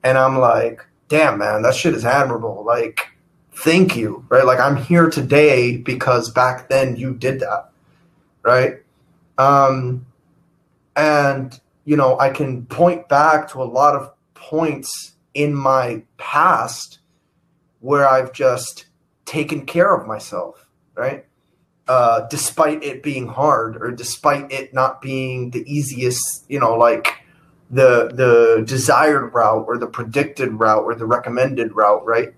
and 0.02 0.18
I'm 0.18 0.38
like, 0.38 0.84
damn, 1.08 1.38
man, 1.38 1.62
that 1.62 1.74
shit 1.74 1.94
is 1.94 2.04
admirable. 2.04 2.64
Like, 2.64 3.08
thank 3.52 3.96
you, 3.96 4.24
right? 4.28 4.44
Like, 4.44 4.60
I'm 4.60 4.76
here 4.76 5.10
today 5.10 5.76
because 5.76 6.30
back 6.30 6.68
then 6.68 6.96
you 6.96 7.14
did 7.14 7.40
that, 7.40 7.70
right? 8.42 8.82
Um, 9.38 10.06
and 10.96 11.58
you 11.88 11.96
know, 11.96 12.18
I 12.18 12.28
can 12.28 12.66
point 12.66 13.08
back 13.08 13.48
to 13.52 13.62
a 13.62 13.64
lot 13.64 13.96
of 13.96 14.12
points 14.34 15.14
in 15.32 15.54
my 15.54 16.02
past 16.18 16.98
where 17.80 18.06
I've 18.06 18.34
just 18.34 18.84
taken 19.24 19.64
care 19.64 19.94
of 19.94 20.06
myself, 20.06 20.68
right? 20.94 21.24
Uh, 21.86 22.26
despite 22.28 22.82
it 22.84 23.02
being 23.02 23.26
hard 23.26 23.78
or 23.80 23.90
despite 23.90 24.52
it 24.52 24.74
not 24.74 25.00
being 25.00 25.50
the 25.50 25.64
easiest, 25.66 26.44
you 26.50 26.60
know, 26.60 26.74
like 26.74 27.17
the 27.70 28.10
the 28.14 28.64
desired 28.66 29.28
route 29.34 29.64
or 29.68 29.76
the 29.76 29.86
predicted 29.86 30.58
route 30.58 30.84
or 30.84 30.94
the 30.94 31.06
recommended 31.06 31.74
route, 31.74 32.04
right? 32.06 32.34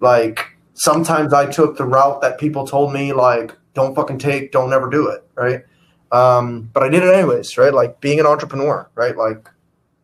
Like 0.00 0.56
sometimes 0.74 1.32
I 1.32 1.46
took 1.46 1.76
the 1.76 1.84
route 1.84 2.20
that 2.20 2.38
people 2.38 2.66
told 2.66 2.92
me 2.92 3.12
like 3.12 3.54
don't 3.74 3.94
fucking 3.94 4.18
take, 4.18 4.52
don't 4.52 4.72
ever 4.72 4.90
do 4.90 5.08
it, 5.08 5.24
right? 5.34 5.62
Um, 6.10 6.70
but 6.72 6.82
I 6.82 6.88
did 6.88 7.02
it 7.02 7.14
anyways, 7.14 7.56
right? 7.58 7.72
Like 7.72 8.00
being 8.00 8.18
an 8.20 8.26
entrepreneur, 8.26 8.88
right? 8.94 9.16
Like 9.16 9.48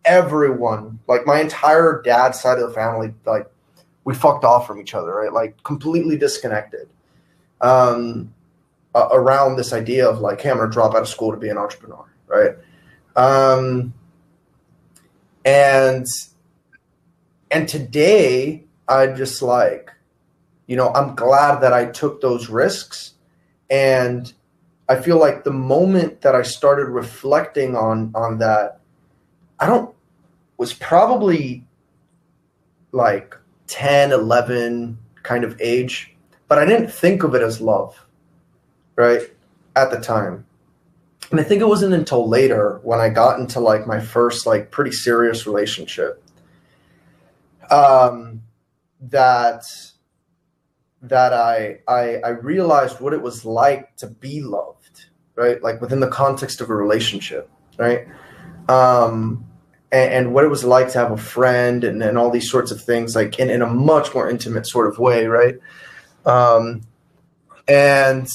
everyone, 0.05 1.01
like 1.09 1.27
my 1.27 1.41
entire 1.41 2.03
dad's 2.03 2.41
side 2.41 2.59
of 2.59 2.69
the 2.69 2.75
family, 2.75 3.13
like 3.27 3.47
we 4.05 4.15
fucked 4.15 4.45
off 4.45 4.67
from 4.67 4.81
each 4.81 4.95
other, 4.95 5.15
right? 5.15 5.33
Like 5.33 5.63
completely 5.63 6.17
disconnected. 6.17 6.89
Um, 7.61 8.35
uh, 8.95 9.09
around 9.11 9.57
this 9.57 9.73
idea 9.73 10.09
of 10.09 10.21
like, 10.21 10.41
hey, 10.41 10.51
I'm 10.51 10.59
gonna 10.59 10.71
drop 10.71 10.95
out 10.95 11.03
of 11.03 11.09
school 11.09 11.33
to 11.33 11.37
be 11.37 11.49
an 11.49 11.59
entrepreneur, 11.59 12.05
right? 12.29 12.55
Um, 13.17 13.93
and 15.45 16.07
and 17.51 17.69
today 17.69 18.65
i 18.89 19.07
just 19.07 19.43
like 19.43 19.91
you 20.67 20.77
know 20.77 20.93
i'm 20.95 21.15
glad 21.15 21.61
that 21.61 21.73
i 21.73 21.87
took 21.87 22.21
those 22.21 22.49
risks. 22.49 23.13
And 23.71 24.33
i 24.89 24.97
feel 24.97 25.19
like 25.19 25.45
the 25.45 25.53
moment 25.53 26.21
that 26.21 26.35
i 26.35 26.43
started 26.43 26.87
reflecting 26.87 27.77
on 27.77 28.13
on 28.15 28.39
that 28.39 28.81
i 29.59 29.67
don't 29.67 29.95
was 30.59 30.73
probably 30.75 31.67
like 32.93 33.35
10 33.67 34.13
11 34.13 34.99
kind 35.23 35.45
of 35.45 35.59
age 35.61 36.15
but 36.49 36.59
i 36.59 36.65
didn't 36.65 36.89
think 36.89 37.23
of 37.23 37.35
it 37.35 37.43
as 37.43 37.61
love 37.61 38.07
right 38.97 39.23
at 39.75 39.91
the 39.91 40.01
time 40.01 40.45
and 41.35 41.41
I 41.41 41.49
think 41.49 41.61
it 41.61 41.67
wasn't 41.67 41.95
until 41.95 42.29
later 42.29 42.79
when 42.85 43.01
I 43.01 43.09
got 43.09 43.41
into 43.41 43.59
like 43.59 43.89
my 43.89 43.99
first 43.99 44.47
like 44.47 44.71
pretty 44.71 44.93
serious 44.93 45.49
relationship 45.49 46.23
um, 47.73 48.43
that 49.01 49.65
that 51.03 51.33
I, 51.33 51.81
I 51.89 52.19
I 52.19 52.29
realized 52.29 53.01
what 53.01 53.13
it 53.13 53.21
was 53.21 53.45
like 53.45 53.97
to 53.97 54.07
be 54.07 54.43
loved, 54.43 55.07
right? 55.35 55.61
Like 55.61 55.81
within 55.81 55.99
the 55.99 56.07
context 56.07 56.61
of 56.61 56.71
a 56.71 56.75
relationship, 56.77 57.51
right? 57.79 58.07
Um, 58.69 59.45
and, 59.91 60.13
and 60.13 60.35
what 60.35 60.45
it 60.45 60.51
was 60.51 60.63
like 60.63 60.93
to 60.93 60.99
have 60.99 61.11
a 61.11 61.17
friend 61.17 61.83
and, 61.83 62.01
and 62.01 62.17
all 62.17 62.31
these 62.31 62.49
sorts 62.49 62.71
of 62.71 62.81
things, 62.81 63.17
like 63.17 63.41
in, 63.41 63.51
in 63.51 63.61
a 63.61 63.67
much 63.67 64.15
more 64.15 64.31
intimate 64.31 64.69
sort 64.69 64.87
of 64.87 65.01
way, 65.01 65.27
right? 65.27 65.57
Um, 66.25 66.83
and 67.67 68.29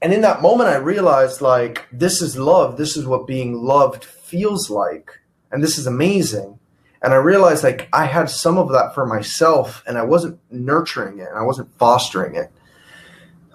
and 0.00 0.12
in 0.12 0.20
that 0.20 0.42
moment, 0.42 0.70
I 0.70 0.76
realized 0.76 1.40
like, 1.40 1.86
this 1.90 2.22
is 2.22 2.36
love. 2.36 2.76
This 2.76 2.96
is 2.96 3.06
what 3.06 3.26
being 3.26 3.54
loved 3.54 4.04
feels 4.04 4.70
like. 4.70 5.10
And 5.50 5.62
this 5.62 5.78
is 5.78 5.86
amazing. 5.86 6.58
And 7.02 7.12
I 7.12 7.16
realized 7.16 7.64
like 7.64 7.88
I 7.92 8.06
had 8.06 8.28
some 8.28 8.58
of 8.58 8.70
that 8.70 8.94
for 8.94 9.06
myself 9.06 9.82
and 9.86 9.96
I 9.96 10.02
wasn't 10.02 10.38
nurturing 10.50 11.18
it 11.18 11.28
and 11.28 11.38
I 11.38 11.42
wasn't 11.42 11.72
fostering 11.78 12.34
it. 12.34 12.50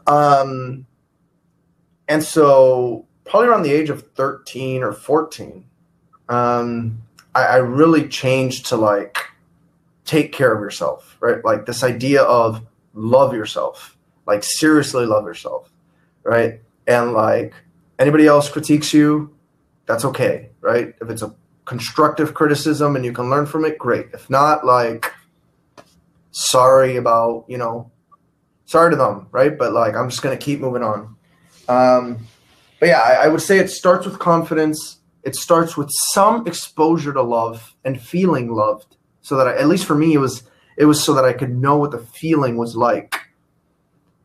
Um, 0.07 0.85
and 2.07 2.23
so 2.23 3.05
probably 3.25 3.49
around 3.49 3.63
the 3.63 3.71
age 3.71 3.89
of 3.89 4.11
13 4.13 4.83
or 4.83 4.93
14, 4.93 5.65
um, 6.29 7.01
I, 7.35 7.43
I 7.43 7.55
really 7.57 8.07
changed 8.07 8.67
to 8.67 8.77
like 8.77 9.17
take 10.05 10.31
care 10.31 10.53
of 10.53 10.61
yourself, 10.61 11.17
right? 11.19 11.43
Like 11.43 11.65
this 11.65 11.83
idea 11.83 12.23
of 12.23 12.65
love 12.93 13.33
yourself, 13.33 13.97
like 14.25 14.43
seriously 14.43 15.05
love 15.05 15.25
yourself 15.25 15.69
right? 16.23 16.61
And 16.87 17.13
like 17.13 17.53
anybody 17.99 18.27
else 18.27 18.49
critiques 18.49 18.93
you, 18.93 19.35
that's 19.85 20.05
okay, 20.05 20.49
right? 20.61 20.93
If 21.01 21.09
it's 21.09 21.21
a 21.21 21.35
constructive 21.65 22.33
criticism 22.33 22.95
and 22.95 23.05
you 23.05 23.13
can 23.13 23.29
learn 23.29 23.45
from 23.45 23.65
it, 23.65 23.77
great. 23.77 24.07
If 24.13 24.29
not, 24.29 24.65
like, 24.65 25.11
sorry 26.31 26.97
about, 26.97 27.45
you 27.47 27.57
know, 27.57 27.91
sorry 28.65 28.91
to 28.91 28.97
them, 28.97 29.27
right? 29.31 29.57
But 29.57 29.73
like, 29.73 29.95
I'm 29.95 30.09
just 30.09 30.21
to 30.23 30.37
keep 30.37 30.59
moving 30.59 30.83
on. 30.83 31.15
Um, 31.67 32.27
but 32.79 32.87
yeah, 32.87 32.99
I, 32.99 33.25
I 33.25 33.27
would 33.27 33.41
say 33.41 33.59
it 33.59 33.69
starts 33.69 34.05
with 34.05 34.19
confidence. 34.19 34.99
It 35.23 35.35
starts 35.35 35.77
with 35.77 35.89
some 36.11 36.45
exposure 36.47 37.13
to 37.13 37.21
love 37.21 37.75
and 37.85 38.01
feeling 38.01 38.53
loved 38.53 38.97
so 39.21 39.37
that 39.37 39.47
I, 39.47 39.57
at 39.57 39.67
least 39.67 39.85
for 39.85 39.95
me, 39.95 40.13
it 40.13 40.17
was, 40.17 40.43
it 40.75 40.85
was 40.85 41.01
so 41.01 41.13
that 41.13 41.23
I 41.23 41.33
could 41.33 41.55
know 41.55 41.77
what 41.77 41.91
the 41.91 41.99
feeling 41.99 42.57
was 42.57 42.75
like. 42.75 43.21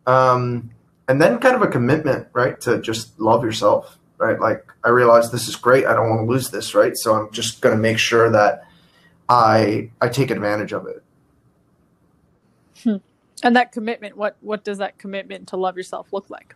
Um, 0.06 0.70
and 1.08 1.20
then 1.20 1.38
kind 1.38 1.56
of 1.56 1.62
a 1.62 1.66
commitment, 1.66 2.28
right? 2.34 2.60
To 2.60 2.80
just 2.80 3.18
love 3.18 3.42
yourself, 3.42 3.98
right? 4.18 4.38
Like 4.38 4.64
I 4.84 4.90
realize 4.90 5.32
this 5.32 5.48
is 5.48 5.56
great. 5.56 5.86
I 5.86 5.94
don't 5.94 6.08
want 6.08 6.26
to 6.26 6.30
lose 6.30 6.50
this, 6.50 6.74
right? 6.74 6.96
So 6.96 7.14
I'm 7.14 7.30
just 7.32 7.62
going 7.62 7.74
to 7.74 7.80
make 7.80 7.98
sure 7.98 8.30
that 8.30 8.64
I, 9.28 9.90
I 10.00 10.08
take 10.08 10.30
advantage 10.30 10.72
of 10.72 10.86
it. 10.86 11.02
Hmm. 12.84 12.96
And 13.42 13.56
that 13.56 13.72
commitment, 13.72 14.16
what 14.16 14.36
what 14.40 14.64
does 14.64 14.78
that 14.78 14.98
commitment 14.98 15.48
to 15.48 15.56
love 15.56 15.76
yourself 15.76 16.12
look 16.12 16.28
like? 16.28 16.54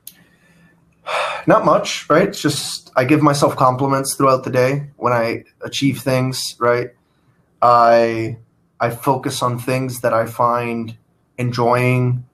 Not 1.47 1.65
much, 1.65 2.09
right? 2.11 2.29
It's 2.29 2.41
just 2.41 2.91
I 2.97 3.05
give 3.05 3.23
myself 3.23 3.57
compliments 3.57 4.15
throughout 4.15 4.45
the 4.45 4.51
day 4.51 4.91
when 4.97 5.13
I 5.13 5.45
achieve 5.63 6.01
things, 6.01 6.57
right? 6.59 6.91
I 7.61 8.37
I 8.81 8.91
focus 8.91 9.43
on 9.43 9.59
things 9.59 10.01
that 10.01 10.13
I 10.13 10.27
find 10.27 10.97
enjoying, 11.39 12.25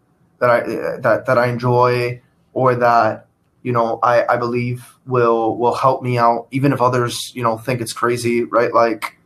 that 0.40 0.50
I 0.50 0.60
that 1.00 1.26
that 1.26 1.38
I 1.38 1.48
enjoy, 1.48 2.20
or 2.52 2.74
that 2.74 3.26
you 3.62 3.72
know 3.72 3.98
I 4.02 4.24
I 4.26 4.36
believe 4.36 4.86
will 5.06 5.56
will 5.56 5.74
help 5.74 6.02
me 6.02 6.18
out, 6.18 6.48
even 6.50 6.72
if 6.72 6.80
others 6.80 7.32
you 7.34 7.42
know 7.42 7.58
think 7.58 7.80
it's 7.80 7.92
crazy, 7.92 8.44
right? 8.44 8.72
Like 8.72 9.18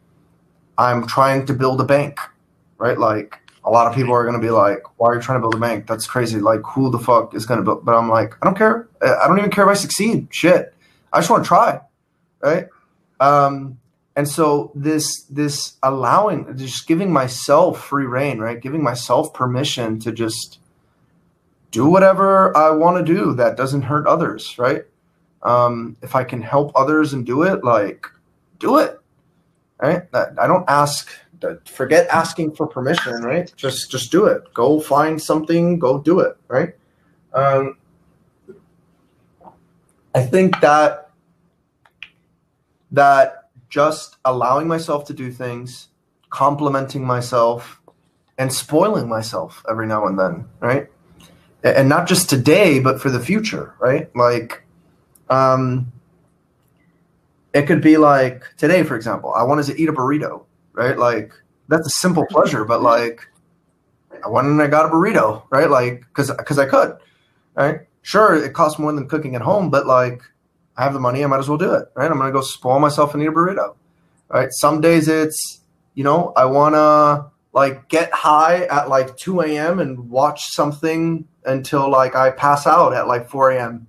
I'm 0.78 1.06
trying 1.06 1.46
to 1.46 1.54
build 1.54 1.80
a 1.80 1.84
bank, 1.84 2.18
right? 2.78 2.98
Like 2.98 3.38
a 3.64 3.70
lot 3.70 3.86
of 3.86 3.94
people 3.94 4.12
are 4.12 4.24
going 4.24 4.34
to 4.34 4.40
be 4.40 4.50
like, 4.50 4.82
why 4.98 5.08
are 5.08 5.14
you 5.14 5.20
trying 5.20 5.36
to 5.36 5.40
build 5.40 5.54
a 5.54 5.58
bank? 5.58 5.86
That's 5.86 6.06
crazy. 6.06 6.40
Like, 6.40 6.60
who 6.64 6.90
the 6.90 6.98
fuck 6.98 7.34
is 7.34 7.46
going 7.46 7.58
to 7.58 7.64
build? 7.64 7.84
But 7.84 7.94
I'm 7.94 8.08
like, 8.08 8.34
I 8.42 8.46
don't 8.46 8.56
care. 8.56 8.88
I 9.00 9.26
don't 9.28 9.38
even 9.38 9.50
care 9.50 9.64
if 9.64 9.70
I 9.70 9.74
succeed. 9.74 10.28
Shit. 10.30 10.74
I 11.12 11.18
just 11.18 11.30
want 11.30 11.44
to 11.44 11.48
try. 11.48 11.80
Right. 12.40 12.66
Um, 13.20 13.78
and 14.16 14.28
so 14.28 14.72
this, 14.74 15.22
this 15.24 15.74
allowing, 15.82 16.56
just 16.56 16.88
giving 16.88 17.12
myself 17.12 17.84
free 17.84 18.06
rein, 18.06 18.40
right? 18.40 18.60
Giving 18.60 18.82
myself 18.82 19.32
permission 19.32 20.00
to 20.00 20.10
just 20.10 20.58
do 21.72 21.86
whatever 21.86 22.56
I 22.56 22.70
want 22.70 23.04
to 23.04 23.14
do 23.14 23.34
that 23.34 23.56
doesn't 23.56 23.82
hurt 23.82 24.06
others. 24.06 24.56
Right. 24.58 24.84
Um, 25.42 25.96
if 26.02 26.14
I 26.14 26.22
can 26.22 26.40
help 26.40 26.70
others 26.76 27.12
and 27.12 27.26
do 27.26 27.42
it, 27.42 27.64
like, 27.64 28.06
do 28.60 28.78
it. 28.78 29.00
Right. 29.80 30.02
I 30.14 30.46
don't 30.46 30.64
ask 30.68 31.10
forget 31.64 32.06
asking 32.08 32.54
for 32.54 32.66
permission, 32.66 33.22
right? 33.22 33.52
Just 33.56 33.90
just 33.90 34.12
do 34.12 34.26
it. 34.26 34.42
Go 34.54 34.78
find 34.78 35.20
something. 35.20 35.78
Go 35.78 35.98
do 35.98 36.20
it, 36.20 36.36
right? 36.48 36.74
Um, 37.34 37.78
I 40.14 40.22
think 40.22 40.60
that 40.60 41.10
that 42.92 43.48
just 43.68 44.18
allowing 44.24 44.68
myself 44.68 45.04
to 45.06 45.14
do 45.14 45.32
things, 45.32 45.88
complimenting 46.30 47.04
myself, 47.04 47.80
and 48.38 48.52
spoiling 48.52 49.08
myself 49.08 49.64
every 49.68 49.86
now 49.86 50.06
and 50.06 50.18
then, 50.18 50.44
right? 50.60 50.91
And 51.64 51.88
not 51.88 52.08
just 52.08 52.28
today, 52.28 52.80
but 52.80 53.00
for 53.00 53.10
the 53.10 53.20
future, 53.20 53.74
right? 53.78 54.14
Like, 54.16 54.64
um, 55.30 55.92
it 57.52 57.66
could 57.66 57.80
be 57.80 57.96
like 57.98 58.44
today, 58.56 58.82
for 58.82 58.96
example, 58.96 59.32
I 59.32 59.44
wanted 59.44 59.66
to 59.66 59.80
eat 59.80 59.88
a 59.88 59.92
burrito 59.92 60.44
right? 60.72 60.98
Like 60.98 61.32
that's 61.68 61.86
a 61.86 61.90
simple 61.90 62.26
pleasure, 62.26 62.64
but 62.64 62.82
like 62.82 63.28
I 64.24 64.28
went 64.28 64.46
and 64.46 64.60
I 64.60 64.66
got 64.66 64.86
a 64.86 64.88
burrito, 64.88 65.44
right? 65.50 65.70
Like 65.70 66.00
because 66.00 66.30
because 66.30 66.58
I 66.58 66.66
could, 66.66 66.96
right? 67.54 67.80
Sure, 68.02 68.34
it 68.34 68.52
costs 68.52 68.78
more 68.78 68.92
than 68.92 69.08
cooking 69.08 69.34
at 69.34 69.42
home, 69.42 69.70
but 69.70 69.86
like 69.86 70.22
I 70.76 70.84
have 70.84 70.92
the 70.94 71.00
money, 71.00 71.22
I 71.22 71.26
might 71.26 71.38
as 71.38 71.48
well 71.48 71.58
do 71.58 71.74
it, 71.74 71.88
right? 71.94 72.10
I'm 72.10 72.18
gonna 72.18 72.32
go 72.32 72.40
spoil 72.40 72.78
myself 72.78 73.14
and 73.14 73.22
eat 73.22 73.26
a 73.26 73.32
burrito, 73.32 73.76
right? 74.28 74.48
Some 74.52 74.80
days 74.80 75.08
it's 75.08 75.60
you 75.94 76.04
know 76.04 76.32
I 76.36 76.46
wanna 76.46 77.30
like 77.52 77.88
get 77.88 78.12
high 78.12 78.64
at 78.66 78.88
like 78.88 79.16
2 79.16 79.42
a.m. 79.42 79.78
and 79.78 80.10
watch 80.10 80.46
something 80.52 81.28
until 81.44 81.90
like 81.90 82.14
I 82.14 82.30
pass 82.30 82.66
out 82.66 82.92
at 82.94 83.06
like 83.06 83.28
4 83.28 83.52
a.m. 83.52 83.86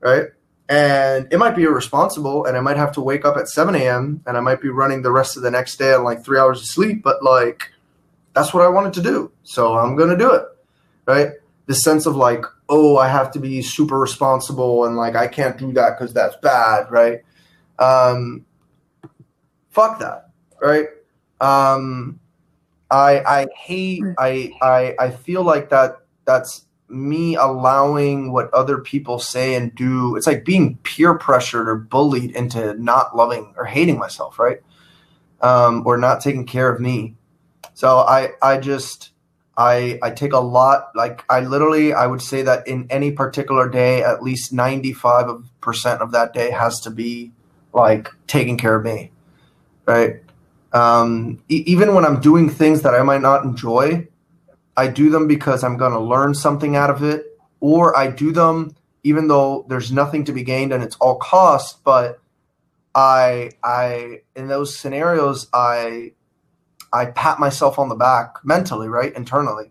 Right? 0.00 0.28
and 0.72 1.30
it 1.30 1.38
might 1.38 1.54
be 1.54 1.64
irresponsible 1.64 2.46
and 2.46 2.56
i 2.56 2.60
might 2.60 2.76
have 2.76 2.92
to 2.92 3.00
wake 3.00 3.24
up 3.24 3.36
at 3.36 3.48
7 3.48 3.74
a.m 3.74 4.22
and 4.26 4.36
i 4.36 4.40
might 4.40 4.60
be 4.60 4.70
running 4.70 5.02
the 5.02 5.12
rest 5.12 5.36
of 5.36 5.42
the 5.42 5.50
next 5.50 5.76
day 5.76 5.92
on 5.92 6.02
like 6.02 6.24
three 6.24 6.38
hours 6.38 6.60
of 6.60 6.66
sleep 6.66 7.02
but 7.02 7.22
like 7.22 7.70
that's 8.32 8.54
what 8.54 8.62
i 8.62 8.68
wanted 8.68 8.92
to 8.94 9.02
do 9.02 9.30
so 9.42 9.76
i'm 9.76 9.96
gonna 9.96 10.16
do 10.16 10.32
it 10.32 10.44
right 11.06 11.32
the 11.66 11.74
sense 11.74 12.06
of 12.06 12.16
like 12.16 12.44
oh 12.70 12.96
i 12.96 13.06
have 13.08 13.30
to 13.30 13.38
be 13.38 13.60
super 13.60 13.98
responsible 13.98 14.86
and 14.86 14.96
like 14.96 15.14
i 15.14 15.26
can't 15.26 15.58
do 15.58 15.72
that 15.72 15.98
because 15.98 16.14
that's 16.14 16.36
bad 16.36 16.90
right 16.90 17.20
um 17.78 18.44
fuck 19.68 19.98
that 19.98 20.30
right 20.60 20.86
um 21.40 22.18
i 22.90 23.20
i 23.20 23.46
hate 23.56 24.02
i 24.18 24.50
i 24.62 24.94
i 24.98 25.10
feel 25.10 25.42
like 25.42 25.68
that 25.68 25.96
that's 26.24 26.66
me 26.92 27.34
allowing 27.36 28.32
what 28.32 28.52
other 28.52 28.78
people 28.78 29.18
say 29.18 29.54
and 29.54 29.74
do 29.74 30.16
it's 30.16 30.26
like 30.26 30.44
being 30.44 30.76
peer 30.78 31.16
pressured 31.16 31.68
or 31.68 31.76
bullied 31.76 32.30
into 32.32 32.74
not 32.74 33.16
loving 33.16 33.54
or 33.56 33.64
hating 33.64 33.98
myself 33.98 34.38
right? 34.38 34.58
Um, 35.40 35.82
or 35.86 35.96
not 35.96 36.20
taking 36.20 36.46
care 36.46 36.72
of 36.72 36.80
me. 36.80 37.16
So 37.74 37.98
i 37.98 38.30
i 38.42 38.58
just 38.58 39.10
i 39.56 39.98
i 40.02 40.10
take 40.10 40.32
a 40.32 40.40
lot 40.40 40.90
like 40.94 41.24
i 41.28 41.40
literally 41.40 41.92
i 41.92 42.06
would 42.06 42.22
say 42.22 42.42
that 42.42 42.66
in 42.68 42.86
any 42.90 43.12
particular 43.12 43.68
day 43.68 44.02
at 44.02 44.22
least 44.22 44.54
95% 44.54 45.44
of 46.00 46.12
that 46.12 46.32
day 46.32 46.50
has 46.50 46.80
to 46.80 46.90
be 46.90 47.32
like 47.72 48.08
taking 48.26 48.56
care 48.58 48.76
of 48.76 48.84
me 48.84 49.10
right? 49.86 50.22
Um, 50.72 51.42
e- 51.48 51.64
even 51.66 51.94
when 51.94 52.04
i'm 52.06 52.20
doing 52.20 52.48
things 52.48 52.82
that 52.82 52.94
i 52.94 53.02
might 53.02 53.20
not 53.20 53.44
enjoy 53.44 54.08
I 54.76 54.88
do 54.88 55.10
them 55.10 55.26
because 55.26 55.62
I'm 55.62 55.76
going 55.76 55.92
to 55.92 56.00
learn 56.00 56.34
something 56.34 56.76
out 56.76 56.90
of 56.90 57.02
it, 57.02 57.38
or 57.60 57.96
I 57.96 58.08
do 58.08 58.32
them 58.32 58.74
even 59.04 59.28
though 59.28 59.64
there's 59.68 59.90
nothing 59.90 60.24
to 60.24 60.32
be 60.32 60.42
gained 60.42 60.72
and 60.72 60.82
it's 60.82 60.96
all 60.96 61.16
cost. 61.16 61.82
But 61.84 62.20
I, 62.94 63.50
I, 63.62 64.20
in 64.36 64.48
those 64.48 64.76
scenarios, 64.76 65.48
I, 65.52 66.12
I 66.92 67.06
pat 67.06 67.38
myself 67.38 67.78
on 67.78 67.88
the 67.88 67.94
back 67.94 68.36
mentally, 68.44 68.88
right, 68.88 69.14
internally, 69.14 69.70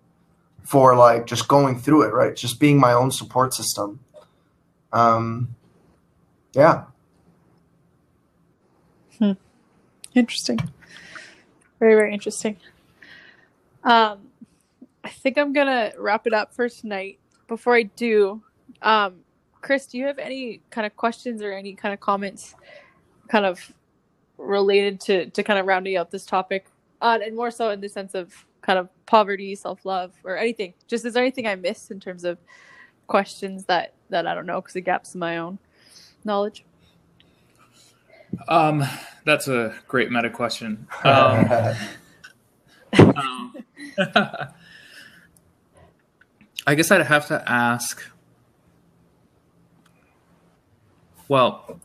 for 0.64 0.96
like 0.96 1.28
just 1.28 1.48
going 1.48 1.80
through 1.80 2.04
it, 2.04 2.14
right, 2.14 2.36
just 2.36 2.60
being 2.60 2.80
my 2.80 2.94
own 2.94 3.12
support 3.12 3.54
system. 3.54 4.00
Um, 4.92 5.56
yeah. 6.54 6.86
Hmm. 9.18 9.34
Interesting. 10.14 10.60
Very 11.80 11.96
very 11.96 12.14
interesting. 12.14 12.58
Um 13.84 14.31
I 15.04 15.10
think 15.10 15.38
I'm 15.38 15.54
gonna 15.54 15.92
wrap 15.98 16.28
it 16.28 16.34
up 16.34 16.54
for 16.54 16.70
tonight. 16.70 17.20
Before 17.48 17.76
I 17.76 17.84
do, 17.84 18.42
um, 18.82 19.22
Chris, 19.62 19.88
do 19.88 19.98
you 19.98 20.06
have 20.06 20.20
any 20.20 20.62
kind 20.70 20.86
of 20.86 20.96
questions 20.96 21.42
or 21.42 21.52
any 21.52 21.74
kind 21.74 21.94
of 21.94 22.00
comments, 22.00 22.56
kind 23.28 23.46
of 23.46 23.72
related 24.38 25.00
to 25.02 25.30
to 25.32 25.44
kind 25.44 25.60
of 25.60 25.66
rounding 25.66 25.98
out 25.98 26.12
this 26.12 26.26
topic, 26.26 26.68
uh, 27.02 27.20
and 27.24 27.36
more 27.36 27.52
so 27.52 27.70
in 27.70 27.82
the 27.82 27.90
sense 27.90 28.14
of 28.14 28.46
kind 28.62 28.80
of 28.80 28.90
poverty, 29.06 29.56
self 29.56 29.86
love, 29.86 30.14
or 30.24 30.38
anything? 30.38 30.74
Just 30.88 31.06
is 31.06 31.14
there 31.14 31.24
anything 31.24 31.48
I 31.48 31.56
missed 31.56 31.92
in 31.92 32.00
terms 32.00 32.24
of 32.24 32.38
questions 33.08 33.66
that 33.66 33.94
that 34.10 34.28
I 34.28 34.36
don't 34.36 34.46
know 34.46 34.62
because 34.62 34.76
it 34.76 34.82
gaps 34.82 35.14
in 35.16 35.20
my 35.20 35.38
own 35.38 35.60
knowledge? 36.24 36.64
Um, 38.48 38.84
that's 39.26 39.48
a 39.48 39.76
great 39.88 40.12
meta 40.12 40.30
question. 40.30 40.88
Um, 41.04 41.76
um, 43.18 43.56
I 46.66 46.76
guess 46.76 46.92
I'd 46.92 47.06
have 47.06 47.28
to 47.28 47.44
ask. 47.50 48.04
Well, 51.28 51.80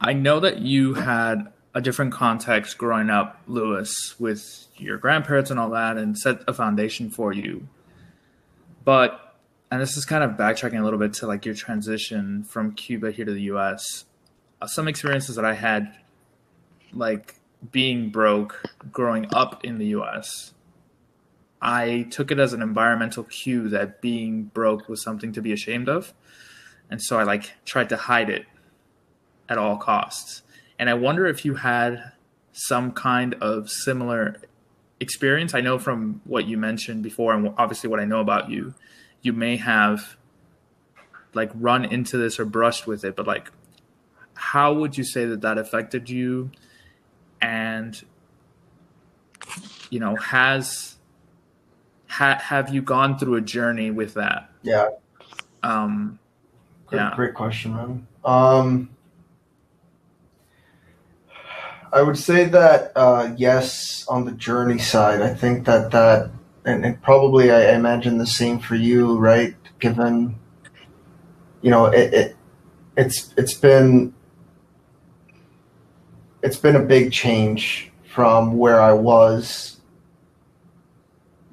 I 0.00 0.12
know 0.12 0.40
that 0.40 0.58
you 0.58 0.94
had 0.94 1.52
a 1.74 1.80
different 1.80 2.12
context 2.12 2.78
growing 2.78 3.10
up, 3.10 3.40
Lewis, 3.46 4.14
with 4.20 4.68
your 4.76 4.98
grandparents 4.98 5.50
and 5.50 5.58
all 5.58 5.70
that, 5.70 5.96
and 5.96 6.16
set 6.16 6.42
a 6.46 6.52
foundation 6.52 7.10
for 7.10 7.32
you. 7.32 7.68
But, 8.84 9.36
and 9.70 9.80
this 9.80 9.96
is 9.96 10.04
kind 10.04 10.22
of 10.22 10.32
backtracking 10.32 10.78
a 10.78 10.84
little 10.84 10.98
bit 10.98 11.14
to 11.14 11.26
like 11.26 11.44
your 11.44 11.54
transition 11.54 12.44
from 12.44 12.72
Cuba 12.72 13.10
here 13.10 13.24
to 13.24 13.32
the 13.32 13.42
US. 13.42 14.04
Uh, 14.62 14.66
some 14.66 14.86
experiences 14.86 15.34
that 15.36 15.44
I 15.44 15.54
had, 15.54 15.92
like 16.92 17.36
being 17.72 18.10
broke 18.10 18.62
growing 18.92 19.26
up 19.34 19.64
in 19.64 19.78
the 19.78 19.86
US, 19.86 20.53
I 21.64 22.06
took 22.10 22.30
it 22.30 22.38
as 22.38 22.52
an 22.52 22.62
environmental 22.62 23.24
cue 23.24 23.68
that 23.70 24.00
being 24.00 24.44
broke 24.44 24.88
was 24.88 25.02
something 25.02 25.32
to 25.32 25.42
be 25.42 25.52
ashamed 25.52 25.88
of. 25.88 26.12
And 26.90 27.02
so 27.02 27.18
I 27.18 27.24
like 27.24 27.52
tried 27.64 27.88
to 27.88 27.96
hide 27.96 28.30
it 28.30 28.46
at 29.48 29.58
all 29.58 29.78
costs. 29.78 30.42
And 30.78 30.90
I 30.90 30.94
wonder 30.94 31.26
if 31.26 31.44
you 31.44 31.54
had 31.54 32.12
some 32.52 32.92
kind 32.92 33.34
of 33.40 33.68
similar 33.68 34.36
experience? 35.00 35.54
I 35.54 35.60
know 35.60 35.78
from 35.78 36.20
what 36.24 36.46
you 36.46 36.56
mentioned 36.56 37.02
before, 37.02 37.34
and 37.34 37.52
obviously 37.58 37.90
what 37.90 38.00
I 38.00 38.04
know 38.04 38.20
about 38.20 38.50
you, 38.50 38.74
you 39.22 39.32
may 39.32 39.56
have 39.56 40.16
like 41.32 41.50
run 41.54 41.84
into 41.84 42.16
this 42.16 42.38
or 42.38 42.44
brushed 42.44 42.86
with 42.86 43.04
it, 43.04 43.16
but 43.16 43.26
like, 43.26 43.50
how 44.34 44.72
would 44.72 44.96
you 44.96 45.04
say 45.04 45.24
that 45.26 45.40
that 45.42 45.58
affected 45.58 46.08
you? 46.08 46.50
And 47.40 48.00
you 49.90 50.00
know, 50.00 50.16
has 50.16 50.93
ha, 52.14 52.38
have 52.40 52.72
you 52.72 52.80
gone 52.80 53.18
through 53.18 53.34
a 53.36 53.40
journey 53.40 53.90
with 53.90 54.14
that? 54.14 54.48
Yeah. 54.62 54.90
Um, 55.62 56.18
Great, 56.86 56.98
yeah. 56.98 57.12
great 57.16 57.34
question, 57.34 57.74
man. 57.74 58.06
Um, 58.24 58.90
I 61.92 62.02
would 62.02 62.18
say 62.18 62.44
that 62.44 62.92
uh, 62.94 63.32
yes, 63.36 64.04
on 64.08 64.24
the 64.24 64.32
journey 64.32 64.78
side, 64.78 65.22
I 65.22 65.34
think 65.34 65.66
that 65.66 65.90
that, 65.92 66.30
and, 66.64 66.84
and 66.84 67.00
probably 67.02 67.50
I 67.50 67.74
imagine 67.74 68.18
the 68.18 68.26
same 68.26 68.58
for 68.58 68.74
you, 68.74 69.18
right? 69.18 69.54
Given, 69.78 70.36
you 71.62 71.70
know, 71.70 71.86
it, 71.86 72.14
it 72.14 72.36
it's 72.96 73.34
it's 73.36 73.54
been 73.54 74.14
it's 76.42 76.56
been 76.56 76.76
a 76.76 76.82
big 76.82 77.12
change 77.12 77.90
from 78.12 78.56
where 78.58 78.80
I 78.80 78.92
was 78.92 79.73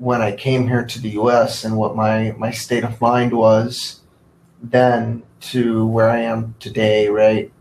when 0.01 0.19
I 0.19 0.35
came 0.35 0.67
here 0.67 0.83
to 0.83 0.99
the 0.99 1.11
U.S. 1.11 1.63
and 1.63 1.77
what 1.77 1.95
my 1.95 2.33
my 2.35 2.49
state 2.49 2.83
of 2.83 2.99
mind 2.99 3.33
was 3.33 4.01
then 4.63 5.21
to 5.51 5.85
where 5.85 6.09
I 6.09 6.21
am 6.21 6.55
today, 6.59 7.07
right? 7.07 7.53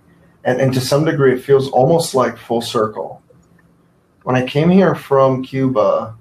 And, 0.43 0.59
and 0.59 0.73
to 0.73 0.81
some 0.81 1.05
degree, 1.05 1.35
it 1.35 1.45
feels 1.45 1.69
almost 1.69 2.15
like 2.15 2.39
full 2.39 2.63
circle. 2.63 3.23
When 4.23 4.37
I 4.37 4.47
came 4.47 4.71
here 4.71 4.95
from 4.95 5.43
Cuba, 5.43 6.17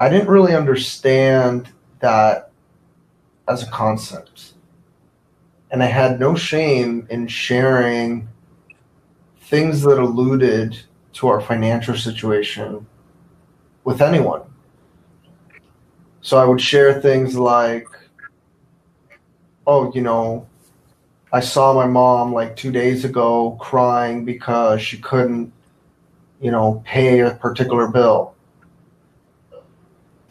I 0.00 0.08
didn't 0.08 0.28
really 0.28 0.52
understand 0.52 1.68
that 2.00 2.50
as 3.46 3.62
a 3.62 3.70
concept. 3.70 4.54
And 5.70 5.80
I 5.80 5.86
had 5.86 6.18
no 6.18 6.34
shame 6.34 7.06
in 7.08 7.28
sharing 7.28 8.28
things 9.42 9.82
that 9.82 10.00
alluded 10.00 10.76
to 11.14 11.28
our 11.28 11.40
financial 11.40 11.96
situation 11.96 12.84
with 13.84 14.02
anyone. 14.02 14.42
So 16.24 16.38
I 16.38 16.46
would 16.46 16.60
share 16.60 17.02
things 17.02 17.36
like, 17.36 17.86
oh, 19.66 19.92
you 19.94 20.00
know, 20.00 20.46
I 21.30 21.40
saw 21.40 21.74
my 21.74 21.86
mom 21.86 22.32
like 22.32 22.56
two 22.56 22.72
days 22.72 23.04
ago 23.04 23.58
crying 23.60 24.24
because 24.24 24.80
she 24.80 24.96
couldn't, 24.96 25.52
you 26.40 26.50
know, 26.50 26.82
pay 26.86 27.20
a 27.20 27.32
particular 27.32 27.88
bill. 27.88 28.34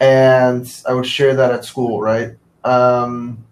And 0.00 0.66
I 0.84 0.94
would 0.94 1.06
share 1.06 1.36
that 1.36 1.52
at 1.52 1.64
school, 1.64 2.00
right? 2.00 2.32
Um, 2.64 3.44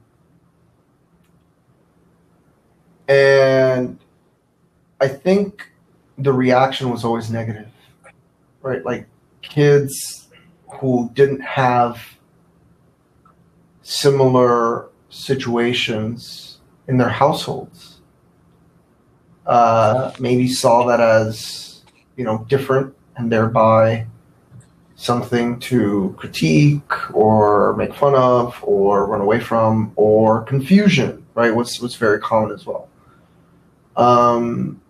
and 3.06 4.00
I 5.00 5.06
think 5.06 5.70
the 6.18 6.32
reaction 6.32 6.90
was 6.90 7.04
always 7.04 7.30
negative, 7.30 7.70
right? 8.62 8.84
Like 8.84 9.06
kids 9.42 10.26
who 10.80 11.08
didn't 11.14 11.42
have 11.42 12.02
similar 13.82 14.88
situations 15.08 16.58
in 16.88 16.98
their 16.98 17.08
households. 17.08 18.00
Uh, 19.46 20.12
maybe 20.18 20.48
saw 20.48 20.86
that 20.86 21.00
as 21.00 21.82
you 22.16 22.24
know 22.24 22.46
different 22.48 22.94
and 23.16 23.30
thereby 23.30 24.06
something 24.94 25.58
to 25.58 26.14
critique 26.16 27.14
or 27.14 27.74
make 27.76 27.92
fun 27.94 28.14
of 28.14 28.56
or 28.62 29.06
run 29.06 29.20
away 29.20 29.40
from 29.40 29.92
or 29.96 30.42
confusion 30.44 31.22
right? 31.34 31.54
What's 31.54 31.80
what's 31.80 31.96
very 31.96 32.20
common 32.20 32.52
as 32.52 32.66
well. 32.66 32.88
Um, 33.96 34.80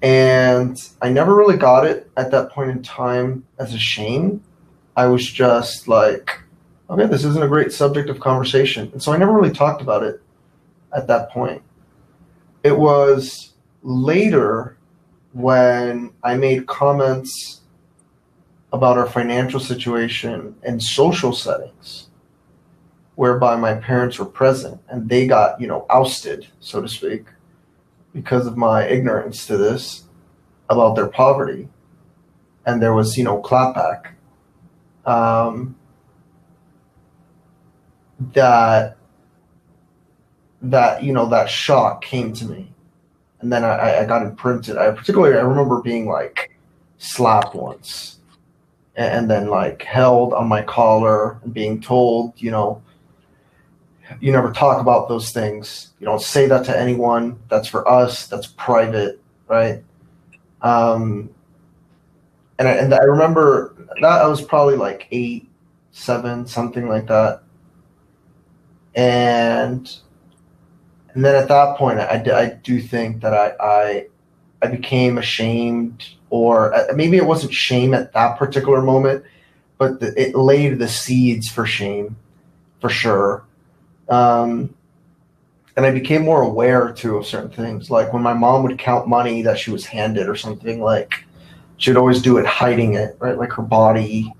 and 0.00 0.76
i 1.02 1.08
never 1.08 1.34
really 1.34 1.56
got 1.56 1.84
it 1.84 2.08
at 2.16 2.30
that 2.30 2.50
point 2.50 2.70
in 2.70 2.80
time 2.84 3.44
as 3.58 3.74
a 3.74 3.78
shame 3.78 4.40
i 4.98 5.06
was 5.06 5.26
just 5.26 5.88
like 5.88 6.42
okay, 6.90 7.06
this 7.06 7.24
isn't 7.24 7.42
a 7.42 7.48
great 7.48 7.72
subject 7.72 8.08
of 8.08 8.20
conversation. 8.20 8.90
And 8.92 9.02
so 9.02 9.12
I 9.12 9.16
never 9.16 9.32
really 9.32 9.54
talked 9.54 9.82
about 9.82 10.02
it 10.02 10.22
at 10.94 11.06
that 11.08 11.30
point. 11.30 11.62
It 12.62 12.78
was 12.78 13.52
later 13.82 14.76
when 15.32 16.12
I 16.22 16.36
made 16.36 16.66
comments 16.66 17.60
about 18.72 18.98
our 18.98 19.06
financial 19.06 19.60
situation 19.60 20.54
in 20.62 20.80
social 20.80 21.32
settings 21.32 22.08
whereby 23.14 23.56
my 23.56 23.74
parents 23.74 24.18
were 24.18 24.26
present 24.26 24.80
and 24.88 25.08
they 25.08 25.26
got, 25.26 25.60
you 25.60 25.66
know, 25.66 25.84
ousted, 25.90 26.46
so 26.60 26.80
to 26.80 26.88
speak, 26.88 27.26
because 28.14 28.46
of 28.46 28.56
my 28.56 28.86
ignorance 28.86 29.46
to 29.46 29.56
this 29.56 30.04
about 30.68 30.94
their 30.94 31.08
poverty. 31.08 31.68
And 32.66 32.82
there 32.82 32.94
was, 32.94 33.16
you 33.16 33.24
know, 33.24 33.40
clapback. 33.42 34.12
Um, 35.08 35.74
that 38.34 38.96
that 40.60 41.02
you 41.02 41.12
know 41.12 41.26
that 41.26 41.48
shock 41.48 42.02
came 42.02 42.32
to 42.34 42.44
me. 42.44 42.72
And 43.40 43.52
then 43.52 43.64
I, 43.64 44.00
I 44.00 44.04
got 44.04 44.22
imprinted 44.22 44.76
i 44.76 44.90
particularly 44.90 45.38
i 45.38 45.40
remember 45.40 45.80
being 45.80 46.06
like 46.06 46.50
slapped 46.98 47.54
once. 47.54 48.18
And, 48.96 49.12
and 49.12 49.30
then 49.30 49.48
like 49.48 49.82
held 49.82 50.32
on 50.34 50.48
my 50.48 50.62
collar 50.62 51.38
and 51.42 51.54
being 51.54 51.80
told 51.80 52.34
you 52.36 52.50
know 52.50 52.82
you 54.20 54.32
never 54.32 54.50
talk 54.52 54.80
about 54.80 55.08
those 55.08 55.32
things. 55.32 55.90
You 56.00 56.06
don't 56.06 56.22
say 56.22 56.46
that 56.46 56.64
to 56.64 56.78
anyone. 56.78 57.38
That's 57.50 57.68
for 57.68 57.86
us. 57.86 58.26
That's 58.26 58.46
private 58.46 59.20
right? 59.46 59.82
Um 60.60 61.30
and 62.58 62.68
I, 62.68 62.72
and 62.72 62.94
I 62.94 63.02
remember 63.04 63.74
that 64.00 64.22
i 64.22 64.26
was 64.26 64.42
probably 64.42 64.76
like 64.76 65.06
eight 65.10 65.48
seven 65.92 66.46
something 66.46 66.88
like 66.88 67.06
that 67.06 67.42
and 68.94 69.98
and 71.14 71.24
then 71.24 71.34
at 71.34 71.48
that 71.48 71.76
point, 71.76 71.98
I, 71.98 72.22
I 72.32 72.50
do 72.62 72.80
think 72.80 73.22
that 73.22 73.34
I, 73.34 73.52
I 73.60 74.06
I 74.62 74.66
became 74.68 75.18
ashamed, 75.18 76.08
or 76.30 76.74
uh, 76.74 76.92
maybe 76.94 77.16
it 77.16 77.26
wasn't 77.26 77.52
shame 77.52 77.94
at 77.94 78.12
that 78.12 78.38
particular 78.38 78.82
moment, 78.82 79.24
but 79.78 80.00
the, 80.00 80.14
it 80.20 80.34
laid 80.36 80.78
the 80.78 80.88
seeds 80.88 81.48
for 81.48 81.66
shame, 81.66 82.16
for 82.80 82.88
sure. 82.88 83.44
Um, 84.08 84.74
and 85.76 85.86
I 85.86 85.90
became 85.90 86.22
more 86.22 86.42
aware 86.42 86.92
too 86.92 87.16
of 87.16 87.26
certain 87.26 87.50
things, 87.50 87.90
like 87.90 88.12
when 88.12 88.22
my 88.22 88.34
mom 88.34 88.62
would 88.64 88.78
count 88.78 89.08
money 89.08 89.42
that 89.42 89.58
she 89.58 89.70
was 89.70 89.86
handed 89.86 90.28
or 90.28 90.36
something, 90.36 90.80
like 90.80 91.24
she'd 91.78 91.96
always 91.96 92.20
do 92.20 92.36
it 92.36 92.46
hiding 92.46 92.94
it, 92.94 93.16
right? 93.18 93.38
Like 93.38 93.52
her 93.52 93.62
body, 93.62 94.32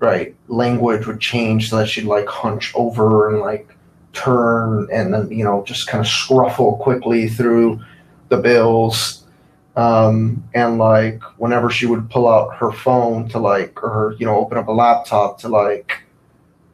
right? 0.00 0.34
Language 0.48 1.06
would 1.06 1.20
change 1.20 1.70
so 1.70 1.76
that 1.78 1.88
she'd 1.88 2.04
like 2.04 2.26
hunch 2.26 2.74
over 2.74 3.30
and 3.30 3.40
like 3.40 3.74
turn 4.14 4.88
and 4.92 5.12
then 5.12 5.28
you 5.30 5.44
know 5.44 5.62
just 5.66 5.88
kind 5.88 6.00
of 6.00 6.06
scruffle 6.06 6.78
quickly 6.78 7.28
through 7.28 7.80
the 8.28 8.36
bills 8.36 9.24
um, 9.76 10.42
and 10.54 10.78
like 10.78 11.20
whenever 11.38 11.68
she 11.68 11.84
would 11.84 12.08
pull 12.08 12.28
out 12.28 12.54
her 12.56 12.70
phone 12.70 13.28
to 13.28 13.38
like 13.38 13.82
or 13.82 14.14
you 14.18 14.24
know 14.24 14.36
open 14.36 14.56
up 14.56 14.68
a 14.68 14.72
laptop 14.72 15.38
to 15.40 15.48
like 15.48 16.04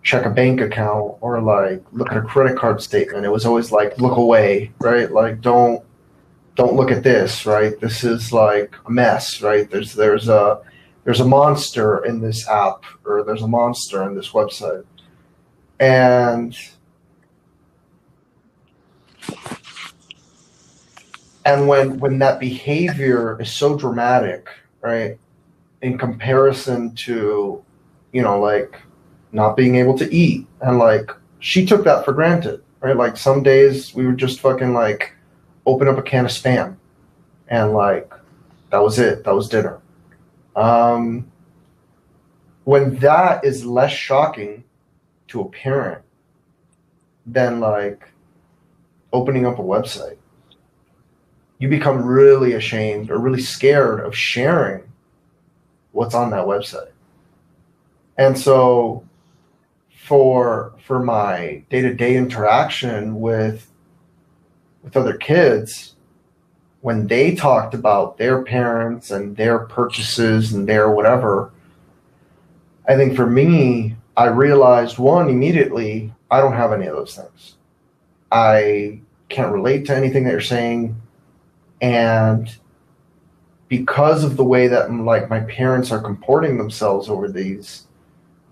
check 0.02 0.26
a 0.26 0.30
bank 0.30 0.60
account 0.60 1.16
or 1.20 1.40
like 1.40 1.82
look 1.92 2.10
at 2.10 2.18
a 2.18 2.22
credit 2.22 2.58
card 2.58 2.80
statement 2.80 3.24
it 3.24 3.30
was 3.30 3.46
always 3.46 3.72
like 3.72 3.98
look 3.98 4.16
away 4.16 4.70
right 4.80 5.10
like 5.12 5.40
don't 5.40 5.82
don't 6.54 6.74
look 6.74 6.90
at 6.90 7.02
this 7.02 7.46
right? 7.46 7.78
This 7.80 8.04
is 8.04 8.32
like 8.32 8.74
a 8.86 8.90
mess 8.90 9.42
right? 9.42 9.70
There's 9.70 9.94
there's 9.94 10.28
a 10.28 10.60
there's 11.04 11.20
a 11.20 11.24
monster 11.24 12.04
in 12.04 12.20
this 12.20 12.48
app 12.48 12.84
or 13.04 13.24
there's 13.24 13.42
a 13.42 13.48
monster 13.48 14.02
in 14.08 14.14
this 14.14 14.30
website. 14.30 14.84
And 15.78 16.56
and 21.44 21.68
when 21.68 21.98
when 21.98 22.18
that 22.18 22.38
behavior 22.38 23.40
is 23.40 23.50
so 23.50 23.76
dramatic 23.76 24.48
right 24.82 25.18
in 25.82 25.96
comparison 25.96 26.94
to 26.94 27.64
you 28.12 28.22
know 28.22 28.38
like 28.38 28.80
not 29.32 29.56
being 29.56 29.76
able 29.76 29.96
to 29.96 30.12
eat 30.14 30.46
and 30.60 30.78
like 30.78 31.10
she 31.38 31.64
took 31.64 31.84
that 31.84 32.04
for 32.04 32.12
granted 32.12 32.62
right? 32.80 32.96
Like 32.96 33.16
some 33.16 33.42
days 33.42 33.94
we 33.94 34.06
were 34.06 34.12
just 34.12 34.40
fucking 34.40 34.72
like 34.72 35.12
open 35.70 35.88
up 35.88 35.98
a 35.98 36.02
can 36.02 36.24
of 36.24 36.30
spam 36.30 36.76
and 37.48 37.72
like 37.72 38.12
that 38.70 38.82
was 38.82 38.98
it 38.98 39.24
that 39.24 39.34
was 39.34 39.48
dinner 39.48 39.80
um 40.56 41.30
when 42.64 42.96
that 42.96 43.44
is 43.44 43.64
less 43.64 43.92
shocking 43.92 44.64
to 45.28 45.40
a 45.40 45.48
parent 45.48 46.02
than 47.26 47.60
like 47.60 48.10
opening 49.12 49.46
up 49.46 49.58
a 49.58 49.62
website 49.62 50.16
you 51.60 51.68
become 51.68 52.04
really 52.04 52.54
ashamed 52.54 53.10
or 53.10 53.18
really 53.18 53.40
scared 53.40 54.00
of 54.00 54.16
sharing 54.16 54.82
what's 55.92 56.14
on 56.14 56.30
that 56.30 56.46
website. 56.46 56.90
And 58.16 58.36
so 58.36 59.06
for 60.06 60.72
for 60.86 61.00
my 61.04 61.62
day-to-day 61.68 62.16
interaction 62.16 63.20
with 63.20 63.69
with 64.82 64.96
other 64.96 65.16
kids 65.16 65.94
when 66.80 67.06
they 67.06 67.34
talked 67.34 67.74
about 67.74 68.16
their 68.16 68.42
parents 68.42 69.10
and 69.10 69.36
their 69.36 69.60
purchases 69.60 70.52
and 70.52 70.68
their 70.68 70.90
whatever 70.90 71.52
i 72.88 72.96
think 72.96 73.14
for 73.14 73.26
me 73.26 73.94
i 74.16 74.26
realized 74.26 74.98
one 74.98 75.28
immediately 75.28 76.12
i 76.30 76.40
don't 76.40 76.54
have 76.54 76.72
any 76.72 76.86
of 76.86 76.96
those 76.96 77.14
things 77.14 77.56
i 78.32 78.98
can't 79.28 79.52
relate 79.52 79.84
to 79.86 79.94
anything 79.94 80.24
that 80.24 80.30
you're 80.30 80.40
saying 80.40 81.00
and 81.80 82.56
because 83.68 84.24
of 84.24 84.36
the 84.36 84.44
way 84.44 84.66
that 84.66 84.92
like 84.92 85.30
my 85.30 85.40
parents 85.40 85.92
are 85.92 86.00
comporting 86.00 86.58
themselves 86.58 87.08
over 87.08 87.28
these 87.28 87.86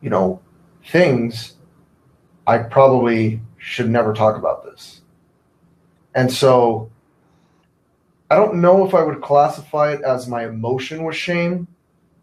you 0.00 0.10
know 0.10 0.40
things, 0.88 1.56
I 2.46 2.58
probably 2.58 3.40
should 3.58 3.90
never 3.90 4.12
talk 4.12 4.36
about 4.36 4.64
this. 4.64 4.97
And 6.18 6.32
so 6.32 6.90
I 8.28 8.34
don't 8.34 8.56
know 8.56 8.84
if 8.84 8.92
I 8.92 9.04
would 9.04 9.20
classify 9.20 9.92
it 9.92 10.02
as 10.02 10.26
my 10.26 10.48
emotion 10.48 11.04
was 11.04 11.14
shame, 11.14 11.68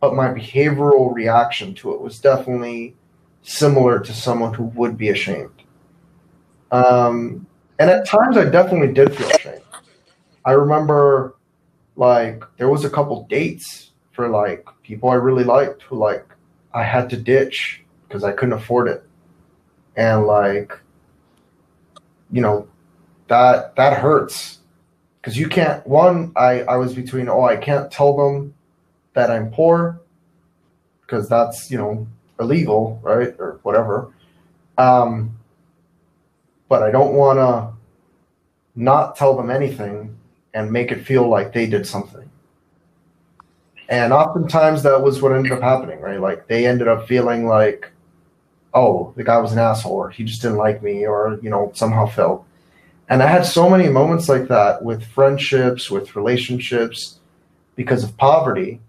but 0.02 0.14
my 0.14 0.28
behavioral 0.28 1.14
reaction 1.14 1.74
to 1.76 1.94
it 1.94 2.02
was 2.02 2.20
definitely 2.20 2.94
similar 3.44 4.02
to 4.02 4.12
someone 4.12 4.54
who 4.54 4.66
would 4.76 4.98
be 4.98 5.08
ashamed. 5.12 5.64
Um, 6.74 7.48
and 7.80 7.90
at 7.90 8.06
times 8.06 8.36
I 8.36 8.44
definitely 8.44 8.94
did 8.94 9.16
feel 9.16 9.30
ashamed. 9.30 9.62
I 10.44 10.52
remember 10.52 11.38
like 11.96 12.44
there 12.58 12.68
was 12.68 12.84
a 12.84 12.90
couple 12.90 13.26
dates 13.30 13.92
for 14.12 14.28
like 14.28 14.68
people 14.84 15.08
I 15.08 15.16
really 15.16 15.46
liked 15.46 15.84
who 15.84 15.96
like 15.96 16.28
I 16.74 16.84
had 16.84 17.10
to 17.12 17.16
ditch 17.16 17.82
because 18.06 18.26
I 18.26 18.34
couldn't 18.34 18.60
afford 18.60 18.90
it. 18.90 19.06
And 19.96 20.28
like, 20.28 20.78
you 22.30 22.42
know, 22.42 22.68
that 23.28 23.76
that 23.76 23.98
hurts 23.98 24.60
because 25.22 25.38
you 25.38 25.48
can't. 25.48 25.86
One, 25.88 26.32
I 26.36 26.62
I 26.64 26.78
was 26.78 26.94
between 26.94 27.30
oh 27.30 27.44
I 27.44 27.58
can't 27.58 27.92
tell 27.92 28.16
them 28.16 28.54
that 29.14 29.32
I'm 29.32 29.52
poor 29.52 30.00
because 31.02 31.28
that's 31.30 31.72
you 31.72 31.78
know 31.78 32.08
illegal 32.40 33.00
right 33.04 33.34
or 33.40 33.60
whatever. 33.64 34.14
Um, 34.78 35.38
but 36.68 36.84
I 36.84 36.92
don't 36.92 37.14
want 37.14 37.40
to 37.40 37.74
not 38.76 39.16
tell 39.16 39.36
them 39.38 39.50
anything 39.50 40.18
and 40.54 40.72
make 40.72 40.92
it 40.92 41.06
feel 41.06 41.30
like 41.30 41.54
they 41.54 41.66
did 41.66 41.88
something. 41.88 42.30
And 43.88 44.12
oftentimes 44.12 44.84
that 44.84 45.02
was 45.02 45.22
what 45.22 45.32
ended 45.32 45.52
up 45.52 45.62
happening, 45.62 46.02
right? 46.02 46.20
Like 46.20 46.48
they 46.48 46.66
ended 46.66 46.88
up 46.88 47.08
feeling 47.08 47.46
like 47.46 47.92
oh, 48.76 49.14
the 49.16 49.24
guy 49.24 49.38
was 49.38 49.54
an 49.54 49.60
asshole, 49.60 49.94
or 49.94 50.10
he 50.10 50.24
just 50.24 50.42
didn't 50.42 50.58
like 50.58 50.84
me, 50.84 51.08
or 51.08 51.40
you 51.42 51.50
know, 51.50 51.72
somehow 51.74 52.06
felt. 52.06 52.46
And 53.08 53.22
I 53.22 53.28
had 53.28 53.46
so 53.46 53.70
many 53.70 53.88
moments 53.88 54.28
like 54.28 54.48
that 54.48 54.84
with 54.84 55.04
friendships, 55.04 55.92
with 55.92 56.16
relationships, 56.16 57.20
because 57.76 58.04
of 58.04 58.18
poverty. 58.18 58.82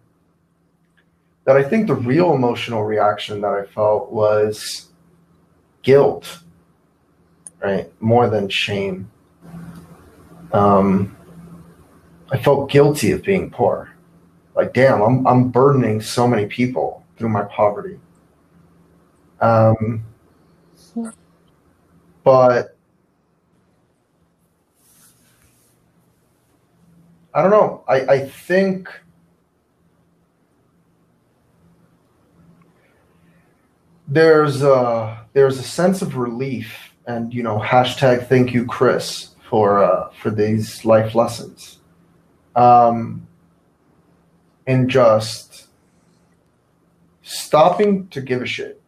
That 1.44 1.56
I 1.56 1.62
think 1.62 1.86
the 1.86 1.94
real 1.94 2.34
emotional 2.34 2.82
reaction 2.84 3.40
that 3.42 3.52
I 3.52 3.66
felt 3.66 4.10
was 4.10 4.86
guilt, 5.82 6.40
right, 7.62 7.92
more 8.00 8.28
than 8.28 8.48
shame. 8.48 9.10
Um, 10.52 11.16
I 12.32 12.38
felt 12.38 12.70
guilty 12.70 13.12
of 13.12 13.22
being 13.22 13.50
poor. 13.50 13.94
Like, 14.56 14.72
damn, 14.72 15.02
I'm 15.02 15.26
I'm 15.26 15.48
burdening 15.50 16.00
so 16.00 16.26
many 16.26 16.46
people 16.46 17.04
through 17.16 17.28
my 17.28 17.42
poverty. 17.42 18.00
Um, 19.40 20.04
but 22.24 22.75
I 27.36 27.42
don't 27.42 27.50
know. 27.50 27.84
I, 27.86 28.00
I 28.00 28.18
think 28.26 28.88
there's 34.08 34.62
a 34.62 35.26
there's 35.34 35.58
a 35.58 35.62
sense 35.62 36.00
of 36.00 36.16
relief 36.16 36.94
and 37.06 37.34
you 37.34 37.42
know 37.42 37.58
hashtag 37.58 38.26
thank 38.26 38.54
you 38.54 38.64
Chris 38.64 39.34
for 39.50 39.84
uh, 39.84 40.08
for 40.22 40.30
these 40.30 40.86
life 40.86 41.14
lessons. 41.14 41.78
Um, 42.54 43.26
and 44.66 44.88
just 44.88 45.66
stopping 47.20 48.08
to 48.08 48.22
give 48.22 48.40
a 48.40 48.46
shit 48.46 48.80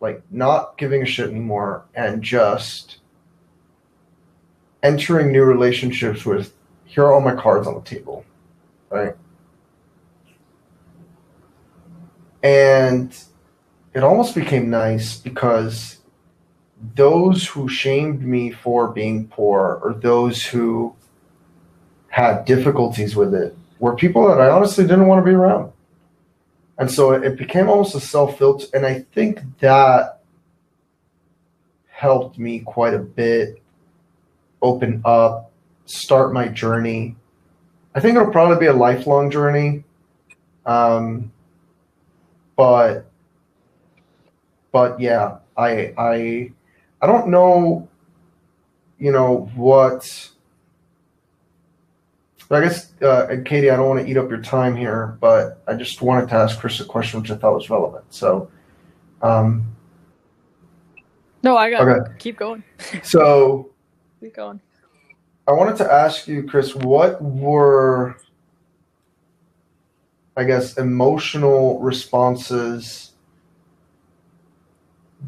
like 0.00 0.22
not 0.30 0.76
giving 0.76 1.00
a 1.00 1.06
shit 1.06 1.30
anymore 1.30 1.86
and 1.94 2.22
just 2.22 2.98
entering 4.82 5.32
new 5.32 5.44
relationships 5.44 6.26
with 6.26 6.52
here 6.84 7.04
are 7.04 7.12
all 7.12 7.20
my 7.20 7.34
cards 7.34 7.66
on 7.66 7.74
the 7.74 7.80
table 7.80 8.24
right 8.90 9.14
and 12.42 13.16
it 13.94 14.02
almost 14.02 14.34
became 14.34 14.68
nice 14.68 15.16
because 15.16 15.98
those 16.94 17.46
who 17.46 17.68
shamed 17.68 18.22
me 18.22 18.50
for 18.50 18.88
being 18.88 19.28
poor 19.28 19.80
or 19.82 19.94
those 19.94 20.44
who 20.44 20.94
had 22.08 22.44
difficulties 22.44 23.16
with 23.16 23.34
it 23.34 23.56
were 23.78 23.96
people 23.96 24.28
that 24.28 24.40
I 24.40 24.50
honestly 24.50 24.84
didn't 24.84 25.06
want 25.06 25.24
to 25.24 25.30
be 25.30 25.34
around. 25.34 25.72
And 26.78 26.90
so 26.90 27.12
it 27.12 27.38
became 27.38 27.68
almost 27.68 27.94
a 27.94 28.00
self 28.00 28.36
filter. 28.38 28.66
And 28.74 28.84
I 28.84 29.06
think 29.14 29.40
that 29.60 30.20
helped 31.88 32.38
me 32.38 32.60
quite 32.60 32.94
a 32.94 32.98
bit 32.98 33.62
open 34.60 35.00
up, 35.04 35.50
start 35.86 36.32
my 36.32 36.48
journey. 36.48 37.16
I 37.94 38.00
think 38.00 38.16
it'll 38.16 38.32
probably 38.32 38.58
be 38.58 38.66
a 38.66 38.72
lifelong 38.72 39.30
journey. 39.30 39.84
Um, 40.66 41.32
but 42.56 43.06
but 44.72 44.98
yeah, 44.98 45.38
I 45.56 45.94
I 45.96 46.52
I 47.02 47.06
don't 47.06 47.28
know, 47.28 47.88
you 48.98 49.12
know, 49.12 49.50
what 49.54 50.30
I 52.50 52.60
guess, 52.60 52.92
uh, 53.02 53.26
and 53.30 53.44
Katie, 53.44 53.70
I 53.70 53.76
don't 53.76 53.88
want 53.88 54.04
to 54.04 54.10
eat 54.10 54.16
up 54.16 54.28
your 54.28 54.40
time 54.40 54.76
here, 54.76 55.16
but 55.20 55.62
I 55.66 55.74
just 55.74 56.02
wanted 56.02 56.28
to 56.28 56.34
ask 56.34 56.58
Chris 56.58 56.78
a 56.80 56.84
question 56.84 57.20
which 57.20 57.30
I 57.30 57.36
thought 57.36 57.54
was 57.54 57.70
relevant. 57.70 58.04
So, 58.10 58.50
um, 59.22 59.74
no, 61.42 61.56
I 61.56 61.70
got 61.70 61.82
Okay. 61.82 62.14
keep 62.18 62.36
going. 62.36 62.62
so 63.02 63.70
Keep 64.20 64.36
going. 64.36 64.60
I 65.46 65.52
wanted 65.52 65.76
to 65.76 65.92
ask 65.92 66.26
you, 66.26 66.42
Chris, 66.44 66.74
what 66.74 67.20
were, 67.20 68.16
I 70.36 70.44
guess, 70.44 70.78
emotional 70.78 71.78
responses 71.80 73.12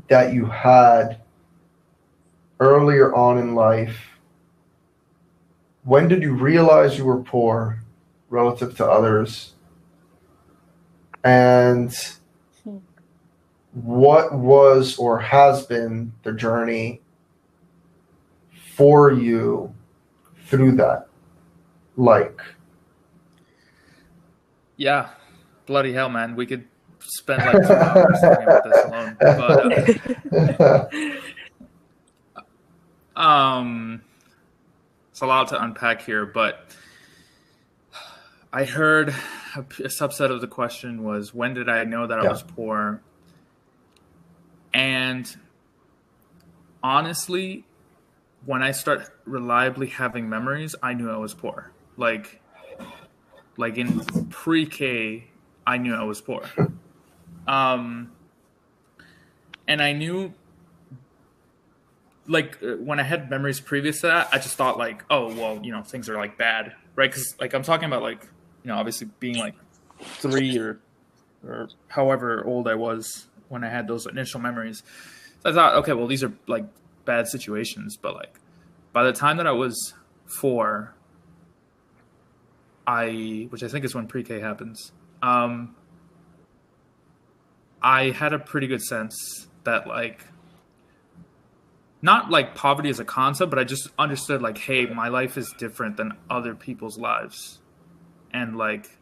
that 0.08 0.32
you 0.32 0.46
had 0.46 1.20
earlier 2.60 3.14
on 3.14 3.36
in 3.36 3.54
life? 3.54 3.98
When 5.84 6.08
did 6.08 6.22
you 6.22 6.32
realize 6.32 6.96
you 6.96 7.04
were 7.04 7.20
poor 7.20 7.82
relative 8.30 8.74
to 8.78 8.86
others? 8.86 9.52
And 11.22 11.94
what 13.72 14.32
was 14.32 14.96
or 14.96 15.18
has 15.18 15.66
been 15.66 16.14
the 16.22 16.32
journey 16.32 17.02
for 18.76 19.12
you 19.12 19.74
through 20.46 20.72
that? 20.72 21.08
Like, 21.96 22.40
Yeah, 24.76 25.08
bloody 25.66 25.92
hell, 25.92 26.08
man. 26.08 26.36
We 26.36 26.46
could 26.46 26.66
spend 27.00 27.44
like 27.44 27.66
two 27.66 27.72
hours 27.72 28.20
talking 28.20 28.44
about 28.44 28.64
this 28.64 28.84
alone. 28.84 29.16
But 29.20 30.96
uh, 33.16 33.20
um, 33.20 34.02
it's 35.10 35.20
a 35.20 35.26
lot 35.26 35.48
to 35.48 35.62
unpack 35.62 36.02
here. 36.02 36.26
But 36.26 36.74
I 38.52 38.64
heard 38.64 39.10
a, 39.54 39.60
a 39.60 39.88
subset 39.88 40.30
of 40.30 40.40
the 40.40 40.48
question 40.48 41.02
was, 41.02 41.34
"When 41.34 41.54
did 41.54 41.68
I 41.68 41.84
know 41.84 42.06
that 42.06 42.18
I 42.18 42.28
was 42.28 42.42
poor?" 42.42 43.00
And 44.74 45.34
honestly, 46.82 47.65
when 48.46 48.62
I 48.62 48.70
start 48.70 49.10
reliably 49.24 49.88
having 49.88 50.28
memories, 50.28 50.74
I 50.82 50.94
knew 50.94 51.10
I 51.10 51.16
was 51.16 51.34
poor. 51.34 51.72
Like, 51.96 52.40
like 53.56 53.76
in 53.76 54.00
pre-K, 54.30 55.26
I 55.66 55.78
knew 55.78 55.94
I 55.94 56.04
was 56.04 56.20
poor. 56.20 56.42
Um, 57.46 58.12
and 59.68 59.82
I 59.82 59.92
knew 59.92 60.32
like 62.28 62.58
uh, 62.62 62.76
when 62.76 62.98
I 62.98 63.02
had 63.04 63.30
memories 63.30 63.60
previous 63.60 64.00
to 64.00 64.08
that, 64.08 64.28
I 64.32 64.38
just 64.38 64.56
thought 64.56 64.78
like, 64.78 65.04
oh 65.10 65.32
well, 65.34 65.60
you 65.62 65.72
know, 65.72 65.82
things 65.82 66.08
are 66.08 66.16
like 66.16 66.36
bad, 66.36 66.74
right? 66.94 67.10
Because 67.10 67.36
like 67.40 67.54
I'm 67.54 67.62
talking 67.62 67.86
about 67.86 68.02
like 68.02 68.22
you 68.64 68.68
know, 68.68 68.76
obviously 68.76 69.08
being 69.20 69.38
like 69.38 69.54
three 70.00 70.58
or 70.58 70.80
or 71.46 71.68
however 71.88 72.44
old 72.44 72.68
I 72.68 72.74
was 72.74 73.26
when 73.48 73.62
I 73.62 73.68
had 73.68 73.86
those 73.86 74.06
initial 74.06 74.40
memories. 74.40 74.82
So 75.42 75.50
I 75.50 75.52
thought, 75.52 75.74
okay, 75.76 75.92
well, 75.92 76.08
these 76.08 76.24
are 76.24 76.32
like 76.46 76.64
bad 77.06 77.28
situations, 77.28 77.96
but 77.96 78.14
like 78.14 78.38
by 78.92 79.04
the 79.04 79.12
time 79.12 79.38
that 79.38 79.46
I 79.46 79.52
was 79.52 79.94
four, 80.26 80.94
I, 82.86 83.46
which 83.50 83.62
I 83.62 83.68
think 83.68 83.84
is 83.84 83.94
when 83.94 84.06
pre-K 84.06 84.40
happens, 84.40 84.92
um, 85.22 85.74
I 87.82 88.10
had 88.10 88.32
a 88.32 88.38
pretty 88.38 88.66
good 88.66 88.82
sense 88.82 89.48
that 89.64 89.86
like 89.86 90.24
not 92.02 92.30
like 92.30 92.54
poverty 92.54 92.88
as 92.88 93.00
a 93.00 93.04
concept, 93.04 93.50
but 93.50 93.58
I 93.58 93.64
just 93.64 93.88
understood 93.98 94.42
like, 94.42 94.58
hey, 94.58 94.86
my 94.86 95.08
life 95.08 95.36
is 95.36 95.52
different 95.58 95.96
than 95.96 96.12
other 96.28 96.54
people's 96.54 96.98
lives. 96.98 97.60
And 98.32 98.56
like 98.56 98.98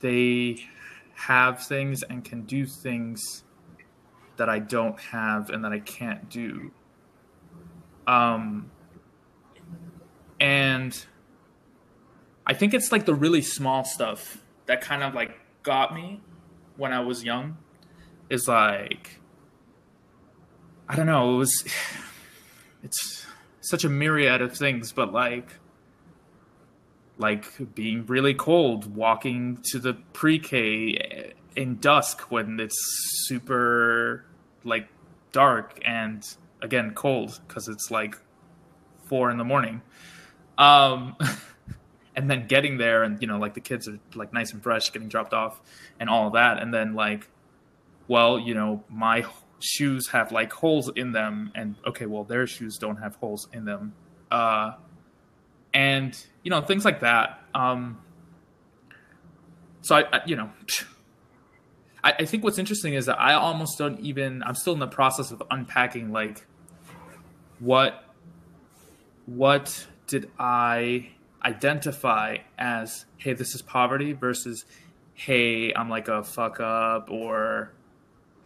they 0.00 0.64
have 1.14 1.64
things 1.66 2.02
and 2.02 2.24
can 2.24 2.42
do 2.42 2.66
things 2.66 3.44
that 4.36 4.48
I 4.48 4.58
don't 4.58 4.98
have 5.00 5.50
and 5.50 5.64
that 5.64 5.72
I 5.72 5.80
can't 5.80 6.28
do. 6.28 6.72
Um 8.06 8.70
and 10.38 11.06
I 12.46 12.54
think 12.54 12.74
it's 12.74 12.92
like 12.92 13.06
the 13.06 13.14
really 13.14 13.42
small 13.42 13.84
stuff 13.84 14.38
that 14.66 14.80
kind 14.80 15.02
of 15.02 15.14
like 15.14 15.38
got 15.62 15.94
me 15.94 16.20
when 16.76 16.92
I 16.92 17.00
was 17.00 17.24
young 17.24 17.56
is 18.30 18.46
like 18.46 19.20
I 20.88 20.94
don't 20.94 21.06
know, 21.06 21.34
it 21.34 21.38
was 21.38 21.64
it's 22.82 23.26
such 23.60 23.84
a 23.84 23.88
myriad 23.88 24.42
of 24.42 24.56
things, 24.56 24.92
but 24.92 25.12
like 25.12 25.48
like 27.18 27.74
being 27.74 28.04
really 28.06 28.34
cold, 28.34 28.94
walking 28.94 29.58
to 29.70 29.78
the 29.78 29.94
pre-K 30.12 31.32
in 31.56 31.78
dusk 31.78 32.30
when 32.30 32.60
it's 32.60 32.76
super 33.26 34.24
like 34.64 34.88
dark 35.32 35.80
and 35.84 36.36
again 36.66 36.92
cold 36.94 37.40
because 37.46 37.68
it's 37.68 37.90
like 37.90 38.16
four 39.06 39.30
in 39.30 39.38
the 39.38 39.44
morning. 39.44 39.80
Um, 40.58 41.16
and 42.16 42.30
then 42.30 42.46
getting 42.46 42.76
there 42.78 43.02
and 43.02 43.20
you 43.20 43.28
know 43.28 43.38
like 43.38 43.54
the 43.54 43.60
kids 43.60 43.88
are 43.88 43.98
like 44.14 44.34
nice 44.34 44.52
and 44.52 44.62
fresh, 44.62 44.92
getting 44.92 45.08
dropped 45.08 45.32
off 45.32 45.60
and 45.98 46.10
all 46.10 46.26
of 46.26 46.34
that, 46.34 46.62
and 46.62 46.74
then 46.74 46.94
like, 46.94 47.28
well, 48.08 48.38
you 48.38 48.54
know 48.54 48.84
my 48.90 49.24
shoes 49.60 50.08
have 50.08 50.32
like 50.32 50.52
holes 50.52 50.90
in 50.94 51.12
them 51.12 51.50
and 51.54 51.76
okay 51.86 52.06
well 52.06 52.24
their 52.24 52.46
shoes 52.46 52.76
don't 52.76 52.96
have 52.96 53.16
holes 53.16 53.48
in 53.52 53.64
them 53.64 53.94
uh 54.30 54.72
and 55.72 56.26
you 56.42 56.50
know 56.50 56.60
things 56.60 56.84
like 56.84 57.00
that 57.00 57.42
um 57.54 57.98
so 59.80 59.96
i, 59.96 60.04
I 60.12 60.20
you 60.26 60.36
know 60.36 60.50
I, 62.04 62.12
I 62.20 62.24
think 62.26 62.44
what's 62.44 62.58
interesting 62.58 62.94
is 62.94 63.06
that 63.06 63.18
i 63.18 63.32
almost 63.32 63.78
don't 63.78 63.98
even 64.00 64.42
i'm 64.42 64.54
still 64.54 64.74
in 64.74 64.78
the 64.78 64.86
process 64.86 65.30
of 65.30 65.42
unpacking 65.50 66.12
like 66.12 66.46
what 67.58 68.04
what 69.26 69.86
did 70.06 70.30
i 70.38 71.08
identify 71.44 72.36
as 72.58 73.06
hey 73.18 73.32
this 73.32 73.54
is 73.54 73.62
poverty 73.62 74.12
versus 74.12 74.64
hey 75.14 75.72
i'm 75.74 75.88
like 75.88 76.08
a 76.08 76.22
fuck 76.22 76.60
up 76.60 77.10
or 77.10 77.72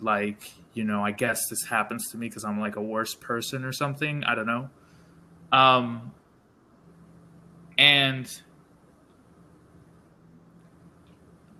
like 0.00 0.52
you 0.74 0.84
know, 0.84 1.04
I 1.04 1.12
guess 1.12 1.48
this 1.48 1.64
happens 1.64 2.10
to 2.10 2.16
me 2.16 2.28
because 2.28 2.44
I'm 2.44 2.60
like 2.60 2.76
a 2.76 2.82
worse 2.82 3.14
person 3.14 3.64
or 3.64 3.72
something. 3.72 4.24
I 4.24 4.34
don't 4.34 4.46
know. 4.46 4.70
Um, 5.52 6.12
and 7.76 8.30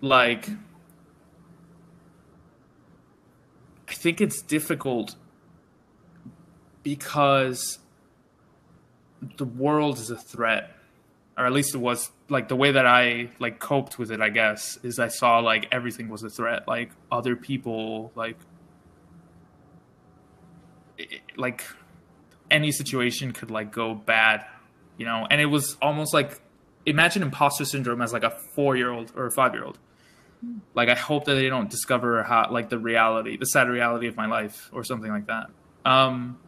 like, 0.01 0.49
I 3.89 3.93
think 3.93 4.21
it's 4.21 4.43
difficult 4.43 5.17
because 6.83 7.79
the 9.37 9.45
world 9.45 9.99
is 9.99 10.11
a 10.11 10.17
threat 10.17 10.77
or 11.41 11.47
at 11.47 11.53
least 11.53 11.75
it 11.75 11.79
was 11.79 12.11
like 12.29 12.49
the 12.49 12.57
way 12.57 12.73
that 12.73 12.87
I 12.87 13.31
like 13.39 13.59
coped 13.59 13.99
with 13.99 14.11
it, 14.11 14.21
I 14.21 14.29
guess, 14.29 14.79
is 14.83 14.99
I 14.99 15.09
saw 15.09 15.39
like 15.39 15.69
everything 15.73 16.11
was 16.11 16.23
a 16.23 16.29
threat. 16.29 16.69
Like 16.69 16.91
other 17.11 17.35
people, 17.35 18.13
like 18.15 18.37
like 21.39 21.65
any 22.51 22.73
situation 22.73 23.33
could 23.33 23.51
like 23.51 23.73
go 23.73 23.95
bad, 23.95 24.45
you 24.99 25.07
know. 25.07 25.27
And 25.31 25.41
it 25.41 25.47
was 25.47 25.79
almost 25.81 26.13
like 26.13 26.39
imagine 26.85 27.23
imposter 27.23 27.65
syndrome 27.65 28.03
as 28.03 28.13
like 28.13 28.25
a 28.25 28.31
four 28.55 28.77
year 28.77 28.91
old 28.91 29.11
or 29.17 29.25
a 29.25 29.31
five 29.31 29.55
year 29.55 29.65
old. 29.65 29.79
Like 30.75 30.91
I 30.91 30.95
hope 30.95 31.25
that 31.25 31.37
they 31.37 31.49
don't 31.49 31.71
discover 31.71 32.23
how 32.23 32.51
like 32.51 32.69
the 32.69 32.79
reality, 32.79 33.39
the 33.39 33.47
sad 33.47 33.71
reality 33.71 34.09
of 34.09 34.17
my 34.17 34.27
life, 34.27 34.69
or 34.75 34.85
something 34.85 35.11
like 35.11 35.27
that. 35.29 35.47
Um, 35.87 36.39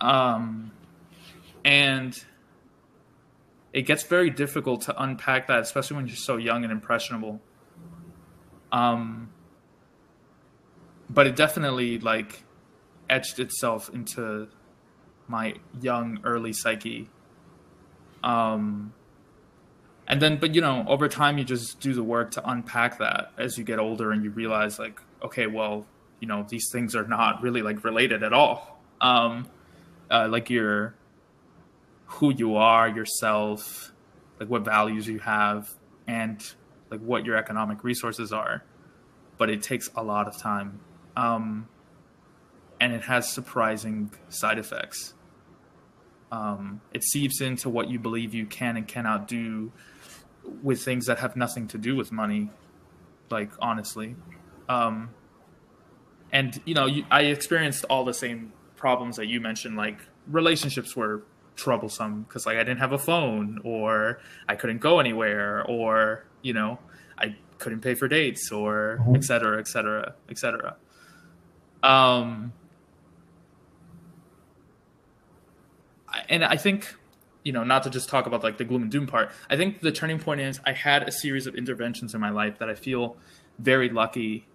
um, 0.00 0.72
and 1.64 2.22
it 3.72 3.82
gets 3.82 4.02
very 4.04 4.30
difficult 4.30 4.82
to 4.82 5.02
unpack 5.02 5.46
that, 5.48 5.60
especially 5.60 5.96
when 5.96 6.06
you're 6.06 6.16
so 6.16 6.36
young 6.36 6.64
and 6.64 6.72
impressionable. 6.72 7.40
Um, 8.72 9.30
but 11.10 11.26
it 11.26 11.36
definitely 11.36 11.98
like 11.98 12.44
etched 13.08 13.38
itself 13.38 13.90
into 13.92 14.48
my 15.26 15.54
young 15.80 16.18
early 16.24 16.52
psyche 16.52 17.08
um 18.24 18.92
and 20.06 20.20
then 20.20 20.38
but 20.38 20.54
you 20.54 20.60
know 20.60 20.84
over 20.88 21.08
time 21.08 21.38
you 21.38 21.44
just 21.44 21.80
do 21.80 21.92
the 21.92 22.02
work 22.02 22.30
to 22.30 22.50
unpack 22.50 22.98
that 22.98 23.32
as 23.38 23.56
you 23.56 23.64
get 23.64 23.78
older 23.78 24.10
and 24.10 24.24
you 24.24 24.30
realize 24.30 24.78
like 24.78 25.00
okay 25.22 25.46
well 25.46 25.86
you 26.20 26.26
know 26.26 26.44
these 26.48 26.70
things 26.70 26.96
are 26.96 27.06
not 27.06 27.42
really 27.42 27.62
like 27.62 27.84
related 27.84 28.22
at 28.22 28.32
all 28.32 28.80
um 29.00 29.46
uh, 30.10 30.28
like 30.30 30.50
your 30.50 30.94
who 32.06 32.32
you 32.32 32.56
are 32.56 32.88
yourself 32.88 33.92
like 34.40 34.48
what 34.48 34.64
values 34.64 35.06
you 35.06 35.18
have 35.18 35.68
and 36.06 36.54
like 36.90 37.00
what 37.00 37.24
your 37.26 37.36
economic 37.36 37.84
resources 37.84 38.32
are 38.32 38.64
but 39.36 39.50
it 39.50 39.62
takes 39.62 39.90
a 39.96 40.02
lot 40.02 40.26
of 40.26 40.36
time 40.40 40.80
um 41.16 41.68
and 42.80 42.92
it 42.92 43.02
has 43.02 43.28
surprising 43.32 44.10
side 44.28 44.58
effects. 44.58 45.14
Um, 46.30 46.80
it 46.92 47.02
seeps 47.02 47.40
into 47.40 47.68
what 47.68 47.88
you 47.88 47.98
believe 47.98 48.34
you 48.34 48.46
can 48.46 48.76
and 48.76 48.86
cannot 48.86 49.26
do 49.26 49.72
with 50.62 50.82
things 50.82 51.06
that 51.06 51.18
have 51.18 51.36
nothing 51.36 51.66
to 51.68 51.78
do 51.78 51.96
with 51.96 52.12
money, 52.12 52.50
like 53.30 53.50
honestly. 53.60 54.14
Um, 54.68 55.10
and 56.30 56.60
you 56.64 56.74
know, 56.74 56.86
you, 56.86 57.04
I 57.10 57.22
experienced 57.22 57.84
all 57.88 58.04
the 58.04 58.14
same 58.14 58.52
problems 58.78 59.16
that 59.16 59.26
you 59.26 59.40
mentioned. 59.40 59.76
Like 59.76 59.98
relationships 60.26 60.96
were 60.96 61.24
troublesome 61.56 62.22
because 62.22 62.46
like 62.46 62.56
I 62.56 62.64
didn't 62.64 62.78
have 62.78 62.92
a 62.92 62.98
phone, 62.98 63.60
or 63.64 64.20
I 64.48 64.54
couldn't 64.54 64.78
go 64.78 65.00
anywhere, 65.00 65.64
or 65.64 66.24
you 66.40 66.54
know, 66.54 66.78
I 67.18 67.36
couldn't 67.58 67.80
pay 67.80 67.94
for 67.94 68.08
dates, 68.08 68.50
or 68.52 68.98
mm-hmm. 69.00 69.16
et 69.16 69.24
cetera, 69.24 69.58
et 69.58 69.68
cetera, 69.68 70.14
et 70.30 70.38
cetera. 70.38 70.76
Um, 71.82 72.52
and 76.28 76.44
I 76.44 76.56
think, 76.56 76.94
you 77.44 77.52
know, 77.52 77.64
not 77.64 77.82
to 77.84 77.90
just 77.90 78.08
talk 78.08 78.26
about 78.26 78.42
like 78.42 78.58
the 78.58 78.64
gloom 78.64 78.82
and 78.82 78.90
doom 78.90 79.06
part. 79.06 79.30
I 79.50 79.56
think 79.56 79.80
the 79.80 79.92
turning 79.92 80.18
point 80.18 80.40
is 80.40 80.60
I 80.64 80.72
had 80.72 81.08
a 81.08 81.12
series 81.12 81.46
of 81.46 81.54
interventions 81.54 82.14
in 82.14 82.20
my 82.20 82.30
life 82.30 82.58
that 82.58 82.68
I 82.68 82.74
feel 82.74 83.16
very 83.58 83.88
lucky 83.90 84.46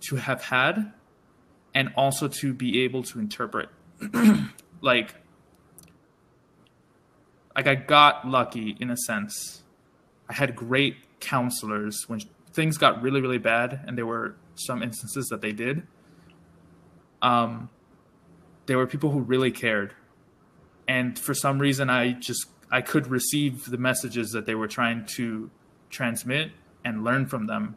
to 0.00 0.16
have 0.16 0.44
had, 0.44 0.92
and 1.74 1.92
also 1.96 2.28
to 2.28 2.52
be 2.52 2.82
able 2.82 3.02
to 3.04 3.18
interpret. 3.18 3.68
like, 4.80 5.14
like 7.54 7.66
I 7.66 7.74
got 7.74 8.26
lucky 8.26 8.76
in 8.80 8.90
a 8.90 8.96
sense. 8.96 9.62
I 10.28 10.34
had 10.34 10.54
great 10.56 10.96
counselors 11.20 12.04
when 12.08 12.20
things 12.52 12.78
got 12.78 13.02
really 13.02 13.20
really 13.20 13.38
bad, 13.38 13.80
and 13.86 13.96
there 13.96 14.06
were 14.06 14.36
some 14.54 14.82
instances 14.82 15.26
that 15.28 15.40
they 15.40 15.52
did. 15.52 15.86
Um, 17.22 17.68
there 18.66 18.78
were 18.78 18.86
people 18.86 19.10
who 19.10 19.20
really 19.20 19.50
cared 19.50 19.94
and 20.90 21.18
for 21.18 21.34
some 21.34 21.58
reason 21.58 21.88
i 21.88 22.12
just 22.12 22.46
i 22.70 22.80
could 22.80 23.06
receive 23.06 23.64
the 23.64 23.78
messages 23.78 24.30
that 24.30 24.46
they 24.46 24.54
were 24.54 24.68
trying 24.68 25.04
to 25.06 25.50
transmit 25.88 26.50
and 26.84 27.04
learn 27.04 27.26
from 27.26 27.46
them 27.46 27.76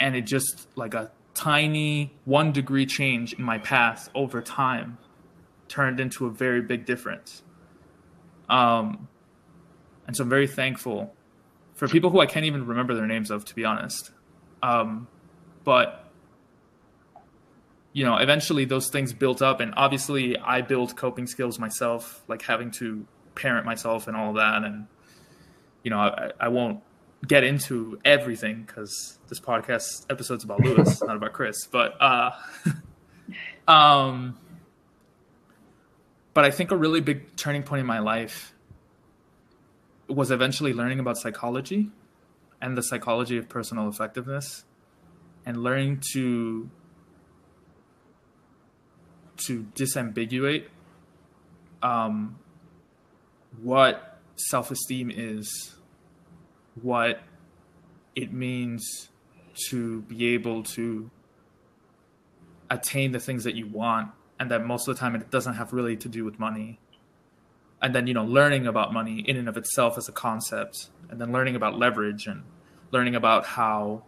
and 0.00 0.16
it 0.16 0.22
just 0.22 0.66
like 0.76 0.94
a 0.94 1.10
tiny 1.34 2.12
one 2.24 2.52
degree 2.52 2.86
change 2.86 3.32
in 3.34 3.42
my 3.44 3.58
path 3.58 4.08
over 4.14 4.40
time 4.42 4.98
turned 5.68 6.00
into 6.00 6.26
a 6.26 6.30
very 6.30 6.60
big 6.60 6.84
difference. 6.84 7.42
Um 8.48 9.08
and 10.06 10.16
so 10.16 10.24
i'm 10.24 10.28
very 10.28 10.48
thankful 10.48 11.14
for 11.74 11.86
people 11.88 12.10
who 12.10 12.20
i 12.20 12.26
can't 12.26 12.44
even 12.44 12.66
remember 12.66 12.94
their 12.94 13.06
names 13.06 13.30
of 13.30 13.44
to 13.46 13.54
be 13.54 13.64
honest. 13.64 14.10
Um 14.62 15.08
but 15.64 16.02
you 17.92 18.04
know, 18.04 18.16
eventually 18.16 18.64
those 18.64 18.88
things 18.88 19.12
built 19.12 19.42
up, 19.42 19.60
and 19.60 19.74
obviously 19.76 20.38
I 20.38 20.62
built 20.62 20.96
coping 20.96 21.26
skills 21.26 21.58
myself, 21.58 22.24
like 22.26 22.42
having 22.42 22.70
to 22.72 23.06
parent 23.34 23.66
myself 23.66 24.08
and 24.08 24.16
all 24.16 24.34
that, 24.34 24.64
and 24.64 24.86
you 25.82 25.90
know, 25.90 25.98
I, 25.98 26.30
I 26.40 26.48
won't 26.48 26.80
get 27.26 27.44
into 27.44 27.98
everything 28.04 28.64
because 28.64 29.18
this 29.28 29.40
podcast 29.40 30.06
episode's 30.10 30.44
about 30.44 30.60
Lewis, 30.60 31.02
not 31.06 31.16
about 31.16 31.32
Chris, 31.32 31.66
but 31.66 32.00
uh, 32.00 32.32
um, 33.68 34.38
but 36.34 36.44
I 36.44 36.50
think 36.50 36.70
a 36.70 36.76
really 36.76 37.00
big 37.00 37.36
turning 37.36 37.62
point 37.62 37.80
in 37.80 37.86
my 37.86 38.00
life 38.00 38.54
was 40.08 40.30
eventually 40.30 40.72
learning 40.72 40.98
about 41.00 41.16
psychology 41.16 41.90
and 42.60 42.76
the 42.76 42.82
psychology 42.82 43.38
of 43.38 43.48
personal 43.48 43.88
effectiveness 43.88 44.64
and 45.46 45.62
learning 45.62 46.02
to 46.12 46.70
to 49.46 49.66
disambiguate 49.74 50.66
um, 51.82 52.38
what 53.60 54.20
self-esteem 54.36 55.10
is 55.10 55.74
what 56.80 57.22
it 58.14 58.32
means 58.32 59.08
to 59.68 60.02
be 60.02 60.28
able 60.28 60.62
to 60.62 61.10
attain 62.70 63.12
the 63.12 63.20
things 63.20 63.44
that 63.44 63.54
you 63.54 63.66
want 63.66 64.10
and 64.40 64.50
that 64.50 64.64
most 64.64 64.88
of 64.88 64.94
the 64.94 65.00
time 65.00 65.14
it 65.14 65.30
doesn't 65.30 65.54
have 65.54 65.72
really 65.72 65.96
to 65.96 66.08
do 66.08 66.24
with 66.24 66.38
money. 66.38 66.78
And 67.80 67.94
then 67.94 68.06
you 68.06 68.14
know 68.14 68.24
learning 68.24 68.66
about 68.66 68.92
money 68.92 69.20
in 69.20 69.36
and 69.36 69.48
of 69.48 69.56
itself 69.56 69.98
as 69.98 70.08
a 70.08 70.12
concept 70.12 70.88
and 71.10 71.20
then 71.20 71.32
learning 71.32 71.56
about 71.56 71.78
leverage 71.78 72.26
and 72.26 72.44
learning 72.90 73.14
about 73.14 73.44
how 73.44 74.04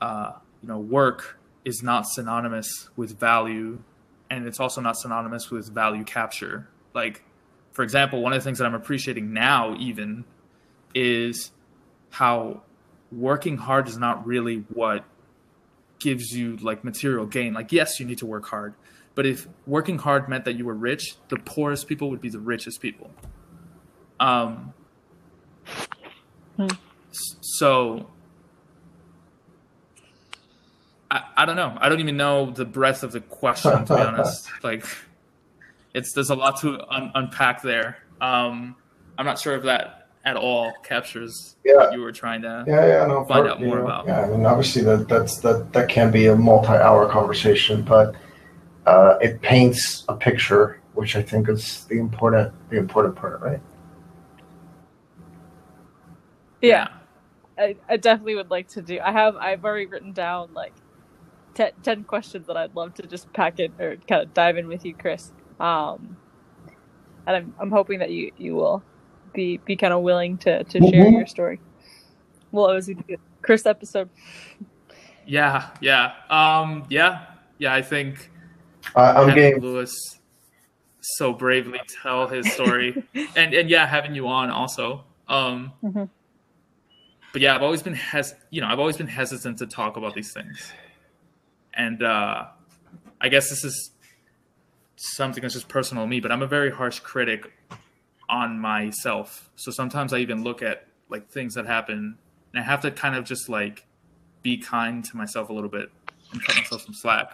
uh, 0.00 0.32
you 0.62 0.68
know 0.68 0.78
work 0.78 1.38
is 1.64 1.82
not 1.82 2.06
synonymous 2.06 2.90
with 2.94 3.18
value 3.18 3.82
and 4.30 4.46
it's 4.46 4.60
also 4.60 4.80
not 4.80 4.96
synonymous 4.96 5.50
with 5.50 5.72
value 5.72 6.04
capture. 6.04 6.68
Like 6.94 7.24
for 7.74 7.82
example 7.82 8.22
one 8.22 8.32
of 8.32 8.40
the 8.40 8.44
things 8.44 8.58
that 8.58 8.64
i'm 8.64 8.74
appreciating 8.74 9.32
now 9.34 9.76
even 9.78 10.24
is 10.94 11.50
how 12.14 12.62
working 13.12 13.56
hard 13.56 13.88
is 13.88 13.98
not 13.98 14.26
really 14.26 14.64
what 14.72 15.04
gives 15.98 16.32
you 16.32 16.56
like 16.56 16.84
material 16.84 17.26
gain 17.26 17.54
like 17.54 17.72
yes 17.72 18.00
you 18.00 18.06
need 18.06 18.18
to 18.18 18.26
work 18.26 18.46
hard 18.46 18.74
but 19.14 19.26
if 19.26 19.46
working 19.66 19.98
hard 19.98 20.28
meant 20.28 20.44
that 20.44 20.54
you 20.54 20.64
were 20.64 20.74
rich, 20.74 21.14
the 21.28 21.36
poorest 21.36 21.86
people 21.86 22.10
would 22.10 22.20
be 22.20 22.28
the 22.30 22.40
richest 22.40 22.80
people. 22.80 23.10
Um, 24.18 24.74
Hmm. 26.56 26.68
So 27.40 28.10
I, 31.10 31.22
I 31.36 31.44
don't 31.44 31.56
know. 31.56 31.76
I 31.80 31.88
don't 31.88 32.00
even 32.00 32.16
know 32.16 32.50
the 32.50 32.64
breadth 32.64 33.02
of 33.02 33.12
the 33.12 33.20
question, 33.20 33.84
to 33.84 33.94
be 33.94 34.00
honest. 34.00 34.48
Like, 34.62 34.84
it's 35.94 36.12
there's 36.12 36.30
a 36.30 36.34
lot 36.34 36.60
to 36.60 36.80
un- 36.92 37.12
unpack 37.14 37.62
there. 37.62 37.98
Um, 38.20 38.76
I'm 39.18 39.26
not 39.26 39.38
sure 39.38 39.56
if 39.56 39.64
that 39.64 40.03
at 40.24 40.36
all 40.36 40.72
captures 40.82 41.56
Yeah. 41.64 41.74
what 41.76 41.92
you 41.92 42.00
were 42.00 42.12
trying 42.12 42.42
to. 42.42 42.64
Yeah, 42.66 42.86
yeah, 42.86 43.06
no. 43.06 43.24
Find 43.24 43.28
part- 43.28 43.46
out 43.48 43.60
more 43.60 43.68
you 43.68 43.74
know, 43.76 43.84
about. 43.84 44.06
Yeah, 44.06 44.22
I 44.22 44.28
mean, 44.28 44.46
obviously 44.46 44.82
that 44.82 45.08
that's 45.08 45.38
that 45.40 45.72
that 45.72 45.88
can 45.88 46.10
be 46.10 46.26
a 46.26 46.34
multi-hour 46.36 47.08
conversation, 47.10 47.82
but 47.82 48.14
uh, 48.86 49.16
it 49.20 49.40
paints 49.42 50.04
a 50.08 50.14
picture, 50.16 50.80
which 50.94 51.16
I 51.16 51.22
think 51.22 51.48
is 51.48 51.84
the 51.86 51.98
important 51.98 52.52
the 52.70 52.78
important 52.78 53.16
part, 53.16 53.40
right? 53.40 53.60
Yeah, 56.62 56.88
I, 57.58 57.76
I 57.88 57.96
definitely 57.98 58.36
would 58.36 58.50
like 58.50 58.68
to 58.68 58.82
do. 58.82 58.98
I 59.00 59.12
have 59.12 59.36
I've 59.36 59.64
already 59.64 59.86
written 59.86 60.12
down 60.12 60.54
like 60.54 60.72
ten, 61.54 61.72
10 61.82 62.04
questions 62.04 62.46
that 62.46 62.56
I'd 62.56 62.74
love 62.74 62.94
to 62.94 63.06
just 63.06 63.30
pack 63.34 63.60
in 63.60 63.72
or 63.78 63.96
kind 64.08 64.22
of 64.22 64.32
dive 64.32 64.56
in 64.56 64.68
with 64.68 64.84
you, 64.86 64.94
Chris. 64.94 65.32
Um, 65.60 66.16
and 67.26 67.36
I'm 67.36 67.54
I'm 67.60 67.70
hoping 67.70 67.98
that 67.98 68.10
you 68.10 68.32
you 68.38 68.54
will 68.54 68.82
be 69.34 69.58
be 69.58 69.76
kind 69.76 69.92
of 69.92 70.02
willing 70.02 70.38
to 70.38 70.64
to 70.64 70.78
share 70.80 71.04
Mhm. 71.04 71.12
your 71.18 71.26
story. 71.26 71.60
Well, 72.52 72.70
it 72.70 72.74
was 72.74 72.88
a 72.88 72.94
Chris 73.42 73.66
episode. 73.66 74.08
Yeah, 75.26 75.70
yeah, 75.80 76.12
um, 76.30 76.84
yeah, 76.88 77.26
yeah. 77.58 77.74
I 77.74 77.82
think 77.82 78.30
Uh, 78.94 79.14
I'm 79.16 79.28
having 79.28 79.52
game. 79.54 79.60
Lewis 79.60 79.92
so 81.00 81.32
bravely 81.32 81.80
tell 82.02 82.28
his 82.28 82.50
story, 82.52 82.94
and 83.36 83.52
and 83.54 83.68
yeah, 83.70 83.86
having 83.86 84.14
you 84.14 84.28
on 84.28 84.50
also. 84.50 85.04
Um, 85.28 85.72
Mhm. 85.82 86.08
But 87.32 87.40
yeah, 87.42 87.56
I've 87.56 87.62
always 87.62 87.82
been 87.82 87.94
hes, 87.94 88.32
you 88.50 88.60
know, 88.60 88.68
I've 88.68 88.78
always 88.78 88.96
been 88.96 89.08
hesitant 89.08 89.58
to 89.58 89.66
talk 89.66 89.96
about 89.96 90.14
these 90.14 90.32
things, 90.32 90.72
and 91.72 92.00
uh, 92.02 92.44
I 93.20 93.28
guess 93.28 93.48
this 93.50 93.64
is 93.64 93.90
something 94.96 95.42
that's 95.42 95.54
just 95.54 95.68
personal 95.68 96.04
to 96.04 96.08
me. 96.08 96.20
But 96.20 96.30
I'm 96.30 96.42
a 96.42 96.46
very 96.46 96.70
harsh 96.70 97.00
critic 97.00 97.50
on 98.34 98.58
myself, 98.58 99.48
so 99.54 99.70
sometimes 99.70 100.12
I 100.12 100.18
even 100.18 100.42
look 100.42 100.60
at 100.60 100.88
like 101.08 101.28
things 101.28 101.54
that 101.54 101.66
happen, 101.66 102.18
and 102.52 102.60
I 102.60 102.64
have 102.66 102.80
to 102.80 102.90
kind 102.90 103.14
of 103.14 103.24
just 103.24 103.48
like 103.48 103.86
be 104.42 104.58
kind 104.58 105.04
to 105.04 105.16
myself 105.16 105.50
a 105.50 105.52
little 105.52 105.70
bit 105.70 105.88
and 106.32 106.44
cut 106.44 106.56
myself 106.56 106.82
some 106.82 106.94
slack 106.94 107.30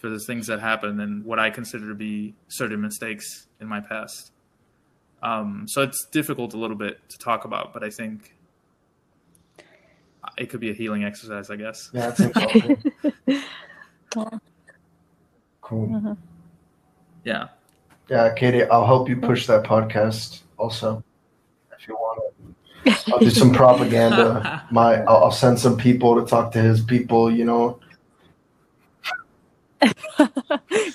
for 0.00 0.08
the 0.08 0.18
things 0.18 0.48
that 0.48 0.58
happen 0.60 0.98
and 0.98 1.24
what 1.24 1.38
I 1.38 1.50
consider 1.50 1.88
to 1.88 1.94
be 1.94 2.34
certain 2.48 2.80
mistakes 2.80 3.46
in 3.60 3.68
my 3.68 3.80
past. 3.80 4.32
Um, 5.22 5.66
so 5.68 5.82
it's 5.82 6.04
difficult 6.06 6.52
a 6.52 6.58
little 6.58 6.76
bit 6.76 6.98
to 7.08 7.18
talk 7.18 7.44
about, 7.44 7.72
but 7.72 7.84
I 7.84 7.90
think 7.90 8.34
it 10.36 10.50
could 10.50 10.60
be 10.60 10.70
a 10.70 10.74
healing 10.74 11.04
exercise, 11.04 11.48
I 11.48 11.56
guess. 11.56 11.90
Yeah, 11.92 12.08
I 12.08 12.10
think 12.10 12.34
so. 12.34 12.48
too. 14.10 14.40
Cool. 15.62 16.16
Yeah. 17.24 17.48
Yeah, 18.08 18.32
Katie, 18.34 18.64
I'll 18.64 18.86
help 18.86 19.08
you 19.08 19.16
push 19.16 19.46
that 19.46 19.64
podcast 19.64 20.42
also, 20.58 21.02
if 21.76 21.88
you 21.88 21.94
want 21.94 22.22
it. 22.86 23.04
I'll 23.12 23.18
do 23.18 23.30
some 23.30 23.52
propaganda. 23.52 24.64
My, 24.70 25.02
I'll, 25.02 25.24
I'll 25.24 25.32
send 25.32 25.58
some 25.58 25.76
people 25.76 26.20
to 26.20 26.26
talk 26.26 26.52
to 26.52 26.62
his 26.62 26.80
people. 26.80 27.30
You 27.30 27.44
know, 27.44 27.80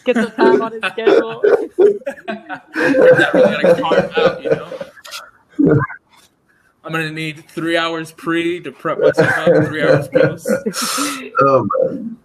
Get 0.06 0.16
some 0.16 0.32
time 0.32 0.62
on 0.62 0.72
his 0.72 0.84
schedule. 0.92 1.42
that 1.42 3.32
gotta 3.34 3.82
carve 3.82 4.18
out, 4.18 4.44
you 4.44 4.50
know? 4.50 5.82
I'm 6.84 6.92
gonna 6.92 7.12
need 7.12 7.48
three 7.48 7.78
hours 7.78 8.12
pre 8.12 8.60
to 8.62 8.72
prep 8.72 9.00
myself 9.00 9.38
up, 9.38 9.66
three 9.66 9.84
hours 9.84 10.08
post. 10.08 10.50
oh, 11.42 11.68
man. 11.84 12.18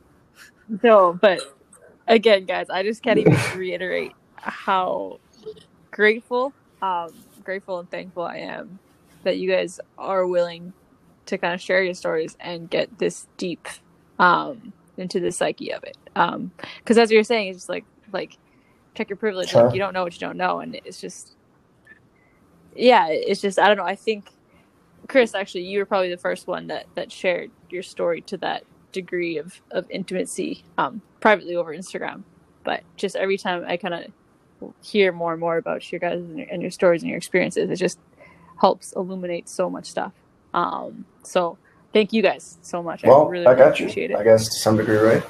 No, 0.82 1.12
but 1.12 1.40
again, 2.08 2.46
guys, 2.46 2.70
I 2.70 2.82
just 2.82 3.02
can't 3.02 3.18
even 3.18 3.36
reiterate 3.56 4.12
how 4.46 5.18
grateful, 5.90 6.52
um, 6.82 7.12
grateful 7.44 7.78
and 7.78 7.90
thankful 7.90 8.24
I 8.24 8.38
am 8.38 8.78
that 9.24 9.38
you 9.38 9.50
guys 9.50 9.80
are 9.98 10.26
willing 10.26 10.72
to 11.26 11.38
kind 11.38 11.54
of 11.54 11.60
share 11.60 11.82
your 11.82 11.94
stories 11.94 12.36
and 12.40 12.70
get 12.70 12.98
this 12.98 13.26
deep 13.36 13.66
um, 14.18 14.72
into 14.96 15.20
the 15.20 15.32
psyche 15.32 15.72
of 15.72 15.84
it. 15.84 15.96
Because 16.14 16.98
as 16.98 17.10
you 17.10 17.18
were 17.18 17.24
saying, 17.24 17.48
it's 17.48 17.58
just 17.58 17.68
like 17.68 17.84
like 18.12 18.38
check 18.94 19.10
your 19.10 19.16
privilege. 19.16 19.50
Sure. 19.50 19.64
Like 19.64 19.74
you 19.74 19.80
don't 19.80 19.92
know 19.92 20.04
what 20.04 20.14
you 20.14 20.20
don't 20.20 20.36
know, 20.36 20.60
and 20.60 20.74
it's 20.84 21.00
just 21.00 21.36
yeah, 22.74 23.08
it's 23.08 23.40
just 23.40 23.58
I 23.58 23.68
don't 23.68 23.76
know. 23.76 23.84
I 23.84 23.96
think 23.96 24.30
Chris, 25.08 25.34
actually, 25.34 25.64
you 25.64 25.78
were 25.80 25.86
probably 25.86 26.10
the 26.10 26.16
first 26.16 26.46
one 26.46 26.68
that 26.68 26.86
that 26.94 27.12
shared 27.12 27.50
your 27.70 27.82
story 27.82 28.20
to 28.22 28.36
that 28.38 28.64
degree 28.92 29.38
of 29.38 29.60
of 29.70 29.90
intimacy 29.90 30.64
um, 30.78 31.02
privately 31.20 31.56
over 31.56 31.76
Instagram. 31.76 32.22
But 32.64 32.82
just 32.96 33.16
every 33.16 33.38
time 33.38 33.64
I 33.66 33.76
kind 33.76 33.94
of 33.94 34.04
hear 34.82 35.12
more 35.12 35.32
and 35.32 35.40
more 35.40 35.56
about 35.56 35.90
your 35.90 35.98
guys 35.98 36.18
and 36.18 36.38
your, 36.38 36.48
and 36.50 36.62
your 36.62 36.70
stories 36.70 37.02
and 37.02 37.08
your 37.08 37.18
experiences, 37.18 37.70
it 37.70 37.76
just 37.76 37.98
helps 38.60 38.92
illuminate 38.94 39.48
so 39.48 39.68
much 39.68 39.86
stuff. 39.86 40.12
Um, 40.54 41.04
so 41.22 41.58
thank 41.92 42.12
you 42.12 42.22
guys 42.22 42.58
so 42.62 42.82
much. 42.82 43.02
Well, 43.04 43.26
I 43.26 43.30
really, 43.30 43.46
I 43.46 43.50
really 43.52 43.64
got 43.64 43.78
you. 43.80 43.86
appreciate 43.86 44.14
I 44.16 44.22
guess 44.24 44.44
to 44.44 44.58
some 44.58 44.76
degree, 44.76 44.96
right? 44.96 45.22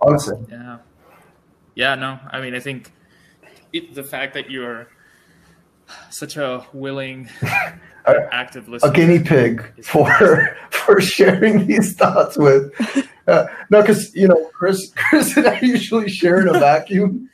Honestly, 0.00 0.36
Yeah. 0.50 0.78
Yeah, 1.74 1.94
no. 1.94 2.18
I 2.30 2.40
mean, 2.40 2.54
I 2.54 2.60
think 2.60 2.92
it, 3.72 3.94
the 3.94 4.02
fact 4.04 4.34
that 4.34 4.50
you're 4.50 4.88
such 6.10 6.36
a 6.36 6.66
willing, 6.72 7.28
active 8.06 8.68
listener. 8.68 8.90
a 8.90 8.94
guinea 8.94 9.18
pig 9.20 9.84
for 9.84 10.56
for 10.70 11.00
sharing 11.00 11.66
these 11.66 11.94
thoughts 11.94 12.36
with. 12.36 12.72
Uh, 13.26 13.46
no, 13.70 13.80
because 13.80 14.14
you 14.14 14.28
know, 14.28 14.50
Chris, 14.52 14.92
Chris 14.96 15.36
and 15.36 15.46
I 15.46 15.60
usually 15.60 16.08
share 16.10 16.40
in 16.40 16.48
a 16.54 16.58
vacuum, 16.58 17.30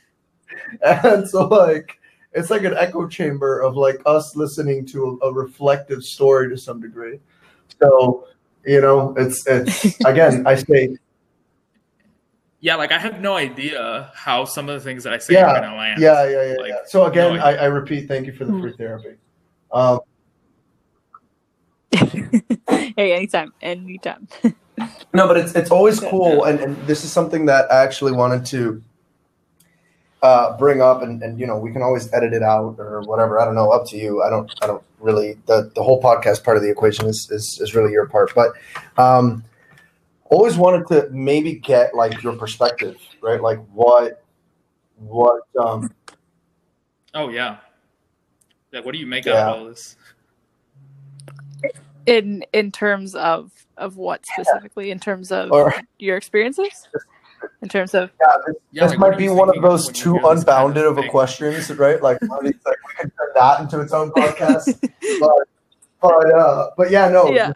and 0.85 1.27
so 1.27 1.47
like 1.47 1.99
it's 2.33 2.49
like 2.49 2.63
an 2.63 2.75
echo 2.77 3.07
chamber 3.07 3.59
of 3.59 3.75
like 3.75 4.01
us 4.05 4.35
listening 4.35 4.85
to 4.87 5.19
a, 5.21 5.27
a 5.27 5.33
reflective 5.33 6.03
story 6.03 6.49
to 6.49 6.57
some 6.57 6.79
degree. 6.79 7.19
So 7.81 8.27
you 8.65 8.81
know, 8.81 9.13
it's 9.17 9.45
it's 9.47 9.99
again, 10.05 10.45
I 10.45 10.55
say 10.55 10.97
Yeah, 12.61 12.75
like 12.75 12.91
I 12.91 12.99
have 12.99 13.21
no 13.21 13.35
idea 13.35 14.11
how 14.13 14.45
some 14.45 14.69
of 14.69 14.75
the 14.75 14.83
things 14.83 15.03
that 15.05 15.13
I 15.13 15.17
say 15.17 15.35
Yeah, 15.35 15.47
are 15.47 15.59
going 15.59 15.71
to 15.71 15.77
land. 15.77 16.01
Yeah, 16.01 16.29
yeah, 16.29 16.43
yeah, 16.51 16.57
Like, 16.57 16.69
yeah. 16.69 16.77
So 16.85 17.05
again, 17.05 17.37
no 17.37 17.41
I, 17.43 17.55
I 17.55 17.65
repeat, 17.65 18.07
thank 18.07 18.27
you 18.27 18.33
for 18.33 18.45
the 18.45 18.51
Hmm. 18.51 18.61
free 18.61 18.73
therapy. 18.73 19.15
Um, 19.71 19.99
hey, 22.69 23.13
anytime, 23.13 23.53
anytime. 23.61 24.27
No, 25.13 25.27
but 25.27 25.37
it's 25.37 25.55
it's 25.55 25.71
always 25.71 25.99
cool, 25.99 26.43
and, 26.43 26.59
and 26.59 26.75
this 26.87 27.03
is 27.03 27.11
something 27.11 27.45
that 27.47 27.71
I 27.71 27.83
actually 27.83 28.11
wanted 28.11 28.45
to 28.47 28.83
uh, 30.21 30.57
bring 30.57 30.81
up, 30.81 31.01
and, 31.01 31.21
and 31.23 31.39
you 31.39 31.47
know 31.47 31.57
we 31.57 31.71
can 31.71 31.81
always 31.81 32.11
edit 32.13 32.33
it 32.33 32.43
out 32.43 32.75
or 32.77 33.01
whatever. 33.05 33.39
I 33.39 33.45
don't 33.45 33.55
know, 33.55 33.71
up 33.71 33.87
to 33.87 33.97
you. 33.97 34.21
I 34.21 34.29
don't 34.29 34.53
I 34.61 34.67
don't 34.67 34.83
really 34.99 35.37
the 35.45 35.71
the 35.75 35.83
whole 35.83 36.01
podcast 36.01 36.43
part 36.43 36.57
of 36.57 36.63
the 36.63 36.69
equation 36.69 37.05
is 37.07 37.29
is, 37.31 37.59
is 37.61 37.73
really 37.75 37.91
your 37.91 38.05
part, 38.07 38.33
but 38.35 38.53
um, 38.97 39.43
always 40.25 40.57
wanted 40.57 40.87
to 40.87 41.09
maybe 41.11 41.55
get 41.55 41.95
like 41.95 42.21
your 42.21 42.35
perspective, 42.35 42.97
right? 43.21 43.41
Like 43.41 43.59
what 43.73 44.23
what 44.97 45.43
um 45.57 45.91
Oh 47.13 47.29
yeah. 47.29 47.57
Yeah. 48.71 48.81
What 48.81 48.91
do 48.91 48.99
you 48.99 49.07
make 49.07 49.25
Yeah. 49.25 49.33
out 49.33 49.55
of 49.55 49.59
all 49.61 49.65
this? 49.69 49.95
In 52.05 52.43
in 52.53 52.71
terms 52.71 53.15
of 53.15 53.51
of 53.77 53.97
what 53.97 54.25
specifically? 54.25 54.91
In 54.91 54.99
terms 54.99 55.31
of 55.31 55.51
or 55.51 55.73
your 55.97 56.17
experiences? 56.17 56.87
In 57.61 57.69
terms 57.69 57.93
of 57.93 58.09
yeah, 58.19 58.27
this, 58.45 58.55
Yeah, 58.71 58.83
this 58.83 58.91
like, 58.91 58.99
might 58.99 59.17
be 59.17 59.29
one 59.29 59.49
of 59.49 59.61
those 59.61 59.91
too 59.91 60.13
hear 60.13 60.21
this 60.21 60.23
kind 60.23 60.39
unbounded 60.39 60.85
of 60.85 60.97
a 60.97 61.07
questions, 61.09 61.69
right? 61.71 62.01
Like, 62.01 62.21
one 62.21 62.39
of 62.39 62.45
these, 62.45 62.61
like 62.65 62.77
we 62.87 62.93
could 62.95 63.11
turn 63.17 63.29
that 63.35 63.59
into 63.59 63.81
its 63.81 63.93
own 63.93 64.11
podcast. 64.15 64.79
but 65.19 65.47
but 66.01 66.33
uh, 66.33 66.69
but 66.77 66.91
yeah, 66.91 67.09
no, 67.09 67.31
yeah. 67.33 67.53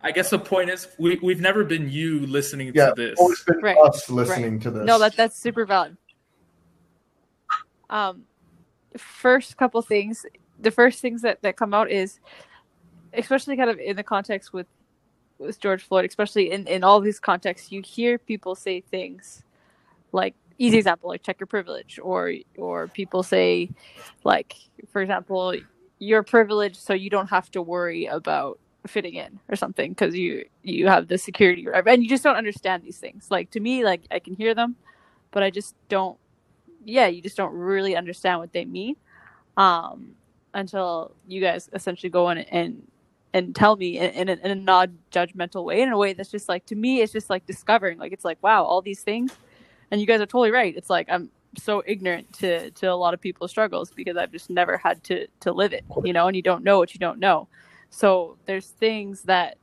I 0.00 0.10
guess 0.10 0.30
the 0.30 0.38
point 0.38 0.70
is 0.70 0.88
we 0.98 1.18
we've 1.22 1.40
never 1.40 1.64
been 1.64 1.88
you 1.88 2.26
listening 2.26 2.72
yeah, 2.74 2.88
to 2.88 2.94
this. 2.94 3.18
always 3.18 3.42
been 3.44 3.60
Right, 3.60 3.76
us 3.78 4.10
listening 4.10 4.60
to 4.60 4.70
this. 4.70 4.84
No, 4.84 4.98
that 4.98 5.16
that's 5.16 5.38
super 5.38 5.64
valid. 5.64 5.96
Um, 7.88 8.24
first 8.96 9.56
couple 9.56 9.80
things. 9.82 10.26
The 10.58 10.70
first 10.70 11.00
things 11.00 11.22
that 11.22 11.42
that 11.42 11.56
come 11.56 11.72
out 11.74 11.90
is, 11.90 12.18
especially 13.12 13.56
kind 13.56 13.70
of 13.70 13.78
in 13.78 13.96
the 13.96 14.02
context 14.02 14.52
with 14.52 14.66
with 15.38 15.60
George 15.60 15.82
Floyd, 15.82 16.04
especially 16.06 16.52
in 16.52 16.66
in 16.66 16.84
all 16.84 17.00
these 17.00 17.20
contexts, 17.20 17.72
you 17.72 17.82
hear 17.82 18.18
people 18.18 18.54
say 18.54 18.80
things 18.80 19.42
like 20.12 20.34
easy 20.58 20.78
example 20.78 21.08
like 21.08 21.22
check 21.22 21.40
your 21.40 21.46
privilege 21.46 21.98
or 22.02 22.32
or 22.58 22.88
people 22.88 23.22
say 23.22 23.68
like 24.24 24.54
for 24.92 25.02
example 25.02 25.54
you're 25.98 26.22
privileged 26.22 26.76
so 26.76 26.92
you 26.94 27.10
don't 27.10 27.28
have 27.30 27.50
to 27.50 27.62
worry 27.62 28.06
about 28.06 28.58
fitting 28.86 29.14
in 29.14 29.38
or 29.48 29.56
something 29.56 29.90
because 29.92 30.14
you 30.14 30.44
you 30.62 30.86
have 30.88 31.08
the 31.08 31.18
security 31.18 31.66
and 31.74 32.02
you 32.02 32.08
just 32.08 32.24
don't 32.24 32.36
understand 32.36 32.82
these 32.82 32.98
things. 32.98 33.28
Like 33.30 33.50
to 33.52 33.60
me 33.60 33.84
like 33.84 34.02
i 34.10 34.18
can 34.18 34.34
hear 34.34 34.54
them 34.54 34.76
but 35.30 35.42
i 35.42 35.50
just 35.50 35.74
don't 35.88 36.18
yeah 36.84 37.06
you 37.06 37.22
just 37.22 37.36
don't 37.36 37.54
really 37.54 37.96
understand 37.96 38.40
what 38.40 38.52
they 38.52 38.64
mean. 38.64 38.96
Um 39.56 40.14
until 40.54 41.12
you 41.26 41.40
guys 41.40 41.70
essentially 41.72 42.10
go 42.10 42.30
in 42.30 42.38
and 42.38 42.86
and 43.34 43.54
tell 43.54 43.76
me 43.76 43.98
in, 43.98 44.10
in, 44.10 44.28
a, 44.28 44.32
in 44.44 44.50
a 44.50 44.54
non-judgmental 44.54 45.64
way 45.64 45.80
in 45.82 45.88
a 45.90 45.96
way 45.96 46.12
that's 46.12 46.30
just 46.30 46.48
like 46.48 46.66
to 46.66 46.74
me 46.74 47.00
it's 47.00 47.12
just 47.12 47.30
like 47.30 47.46
discovering 47.46 47.98
like 47.98 48.12
it's 48.12 48.24
like 48.24 48.38
wow 48.42 48.64
all 48.64 48.82
these 48.82 49.02
things. 49.02 49.32
And 49.90 50.00
you 50.00 50.06
guys 50.06 50.20
are 50.22 50.26
totally 50.26 50.50
right. 50.50 50.74
It's 50.76 50.90
like 50.90 51.08
i'm 51.10 51.30
so 51.58 51.82
ignorant 51.86 52.32
to 52.32 52.70
to 52.72 52.86
a 52.86 52.94
lot 52.94 53.12
of 53.12 53.20
people's 53.20 53.50
struggles 53.50 53.90
because 53.90 54.16
i've 54.16 54.32
just 54.32 54.48
never 54.48 54.78
had 54.78 55.04
to 55.04 55.26
to 55.40 55.52
live 55.52 55.74
it 55.74 55.84
you 56.02 56.14
know 56.14 56.26
and 56.26 56.34
you 56.34 56.40
don't 56.40 56.64
know 56.64 56.78
what 56.78 56.94
you 56.94 57.00
don't 57.00 57.18
know. 57.18 57.48
So 57.90 58.38
there's 58.46 58.68
things 58.68 59.22
that 59.22 59.58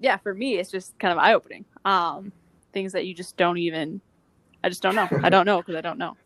yeah 0.00 0.16
for 0.16 0.34
me 0.34 0.58
it's 0.58 0.70
just 0.70 0.98
kind 0.98 1.12
of 1.12 1.18
eye-opening. 1.18 1.64
Um 1.84 2.32
things 2.72 2.92
that 2.92 3.06
you 3.06 3.14
just 3.14 3.36
don't 3.36 3.58
even 3.58 4.00
i 4.62 4.68
just 4.68 4.82
don't 4.82 4.94
know. 4.94 5.08
I 5.22 5.30
don't 5.30 5.46
know 5.46 5.58
because 5.58 5.76
i 5.76 5.80
don't 5.80 5.98
know. 5.98 6.16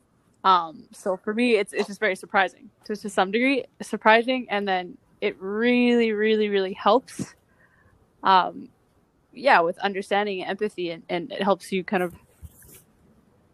Um 0.45 0.89
so 0.93 1.17
for 1.17 1.35
me 1.35 1.57
it's 1.57 1.73
it's 1.73 1.89
just 1.89 2.01
very 2.01 2.17
surprising 2.17 2.71
to, 2.85 2.97
to 2.97 3.11
some 3.11 3.31
degree 3.31 3.65
surprising. 3.83 4.47
And 4.49 4.67
then 4.67 4.97
it 5.21 5.37
really 5.41 6.13
really 6.13 6.49
really 6.49 6.73
helps 6.73 7.35
um 8.23 8.69
yeah 9.33 9.61
with 9.61 9.79
understanding 9.79 10.41
and 10.43 10.51
empathy 10.51 10.91
and, 10.91 11.03
and 11.09 11.33
it 11.33 11.43
helps 11.43 11.71
you 11.73 11.85
kind 11.85 12.03
of 12.03 12.15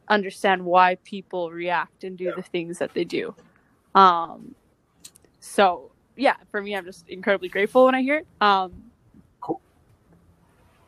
understand 0.08 0.64
why 0.64 0.96
people 1.04 1.50
react 1.50 2.04
and 2.04 2.16
do 2.16 2.32
the 2.36 2.42
things 2.42 2.78
that 2.78 2.94
they 2.94 3.04
do 3.04 3.34
um 3.94 4.54
so 5.40 5.90
yeah 6.16 6.36
for 6.50 6.62
me 6.62 6.76
i'm 6.76 6.84
just 6.84 7.08
incredibly 7.08 7.48
grateful 7.48 7.84
when 7.84 7.94
i 7.94 8.02
hear 8.02 8.18
it 8.18 8.26
um 8.40 8.72
Cool. 9.40 9.60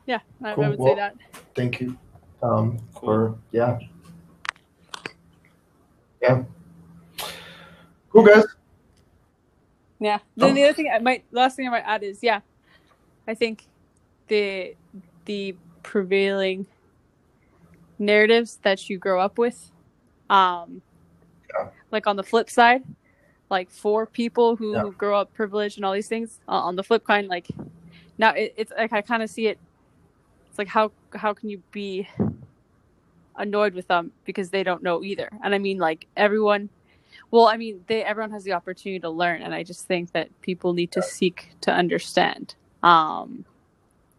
yeah 0.06 0.20
i, 0.44 0.54
Cool. 0.54 0.64
I 0.64 0.68
would 0.68 0.78
Well- 0.78 0.88
say 0.88 0.94
that 0.94 1.14
Thank 1.54 1.80
you 1.80 1.96
um, 2.40 2.78
Cool. 2.94 3.08
for 3.08 3.38
yeah, 3.50 3.78
yeah. 6.22 6.44
Cool 8.10 8.22
guys. 8.24 8.44
Yeah. 10.00 10.18
Then 10.36 10.52
Oh. 10.52 10.54
the 10.54 10.64
other 10.64 10.72
thing 10.74 10.90
I 10.92 10.98
might 10.98 11.24
last 11.32 11.56
thing 11.56 11.66
I 11.66 11.70
might 11.70 11.84
add 11.86 12.02
is 12.02 12.20
yeah, 12.22 12.40
I 13.26 13.34
think 13.34 13.66
the 14.28 14.76
the 15.24 15.56
prevailing 15.82 16.66
narratives 17.98 18.58
that 18.62 18.88
you 18.88 18.98
grow 18.98 19.20
up 19.20 19.38
with, 19.38 19.72
um, 20.30 20.82
Yeah. 21.54 21.70
like 21.90 22.06
on 22.06 22.16
the 22.16 22.22
flip 22.22 22.48
side, 22.48 22.82
like 23.50 23.70
for 23.70 24.06
people 24.06 24.56
who 24.56 24.74
Yeah. 24.74 24.90
grow 24.96 25.18
up 25.18 25.32
privileged 25.34 25.78
and 25.78 25.84
all 25.84 25.92
these 25.94 26.08
things, 26.08 26.40
uh, 26.48 26.52
on 26.52 26.76
the 26.76 26.82
flip 26.84 27.04
kind, 27.04 27.28
like 27.28 27.48
now 28.18 28.30
it, 28.34 28.54
it's 28.56 28.72
like 28.76 28.92
I 28.92 29.02
kind 29.02 29.22
of 29.22 29.30
see 29.30 29.48
it. 29.48 29.58
It's 30.48 30.58
like 30.58 30.68
how 30.68 30.92
how 31.14 31.34
can 31.34 31.48
you 31.48 31.62
be 31.72 32.08
annoyed 33.36 33.74
with 33.74 33.86
them 33.88 34.12
because 34.24 34.50
they 34.50 34.62
don't 34.62 34.82
know 34.82 35.02
either? 35.02 35.28
And 35.42 35.54
I 35.54 35.58
mean 35.58 35.78
like 35.78 36.06
everyone 36.16 36.70
well, 37.30 37.46
I 37.46 37.56
mean, 37.56 37.84
they 37.86 38.02
everyone 38.04 38.30
has 38.32 38.44
the 38.44 38.52
opportunity 38.52 39.00
to 39.00 39.10
learn, 39.10 39.42
and 39.42 39.54
I 39.54 39.62
just 39.62 39.86
think 39.86 40.12
that 40.12 40.28
people 40.40 40.72
need 40.72 40.92
to 40.92 41.02
seek 41.02 41.50
to 41.62 41.72
understand. 41.72 42.54
Um, 42.82 43.44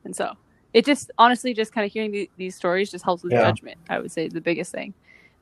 and 0.04 0.16
so 0.16 0.34
it 0.74 0.86
just 0.86 1.12
honestly, 1.18 1.54
just 1.54 1.74
kind 1.74 1.86
of 1.86 1.92
hearing 1.92 2.12
the, 2.12 2.30
these 2.38 2.56
stories 2.56 2.92
just 2.92 3.04
helps 3.04 3.24
with 3.24 3.34
Yeah. 3.34 3.42
judgment. 3.42 3.78
I 3.90 4.00
would 4.00 4.12
say 4.12 4.28
the 4.28 4.42
biggest 4.42 4.72
thing 4.72 4.94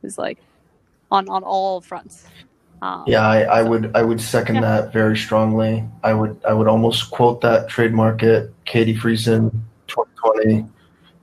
is 0.03 0.17
like 0.17 0.37
on 1.11 1.27
on 1.29 1.43
all 1.43 1.81
fronts. 1.81 2.27
Um, 2.81 3.03
Yeah, 3.07 3.27
I, 3.27 3.41
I 3.41 3.63
would 3.63 3.91
I 3.95 4.03
would 4.03 4.21
second 4.21 4.55
Yeah. 4.55 4.61
that 4.61 4.93
very 4.93 5.17
strongly. 5.17 5.83
I 6.03 6.13
would 6.13 6.39
I 6.47 6.53
would 6.53 6.67
almost 6.67 7.11
quote 7.11 7.41
that 7.41 7.67
trademark 7.69 8.23
it, 8.23 8.53
Katie 8.65 8.95
Friesen, 8.95 9.51
2020. 9.87 10.65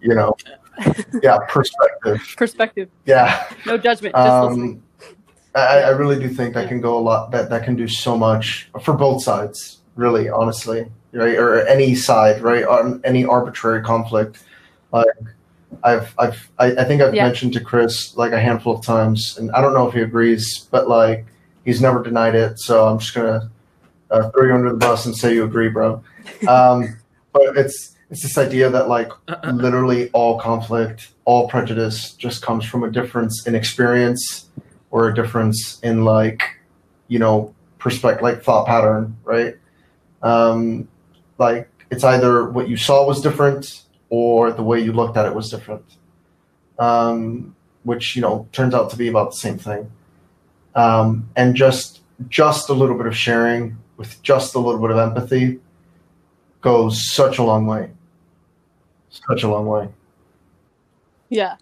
You 0.01 0.15
know, 0.15 0.37
yeah, 1.23 1.39
perspective. 1.49 2.21
perspective, 2.37 2.91
Yeah. 3.07 3.49
no 3.65 3.79
judgment, 3.79 4.15
just 4.15 4.43
listening. 4.43 4.83
Um, 5.55 5.63
I, 5.63 5.83
I 5.83 5.89
really 5.91 6.19
do 6.19 6.29
think 6.29 6.55
that 6.55 6.69
can 6.69 6.81
go 6.81 6.99
a 6.99 7.01
lot. 7.01 7.31
That 7.31 7.51
that 7.51 7.65
can 7.65 7.77
do 7.77 7.89
so 7.89 8.17
much 8.17 8.69
for 8.83 8.95
both 8.95 9.23
sides. 9.23 9.79
Really, 9.97 10.29
honestly, 10.29 10.87
right, 11.13 11.37
or 11.39 11.65
any 11.67 11.95
side, 11.95 12.43
right, 12.43 12.65
on 12.65 13.01
any 13.05 13.25
arbitrary 13.25 13.83
conflict. 13.83 14.43
Like 14.93 15.07
I've 15.85 16.13
I've 16.19 16.51
I, 16.59 16.73
I 16.73 16.85
think 16.85 17.03
I've 17.03 17.15
Yeah. 17.15 17.25
mentioned 17.27 17.53
to 17.55 17.61
Chris 17.61 18.17
like 18.17 18.33
a 18.33 18.41
handful 18.41 18.77
of 18.77 18.85
times, 18.85 19.37
and 19.39 19.51
I 19.53 19.61
don't 19.61 19.75
know 19.75 19.87
if 19.89 19.95
he 19.95 20.01
agrees, 20.01 20.67
but 20.71 20.89
like 20.89 21.27
he's 21.65 21.81
never 21.81 22.03
denied 22.03 22.35
it. 22.35 22.59
So 22.59 22.89
I'm 22.89 22.99
just 22.99 23.15
gonna 23.15 23.51
uh, 24.11 24.31
throw 24.31 24.47
you 24.47 24.55
under 24.55 24.71
the 24.71 24.77
bus 24.77 25.07
and 25.07 25.17
say 25.17 25.35
you 25.35 25.45
agree, 25.45 25.69
bro. 25.69 26.03
Um, 26.49 26.97
but 27.33 27.57
it's 27.57 27.97
it's 28.11 28.23
this 28.23 28.39
idea 28.39 28.71
that 28.71 28.89
like 28.89 29.11
literally 29.45 30.11
all 30.11 30.39
conflict, 30.41 31.11
all 31.27 31.49
prejudice 31.49 32.13
just 32.15 32.43
comes 32.43 32.65
from 32.65 32.83
a 32.83 32.91
difference 32.91 33.47
in 33.47 33.55
experience 33.55 34.47
or 34.95 35.09
a 35.09 35.15
difference 35.15 35.81
in 35.81 36.05
like, 36.05 36.45
you 37.09 37.19
know, 37.19 37.53
perspective, 37.81 38.23
like 38.23 38.45
thought 38.45 38.65
pattern, 38.65 39.17
right? 39.25 39.57
Um, 40.23 40.87
like 41.37 41.69
it's 41.91 42.05
either 42.05 42.49
what 42.49 42.69
you 42.69 42.77
saw 42.77 43.05
was 43.05 43.21
different 43.21 43.83
or 44.09 44.53
the 44.53 44.63
way 44.63 44.79
you 44.79 44.93
looked 44.93 45.17
at 45.17 45.27
it 45.27 45.35
was 45.35 45.51
different, 45.51 45.85
um, 46.79 47.57
which 47.83 48.15
you 48.15 48.23
know 48.23 48.47
turns 48.53 48.73
out 48.73 48.89
to 48.91 48.97
be 48.97 49.09
about 49.09 49.33
the 49.33 49.37
same 49.37 49.59
thing. 49.59 49.91
Um, 50.77 51.29
and 51.35 51.57
just 51.57 52.01
just 52.29 52.69
a 52.69 52.73
little 52.73 52.97
bit 52.97 53.07
of 53.07 53.17
sharing 53.17 53.77
with 53.97 54.23
just 54.23 54.55
a 54.55 54.61
little 54.61 54.81
bit 54.81 54.93
of 54.93 54.99
empathy 54.99 55.59
goes 56.61 57.11
such 57.11 57.39
a 57.39 57.43
long 57.43 57.67
way. 57.67 57.91
Such 59.11 59.43
a 59.43 59.49
long 59.49 59.67
way. 59.67 59.89
Yeah. 61.31 61.57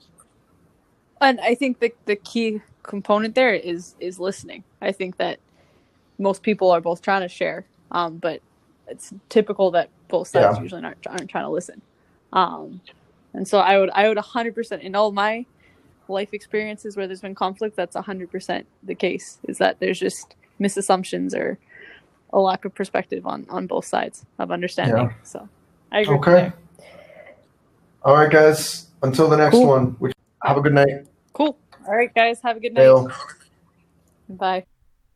And 1.18 1.40
I 1.40 1.54
think 1.54 1.80
the 1.80 1.94
the 2.04 2.16
key 2.16 2.60
component 2.82 3.34
there 3.34 3.54
is 3.54 3.94
is 4.00 4.18
listening. 4.18 4.64
I 4.80 4.92
think 4.92 5.16
that 5.18 5.38
most 6.18 6.42
people 6.42 6.70
are 6.70 6.80
both 6.80 7.02
trying 7.02 7.22
to 7.22 7.28
share, 7.28 7.64
um, 7.90 8.18
but 8.18 8.40
it's 8.88 9.12
typical 9.28 9.70
that 9.72 9.88
both 10.08 10.28
sides 10.28 10.56
Yeah. 10.56 10.62
usually 10.62 10.84
aren't, 10.84 11.06
aren't 11.06 11.30
trying 11.30 11.44
to 11.44 11.50
listen. 11.50 11.80
Um, 12.32 12.80
and 13.34 13.46
so 13.48 13.58
I 13.58 13.78
would 13.78 13.90
I 13.90 14.08
would 14.08 14.18
100% 14.18 14.80
in 14.80 14.94
all 14.94 15.12
my 15.12 15.46
life 16.08 16.34
experiences 16.34 16.96
where 16.96 17.06
there's 17.06 17.20
been 17.22 17.34
conflict, 17.34 17.76
that's 17.76 17.96
100% 17.96 18.64
the 18.82 18.94
case. 18.94 19.38
Is 19.48 19.58
that 19.58 19.78
there's 19.80 19.98
just 19.98 20.34
misassumptions 20.60 21.34
or 21.34 21.58
a 22.32 22.38
lack 22.40 22.64
of 22.64 22.74
perspective 22.74 23.26
on 23.26 23.46
on 23.48 23.66
both 23.66 23.84
sides 23.84 24.24
of 24.38 24.50
understanding. 24.50 24.96
Yeah. 25.04 25.12
So 25.22 25.48
I 25.90 26.00
agree. 26.00 26.16
Okay. 26.16 26.52
All 28.04 28.14
right, 28.16 28.30
guys. 28.30 28.88
Until 29.02 29.28
the 29.28 29.36
next 29.36 29.54
Cool. 29.54 29.66
one. 29.68 29.86
Which, 29.98 30.12
have 30.42 30.56
a 30.56 30.60
good 30.60 30.74
night. 30.74 31.06
Cool. 31.32 31.56
All 31.86 31.96
right, 31.96 32.12
guys. 32.14 32.40
Have 32.42 32.56
a 32.56 32.60
good 32.60 32.74
night. 32.74 32.82
Dale. 32.82 33.10
Bye. 34.28 34.66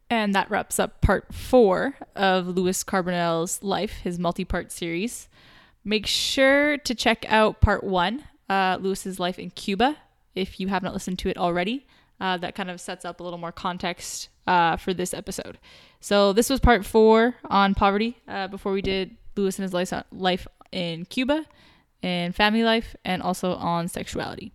And 0.09 0.35
that 0.35 0.51
wraps 0.51 0.79
up 0.79 1.01
part 1.01 1.35
four 1.35 1.97
of 2.15 2.49
Lewis 2.49 2.85
Carbonell's 2.85 3.63
life, 3.63 3.93
his 4.03 4.19
multi 4.19 4.45
part 4.45 4.71
series. 4.71 5.29
Make 5.85 6.07
sure 6.07 6.79
to 6.79 6.95
check 6.95 7.25
out 7.29 7.61
part 7.61 7.85
one, 7.85 8.25
uh, 8.49 8.79
Lewis's 8.81 9.19
life 9.21 9.39
in 9.39 9.51
Cuba, 9.51 9.97
if 10.35 10.61
you 10.61 10.69
have 10.69 10.83
not 10.83 10.93
listened 10.93 11.19
to 11.21 11.29
it 11.29 11.37
already. 11.37 11.87
Uh, 12.21 12.37
that 12.39 12.55
kind 12.55 12.71
of 12.71 12.81
sets 12.81 13.05
up 13.05 13.21
a 13.21 13.23
little 13.23 13.39
more 13.39 13.53
context 13.53 14.29
uh, 14.47 14.77
for 14.77 14.95
this 14.95 15.13
episode. 15.13 15.59
So 16.01 16.33
this 16.33 16.49
was 16.49 16.61
part 16.61 16.85
four 16.85 17.37
on 17.45 17.75
poverty. 17.75 18.17
Uh, 18.27 18.49
before 18.49 18.73
we 18.73 18.83
did 18.83 19.17
Lewis 19.37 19.59
and 19.59 19.65
his 19.65 19.75
life 19.75 19.93
life 20.13 20.47
in 20.73 21.05
Cuba, 21.05 21.47
and 22.03 22.35
family 22.35 22.63
life, 22.63 22.97
and 23.05 23.23
also 23.23 23.55
on 23.55 23.89
sexuality. 23.89 24.53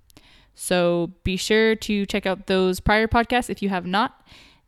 So 0.61 1.11
be 1.23 1.37
sure 1.37 1.75
to 1.75 2.05
check 2.05 2.27
out 2.27 2.45
those 2.45 2.79
prior 2.79 3.07
podcasts 3.07 3.49
if 3.49 3.63
you 3.63 3.69
have 3.69 3.87
not, 3.87 4.23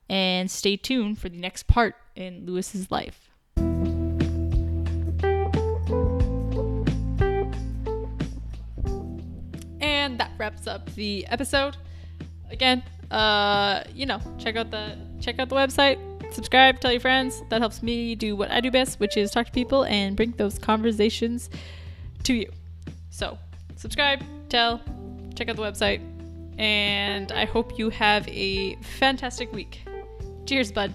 and 0.10 0.50
stay 0.50 0.76
tuned 0.76 1.20
for 1.20 1.30
the 1.30 1.38
next 1.38 1.68
part 1.68 1.94
in 2.16 2.48
Lewis's 2.48 2.90
life. 2.90 3.30
And 9.80 10.18
that 10.18 10.32
wraps 10.40 10.66
up 10.66 10.92
the 10.96 11.28
episode. 11.28 11.78
Again, 12.50 12.82
uh, 13.12 13.84
you 13.94 14.08
know, 14.08 14.20
check 14.40 14.56
out 14.56 14.72
the 14.72 14.98
check 15.22 15.38
out 15.38 15.50
the 15.50 15.56
website, 15.56 16.00
subscribe, 16.34 16.80
tell 16.80 16.92
your 16.92 17.02
friends. 17.02 17.44
That 17.52 17.62
helps 17.62 17.84
me 17.84 18.16
do 18.16 18.36
what 18.36 18.50
I 18.50 18.62
do 18.62 18.72
best, 18.72 19.00
which 19.00 19.16
is 19.16 19.30
talk 19.30 19.46
to 19.46 19.52
people 19.52 19.84
and 19.86 20.18
bring 20.18 20.32
those 20.32 20.58
conversations 20.58 21.52
to 22.24 22.34
you. 22.34 22.50
So, 23.12 23.38
subscribe, 23.76 24.24
tell, 24.50 24.82
check 25.36 25.50
out 25.50 25.56
the 25.56 25.62
website, 25.62 26.02
and 26.58 27.32
I 27.32 27.46
hope 27.46 27.78
you 27.78 27.90
have 27.90 28.28
a 28.28 28.76
fantastic 28.78 29.52
week. 29.54 29.82
Cheers, 30.46 30.72
bud. 30.72 30.94